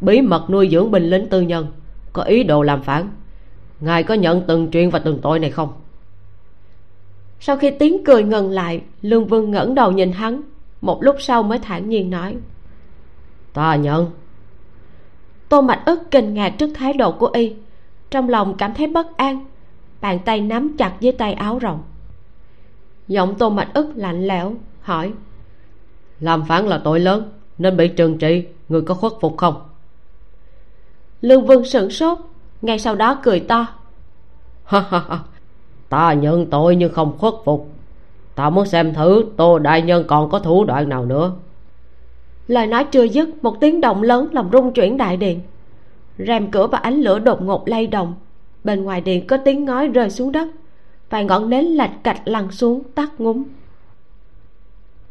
bí 0.01 0.21
mật 0.21 0.49
nuôi 0.49 0.69
dưỡng 0.71 0.91
binh 0.91 1.03
lính 1.03 1.29
tư 1.29 1.41
nhân 1.41 1.67
có 2.13 2.23
ý 2.23 2.43
đồ 2.43 2.61
làm 2.61 2.81
phản. 2.81 3.09
Ngài 3.79 4.03
có 4.03 4.13
nhận 4.13 4.43
từng 4.47 4.71
chuyện 4.71 4.89
và 4.89 4.99
từng 4.99 5.19
tội 5.21 5.39
này 5.39 5.51
không? 5.51 5.73
Sau 7.39 7.57
khi 7.57 7.71
tiếng 7.71 8.03
cười 8.03 8.23
ngừng 8.23 8.49
lại 8.49 8.81
lương 9.01 9.25
vương 9.25 9.51
ngẩng 9.51 9.75
đầu 9.75 9.91
nhìn 9.91 10.11
hắn 10.11 10.41
một 10.81 11.03
lúc 11.03 11.15
sau 11.19 11.43
mới 11.43 11.59
thản 11.59 11.89
nhiên 11.89 12.09
nói. 12.09 12.35
Ta 13.53 13.75
nhận 13.75 14.09
tô 15.51 15.61
mạch 15.61 15.81
ức 15.85 16.11
kinh 16.11 16.33
ngạc 16.33 16.49
trước 16.49 16.69
thái 16.75 16.93
độ 16.93 17.11
của 17.11 17.29
y. 17.33 17.53
Trong 18.09 18.29
lòng 18.29 18.57
cảm 18.57 18.73
thấy 18.73 18.87
bất 18.87 19.17
an 19.17 19.45
bàn 20.01 20.19
tay 20.25 20.41
nắm 20.41 20.77
chặt 20.77 20.93
dưới 20.99 21.11
tay 21.11 21.33
áo 21.33 21.59
rộng. 21.59 21.83
Giọng 23.07 23.35
tô 23.35 23.49
mạch 23.49 23.73
ức 23.73 23.91
lạnh 23.95 24.27
lẽo 24.27 24.53
hỏi 24.81 25.11
làm 26.19 26.45
phản 26.45 26.67
là 26.67 26.81
tội 26.83 26.99
lớn 26.99 27.31
nên 27.57 27.77
bị 27.77 27.87
trừng 27.87 28.17
trị 28.17 28.45
người 28.69 28.81
có 28.81 28.93
khuất 28.93 29.13
phục 29.21 29.37
không? 29.37 29.61
Lương 31.21 31.45
vương 31.45 31.65
sửng 31.65 31.89
sốt 31.89 32.17
ngay 32.61 32.79
sau 32.79 32.95
đó 32.95 33.19
cười 33.23 33.39
to. 33.39 33.67
Ta 35.89 36.13
nhận 36.13 36.45
tội 36.49 36.75
nhưng 36.75 36.93
không 36.93 37.17
khuất 37.17 37.33
phục. 37.45 37.69
Ta 38.35 38.49
muốn 38.49 38.65
xem 38.65 38.93
thử 38.93 39.25
tô 39.37 39.59
đại 39.59 39.81
nhân 39.81 40.03
còn 40.07 40.29
có 40.29 40.39
thủ 40.39 40.63
đoạn 40.63 40.89
nào 40.89 41.05
nữa 41.05 41.31
lời 42.47 42.67
nói 42.67 42.83
chưa 42.83 43.03
dứt, 43.03 43.43
một 43.43 43.59
tiếng 43.59 43.81
động 43.81 44.03
lớn 44.03 44.27
làm 44.31 44.49
rung 44.53 44.73
chuyển 44.73 44.97
đại 44.97 45.17
điện. 45.17 45.39
Rèm 46.17 46.51
cửa 46.51 46.67
và 46.67 46.77
ánh 46.77 46.95
lửa 47.01 47.19
đột 47.19 47.41
ngột 47.41 47.67
lay 47.67 47.87
động. 47.87 48.13
Bên 48.63 48.83
ngoài 48.83 49.01
điện 49.01 49.27
có 49.27 49.37
tiếng 49.37 49.65
ngói 49.65 49.87
rơi 49.87 50.09
xuống 50.09 50.31
đất. 50.31 50.47
Vài 51.09 51.25
ngọn 51.25 51.49
nến 51.49 51.65
lạch 51.65 52.03
cạch 52.03 52.21
lăn 52.25 52.51
xuống, 52.51 52.83
tắt 52.95 53.09
ngúm. 53.17 53.43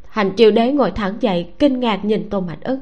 Hành 0.08 0.32
triều 0.36 0.50
đế 0.50 0.72
ngồi 0.72 0.90
thẳng 0.90 1.16
dậy, 1.20 1.52
kinh 1.58 1.80
ngạc 1.80 2.04
nhìn 2.04 2.30
tô 2.30 2.40
mạch 2.40 2.64
ức. 2.64 2.78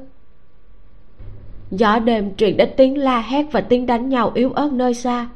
Gió 1.70 1.98
đêm 1.98 2.34
truyền 2.36 2.56
đến 2.56 2.68
tiếng 2.76 2.98
la 2.98 3.20
hét 3.20 3.46
và 3.52 3.60
tiếng 3.60 3.86
đánh 3.86 4.08
nhau 4.08 4.32
yếu 4.34 4.52
ớt 4.52 4.72
nơi 4.72 4.94
xa, 4.94 5.28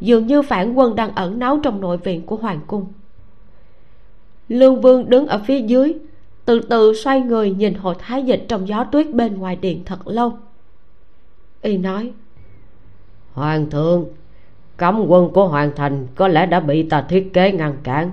dường 0.00 0.26
như 0.26 0.42
phản 0.42 0.74
quân 0.74 0.96
đang 0.96 1.14
ẩn 1.14 1.38
náu 1.38 1.60
trong 1.62 1.80
nội 1.80 1.96
viện 1.96 2.26
của 2.26 2.36
hoàng 2.36 2.60
cung. 2.66 2.86
Lương 4.48 4.80
vương 4.80 5.10
đứng 5.10 5.26
ở 5.26 5.38
phía 5.46 5.60
dưới 5.60 5.94
từ 6.44 6.60
từ 6.60 6.94
xoay 6.94 7.20
người 7.20 7.50
nhìn 7.50 7.74
hồ 7.74 7.94
thái 7.94 8.22
dịch 8.22 8.44
trong 8.48 8.68
gió 8.68 8.84
tuyết 8.84 9.14
bên 9.14 9.38
ngoài 9.38 9.56
điện 9.56 9.82
thật 9.84 10.08
lâu. 10.08 10.32
Y 11.62 11.78
nói 11.78 12.12
hoàng 13.32 13.70
thượng 13.70 14.06
cấm 14.76 15.04
quân 15.08 15.30
của 15.32 15.48
hoàng 15.48 15.72
thành 15.76 16.06
có 16.14 16.28
lẽ 16.28 16.46
đã 16.46 16.60
bị 16.60 16.82
ta 16.82 17.02
thiết 17.02 17.30
kế 17.32 17.52
ngăn 17.52 17.76
cản. 17.82 18.10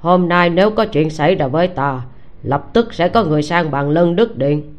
Hôm 0.00 0.28
nay 0.28 0.50
nếu 0.50 0.70
có 0.70 0.86
chuyện 0.86 1.10
xảy 1.10 1.34
ra 1.34 1.46
với 1.46 1.68
ta 1.68 2.02
lập 2.42 2.70
tức 2.72 2.94
sẽ 2.94 3.08
có 3.08 3.24
người 3.24 3.42
sang 3.42 3.70
bằng 3.70 3.90
lân 3.90 4.16
đức 4.16 4.38
điện. 4.38 4.74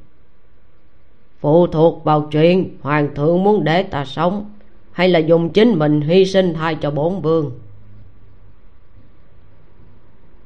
Phụ 1.40 1.68
thuộc 1.68 2.04
vào 2.04 2.28
chuyện 2.32 2.78
hoàng 2.82 3.16
thượng 3.16 3.44
muốn 3.44 3.64
để 3.64 3.84
ta 3.84 4.06
sống 4.06 4.52
hay 4.92 5.10
là 5.10 5.20
dùng 5.20 5.50
chính 5.50 5.80
mình 5.80 6.02
hy 6.02 6.26
sinh 6.26 6.54
thay 6.54 6.76
cho 6.76 6.92
bốn 6.92 7.22
vương? 7.22 7.52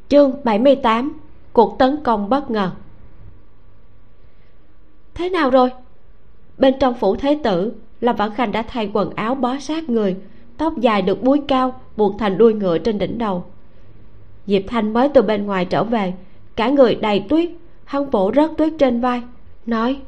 Chương 0.10 0.32
78 0.44 1.20
cuộc 1.60 1.80
tấn 1.80 2.04
công 2.04 2.30
bất 2.30 2.52
ngờ. 2.52 2.72
Thế 5.14 5.30
nào 5.30 5.50
rồi? 5.50 5.70
Bên 6.58 6.74
trong 6.80 6.94
phủ 6.94 7.16
thế 7.16 7.40
tử, 7.44 7.74
lâm 8.02 8.16
vãn 8.16 8.34
khanh 8.34 8.52
đã 8.52 8.62
thay 8.62 8.92
quần 8.94 9.10
áo 9.16 9.36
bó 9.36 9.60
sát 9.60 9.90
người, 9.90 10.16
tóc 10.58 10.74
dài 10.78 11.02
được 11.02 11.24
búi 11.24 11.42
cao, 11.48 11.82
buộc 11.98 12.16
thành 12.20 12.38
đuôi 12.38 12.54
ngựa 12.54 12.78
trên 12.78 12.98
đỉnh 12.98 13.18
đầu. 13.18 13.44
Diệp 14.46 14.62
thanh 14.68 14.94
mới 14.94 15.10
từ 15.14 15.22
bên 15.22 15.46
ngoài 15.46 15.66
trở 15.66 15.84
về, 15.84 16.14
cả 16.56 16.70
người 16.70 16.96
đầy 16.96 17.26
tuyết, 17.30 17.50
hắn 17.86 18.10
vỗ 18.10 18.32
rớt 18.36 18.52
tuyết 18.58 18.74
trên 18.80 19.02
vai, 19.02 19.22
nói, 19.66 20.02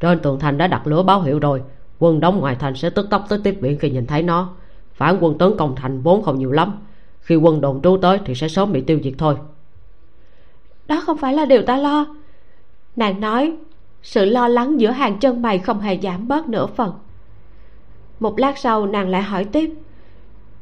trên 0.00 0.18
tường 0.18 0.38
thành 0.38 0.58
đã 0.58 0.66
đặt 0.66 0.86
lửa 0.86 1.02
báo 1.02 1.22
hiệu 1.22 1.38
rồi, 1.38 1.62
quân 1.98 2.20
đóng 2.20 2.40
ngoài 2.40 2.56
thành 2.58 2.74
sẽ 2.76 2.90
tức 2.90 3.10
tốc 3.10 3.24
tới 3.28 3.40
tiếp 3.44 3.58
viện 3.60 3.78
khi 3.78 3.90
nhìn 3.90 4.06
thấy 4.06 4.22
nó. 4.22 4.52
Phản 4.94 5.18
quân 5.20 5.38
tấn 5.38 5.56
công 5.58 5.76
thành 5.76 6.00
vốn 6.00 6.22
không 6.22 6.38
nhiều 6.38 6.52
lắm, 6.52 6.78
khi 7.20 7.36
quân 7.36 7.60
đồn 7.60 7.82
trú 7.82 7.98
tới 8.02 8.18
thì 8.24 8.34
sẽ 8.34 8.48
sớm 8.48 8.72
bị 8.72 8.80
tiêu 8.80 9.00
diệt 9.02 9.14
thôi 9.18 9.36
đó 10.90 11.00
không 11.06 11.16
phải 11.16 11.34
là 11.34 11.44
điều 11.44 11.62
ta 11.62 11.76
lo. 11.76 12.06
Nàng 12.96 13.20
nói, 13.20 13.56
sự 14.02 14.24
lo 14.24 14.48
lắng 14.48 14.80
giữa 14.80 14.90
hàng 14.90 15.18
chân 15.18 15.42
mày 15.42 15.58
không 15.58 15.80
hề 15.80 15.98
giảm 16.02 16.28
bớt 16.28 16.48
nửa 16.48 16.66
phần. 16.66 16.92
Một 18.20 18.38
lát 18.38 18.58
sau, 18.58 18.86
nàng 18.86 19.08
lại 19.08 19.22
hỏi 19.22 19.44
tiếp, 19.44 19.74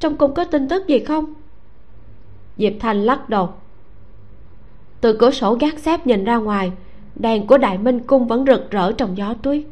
trong 0.01 0.17
cung 0.17 0.35
có 0.35 0.45
tin 0.45 0.69
tức 0.69 0.87
gì 0.87 0.99
không? 0.99 1.35
Diệp 2.57 2.73
thanh 2.81 3.03
lắc 3.03 3.29
đầu. 3.29 3.51
Từ 5.01 5.17
cửa 5.17 5.31
sổ 5.31 5.55
gác 5.55 5.79
xếp 5.79 6.07
nhìn 6.07 6.25
ra 6.25 6.37
ngoài, 6.37 6.73
đèn 7.15 7.47
của 7.47 7.59
đại 7.59 7.79
minh 7.79 8.01
cung 8.01 8.27
vẫn 8.27 8.45
rực 8.47 8.71
rỡ 8.71 8.93
trong 8.93 9.17
gió 9.17 9.35
tuyết. 9.43 9.63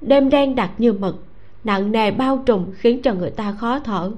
Đêm 0.00 0.30
đen 0.30 0.54
đặc 0.54 0.70
như 0.78 0.92
mực, 0.92 1.24
nặng 1.64 1.92
nề 1.92 2.10
bao 2.10 2.42
trùm 2.46 2.66
khiến 2.74 3.02
cho 3.02 3.14
người 3.14 3.30
ta 3.30 3.52
khó 3.52 3.78
thở. 3.78 4.12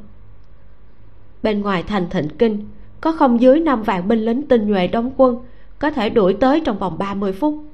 Bên 1.42 1.62
ngoài 1.62 1.82
thành 1.82 2.10
thịnh 2.10 2.28
kinh, 2.28 2.68
có 3.00 3.12
không 3.12 3.40
dưới 3.40 3.60
năm 3.60 3.82
vạn 3.82 4.08
binh 4.08 4.24
lính 4.24 4.42
tinh 4.42 4.68
nhuệ 4.68 4.86
đóng 4.86 5.10
quân 5.16 5.36
có 5.80 5.90
thể 5.90 6.10
đuổi 6.10 6.36
tới 6.40 6.60
trong 6.64 6.78
vòng 6.78 6.98
30 6.98 7.32
phút. 7.32 7.64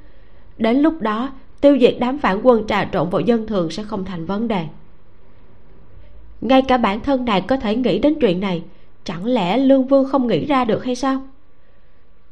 Đến 0.59 0.77
lúc 0.77 1.01
đó, 1.01 1.33
tiêu 1.61 1.78
diệt 1.81 1.97
đám 2.01 2.19
phản 2.19 2.41
quân 2.43 2.66
trà 2.66 2.85
trộn 2.85 3.11
vào 3.11 3.20
dân 3.20 3.47
thường 3.47 3.70
sẽ 3.70 3.83
không 3.83 4.05
thành 4.05 4.27
vấn 4.27 4.49
đề. 4.49 4.66
Ngay 6.41 6.62
cả 6.62 6.77
bản 6.77 7.01
thân 7.01 7.24
nàng 7.24 7.47
có 7.47 7.57
thể 7.57 7.77
nghĩ 7.77 7.99
đến 7.99 8.15
chuyện 8.20 8.41
này, 8.41 8.62
chẳng 9.05 9.27
lẽ 9.27 9.57
lương 9.57 9.87
vương 9.87 10.09
không 10.09 10.27
nghĩ 10.27 10.45
ra 10.45 10.65
được 10.65 10.85
hay 10.85 10.95
sao? 10.95 11.23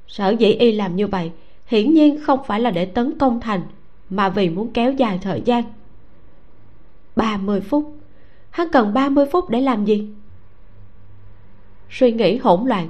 Sở 0.08 0.30
dĩ 0.30 0.46
y 0.46 0.72
làm 0.72 0.96
như 0.96 1.06
vậy, 1.06 1.30
hiển 1.66 1.94
nhiên 1.94 2.20
không 2.22 2.40
phải 2.46 2.60
là 2.60 2.70
để 2.70 2.84
tấn 2.84 3.18
công 3.18 3.40
thành, 3.40 3.62
mà 4.10 4.28
vì 4.28 4.50
muốn 4.50 4.72
kéo 4.72 4.92
dài 4.92 5.18
thời 5.22 5.42
gian. 5.44 5.64
30 7.16 7.60
phút. 7.60 7.96
Hắn 8.50 8.68
cần 8.72 8.94
30 8.94 9.26
phút 9.32 9.50
để 9.50 9.60
làm 9.60 9.84
gì? 9.84 10.08
Suy 11.90 12.12
nghĩ 12.12 12.36
hỗn 12.36 12.68
loạn. 12.68 12.88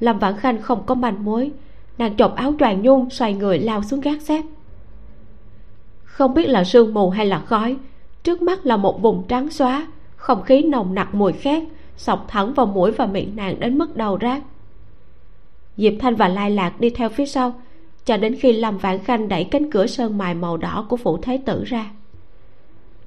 Lâm 0.00 0.18
vãn 0.18 0.36
khanh 0.36 0.62
không 0.62 0.82
có 0.86 0.94
manh 0.94 1.24
mối 1.24 1.52
nàng 1.98 2.16
chộp 2.16 2.36
áo 2.36 2.54
choàng 2.58 2.82
nhung 2.82 3.10
xoay 3.10 3.34
người 3.34 3.58
lao 3.58 3.82
xuống 3.82 4.00
gác 4.00 4.22
xếp. 4.22 4.42
Không 6.04 6.34
biết 6.34 6.46
là 6.46 6.64
sương 6.64 6.94
mù 6.94 7.10
hay 7.10 7.26
là 7.26 7.38
khói 7.38 7.76
trước 8.22 8.42
mắt 8.42 8.66
là 8.66 8.76
một 8.76 9.02
vùng 9.02 9.26
trắng 9.28 9.50
xóa 9.50 9.86
không 10.16 10.42
khí 10.42 10.62
nồng 10.62 10.94
nặc 10.94 11.14
mùi 11.14 11.32
khét 11.32 11.62
sọc 11.96 12.24
thẳng 12.28 12.54
vào 12.54 12.66
mũi 12.66 12.90
và 12.90 13.06
miệng 13.06 13.36
nàng 13.36 13.60
đến 13.60 13.78
mức 13.78 13.96
đầu 13.96 14.18
rát. 14.22 14.42
Diệp 15.76 15.92
thanh 16.00 16.16
và 16.16 16.28
lai 16.28 16.50
lạc 16.50 16.80
đi 16.80 16.90
theo 16.90 17.08
phía 17.08 17.26
sau 17.26 17.54
cho 18.04 18.16
đến 18.16 18.36
khi 18.40 18.52
lâm 18.52 18.78
vạn 18.78 18.98
khanh 18.98 19.28
đẩy 19.28 19.44
cánh 19.44 19.70
cửa 19.70 19.86
sơn 19.86 20.18
mài 20.18 20.34
màu 20.34 20.56
đỏ 20.56 20.86
của 20.88 20.96
phủ 20.96 21.18
thế 21.22 21.40
tử 21.46 21.64
ra. 21.64 21.90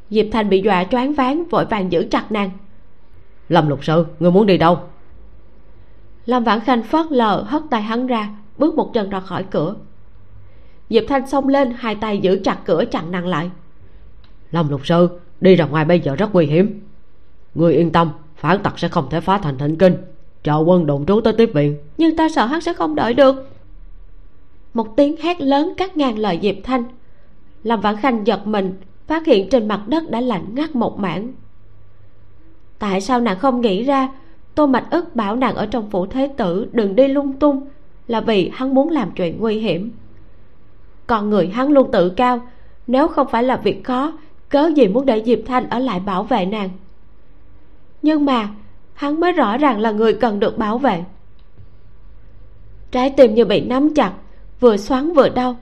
Diệp 0.10 0.26
thanh 0.32 0.50
bị 0.50 0.62
dọa 0.62 0.84
choáng 0.84 1.14
váng 1.14 1.44
vội 1.50 1.66
vàng 1.66 1.92
giữ 1.92 2.08
chặt 2.12 2.32
nàng. 2.32 2.50
Lâm 3.50 3.70
lục 3.70 3.86
sư 3.86 4.06
ngươi 4.20 4.32
muốn 4.32 4.46
đi 4.46 4.58
đâu? 4.58 4.80
Lâm 6.26 6.44
vãn 6.44 6.60
khanh 6.60 6.84
phớt 6.84 7.06
lờ 7.12 7.44
hất 7.48 7.62
tay 7.70 7.82
hắn 7.82 8.08
ra 8.08 8.30
bước 8.58 8.76
một 8.76 8.94
chân 8.94 9.10
ra 9.10 9.20
khỏi 9.20 9.44
cửa. 9.44 9.76
Diệp 10.90 11.04
thanh 11.08 11.28
xông 11.28 11.48
lên 11.48 11.74
hai 11.78 11.96
tay 11.96 12.18
giữ 12.18 12.40
chặt 12.44 12.58
cửa 12.66 12.84
chặn 12.92 13.12
nàng 13.12 13.28
lại. 13.28 13.52
Lâm 14.52 14.70
lục 14.70 14.88
sư 14.88 15.10
đi 15.42 15.56
ra 15.56 15.66
ngoài 15.66 15.86
bây 15.86 16.00
giờ 16.00 16.16
rất 16.16 16.34
nguy 16.34 16.46
hiểm. 16.46 16.82
Người 17.56 17.74
yên 17.74 17.92
tâm 17.92 18.12
phản 18.36 18.64
tặc 18.64 18.80
sẽ 18.80 18.88
không 18.88 19.10
thể 19.10 19.22
phá 19.22 19.38
thành 19.38 19.58
thịnh 19.58 19.78
kinh. 19.78 19.98
Chờ 20.44 20.58
quân 20.58 20.86
đồn 20.86 21.06
trú 21.06 21.22
tới 21.22 21.34
tiếp 21.34 21.52
viện. 21.54 21.78
Nhưng 21.98 22.18
ta 22.18 22.30
sợ 22.30 22.46
hắn 22.46 22.62
sẽ 22.62 22.74
không 22.74 22.96
đợi 22.96 23.14
được. 23.14 23.50
Một 24.74 24.96
tiếng 24.96 25.18
hét 25.22 25.42
lớn 25.42 25.74
cắt 25.78 25.98
ngang 25.98 26.18
lời 26.18 26.40
diệp 26.42 26.56
thanh. 26.64 26.84
Làm 27.64 27.82
vãn 27.82 27.98
khanh 27.98 28.28
giật 28.28 28.48
mình 28.48 28.74
phát 29.08 29.26
hiện 29.26 29.50
trên 29.50 29.68
mặt 29.68 29.82
đất 29.88 30.10
đã 30.10 30.22
lạnh 30.22 30.46
ngắt 30.56 30.76
một 30.76 31.00
mảng. 31.00 31.34
Tại 32.80 33.02
sao 33.02 33.22
nàng 33.22 33.40
không 33.40 33.62
nghĩ 33.62 33.84
ra 33.84 34.10
tô 34.56 34.68
mạch 34.68 34.88
ức 34.92 35.16
bảo 35.16 35.36
nàng 35.36 35.56
ở 35.56 35.66
trong 35.66 35.90
phủ 35.90 36.06
thế 36.06 36.34
tử 36.38 36.70
đừng 36.72 36.96
đi 36.96 37.08
lung 37.08 37.34
tung 37.40 37.68
là 38.08 38.22
vì 38.22 38.52
hắn 38.54 38.74
muốn 38.74 38.90
làm 38.90 39.12
chuyện 39.12 39.40
nguy 39.40 39.60
hiểm. 39.60 39.92
Còn 41.08 41.30
người 41.30 41.48
hắn 41.48 41.72
luôn 41.72 41.92
tự 41.92 42.10
cao, 42.10 42.42
nếu 42.88 43.08
không 43.08 43.28
phải 43.32 43.44
là 43.44 43.58
việc 43.58 43.84
khó 43.84 44.14
cớ 44.50 44.72
gì 44.76 44.88
muốn 44.88 45.06
để 45.06 45.24
diệp 45.26 45.40
thanh 45.46 45.70
ở 45.70 45.80
lại 45.80 46.00
bảo 46.00 46.24
vệ 46.24 46.46
nàng? 46.46 46.70
Nhưng 48.02 48.26
mà, 48.26 48.50
hắn 48.94 49.20
mới 49.20 49.32
rõ 49.32 49.58
ràng 49.58 49.80
là 49.80 49.92
người 49.92 50.14
cần 50.14 50.40
được 50.40 50.58
bảo 50.58 50.78
vệ. 50.78 51.04
Trái 52.92 53.14
tim 53.18 53.36
như 53.36 53.46
bị 53.46 53.62
nắm 53.62 53.94
chặt, 53.94 54.14
vừa 54.60 54.78
xoắn 54.78 55.14
vừa 55.14 55.30
đau 55.30 55.58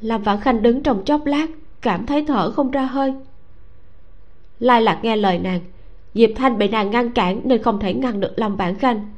làm 0.00 0.22
vãn 0.22 0.40
khanh 0.40 0.62
đứng 0.62 0.82
trong 0.82 1.04
chốc 1.04 1.26
lát, 1.26 1.46
cảm 1.82 2.06
thấy 2.06 2.24
thở 2.28 2.50
không 2.50 2.70
ra 2.70 2.84
hơi. 2.84 3.14
Lai 4.58 4.82
lạc 4.82 5.00
nghe 5.02 5.16
lời 5.16 5.38
nàng, 5.38 5.60
diệp 6.14 6.30
thanh 6.36 6.58
bị 6.58 6.68
nàng 6.68 6.90
ngăn 6.90 7.10
cản 7.10 7.40
nên 7.44 7.62
không 7.62 7.80
thể 7.80 7.94
ngăn 7.94 8.20
được 8.20 8.32
lòng 8.36 8.56
vãn 8.56 8.74
khanh 8.74 9.12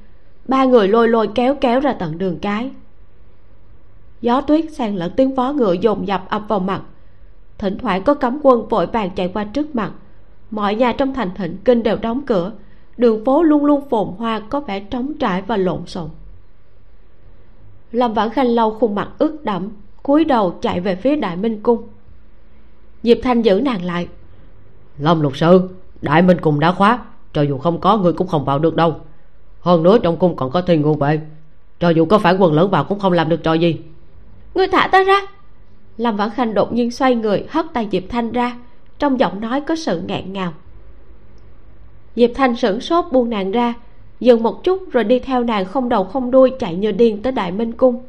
ba 0.49 0.65
người 0.65 0.89
lôi 0.89 1.09
lôi 1.09 1.29
kéo 1.35 1.55
kéo 1.61 1.81
ra 1.81 1.93
tận 1.93 2.19
đường 2.19 2.39
cái. 2.39 2.70
Gió 4.20 4.41
tuyết 4.41 4.73
xen 4.73 4.97
lẫn 4.97 5.12
tiếng 5.16 5.35
vó 5.35 5.53
ngựa 5.53 5.73
dồn 5.73 6.07
dập 6.07 6.25
ập 6.29 6.43
vào 6.49 6.59
mặt. 6.61 6.83
Thỉnh 7.59 7.79
thoảng 7.79 8.03
có 8.03 8.15
cấm 8.15 8.39
quân 8.43 8.69
vội 8.69 8.87
vàng 8.87 9.11
chạy 9.11 9.31
qua 9.35 9.45
trước 9.45 9.75
mặt. 9.75 9.93
Mọi 10.51 10.75
nhà 10.75 10.93
trong 10.93 11.15
thành 11.15 11.31
thịnh 11.35 11.57
kinh 11.65 11.83
đều 11.83 11.97
đóng 11.97 12.27
cửa. 12.27 12.53
Đường 12.97 13.25
phố 13.25 13.43
luôn 13.43 13.65
luôn 13.65 13.89
phồn 13.91 14.09
hoa, 14.19 14.41
có 14.41 14.61
vẻ 14.61 14.81
trống 14.81 15.12
trải 15.20 15.43
và 15.43 15.57
lộn 15.57 15.87
xộn. 15.87 16.09
Lâm 17.93 18.15
vãn 18.15 18.31
khanh 18.31 18.47
lâu 18.47 18.70
khuôn 18.70 18.95
mặt 18.95 19.09
ướt 19.19 19.45
đẫm, 19.45 19.69
cúi 20.03 20.25
đầu 20.25 20.59
chạy 20.61 20.81
về 20.81 20.97
phía 20.97 21.16
đại 21.16 21.37
minh 21.37 21.62
cung. 21.62 21.89
Diệp 23.03 23.19
thanh 23.23 23.43
giữ 23.43 23.61
nàng 23.65 23.85
lại. 23.85 24.09
Lâm 24.99 25.20
lục 25.20 25.37
sư, 25.37 25.69
đại 26.03 26.23
minh 26.23 26.41
cung 26.41 26.61
đã 26.61 26.73
khóa, 26.73 27.05
cho 27.33 27.43
dù 27.43 27.59
không 27.59 27.81
có 27.81 27.97
người 27.97 28.12
cũng 28.12 28.27
không 28.27 28.45
vào 28.45 28.59
được 28.59 28.77
đâu 28.77 29.01
hơn 29.60 29.82
nữa 29.82 29.98
trong 29.98 30.16
cung 30.16 30.36
còn 30.36 30.51
có 30.51 30.60
thiên 30.60 30.82
ngôn 30.82 30.98
vệ 30.98 31.20
cho 31.80 31.89
dù 31.89 32.05
có 32.05 32.18
phản 32.18 32.39
quân 32.39 32.52
lớn 32.52 32.70
vào 32.70 32.85
cũng 32.85 32.98
không 32.98 33.12
làm 33.12 33.28
được 33.28 33.43
trò 33.43 33.55
gì. 33.55 33.76
Ngươi 34.55 34.68
thả 34.68 34.89
ta 34.93 35.02
ra. 35.02 35.20
Lâm 35.97 36.16
vãn 36.16 36.30
khanh 36.30 36.55
đột 36.55 36.72
nhiên 36.72 36.90
xoay 36.90 37.14
người, 37.14 37.44
hất 37.48 37.66
tay 37.72 37.89
diệp 37.93 38.02
thanh 38.09 38.32
ra. 38.32 38.56
Trong 38.98 39.20
giọng 39.20 39.40
nói 39.40 39.60
có 39.60 39.76
sự 39.76 40.02
ngẹn 40.06 40.32
ngào. 40.32 40.52
Diệp 42.16 42.30
thanh 42.35 42.56
sửng 42.56 42.80
sốt 42.80 43.05
buông 43.12 43.30
nàng 43.30 43.51
ra, 43.51 43.74
dừng 44.20 44.43
một 44.43 44.64
chút 44.64 44.82
rồi 44.93 45.05
đi 45.05 45.18
theo 45.18 45.44
nàng 45.44 45.64
không 45.64 45.89
đầu 45.89 46.05
không 46.05 46.30
đuôi 46.30 46.52
chạy 46.59 46.74
như 46.74 46.93
điên 46.93 47.22
tới 47.22 47.32
đại 47.32 47.52
minh 47.52 47.72
cung. 47.72 48.02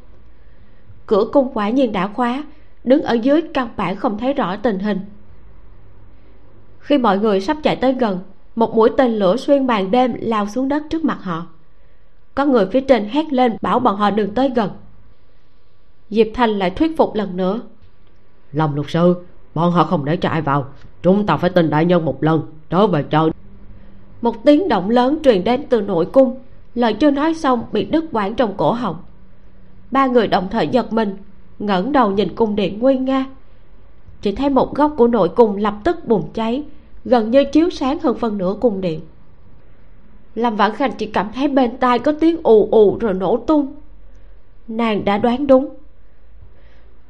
Cửa 1.05 1.25
cung 1.31 1.53
quả 1.53 1.69
nhiên 1.69 1.91
đã 1.91 2.07
khóa, 2.07 2.43
đứng 2.83 3.01
ở 3.01 3.13
dưới 3.13 3.41
căn 3.53 3.69
bản 3.77 3.95
không 3.95 4.17
thấy 4.17 4.33
rõ 4.33 4.55
tình 4.55 4.79
hình. 4.79 4.99
Khi 6.79 6.97
mọi 6.97 7.19
người 7.19 7.41
sắp 7.41 7.57
chạy 7.63 7.75
tới 7.75 7.93
gần 7.93 8.19
một 8.55 8.75
mũi 8.75 8.89
tên 8.97 9.11
lửa 9.11 9.35
xuyên 9.37 9.67
màn 9.67 9.91
đêm 9.91 10.13
lao 10.19 10.47
xuống 10.47 10.67
đất 10.67 10.83
trước 10.89 11.05
mặt 11.05 11.17
họ. 11.21 11.47
Có 12.35 12.45
người 12.45 12.65
phía 12.65 12.81
trên 12.81 13.09
hét 13.09 13.33
lên 13.33 13.57
bảo 13.61 13.79
bọn 13.79 13.95
họ 13.95 14.11
đừng 14.11 14.33
tới 14.33 14.49
gần. 14.55 14.69
Diệp 16.09 16.27
thanh 16.33 16.49
lại 16.49 16.69
thuyết 16.69 16.97
phục 16.97 17.15
lần 17.15 17.37
nữa. 17.37 17.61
Lòng 18.51 18.75
luật 18.75 18.89
sư 18.89 19.15
bọn 19.53 19.71
họ 19.71 19.83
không 19.83 20.05
để 20.05 20.15
cho 20.17 20.29
ai 20.29 20.41
vào. 20.41 20.65
Chúng 21.01 21.25
ta 21.25 21.37
phải 21.37 21.49
tin 21.49 21.69
đại 21.69 21.85
nhân 21.85 22.05
một 22.05 22.23
lần 22.23 22.41
trở 22.69 22.87
về 22.87 23.03
chờ 23.03 23.29
một 24.21 24.45
tiếng 24.45 24.67
động 24.67 24.89
lớn 24.89 25.17
truyền 25.23 25.43
đến 25.43 25.65
từ 25.69 25.81
nội 25.81 26.05
cung. 26.05 26.35
Lời 26.75 26.93
chưa 26.93 27.11
nói 27.11 27.33
xong 27.33 27.63
bị 27.71 27.85
đứt 27.85 28.05
quãng 28.11 28.35
trong 28.35 28.53
cổ 28.57 28.71
họng. 28.71 28.95
Ba 29.91 30.07
người 30.07 30.27
đồng 30.27 30.47
thời 30.51 30.67
giật 30.67 30.93
mình 30.93 31.17
ngẩng 31.59 31.91
đầu 31.91 32.11
nhìn 32.11 32.35
cung 32.35 32.55
điện 32.55 32.79
nguy 32.79 32.97
nga. 32.97 33.25
Chỉ 34.21 34.35
thấy 34.35 34.49
một 34.49 34.75
góc 34.75 34.93
của 34.97 35.07
nội 35.07 35.29
cung 35.29 35.55
lập 35.55 35.75
tức 35.83 36.07
bùng 36.07 36.29
cháy 36.33 36.63
gần 37.09 37.31
như 37.31 37.43
chiếu 37.43 37.69
sáng 37.69 37.99
hơn 37.99 38.17
phân 38.17 38.37
nửa 38.37 38.55
cung 38.61 38.81
điện. 38.81 38.99
Lâm 40.35 40.55
vãn 40.55 40.75
khanh 40.75 40.91
chỉ 40.97 41.05
cảm 41.05 41.29
thấy 41.35 41.47
bên 41.47 41.77
tai 41.77 41.99
có 41.99 42.11
tiếng 42.19 42.37
ù 42.43 42.69
ù 42.71 42.97
rồi 42.99 43.13
nổ 43.13 43.37
tung. 43.37 43.75
Nàng 44.67 45.05
đã 45.05 45.17
đoán 45.17 45.47
đúng. 45.47 45.69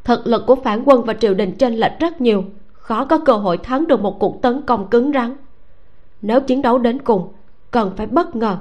Thực 0.04 0.28
lực 0.28 0.44
của 0.48 0.56
phản 0.56 0.84
quân 0.86 1.04
và 1.04 1.14
triều 1.14 1.34
đình 1.34 1.52
chênh 1.52 1.74
lệch 1.74 2.00
rất 2.00 2.22
nhiều, 2.22 2.44
khó 2.74 3.06
có 3.06 3.18
cơ 3.18 3.34
hội 3.34 3.58
thắng 3.58 3.88
được 3.88 4.02
một 4.02 4.20
cuộc 4.20 4.42
tấn 4.42 4.62
công 4.62 4.88
cứng 4.88 5.12
rắn. 5.14 5.36
Nếu 6.22 6.42
chiến 6.42 6.62
đấu 6.62 6.78
đến 6.78 7.02
cùng, 7.02 7.28
cần 7.72 7.92
phải 7.98 8.08
bất 8.08 8.36
ngờ, 8.36 8.58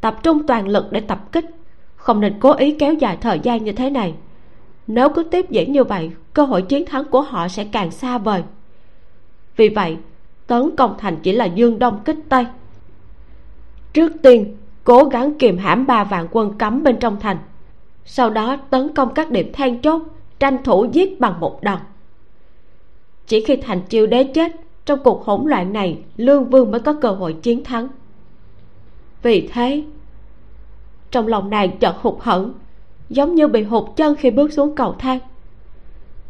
tập 0.00 0.18
trung 0.22 0.46
toàn 0.46 0.68
lực 0.68 0.84
để 0.90 1.00
tập 1.00 1.32
kích, 1.32 1.46
không 1.96 2.20
nên 2.20 2.40
cố 2.40 2.52
ý 2.52 2.70
kéo 2.78 2.94
dài 2.94 3.18
thời 3.20 3.40
gian 3.42 3.64
như 3.64 3.72
thế 3.72 3.90
này. 3.90 4.14
Nếu 4.86 5.08
cứ 5.08 5.22
tiếp 5.22 5.50
diễn 5.50 5.72
như 5.72 5.84
vậy, 5.84 6.10
cơ 6.32 6.44
hội 6.44 6.62
chiến 6.62 6.86
thắng 6.86 7.04
của 7.04 7.20
họ 7.20 7.48
sẽ 7.48 7.64
càng 7.72 7.90
xa 7.90 8.18
vời. 8.18 8.42
Vì 9.56 9.68
vậy 9.68 9.96
tấn 10.46 10.76
công 10.76 10.94
thành 10.98 11.16
chỉ 11.22 11.32
là 11.32 11.44
dương 11.44 11.78
đông 11.78 12.00
kích 12.04 12.18
tây. 12.28 12.46
Trước 13.92 14.12
tiên, 14.22 14.56
cố 14.84 15.04
gắng 15.04 15.38
kiềm 15.38 15.58
hãm 15.58 15.86
ba 15.86 16.04
vạn 16.04 16.28
quân 16.30 16.58
cấm 16.58 16.82
bên 16.82 16.96
trong 17.00 17.20
thành. 17.20 17.38
Sau 18.04 18.30
đó 18.30 18.56
tấn 18.70 18.94
công 18.94 19.14
các 19.14 19.30
điểm 19.30 19.52
then 19.52 19.80
chốt, 19.80 20.02
tranh 20.38 20.62
thủ 20.64 20.86
giết 20.92 21.20
bằng 21.20 21.40
một 21.40 21.62
đòn 21.62 21.78
chỉ 23.26 23.44
khi 23.44 23.56
thành 23.56 23.80
chiêu 23.80 24.06
đế 24.06 24.24
chết, 24.24 24.52
trong 24.84 24.98
cuộc 25.04 25.24
hỗn 25.24 25.46
loạn 25.46 25.72
này, 25.72 25.98
lương 26.16 26.50
vương 26.50 26.70
mới 26.70 26.80
có 26.80 26.92
cơ 26.92 27.08
hội 27.08 27.32
chiến 27.42 27.64
thắng. 27.64 27.88
Vì 29.22 29.48
thế, 29.52 29.84
trong 31.10 31.26
lòng 31.26 31.50
nàng 31.50 31.78
chợt 31.78 31.96
hụt 32.00 32.14
hẫng, 32.20 32.52
giống 33.08 33.34
như 33.34 33.48
bị 33.48 33.62
hụt 33.62 33.84
chân 33.96 34.16
khi 34.16 34.30
bước 34.30 34.52
xuống 34.52 34.74
cầu 34.76 34.94
thang. 34.98 35.18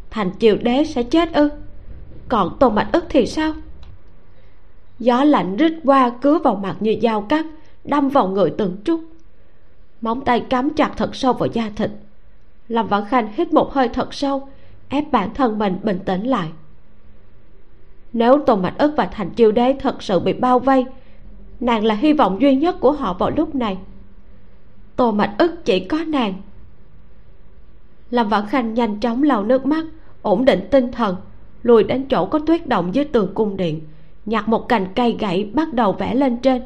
Thành 0.09 0.31
triều 0.39 0.55
đế 0.55 0.83
sẽ 0.83 1.03
chết 1.03 1.33
ư? 1.33 1.49
Còn 2.29 2.57
tôn 2.59 2.75
mạch 2.75 2.89
ức 2.93 3.05
thì 3.09 3.25
sao? 3.25 3.53
Gió 4.99 5.23
lạnh 5.23 5.57
rít 5.57 5.73
qua 5.83 6.09
cứa 6.09 6.37
vào 6.37 6.55
mặt 6.55 6.75
như 6.79 6.95
dao 7.01 7.21
cắt, 7.21 7.45
đâm 7.83 8.09
vào 8.09 8.27
người 8.27 8.53
từng 8.57 8.77
chút. 8.83 9.01
Móng 10.01 10.21
tay 10.25 10.39
cắm 10.39 10.69
chặt 10.69 10.91
thật 10.97 11.15
sâu 11.15 11.33
vào 11.33 11.49
da 11.53 11.69
thịt. 11.75 11.91
Lâm 12.67 12.87
vãn 12.87 13.05
khanh 13.05 13.33
hít 13.33 13.53
một 13.53 13.73
hơi 13.73 13.89
thật 13.89 14.13
sâu, 14.13 14.49
ép 14.89 15.11
bản 15.11 15.33
thân 15.33 15.59
mình 15.59 15.77
bình 15.83 15.99
tĩnh 16.05 16.23
lại. 16.23 16.49
Nếu 18.13 18.39
tôn 18.45 18.61
mạch 18.61 18.77
ức 18.77 18.93
và 18.97 19.05
thành 19.05 19.29
chiêu 19.29 19.51
đế 19.51 19.75
thật 19.79 20.03
sự 20.03 20.19
bị 20.19 20.33
bao 20.33 20.59
vây, 20.59 20.85
nàng 21.59 21.85
là 21.85 21.95
hy 21.95 22.13
vọng 22.13 22.41
duy 22.41 22.55
nhất 22.55 22.75
của 22.79 22.91
họ 22.91 23.13
vào 23.13 23.29
lúc 23.29 23.55
này. 23.55 23.77
Tô 24.95 25.11
mạch 25.11 25.35
ức 25.37 25.65
chỉ 25.65 25.79
có 25.79 25.97
nàng. 26.07 26.33
Lâm 28.11 28.29
vãn 28.29 28.45
khanh 28.47 28.73
nhanh 28.73 28.99
chóng 28.99 29.23
lau 29.23 29.43
nước 29.43 29.65
mắt, 29.65 29.85
ổn 30.21 30.45
định 30.45 30.67
tinh 30.71 30.91
thần, 30.91 31.15
lùi 31.63 31.83
đến 31.83 32.05
chỗ 32.09 32.25
có 32.25 32.39
tuyết 32.39 32.67
động 32.67 32.95
dưới 32.95 33.05
tường 33.05 33.31
cung 33.33 33.57
điện 33.57 33.81
nhặt 34.27 34.49
một 34.49 34.69
cành 34.69 34.87
cây 34.95 35.17
gãy 35.19 35.49
bắt 35.53 35.73
đầu 35.73 35.93
vẽ 35.93 36.15
lên 36.15 36.37
trên. 36.37 36.61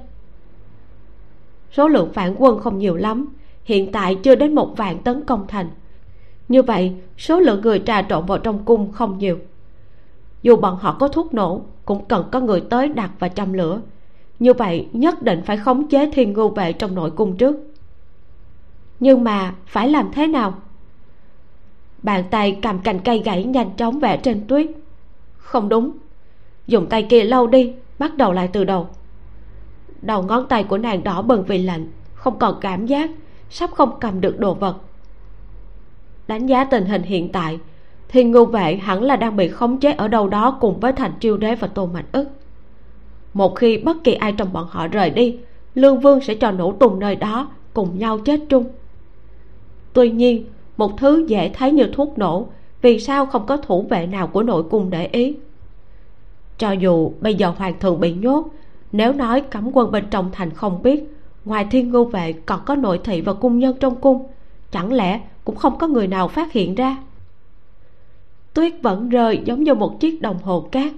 Số 1.71 1.88
lượng 1.88 2.09
phản 2.13 2.35
quân 2.38 2.59
không 2.59 2.77
nhiều 2.77 2.95
lắm, 2.95 3.33
hiện 3.63 3.91
tại 3.91 4.17
chưa 4.23 4.35
đến 4.35 4.55
một 4.55 4.77
vạn 4.77 4.99
tấn 4.99 5.25
công 5.25 5.47
thành. 5.47 5.69
Như 6.47 6.61
vậy, 6.61 6.93
số 7.17 7.39
lượng 7.39 7.61
người 7.61 7.79
trà 7.85 8.01
trộn 8.01 8.25
vào 8.25 8.38
trong 8.38 8.65
cung 8.65 8.91
không 8.91 9.17
nhiều. 9.17 9.39
Dù 10.41 10.55
bọn 10.55 10.77
họ 10.81 10.97
có 10.99 11.07
thuốc 11.07 11.33
nổ, 11.33 11.61
cũng 11.85 12.05
cần 12.05 12.25
có 12.31 12.39
người 12.39 12.61
tới 12.69 12.89
đặt 12.89 13.11
và 13.19 13.29
châm 13.29 13.53
lửa. 13.53 13.81
Như 14.39 14.53
vậy, 14.53 14.88
nhất 14.93 15.21
định 15.21 15.41
phải 15.45 15.57
khống 15.57 15.88
chế 15.88 16.11
thiên 16.11 16.33
ngưu 16.33 16.49
vệ 16.49 16.73
trong 16.73 16.95
nội 16.95 17.11
cung 17.11 17.38
trước. 17.38 17.55
Nhưng 18.99 19.23
mà, 19.23 19.55
phải 19.65 19.89
làm 19.89 20.11
thế 20.13 20.27
nào? 20.27 20.53
Bàn 22.03 22.23
tay 22.31 22.59
cầm 22.61 22.79
cành 22.79 22.99
cây 22.99 23.21
gãy 23.25 23.43
nhanh 23.43 23.75
chóng 23.77 23.99
vẽ 23.99 24.17
trên 24.17 24.47
tuyết. 24.47 24.67
Không 25.38 25.69
đúng 25.69 25.91
dùng 26.67 26.85
tay 26.85 27.03
kia 27.03 27.23
lau 27.23 27.47
đi, 27.47 27.73
bắt 27.99 28.17
đầu 28.17 28.33
lại 28.33 28.49
từ 28.53 28.63
đầu. 28.63 28.88
Đầu 30.01 30.23
ngón 30.23 30.47
tay 30.47 30.63
của 30.63 30.77
nàng 30.77 31.03
đỏ 31.03 31.21
bừng 31.21 31.43
vì 31.43 31.57
lạnh, 31.57 31.88
không 32.13 32.39
còn 32.39 32.57
cảm 32.61 32.85
giác, 32.85 33.09
sắp 33.49 33.71
không 33.71 33.99
cầm 33.99 34.21
được 34.21 34.39
đồ 34.39 34.53
vật. 34.53 34.75
Đánh 36.27 36.45
giá 36.45 36.63
tình 36.63 36.85
hình 36.85 37.03
hiện 37.03 37.31
tại, 37.31 37.59
thì 38.07 38.23
ngưu 38.23 38.45
vệ 38.45 38.75
hẳn 38.75 39.03
là 39.03 39.15
đang 39.15 39.35
bị 39.35 39.47
khống 39.47 39.77
chế 39.77 39.91
ở 39.91 40.07
đâu 40.07 40.29
đó 40.29 40.57
cùng 40.61 40.79
với 40.79 40.93
thành 40.93 41.11
chiêu 41.19 41.38
đế 41.38 41.55
và 41.55 41.67
tô 41.67 41.85
mạnh 41.85 42.05
ức. 42.11 42.27
Một 43.33 43.55
khi 43.55 43.77
bất 43.77 44.03
kỳ 44.03 44.13
ai 44.13 44.31
trong 44.31 44.53
bọn 44.53 44.67
họ 44.69 44.88
rời 44.88 45.09
đi, 45.09 45.38
lương 45.75 45.99
vương 45.99 46.21
sẽ 46.21 46.35
cho 46.35 46.51
nổ 46.51 46.71
tung 46.71 46.99
nơi 46.99 47.15
đó, 47.15 47.47
cùng 47.73 47.99
nhau 47.99 48.17
chết 48.17 48.39
chung. 48.49 48.65
Tuy 49.93 50.11
nhiên, 50.11 50.45
một 50.77 50.97
thứ 50.97 51.25
dễ 51.27 51.49
thấy 51.49 51.71
như 51.71 51.89
thuốc 51.93 52.17
nổ, 52.17 52.47
vì 52.81 52.99
sao 52.99 53.25
không 53.25 53.45
có 53.45 53.57
thủ 53.57 53.85
vệ 53.89 54.07
nào 54.07 54.27
của 54.27 54.43
nội 54.43 54.63
cung 54.63 54.89
để 54.89 55.09
ý? 55.11 55.35
Cho 56.61 56.71
dù 56.71 57.13
bây 57.21 57.35
giờ 57.35 57.53
hoàng 57.57 57.79
thượng 57.79 57.99
bị 57.99 58.13
nhốt, 58.13 58.47
nếu 58.91 59.13
nói 59.13 59.41
cấm 59.41 59.69
quân 59.73 59.91
bên 59.91 60.05
trong 60.11 60.29
thành 60.31 60.53
không 60.53 60.83
biết, 60.83 61.03
ngoài 61.45 61.67
thiên 61.71 61.91
ngưu 61.91 62.05
vệ 62.05 62.33
còn 62.33 62.59
có 62.65 62.75
nội 62.75 62.99
thị 63.03 63.21
và 63.21 63.33
cung 63.33 63.59
nhân 63.59 63.77
trong 63.79 64.01
cung, 64.01 64.27
chẳng 64.71 64.93
lẽ 64.93 65.21
cũng 65.45 65.55
không 65.55 65.77
có 65.77 65.88
người 65.88 66.07
nào 66.07 66.27
phát 66.27 66.51
hiện 66.51 66.75
ra? 66.75 66.97
Tuyết 68.53 68.73
vẫn 68.81 69.09
rơi 69.09 69.41
giống 69.45 69.63
như 69.63 69.73
một 69.73 69.99
chiếc 69.99 70.21
đồng 70.21 70.38
hồ 70.38 70.67
cát. 70.71 70.93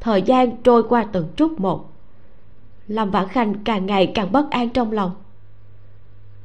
Thời 0.00 0.22
gian 0.22 0.62
trôi 0.62 0.82
qua 0.82 1.04
từng 1.12 1.28
chút 1.36 1.60
một. 1.60 1.92
Lâm 2.88 3.10
vãn 3.10 3.28
khanh 3.28 3.54
càng 3.64 3.86
ngày 3.86 4.12
càng 4.14 4.32
bất 4.32 4.50
an 4.50 4.68
trong 4.68 4.92
lòng. 4.92 5.10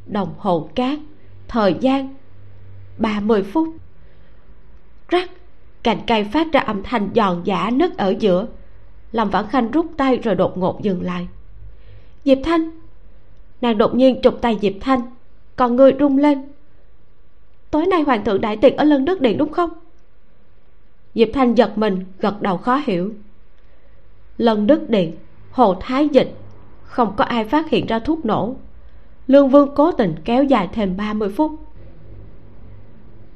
Đồng 0.06 0.34
hồ 0.38 0.70
cát, 0.76 1.00
thời 1.48 1.76
gian, 1.80 2.16
ba 2.98 3.20
mươi 3.20 3.44
phút. 3.44 3.68
Rắc 5.08 5.30
cành 5.84 6.00
cây 6.08 6.24
phát 6.24 6.48
ra 6.52 6.60
âm 6.60 6.84
thanh 6.84 7.10
giòn 7.16 7.42
giả 7.44 7.70
nứt 7.74 7.98
ở 7.98 8.16
giữa. 8.20 8.48
Lâm 9.12 9.30
vãn 9.30 9.48
khanh 9.48 9.72
rút 9.72 9.86
tay 9.98 10.18
rồi 10.18 10.36
đột 10.36 10.58
ngột 10.58 10.82
dừng 10.82 11.02
lại. 11.02 11.28
Diệp 12.26 12.38
thanh. 12.44 12.70
Nàng 13.62 13.78
đột 13.78 13.96
nhiên 13.96 14.20
trục 14.24 14.42
tay 14.42 14.58
diệp 14.62 14.74
thanh. 14.82 15.02
Còn 15.56 15.76
người 15.76 15.96
rung 16.00 16.18
lên. 16.18 16.44
Tối 17.72 17.86
nay 17.86 18.02
hoàng 18.02 18.26
thượng 18.26 18.42
đại 18.42 18.58
tiệc 18.58 18.78
ở 18.78 18.84
lân 18.84 19.06
đức 19.06 19.22
điện 19.22 19.38
đúng 19.38 19.52
không? 19.52 19.70
Diệp 21.16 21.28
thanh 21.34 21.56
giật 21.56 21.78
mình, 21.78 22.06
gật 22.20 22.42
đầu 22.42 22.58
khó 22.58 22.82
hiểu. 22.86 23.14
Lân 24.38 24.68
đức 24.68 24.90
điện, 24.90 25.16
hồ 25.52 25.76
thái 25.82 26.10
dịch, 26.10 26.36
không 26.84 27.14
có 27.18 27.24
ai 27.24 27.46
phát 27.46 27.70
hiện 27.70 27.86
ra 27.86 28.00
thuốc 28.00 28.26
nổ. 28.26 28.56
Lương 29.28 29.50
vương 29.50 29.76
cố 29.76 29.92
tình 29.92 30.16
kéo 30.26 30.44
dài 30.44 30.70
thêm 30.74 30.98
30 30.98 31.30
phút 31.30 31.52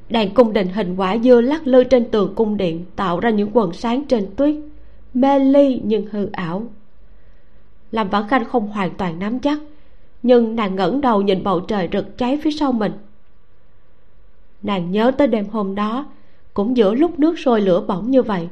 đèn 0.10 0.34
cung 0.34 0.54
đình 0.54 0.68
hình 0.68 0.96
quả 0.96 1.18
dưa 1.18 1.42
lắc 1.42 1.68
lư 1.68 1.84
trên 1.84 2.12
tường 2.12 2.34
cung 2.36 2.58
điện, 2.58 2.86
tạo 2.96 3.20
ra 3.20 3.30
những 3.30 3.50
quần 3.54 3.74
sáng 3.74 4.06
trên 4.06 4.36
tuyết, 4.36 4.56
mê 5.14 5.40
ly 5.40 5.82
nhưng 5.84 6.08
hư 6.12 6.30
ảo. 6.32 6.64
Làm 7.92 8.10
vãn 8.10 8.28
khanh 8.28 8.46
không 8.46 8.68
hoàn 8.68 8.94
toàn 8.98 9.20
nắm 9.20 9.40
chắc, 9.40 9.60
nhưng 10.24 10.56
nàng 10.56 10.76
ngẩng 10.76 11.02
đầu 11.02 11.22
nhìn 11.22 11.44
bầu 11.44 11.60
trời 11.60 11.90
rực 11.92 12.18
cháy 12.18 12.40
phía 12.44 12.52
sau 12.52 12.72
mình. 12.72 12.92
Nàng 14.64 14.92
nhớ 14.92 15.12
tới 15.18 15.28
đêm 15.28 15.48
hôm 15.48 15.76
đó, 15.76 16.06
cũng 16.54 16.78
giữa 16.78 16.94
lúc 16.94 17.20
nước 17.20 17.40
sôi 17.40 17.62
lửa 17.62 17.84
bỏng 17.88 18.12
như 18.12 18.22
vậy 18.22 18.48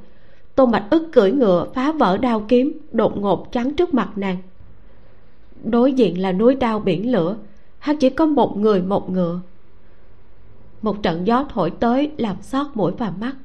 tô 0.56 0.66
mạch 0.66 0.88
ức 0.90 1.10
cưỡi 1.12 1.32
ngựa 1.32 1.68
phá 1.74 1.92
vỡ 1.92 2.18
đao 2.18 2.46
kiếm, 2.48 2.78
đột 2.92 3.18
ngột 3.18 3.52
chắn 3.52 3.74
trước 3.74 3.94
mặt 3.94 4.10
nàng. 4.16 4.38
Đối 5.64 5.94
diện 5.94 6.22
là 6.22 6.32
núi 6.32 6.56
đao 6.56 6.80
biển 6.80 7.12
lửa, 7.12 7.38
hắn 7.80 7.98
chỉ 7.98 8.10
có 8.10 8.26
một 8.26 8.58
người 8.58 8.82
một 8.82 9.10
ngựa 9.10 9.40
một 10.86 11.04
trận 11.04 11.28
gió 11.28 11.46
thổi 11.50 11.72
tới 11.80 12.12
làm 12.18 12.42
xót 12.42 12.68
mũi 12.74 12.92
và 12.98 13.12
mắt. 13.20 13.36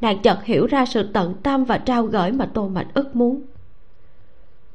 Nàng 0.00 0.22
chợt 0.22 0.44
hiểu 0.44 0.66
ra 0.66 0.86
sự 0.86 1.08
tận 1.12 1.34
tâm 1.42 1.64
và 1.64 1.78
trao 1.78 2.06
gửi 2.06 2.32
mà 2.32 2.50
tô 2.54 2.68
mạch 2.68 2.94
ức 2.94 3.16
muốn. 3.16 3.42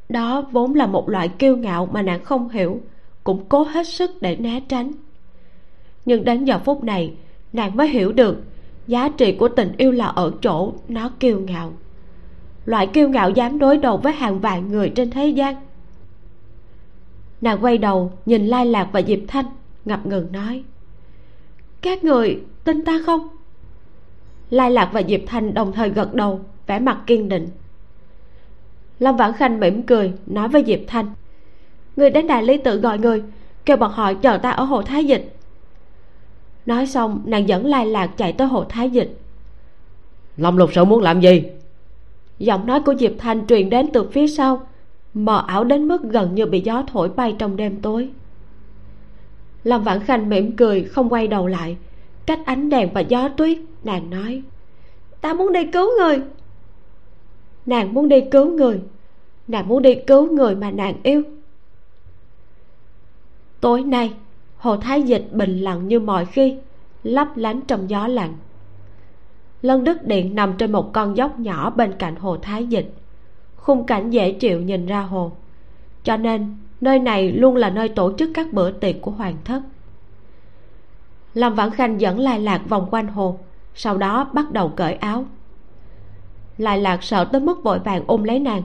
Đó 0.09 0.41
vốn 0.51 0.75
là 0.75 0.87
một 0.87 1.09
loại 1.09 1.27
kiêu 1.27 1.57
ngạo 1.57 1.85
mà 1.85 2.01
nàng 2.01 2.23
không 2.23 2.49
hiểu, 2.49 2.81
cũng 3.23 3.45
cố 3.49 3.63
hết 3.63 3.87
sức 3.87 4.11
để 4.21 4.35
né 4.35 4.59
tránh. 4.59 4.91
Nhưng 6.05 6.25
đến 6.25 6.45
giờ 6.45 6.59
phút 6.59 6.83
này, 6.83 7.13
nàng 7.53 7.77
mới 7.77 7.87
hiểu 7.87 8.11
được 8.11 8.43
giá 8.87 9.09
trị 9.09 9.31
của 9.31 9.47
tình 9.47 9.71
yêu 9.77 9.91
là 9.91 10.05
ở 10.05 10.31
chỗ 10.41 10.73
nó 10.87 11.09
kiêu 11.19 11.39
ngạo. 11.39 11.73
Loại 12.65 12.87
kiêu 12.87 13.09
ngạo 13.09 13.29
dám 13.29 13.59
đối 13.59 13.77
đầu 13.77 13.97
với 13.97 14.13
hàng 14.13 14.39
vạn 14.39 14.67
người 14.67 14.89
trên 14.89 15.09
thế 15.11 15.27
gian. 15.27 15.55
Nàng 17.41 17.57
quay 17.61 17.77
đầu 17.77 18.11
nhìn 18.25 18.47
lai 18.47 18.65
lạc 18.65 18.89
và 18.91 19.01
diệp 19.01 19.19
thanh, 19.27 19.45
ngập 19.85 20.05
ngừng 20.05 20.31
nói 20.31 20.63
các 21.81 22.03
người 22.03 22.39
tin 22.63 22.85
ta 22.85 22.99
không? 23.05 23.27
Lai 24.49 24.71
lạc 24.71 24.89
và 24.93 25.01
diệp 25.07 25.21
thanh 25.27 25.53
đồng 25.53 25.71
thời 25.71 25.89
gật 25.89 26.13
đầu 26.13 26.39
vẻ 26.67 26.79
mặt 26.79 26.97
kiên 27.07 27.29
định. 27.29 27.47
Lâm 28.99 29.15
vãn 29.15 29.33
khanh 29.33 29.59
mỉm 29.59 29.83
cười 29.83 30.13
nói 30.25 30.47
với 30.47 30.63
diệp 30.67 30.79
thanh. 30.87 31.05
Người 31.95 32.09
đến 32.09 32.27
đại 32.27 32.43
lý 32.43 32.57
tự 32.57 32.79
gọi 32.79 32.97
người 32.97 33.23
kêu 33.65 33.77
bọn 33.77 33.91
họ 33.91 34.13
chờ 34.13 34.37
ta 34.37 34.51
ở 34.51 34.63
hồ 34.63 34.81
thái 34.81 35.05
dịch. 35.05 35.35
Nói 36.65 36.87
xong 36.87 37.21
nàng 37.25 37.47
dẫn 37.47 37.65
lai 37.65 37.85
lạc 37.85 38.07
chạy 38.17 38.33
tới 38.33 38.47
hồ 38.47 38.63
thái 38.63 38.89
dịch. 38.89 39.17
Lâm 40.37 40.57
lục 40.57 40.69
sự 40.73 40.85
muốn 40.85 41.01
làm 41.01 41.21
gì? 41.21 41.43
Giọng 42.39 42.67
nói 42.67 42.81
của 42.81 42.95
diệp 42.95 43.11
thanh 43.17 43.47
truyền 43.47 43.69
đến 43.69 43.89
từ 43.93 44.09
phía 44.09 44.27
sau 44.27 44.67
mờ 45.13 45.43
ảo 45.47 45.63
đến 45.63 45.87
mức 45.87 46.03
gần 46.03 46.35
như 46.35 46.45
bị 46.45 46.61
gió 46.61 46.83
thổi 46.87 47.09
bay 47.09 47.35
trong 47.39 47.55
đêm 47.55 47.81
tối 47.81 48.09
lâm 49.67 49.83
vãn 49.83 49.99
khanh 50.03 50.29
mỉm 50.29 50.55
cười, 50.55 50.83
không 50.83 51.09
quay 51.09 51.27
đầu 51.27 51.47
lại. 51.47 51.77
Cách 52.25 52.39
ánh 52.45 52.69
đèn 52.69 52.93
và 52.93 53.01
gió 53.01 53.29
tuyết, 53.29 53.57
nàng 53.83 54.09
nói, 54.09 54.41
ta 55.21 55.33
muốn 55.33 55.53
đi 55.53 55.65
cứu 55.73 55.89
người. 55.99 56.21
Nàng 57.65 57.93
muốn 57.93 58.09
đi 58.09 58.21
cứu 58.31 58.49
người. 58.51 58.81
Nàng 59.47 59.67
muốn 59.67 59.81
đi 59.81 59.95
cứu 59.95 60.31
người 60.31 60.55
mà 60.55 60.71
nàng 60.71 60.95
yêu. 61.03 61.21
Tối 63.59 63.83
nay, 63.83 64.13
hồ 64.57 64.77
thái 64.77 65.01
dịch 65.03 65.27
bình 65.31 65.59
lặng 65.59 65.87
như 65.87 65.99
mọi 65.99 66.25
khi, 66.25 66.57
lấp 67.03 67.27
lánh 67.35 67.61
trong 67.61 67.89
gió 67.89 68.07
lạnh. 68.07 68.33
Lân 69.61 69.83
đức 69.83 70.03
điện 70.03 70.35
nằm 70.35 70.53
trên 70.57 70.71
một 70.71 70.93
con 70.93 71.17
dốc 71.17 71.39
nhỏ 71.39 71.69
bên 71.69 71.93
cạnh 71.99 72.15
hồ 72.15 72.37
thái 72.37 72.65
dịch. 72.65 72.93
Khung 73.55 73.85
cảnh 73.85 74.09
dễ 74.09 74.31
chịu 74.31 74.61
nhìn 74.61 74.85
ra 74.85 75.01
hồ. 75.01 75.31
Cho 76.03 76.17
nên 76.17 76.55
nơi 76.81 76.99
này 76.99 77.31
luôn 77.31 77.55
là 77.55 77.69
nơi 77.69 77.89
tổ 77.89 78.13
chức 78.17 78.29
các 78.33 78.53
bữa 78.53 78.71
tiệc 78.71 78.95
của 79.01 79.11
hoàng 79.11 79.35
thất. 79.45 79.61
Lâm 81.33 81.55
vãn 81.55 81.71
khanh 81.71 82.01
dẫn 82.01 82.19
lai 82.19 82.39
lạc 82.39 82.61
vòng 82.69 82.87
quanh 82.91 83.07
hồ, 83.07 83.39
sau 83.75 83.97
đó 83.97 84.29
bắt 84.33 84.51
đầu 84.51 84.69
cởi 84.75 84.93
áo. 84.93 85.25
Lai 86.57 86.81
lạc 86.81 87.03
sợ 87.03 87.25
tới 87.25 87.41
mức 87.41 87.63
vội 87.63 87.79
vàng 87.79 88.03
ôm 88.07 88.23
lấy 88.23 88.39
nàng. 88.39 88.61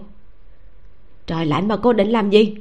Trời 1.27 1.47
lạnh 1.47 1.69
mà 1.69 1.77
cô 1.77 1.93
định 1.93 2.11
làm 2.11 2.31
gì? 2.31 2.57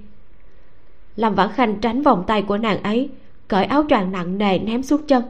Lâm 1.16 1.36
vãn 1.36 1.50
khanh 1.52 1.80
tránh 1.82 2.02
vòng 2.02 2.24
tay 2.28 2.42
của 2.42 2.58
nàng 2.58 2.84
ấy, 2.84 3.10
cởi 3.48 3.66
áo 3.66 3.86
choàng 3.90 4.12
nặng 4.12 4.38
nề 4.38 4.60
ném 4.60 4.84
xuống 4.84 5.08
chân. 5.08 5.24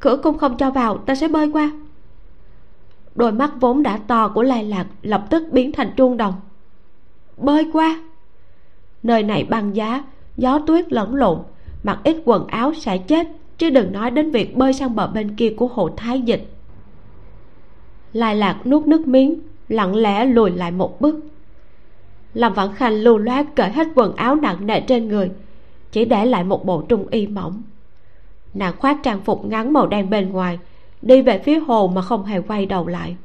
Cửa 0.00 0.16
cung 0.22 0.38
không 0.38 0.56
cho 0.56 0.70
vào, 0.70 0.98
ta 0.98 1.14
sẽ 1.14 1.28
bơi 1.28 1.50
qua. 1.52 1.72
Đôi 3.14 3.32
mắt 3.32 3.52
vốn 3.60 3.82
đã 3.82 3.96
to 4.06 4.28
của 4.28 4.42
lai 4.42 4.64
lạc 4.64 4.86
lập 5.02 5.24
tức 5.30 5.42
biến 5.52 5.72
thành 5.72 5.90
truông 5.96 6.16
đồng. 6.16 6.34
Bơi 7.36 7.70
qua 7.72 8.02
nơi 9.02 9.22
này 9.22 9.44
băng 9.44 9.76
giá, 9.76 10.04
gió 10.36 10.58
tuyết 10.66 10.92
lẫn 10.92 11.14
lộn, 11.14 11.38
mặc 11.82 11.98
ít 12.04 12.16
quần 12.24 12.46
áo 12.46 12.74
sẽ 12.74 12.98
chết, 12.98 13.28
chứ 13.58 13.70
đừng 13.70 13.92
nói 13.92 14.10
đến 14.10 14.30
việc 14.30 14.56
bơi 14.56 14.72
sang 14.72 14.96
bờ 14.96 15.06
bên 15.06 15.36
kia 15.36 15.54
của 15.56 15.66
hồ 15.66 15.90
thái 15.96 16.20
dịch. 16.20 16.52
Lai 18.12 18.36
lạc 18.36 18.66
nuốt 18.66 18.86
nước 18.86 19.06
miếng, 19.06 19.40
lặng 19.68 19.94
lẽ 19.96 20.24
lùi 20.24 20.50
lại 20.50 20.70
một 20.70 21.00
bước. 21.00 21.20
Lâm 22.34 22.52
vãn 22.52 22.68
khanh 22.74 22.92
lưu 22.92 23.18
loát 23.18 23.46
cởi 23.54 23.70
hết 23.70 23.88
quần 23.94 24.16
áo 24.16 24.34
nặng 24.34 24.66
nề 24.66 24.80
trên 24.80 25.08
người, 25.08 25.30
chỉ 25.92 26.04
để 26.04 26.26
lại 26.26 26.44
một 26.44 26.66
bộ 26.66 26.82
trung 26.82 27.06
y 27.10 27.26
mỏng. 27.26 27.62
Nàng 28.54 28.74
khoác 28.78 28.98
trang 29.02 29.20
phục 29.20 29.44
ngắn 29.44 29.72
màu 29.72 29.86
đen 29.86 30.10
bên 30.10 30.32
ngoài, 30.32 30.58
đi 31.02 31.22
về 31.22 31.38
phía 31.38 31.58
hồ 31.58 31.92
mà 31.94 32.02
không 32.02 32.24
hề 32.24 32.40
quay 32.40 32.66
đầu 32.66 32.86
lại. 32.86 33.16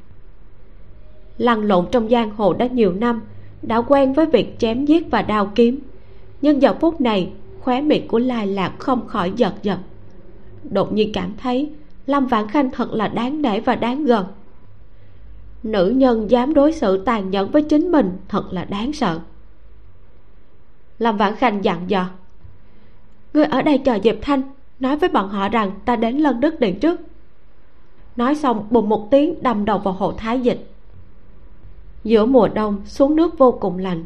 Lăn 1.38 1.64
lộn 1.64 1.86
trong 1.91 2.10
giang 2.10 2.30
hồ 2.30 2.54
đã 2.54 2.68
nhiều 2.68 2.94
năm 2.94 3.22
đã 3.62 3.82
quen 3.82 4.14
với 4.14 4.26
việc 4.26 4.60
chém 4.60 4.86
giết 4.86 5.12
và 5.12 5.22
đao 5.22 5.52
kiếm. 5.56 5.80
Nhưng 6.42 6.62
giờ 6.62 6.74
phút 6.80 7.02
này, 7.02 7.32
khóe 7.60 7.82
miệng 7.82 8.08
của 8.08 8.20
lai 8.20 8.48
lạc 8.48 8.74
không 8.80 9.08
khỏi 9.08 9.34
giật 9.36 9.54
giật. 9.64 9.78
Đột 10.64 10.94
nhiên 10.94 11.12
cảm 11.14 11.32
thấy 11.38 11.70
lâm 12.06 12.28
vãn 12.28 12.48
khanh 12.48 12.72
thật 12.72 12.94
là 12.94 13.08
đáng 13.08 13.42
nể 13.42 13.60
và 13.60 13.76
đáng 13.76 14.06
gần. 14.06 14.26
Nữ 15.64 15.90
nhân 15.90 16.32
dám 16.32 16.54
đối 16.54 16.72
xử 16.72 16.98
tàn 16.98 17.30
nhẫn 17.30 17.52
với 17.52 17.64
chính 17.64 17.92
mình 17.92 18.18
thật 18.28 18.44
là 18.52 18.66
đáng 18.66 18.94
sợ. 18.94 19.20
Lâm 21.00 21.18
vãn 21.18 21.36
khanh 21.36 21.64
dặn 21.64 21.90
dò. 21.90 22.10
Ngươi 23.34 23.46
ở 23.46 23.62
đây 23.62 23.78
chờ 23.78 24.00
diệp 24.04 24.16
thanh, 24.22 24.42
nói 24.80 24.98
với 24.98 25.10
bọn 25.10 25.30
họ 25.30 25.50
rằng 25.50 25.72
ta 25.86 25.96
đến 25.96 26.18
lân 26.18 26.40
đức 26.40 26.60
điện 26.60 26.80
trước. 26.80 27.00
Nói 28.16 28.36
xong, 28.36 28.68
bùng 28.70 28.90
một 28.90 29.08
tiếng 29.12 29.44
đâm 29.44 29.66
đầu 29.66 29.78
vào 29.78 29.94
hồ 29.94 30.12
thái 30.12 30.40
dịch 30.40 30.72
giữa 32.08 32.26
mùa 32.26 32.48
đông 32.48 32.82
xuống 32.86 33.16
nước 33.16 33.38
vô 33.38 33.52
cùng 33.52 33.78
lạnh 33.78 34.04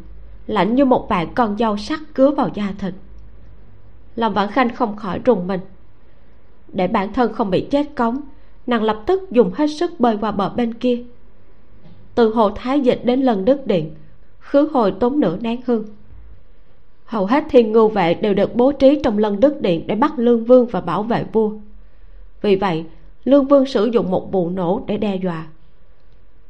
lạnh 0.48 0.76
như 0.76 0.86
một 0.86 1.10
bạn 1.10 1.28
con 1.36 1.58
dâu 1.58 1.78
sắc 1.78 2.00
cứa 2.14 2.32
vào 2.32 2.50
da 2.54 2.74
thịt. 2.80 2.94
Lâm 4.16 4.34
vãn 4.34 4.52
khanh 4.52 4.76
không 4.76 4.96
khỏi 4.96 5.20
rùng 5.26 5.48
mình. 5.48 5.60
Để 6.74 6.88
bản 6.88 7.14
thân 7.14 7.34
không 7.34 7.50
bị 7.50 7.68
chết 7.72 7.96
cống, 7.96 8.22
nàng 8.68 8.84
lập 8.84 9.04
tức 9.06 9.32
dùng 9.32 9.52
hết 9.54 9.68
sức 9.68 10.00
bơi 10.00 10.18
qua 10.22 10.32
bờ 10.32 10.50
bên 10.50 10.74
kia. 10.74 11.04
Từ 12.16 12.34
hồ 12.34 12.50
thái 12.50 12.80
dịch 12.80 13.02
đến 13.04 13.22
lần 13.22 13.46
đức 13.46 13.68
điện, 13.68 13.96
khứ 14.40 14.70
hồi 14.74 14.94
tốn 15.00 15.20
nửa 15.20 15.38
nén 15.42 15.62
hương. 15.66 15.86
Hầu 17.06 17.26
hết 17.26 17.44
thiên 17.50 17.72
ngưu 17.72 17.88
vệ 17.88 18.14
đều 18.14 18.34
được 18.34 18.56
bố 18.56 18.72
trí 18.72 19.00
trong 19.04 19.18
lân 19.18 19.40
đức 19.40 19.62
điện 19.62 19.88
để 19.88 19.96
bắt 19.96 20.20
lương 20.20 20.46
vương 20.46 20.66
và 20.66 20.82
bảo 20.82 21.04
vệ 21.04 21.26
vua. 21.34 21.52
Vì 22.42 22.56
vậy, 22.56 22.86
lương 23.24 23.48
vương 23.48 23.66
sử 23.66 23.86
dụng 23.86 24.12
một 24.12 24.32
vụ 24.32 24.50
nổ 24.50 24.84
để 24.88 24.98
đe 24.98 25.16
dọa 25.16 25.48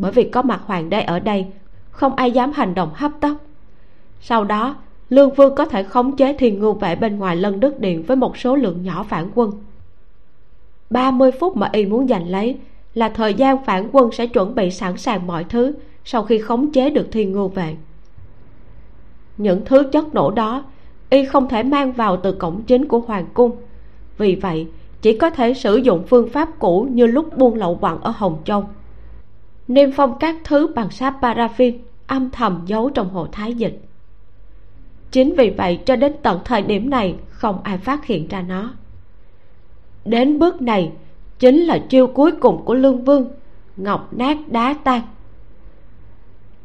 bởi 0.01 0.11
vì 0.11 0.23
có 0.23 0.41
mặt 0.41 0.61
hoàng 0.65 0.89
đế 0.89 1.01
ở 1.01 1.19
đây, 1.19 1.45
không 1.91 2.15
ai 2.15 2.31
dám 2.31 2.51
hành 2.51 2.75
động 2.75 2.89
hấp 2.93 3.11
tấp. 3.19 3.35
Sau 4.21 4.43
đó, 4.43 4.75
lương 5.09 5.33
vương 5.33 5.55
có 5.55 5.65
thể 5.65 5.83
khống 5.83 6.15
chế 6.15 6.33
thiên 6.33 6.59
ngưu 6.59 6.73
vệ 6.73 6.95
bên 6.95 7.19
ngoài 7.19 7.35
lân 7.35 7.59
đức 7.59 7.79
điện 7.79 8.03
với 8.03 8.17
một 8.17 8.37
số 8.37 8.55
lượng 8.55 8.83
nhỏ 8.83 9.05
phản 9.09 9.31
quân. 9.35 9.51
30 10.89 11.31
phút 11.31 11.57
mà 11.57 11.69
y 11.71 11.85
muốn 11.85 12.07
giành 12.07 12.29
lấy 12.29 12.57
là 12.93 13.09
thời 13.09 13.33
gian 13.33 13.65
phản 13.65 13.89
quân 13.91 14.11
sẽ 14.11 14.27
chuẩn 14.27 14.55
bị 14.55 14.71
sẵn 14.71 14.97
sàng 14.97 15.27
mọi 15.27 15.43
thứ 15.43 15.73
sau 16.05 16.23
khi 16.23 16.37
khống 16.37 16.71
chế 16.71 16.89
được 16.89 17.07
thiên 17.11 17.31
ngưu 17.31 17.47
vệ. 17.47 17.75
Những 19.37 19.65
thứ 19.65 19.83
chất 19.91 20.13
nổ 20.13 20.31
đó, 20.31 20.63
y 21.09 21.25
không 21.25 21.49
thể 21.49 21.63
mang 21.63 21.91
vào 21.91 22.17
từ 22.17 22.31
cổng 22.31 22.61
chính 22.61 22.87
của 22.87 22.99
hoàng 22.99 23.25
cung. 23.33 23.51
Vì 24.17 24.35
vậy, 24.35 24.67
chỉ 25.01 25.17
có 25.17 25.29
thể 25.29 25.53
sử 25.53 25.75
dụng 25.75 26.03
phương 26.07 26.29
pháp 26.29 26.49
cũ 26.59 26.87
như 26.91 27.05
lúc 27.05 27.37
buôn 27.37 27.55
lậu 27.55 27.75
quặng 27.75 28.01
ở 28.01 28.13
hồng 28.15 28.37
châu 28.45 28.65
niêm 29.73 29.91
phong 29.91 30.19
các 30.19 30.35
thứ 30.43 30.67
bằng 30.75 30.89
sáp 30.89 31.21
paraffin, 31.21 31.77
âm 32.07 32.29
thầm 32.29 32.61
giấu 32.65 32.89
trong 32.89 33.09
hồ 33.09 33.27
thái 33.31 33.53
dịch. 33.53 33.81
Chính 35.11 35.35
vì 35.37 35.49
vậy 35.49 35.79
cho 35.85 35.95
đến 35.95 36.13
tận 36.21 36.39
thời 36.45 36.61
điểm 36.61 36.89
này 36.89 37.15
không 37.29 37.63
ai 37.63 37.77
phát 37.77 38.05
hiện 38.05 38.27
ra 38.27 38.41
nó. 38.41 38.73
Đến 40.05 40.39
bước 40.39 40.61
này, 40.61 40.91
chính 41.39 41.61
là 41.61 41.79
chiêu 41.89 42.07
cuối 42.07 42.31
cùng 42.31 42.65
của 42.65 42.73
lương 42.73 43.03
vương, 43.03 43.31
ngọc 43.77 44.13
nát 44.13 44.37
đá 44.47 44.75
tan. 44.83 45.01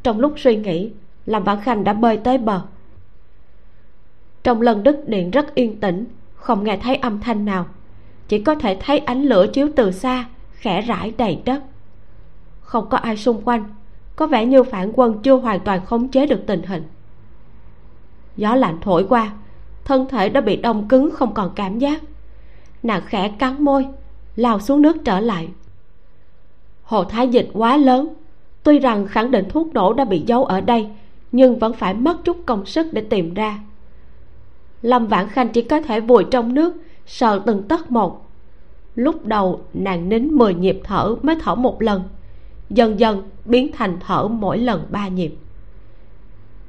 Trong 0.03 0.19
lúc 0.19 0.33
suy 0.37 0.55
nghĩ 0.55 0.91
làm 1.25 1.43
vãn 1.43 1.61
khanh 1.61 1.83
đã 1.83 1.93
bơi 1.93 2.17
tới 2.17 2.37
bờ. 2.37 2.61
Trong 4.43 4.61
lần 4.61 4.83
đức 4.83 5.07
điện 5.07 5.31
rất 5.31 5.55
yên 5.55 5.79
tĩnh, 5.79 6.05
không 6.35 6.63
nghe 6.63 6.77
thấy 6.77 6.95
âm 6.95 7.19
thanh 7.19 7.45
nào, 7.45 7.65
chỉ 8.27 8.43
có 8.43 8.55
thể 8.55 8.77
thấy 8.79 8.99
ánh 8.99 9.23
lửa 9.23 9.47
chiếu 9.53 9.69
từ 9.75 9.91
xa, 9.91 10.25
khẽ 10.51 10.81
rải 10.81 11.13
đầy 11.17 11.41
đất 11.45 11.63
không 12.67 12.89
có 12.89 12.97
ai 12.97 13.17
xung 13.17 13.41
quanh, 13.45 13.63
có 14.15 14.27
vẻ 14.27 14.45
như 14.45 14.63
phản 14.63 14.91
quân 14.95 15.19
chưa 15.23 15.35
hoàn 15.35 15.59
toàn 15.59 15.85
khống 15.85 16.07
chế 16.07 16.25
được 16.25 16.43
tình 16.47 16.63
hình. 16.63 16.83
Gió 18.35 18.55
lạnh 18.55 18.77
thổi 18.81 19.05
qua, 19.09 19.33
thân 19.85 20.07
thể 20.09 20.29
đã 20.29 20.41
bị 20.41 20.55
đông 20.55 20.87
cứng 20.87 21.11
không 21.11 21.33
còn 21.33 21.51
cảm 21.55 21.79
giác. 21.79 22.01
Nàng 22.83 23.01
khẽ 23.05 23.29
cắn 23.39 23.63
môi, 23.63 23.87
lao 24.35 24.59
xuống 24.59 24.81
nước 24.81 24.97
trở 25.05 25.19
lại. 25.19 25.49
Hồ 26.83 27.03
thái 27.03 27.27
dịch 27.27 27.49
quá 27.53 27.77
lớn, 27.77 28.13
tuy 28.63 28.79
rằng 28.79 29.07
khẳng 29.07 29.31
định 29.31 29.45
thuốc 29.49 29.73
nổ 29.73 29.93
đã 29.93 30.05
bị 30.05 30.23
giấu 30.27 30.45
ở 30.45 30.61
đây, 30.61 30.89
nhưng 31.31 31.59
vẫn 31.59 31.73
phải 31.73 31.93
mất 31.93 32.23
chút 32.23 32.37
công 32.45 32.65
sức 32.65 32.87
để 32.93 33.01
tìm 33.01 33.33
ra. 33.33 33.59
Lâm 34.81 35.07
vãn 35.07 35.27
khanh 35.27 35.49
chỉ 35.49 35.61
có 35.61 35.81
thể 35.81 35.99
vùi 35.99 36.23
trong 36.23 36.53
nước, 36.53 36.75
sờ 37.05 37.39
từng 37.45 37.63
tấc 37.63 37.91
một. 37.91 38.29
Lúc 38.95 39.25
đầu 39.25 39.61
nàng 39.73 40.09
nín 40.09 40.27
mười 40.27 40.53
nhịp 40.53 40.81
thở 40.83 41.15
mới 41.23 41.35
thở 41.43 41.55
một 41.55 41.81
lần 41.81 42.01
dần 42.69 42.99
dần 42.99 43.23
biến 43.45 43.71
thành 43.71 43.97
thở 43.99 44.27
mỗi 44.27 44.57
lần 44.57 44.87
ba 44.89 45.07
nhịp. 45.07 45.35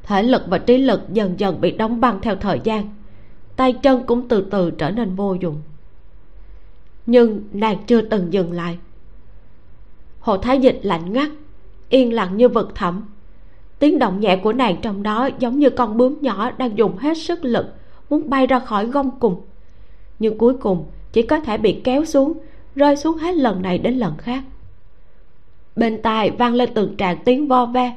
Thể 0.03 0.23
lực 0.23 0.43
và 0.47 0.59
trí 0.59 0.79
lực 0.79 1.01
dần 1.13 1.35
dần 1.41 1.61
bị 1.61 1.71
đóng 1.71 2.01
băng 2.01 2.21
theo 2.21 2.37
thời 2.37 2.61
gian, 2.65 2.95
tay 3.57 3.73
chân 3.73 4.07
cũng 4.07 4.29
từ 4.29 4.47
từ 4.51 4.71
trở 4.71 4.91
nên 4.91 5.15
vô 5.15 5.35
dụng. 5.35 5.63
Nhưng 7.07 7.43
nàng 7.53 7.77
chưa 7.87 8.01
từng 8.01 8.33
dừng 8.33 8.53
lại. 8.53 8.79
Hồ 10.21 10.37
thái 10.37 10.59
dịch 10.59 10.81
lạnh 10.83 11.13
ngắt, 11.13 11.31
yên 11.89 12.13
lặng 12.13 12.37
như 12.37 12.49
vực 12.49 12.73
thẳm. 12.75 13.03
Tiếng 13.79 13.99
động 13.99 14.21
nhẹ 14.21 14.37
của 14.37 14.53
nàng 14.53 14.77
trong 14.83 15.03
đó 15.03 15.29
giống 15.39 15.59
như 15.59 15.71
con 15.71 15.97
bướm 15.97 16.17
nhỏ 16.21 16.51
đang 16.51 16.79
dùng 16.79 16.97
hết 16.97 17.19
sức 17.19 17.45
lực 17.45 17.67
muốn 18.11 18.31
bay 18.31 18.47
ra 18.47 18.59
khỏi 18.59 18.87
gông 18.87 19.11
cùng. 19.21 19.43
Nhưng 20.19 20.39
cuối 20.39 20.55
cùng 20.55 20.85
chỉ 21.13 21.23
có 21.23 21.41
thể 21.41 21.59
bị 21.59 21.81
kéo 21.85 22.05
xuống, 22.05 22.33
rơi 22.75 22.97
xuống 22.97 23.17
hết 23.17 23.35
lần 23.35 23.63
này 23.63 23.79
đến 23.79 23.95
lần 23.95 24.17
khác 24.19 24.43
bên 25.79 26.03
tai 26.03 26.31
vang 26.31 26.55
lên 26.55 26.71
từng 26.75 26.97
tràng 26.97 27.19
tiếng 27.25 27.49
vo 27.49 27.67
ve. 27.67 27.93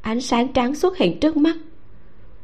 Ánh 0.00 0.20
sáng 0.20 0.48
trắng 0.48 0.74
xuất 0.74 0.96
hiện 0.96 1.20
trước 1.20 1.36
mắt. 1.36 1.56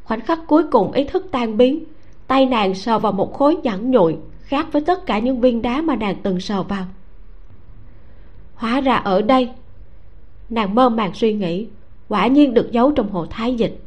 Khoảnh 0.04 0.20
khắc 0.20 0.38
cuối 0.46 0.64
cùng 0.70 0.92
ý 0.92 1.04
thức 1.04 1.26
tan 1.30 1.56
biến. 1.56 1.84
Tay 2.26 2.46
nàng 2.46 2.74
sờ 2.74 2.98
vào 2.98 3.12
một 3.12 3.34
khối 3.34 3.56
nhẵn 3.56 3.90
nhụi, 3.90 4.16
khác 4.40 4.66
với 4.72 4.82
tất 4.82 5.06
cả 5.06 5.18
những 5.18 5.40
viên 5.40 5.62
đá 5.62 5.82
mà 5.82 5.96
nàng 5.96 6.16
từng 6.22 6.40
sờ 6.40 6.62
vào. 6.62 6.84
Hóa 8.54 8.80
ra 8.80 8.96
ở 8.96 9.22
đây, 9.22 9.50
nàng 10.48 10.74
mơ 10.74 10.88
màng 10.88 11.14
suy 11.14 11.32
nghĩ, 11.32 11.66
quả 12.08 12.26
nhiên 12.26 12.54
được 12.54 12.72
giấu 12.72 12.92
trong 12.92 13.10
hồ 13.10 13.26
thái 13.26 13.54
dịch. 13.54 13.80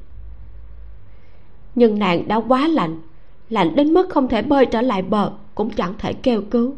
Nhưng 1.75 1.99
nàng 1.99 2.27
đã 2.27 2.41
quá 2.47 2.67
lạnh 2.67 3.01
lạnh 3.49 3.75
đến 3.75 3.93
mức 3.93 4.09
không 4.09 4.27
thể 4.27 4.41
bơi 4.41 4.65
trở 4.65 4.81
lại 4.81 5.01
bờ, 5.01 5.31
cũng 5.55 5.69
chẳng 5.69 5.93
thể 5.99 6.13
kêu 6.13 6.41
cứu. 6.51 6.75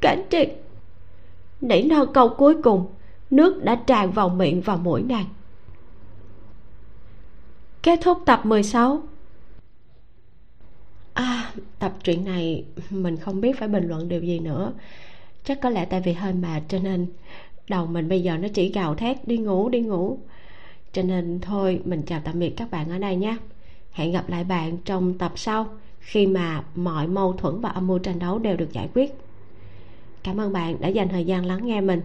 Cảnh 0.00 0.22
triệt 0.30 0.60
nảy 1.60 1.82
non 1.82 2.06
câu 2.14 2.28
cuối 2.28 2.62
cùng 2.62 2.86
nước 3.30 3.64
đã 3.64 3.74
tràn 3.86 4.12
vào 4.12 4.28
miệng 4.28 4.60
và 4.60 4.76
mũi 4.76 5.02
nàng 5.02 5.26
kết 7.82 7.98
thúc 8.02 8.18
tập 8.26 8.46
16 8.46 9.02
à 11.14 11.52
tập 11.78 11.92
truyện 12.04 12.24
này 12.24 12.64
mình 12.90 13.16
không 13.16 13.40
biết 13.40 13.58
phải 13.58 13.68
bình 13.68 13.88
luận 13.88 14.08
điều 14.08 14.20
gì 14.20 14.38
nữa. 14.38 14.72
Chắc 15.44 15.60
có 15.60 15.70
lẽ 15.70 15.84
tại 15.84 16.00
vì 16.00 16.12
hơi 16.12 16.32
mệt 16.32 16.62
cho 16.68 16.78
nên 16.78 17.06
đầu 17.68 17.86
mình 17.86 18.08
bây 18.08 18.22
giờ 18.22 18.36
nó 18.36 18.48
chỉ 18.48 18.72
gào 18.72 18.94
thét, 18.94 19.28
đi 19.28 19.38
ngủ 19.38 19.68
đi 19.68 19.80
ngủ. 19.80 20.18
Cho 20.92 21.02
nên 21.02 21.40
thôi, 21.40 21.80
mình 21.84 22.02
chào 22.02 22.20
tạm 22.24 22.38
biệt 22.38 22.50
các 22.56 22.70
bạn 22.70 22.90
ở 22.90 22.98
đây 22.98 23.16
nhé. 23.16 23.36
Hẹn 23.92 24.12
gặp 24.12 24.28
lại 24.28 24.44
bạn 24.44 24.78
trong 24.84 25.18
tập 25.18 25.32
sau, 25.36 25.66
khi 26.00 26.26
mà 26.26 26.64
mọi 26.74 27.06
mâu 27.06 27.32
thuẫn 27.32 27.60
và 27.60 27.68
âm 27.68 27.86
mưu 27.86 27.98
tranh 27.98 28.18
đấu 28.18 28.38
đều 28.38 28.56
được 28.56 28.72
giải 28.72 28.88
quyết. 28.94 29.14
Cảm 30.22 30.40
ơn 30.40 30.52
bạn 30.52 30.76
đã 30.80 30.88
dành 30.88 31.08
thời 31.08 31.24
gian 31.24 31.44
lắng 31.44 31.66
nghe 31.66 31.80
mình 31.80 32.00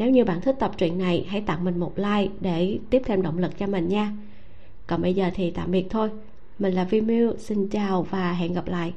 nếu 0.00 0.10
như 0.10 0.24
bạn 0.24 0.40
thích 0.40 0.56
tập 0.58 0.72
truyện 0.78 0.98
này, 0.98 1.26
hãy 1.28 1.40
tặng 1.40 1.64
mình 1.64 1.78
một 1.78 1.92
like 1.96 2.32
để 2.40 2.78
tiếp 2.90 3.02
thêm 3.04 3.22
động 3.22 3.38
lực 3.38 3.58
cho 3.58 3.66
mình 3.66 3.88
nha. 3.88 4.12
Còn 4.86 5.02
bây 5.02 5.14
giờ 5.14 5.30
thì 5.34 5.50
tạm 5.50 5.70
biệt 5.70 5.86
thôi. 5.90 6.10
Mình 6.58 6.74
là 6.74 6.84
vi 6.84 7.00
miu 7.00 7.32
xin 7.38 7.68
chào 7.68 8.02
và 8.02 8.32
hẹn 8.32 8.54
gặp 8.54 8.68
lại. 8.68 8.92